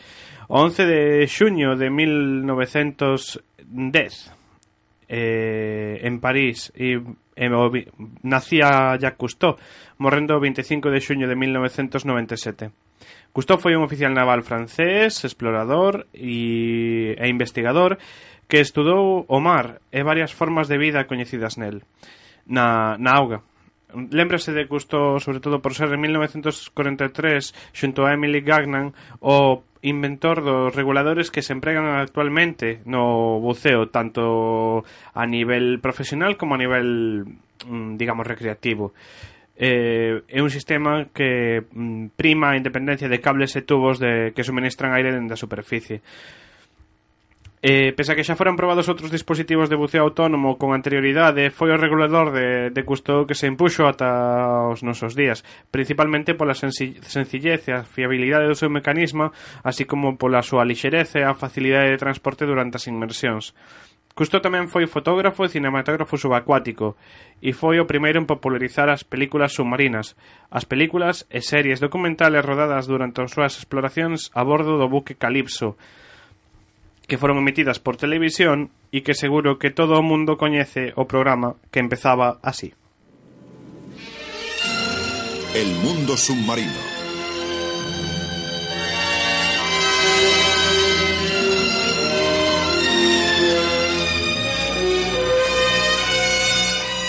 O 0.52 0.60
11 0.60 0.84
de 0.84 1.24
xuño 1.24 1.72
de 1.72 1.88
1910 1.88 3.48
eh, 5.08 6.04
En 6.04 6.20
París 6.20 6.68
E 6.76 7.00
e 7.36 7.52
nacía 8.24 8.96
Jacques 8.96 9.20
Cousteau, 9.20 9.60
morrendo 10.00 10.34
o 10.34 10.40
25 10.40 10.88
de 10.88 11.04
xuño 11.04 11.28
de 11.28 11.36
1997. 11.36 12.72
Cousteau 13.36 13.60
foi 13.60 13.76
un 13.76 13.84
oficial 13.84 14.16
naval 14.16 14.40
francés, 14.40 15.20
explorador 15.28 16.08
e, 16.16 17.12
e 17.20 17.24
investigador 17.28 18.00
que 18.48 18.64
estudou 18.64 19.28
o 19.28 19.38
mar 19.44 19.84
e 19.92 20.00
varias 20.00 20.32
formas 20.32 20.72
de 20.72 20.80
vida 20.80 21.04
coñecidas 21.04 21.60
nel, 21.60 21.84
na, 22.48 22.96
na 22.96 23.12
auga. 23.12 23.44
Lembrase 23.92 24.56
de 24.56 24.64
Cousteau, 24.64 25.20
sobre 25.20 25.44
todo 25.44 25.60
por 25.60 25.76
ser 25.76 25.92
en 25.92 26.00
1943, 26.00 27.52
xunto 27.76 28.08
a 28.08 28.16
Emily 28.16 28.40
Gagnon, 28.40 28.96
o 29.20 29.62
inventor 29.86 30.42
dos 30.42 30.74
reguladores 30.74 31.30
que 31.30 31.42
se 31.42 31.54
empregan 31.54 31.86
actualmente 31.86 32.82
no 32.84 33.38
buceo 33.40 33.88
tanto 33.88 34.84
a 35.14 35.24
nivel 35.26 35.80
profesional 35.80 36.36
como 36.36 36.54
a 36.54 36.58
nivel 36.58 37.24
mm, 37.66 37.96
digamos 37.96 38.26
recreativo 38.26 38.92
eh, 39.56 40.20
é 40.28 40.40
un 40.44 40.52
sistema 40.52 41.08
que 41.16 41.64
mm, 41.64 42.12
prima 42.12 42.52
a 42.52 42.60
independencia 42.60 43.08
de 43.08 43.24
cables 43.24 43.56
e 43.56 43.64
tubos 43.64 43.96
de, 43.96 44.36
que 44.36 44.44
suministran 44.44 44.92
aire 44.92 45.16
dende 45.16 45.32
a 45.32 45.40
superficie. 45.40 46.04
Eh, 47.68 47.90
pese 47.98 48.14
a 48.14 48.14
que 48.14 48.22
xa 48.22 48.38
foran 48.38 48.54
probados 48.54 48.86
outros 48.86 49.10
dispositivos 49.10 49.66
de 49.66 49.74
buceo 49.74 50.06
autónomo 50.06 50.54
con 50.54 50.70
anterioridade, 50.70 51.50
foi 51.50 51.74
o 51.74 51.80
regulador 51.82 52.30
de, 52.30 52.70
de 52.70 52.82
custo 52.86 53.26
que 53.26 53.34
se 53.34 53.50
impuxo 53.50 53.90
ata 53.90 54.70
os 54.70 54.86
nosos 54.86 55.18
días, 55.18 55.42
principalmente 55.74 56.38
pola 56.38 56.54
sencillez 56.54 57.66
e 57.66 57.72
a 57.74 57.82
fiabilidade 57.82 58.46
do 58.46 58.54
seu 58.54 58.70
mecanismo, 58.70 59.34
así 59.66 59.82
como 59.82 60.14
pola 60.14 60.46
súa 60.46 60.62
lixereza 60.62 61.18
e 61.18 61.26
a 61.26 61.34
facilidade 61.34 61.90
de 61.90 61.98
transporte 61.98 62.46
durante 62.46 62.78
as 62.78 62.86
inmersións. 62.86 63.50
Custo 64.14 64.38
tamén 64.38 64.70
foi 64.70 64.86
fotógrafo 64.86 65.42
e 65.42 65.50
cinematógrafo 65.50 66.14
subacuático 66.14 66.94
e 67.42 67.50
foi 67.50 67.82
o 67.82 67.90
primeiro 67.90 68.22
en 68.22 68.30
popularizar 68.30 68.86
as 68.94 69.02
películas 69.02 69.58
submarinas, 69.58 70.14
as 70.54 70.70
películas 70.70 71.26
e 71.34 71.42
series 71.42 71.82
documentales 71.82 72.46
rodadas 72.46 72.86
durante 72.86 73.26
as 73.26 73.34
súas 73.34 73.58
exploracións 73.58 74.30
a 74.38 74.46
bordo 74.46 74.78
do 74.78 74.86
buque 74.86 75.18
Calipso, 75.18 75.74
que 77.06 77.18
foron 77.18 77.38
emitidas 77.38 77.78
por 77.78 77.96
televisión 77.96 78.74
e 78.90 79.06
que 79.06 79.14
seguro 79.14 79.62
que 79.62 79.70
todo 79.70 79.98
o 79.98 80.06
mundo 80.06 80.34
coñece 80.34 80.90
o 80.98 81.06
programa 81.06 81.54
que 81.70 81.78
empezaba 81.78 82.42
así. 82.42 82.74
El 85.54 85.70
mundo 85.80 86.18
submarino. 86.18 86.96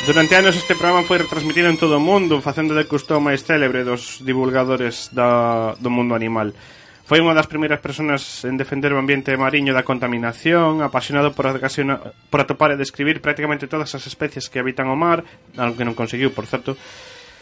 Durante 0.08 0.40
anos 0.40 0.56
este 0.56 0.72
programa 0.72 1.04
foi 1.04 1.20
retransmitido 1.20 1.68
en 1.68 1.76
todo 1.76 2.00
o 2.00 2.00
mundo, 2.00 2.40
facendo 2.40 2.72
de 2.72 2.88
custo 2.88 3.20
máis 3.20 3.44
célebre 3.44 3.84
dos 3.84 4.24
divulgadores 4.24 5.12
da, 5.12 5.76
do 5.84 5.92
mundo 5.92 6.16
animal. 6.16 6.56
Foi 7.08 7.24
unha 7.24 7.32
das 7.32 7.48
primeiras 7.48 7.80
persoas 7.80 8.44
en 8.44 8.60
defender 8.60 8.92
o 8.92 9.00
ambiente 9.00 9.32
mariño 9.40 9.72
da 9.72 9.88
contaminación, 9.88 10.84
apasionado 10.84 11.32
por, 11.32 11.48
ocasiona, 11.48 12.04
por 12.04 12.44
atopar 12.44 12.76
e 12.76 12.78
describir 12.78 13.24
prácticamente 13.24 13.72
todas 13.72 13.96
as 13.96 14.04
especies 14.12 14.52
que 14.52 14.60
habitan 14.60 14.92
o 14.92 15.00
mar, 15.00 15.24
algo 15.56 15.80
que 15.80 15.88
non 15.88 15.96
conseguiu, 15.96 16.36
por 16.36 16.52
certo. 16.52 16.76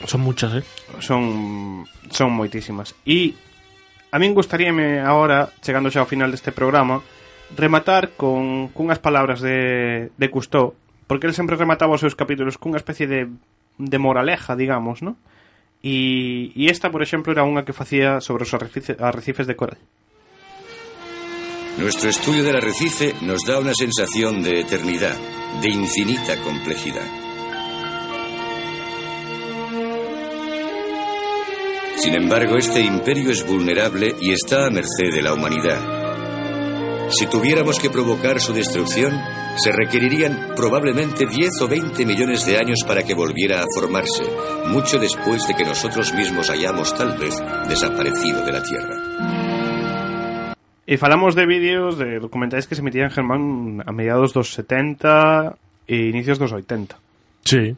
Son 0.05 0.21
muchas, 0.21 0.61
eh? 0.61 0.63
Son, 1.01 1.81
son 2.13 2.29
moitísimas. 2.29 2.93
E 3.09 3.33
a 4.13 4.21
min 4.21 4.37
gustaríame 4.37 5.01
agora, 5.01 5.49
chegando 5.65 5.89
xa 5.89 6.05
ao 6.05 6.11
final 6.13 6.29
deste 6.29 6.53
programa, 6.53 7.01
rematar 7.57 8.13
con 8.13 8.69
cunhas 8.69 9.01
palabras 9.01 9.41
de, 9.41 10.13
de 10.13 10.27
Cousteau, 10.29 10.77
porque 11.09 11.25
ele 11.25 11.33
sempre 11.33 11.57
remataba 11.57 11.97
os 11.97 12.05
seus 12.05 12.13
capítulos 12.13 12.61
cunha 12.61 12.77
especie 12.77 13.09
de, 13.09 13.33
de 13.81 13.97
moraleja, 13.97 14.53
digamos, 14.53 15.01
non? 15.01 15.17
E, 15.83 16.51
e 16.55 16.69
esta, 16.69 16.89
por 16.89 17.01
exemplo, 17.03 17.31
era 17.33 17.43
unha 17.45 17.63
que 17.63 17.73
facía 17.75 18.19
sobre 18.21 18.43
os 18.43 18.51
arrecife- 18.53 18.97
arrecifes 18.99 19.45
de 19.47 19.55
coral. 19.55 19.79
Nuestro 21.77 22.07
estudio 22.09 22.43
del 22.43 22.55
arrecife 22.55 23.13
nos 23.21 23.43
da 23.43 23.59
una 23.59 23.75
sensación 23.75 24.41
de 24.41 24.61
eternidad, 24.63 25.15
de 25.61 25.69
infinita 25.69 26.39
complejidad. 26.41 27.03
Sin 31.97 32.13
embargo, 32.13 32.55
este 32.57 32.81
imperio 32.81 33.31
es 33.31 33.45
vulnerable 33.45 34.15
y 34.21 34.31
está 34.31 34.67
a 34.67 34.69
merced 34.69 35.11
de 35.13 35.21
la 35.21 35.33
humanidad. 35.33 35.79
Si 37.09 37.25
tuviéramos 37.27 37.79
que 37.79 37.89
provocar 37.89 38.39
su 38.41 38.53
destrucción, 38.53 39.13
se 39.57 39.71
requerirían 39.71 40.53
probablemente 40.55 41.25
10 41.25 41.61
o 41.61 41.67
20 41.67 42.05
millones 42.05 42.45
de 42.45 42.57
años 42.57 42.79
para 42.85 43.03
que 43.03 43.13
volviera 43.13 43.61
a 43.61 43.65
formarse, 43.73 44.23
mucho 44.67 44.99
después 44.99 45.47
de 45.47 45.55
que 45.55 45.63
nosotros 45.63 46.13
mismos 46.13 46.49
hayamos 46.49 46.93
tal 46.95 47.17
vez 47.17 47.35
desaparecido 47.67 48.45
de 48.45 48.51
la 48.51 48.63
Tierra. 48.63 48.95
E 50.85 51.01
falamos 51.01 51.33
de 51.33 51.49
vídeos, 51.49 51.97
de 51.97 52.21
documentais 52.21 52.69
que 52.69 52.77
se 52.77 52.85
emitían 52.85 53.09
en 53.09 53.15
Germán 53.15 53.41
a 53.81 53.91
mediados 53.91 54.37
dos 54.37 54.53
70 54.53 55.57
e 55.89 56.13
inicios 56.13 56.37
dos 56.37 56.53
80. 56.53 56.93
Sí. 57.41 57.73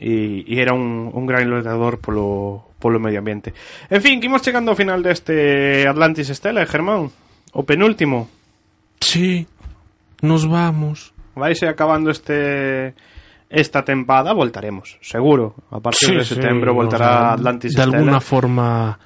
E, 0.00 0.44
e 0.48 0.54
era 0.56 0.72
un, 0.72 1.12
un 1.12 1.24
gran 1.28 1.44
loitador 1.52 2.00
polo, 2.00 2.72
polo 2.80 2.96
medio 2.96 3.20
ambiente. 3.20 3.52
En 3.92 4.00
fin, 4.00 4.20
que 4.20 4.28
imos 4.32 4.40
chegando 4.40 4.72
ao 4.72 4.78
final 4.80 5.04
deste 5.04 5.84
Atlantis 5.84 6.32
Estela, 6.32 6.64
Germán. 6.64 7.12
O 7.52 7.64
penúltimo. 7.68 8.28
Sí, 9.00 9.44
nos 10.22 10.46
vamos. 10.48 11.12
Vaise 11.34 11.68
acabando 11.68 12.10
este 12.10 12.94
esta 13.48 13.84
tempada, 13.84 14.32
voltaremos, 14.34 14.98
seguro. 15.00 15.54
A 15.70 15.80
partir 15.80 16.08
Sí, 16.08 16.14
de 16.16 16.24
sí, 16.24 16.34
setembro 16.34 16.72
o 16.72 16.74
voltará 16.74 17.32
Atlantis 17.32 17.72
De 17.72 17.80
Estela. 17.82 17.96
alguna 17.96 18.20
forma 18.20 18.98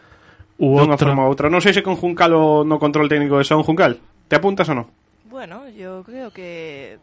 u 0.59 0.79
Dunha 0.79 0.95
otra. 0.95 1.07
forma 1.11 1.23
ou 1.25 1.31
outra. 1.31 1.47
Non 1.53 1.61
sei 1.63 1.71
se 1.77 1.83
con 1.85 1.95
Juncal 1.95 2.33
o 2.35 2.63
no 2.67 2.79
control 2.83 3.07
técnico 3.07 3.39
de 3.39 3.45
son 3.47 3.63
Juncal. 3.63 3.99
Te 4.27 4.35
apuntas 4.41 4.67
ou 4.71 4.75
non? 4.75 4.87
Bueno, 5.31 5.65
yo 5.71 6.03
creo 6.05 6.29
que... 6.35 6.99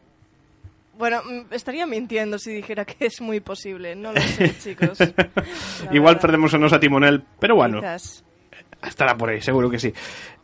Bueno, 1.00 1.24
mm, 1.24 1.54
estaría 1.56 1.88
mintiendo 1.88 2.38
si 2.38 2.52
dijera 2.52 2.84
que 2.84 3.08
es 3.08 3.22
muy 3.24 3.40
posible. 3.40 3.96
No 3.96 4.12
lo 4.12 4.20
sé, 4.22 4.52
chicos. 4.64 5.00
Igual 5.92 6.16
verdad. 6.16 6.22
perdemos 6.22 6.52
a 6.54 6.60
nosa 6.60 6.80
timonel, 6.80 7.24
pero 7.40 7.56
bueno. 7.56 7.80
Quizás. 7.80 8.24
Estará 8.84 9.16
por 9.16 9.30
aí, 9.32 9.40
seguro 9.42 9.70
que 9.70 9.80
sí. 9.80 9.92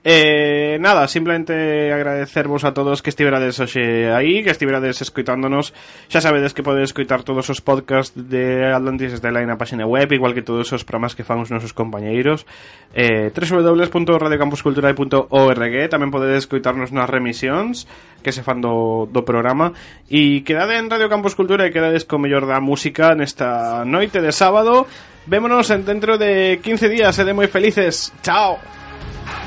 Eh, 0.07 0.77
nada, 0.81 1.07
simplemente 1.07 1.91
agradecervos 1.91 2.63
a 2.63 2.75
todos 2.77 3.01
que 3.01 3.09
estiverades 3.09 3.57
hoxe 3.57 4.05
aí, 4.13 4.45
que 4.45 4.53
estiverades 4.53 5.01
escoitándonos. 5.01 5.73
Xa 6.13 6.21
sabedes 6.21 6.53
que 6.53 6.61
podedes 6.61 6.93
escoitar 6.93 7.25
todos 7.25 7.49
os 7.49 7.57
podcasts 7.57 8.13
de 8.13 8.69
Atlantis 8.69 9.17
desde 9.17 9.33
line 9.33 9.49
na 9.49 9.57
página 9.57 9.89
web, 9.89 10.05
igual 10.13 10.37
que 10.37 10.45
todos 10.45 10.69
os 10.69 10.85
programas 10.85 11.17
que 11.17 11.25
fan 11.25 11.41
os 11.41 11.49
nosos 11.49 11.73
compañeiros. 11.73 12.45
Eh, 12.93 13.33
www.radiocampuscultural.org 13.33 15.75
Tamén 15.89 16.13
podedes 16.13 16.45
escoitarnos 16.45 16.93
nas 16.93 17.09
remisións 17.09 17.89
que 18.21 18.29
se 18.29 18.45
fan 18.45 18.61
do, 18.61 19.09
do 19.09 19.25
programa. 19.25 19.73
E 20.05 20.45
quedade 20.45 20.77
en 20.77 20.85
Radio 20.85 21.09
Campus 21.09 21.33
Cultura 21.33 21.65
e 21.65 21.73
quedades 21.73 22.05
co 22.05 22.21
mellor 22.21 22.45
da 22.45 22.61
música 22.61 23.17
nesta 23.17 23.81
noite 23.89 24.21
de 24.21 24.29
sábado. 24.29 24.85
Vémonos 25.25 25.73
en 25.73 25.81
dentro 25.81 26.21
de 26.21 26.61
15 26.61 26.93
días, 26.93 27.17
sede 27.17 27.33
moi 27.33 27.49
felices. 27.49 28.13
Chao! 28.21 28.84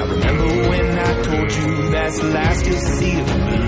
Now 0.00 0.06
remember 0.06 0.46
when 0.70 0.98
I 0.98 1.22
told 1.24 1.52
you 1.52 1.90
that's 1.90 2.20
the 2.20 2.28
last 2.28 2.64
you'll 2.64 2.78
see 2.78 3.20
of 3.20 3.26
me. 3.26 3.58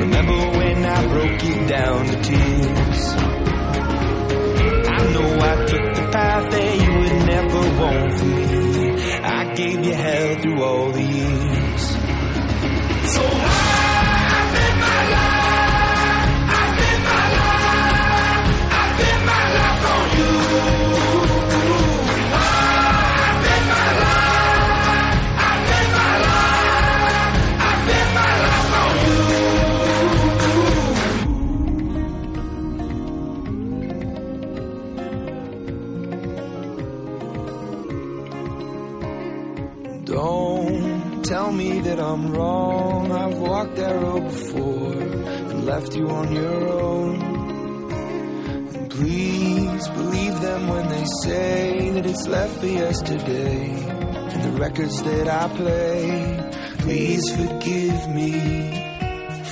Remember 0.00 0.58
when 0.58 0.84
I 0.84 1.06
broke 1.06 1.44
you 1.44 1.66
down 1.68 2.06
to 2.06 2.20
tears. 2.20 3.14
I 4.88 5.12
know 5.12 5.38
I 5.38 5.66
took 5.66 5.94
the 5.94 6.08
path 6.10 6.50
that 6.50 6.82
you 6.82 6.92
would 6.98 7.26
never 7.26 7.60
want 7.80 8.18
for 8.18 8.24
me. 8.24 9.02
I 9.22 9.54
gave 9.54 9.84
you 9.84 9.94
hell 9.94 10.34
through 10.42 10.64
all 10.64 10.90
the 10.90 11.02
years. 11.02 11.82
So 13.14 13.22
I 13.22 13.65
Don't 40.16 41.22
tell 41.26 41.52
me 41.52 41.80
that 41.80 42.00
I'm 42.00 42.32
wrong. 42.32 43.12
I've 43.12 43.36
walked 43.36 43.76
that 43.76 43.94
road 43.96 44.24
before 44.24 44.92
and 44.94 45.66
left 45.66 45.94
you 45.94 46.08
on 46.08 46.32
your 46.32 46.68
own. 46.72 47.20
And 48.76 48.90
please 48.90 49.88
believe 49.88 50.40
them 50.40 50.68
when 50.68 50.88
they 50.88 51.04
say 51.22 51.90
that 51.90 52.06
it's 52.06 52.26
left 52.28 52.60
for 52.60 52.66
yesterday 52.66 53.72
and 54.32 54.42
the 54.42 54.58
records 54.58 55.02
that 55.02 55.28
I 55.28 55.54
play. 55.54 56.50
Please 56.78 57.28
forgive 57.36 58.08
me 58.08 58.32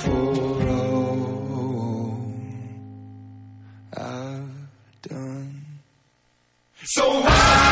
for 0.01 0.67
all 0.67 2.17
I've 3.95 5.01
done. 5.03 5.61
So 6.85 7.03
I 7.23 7.64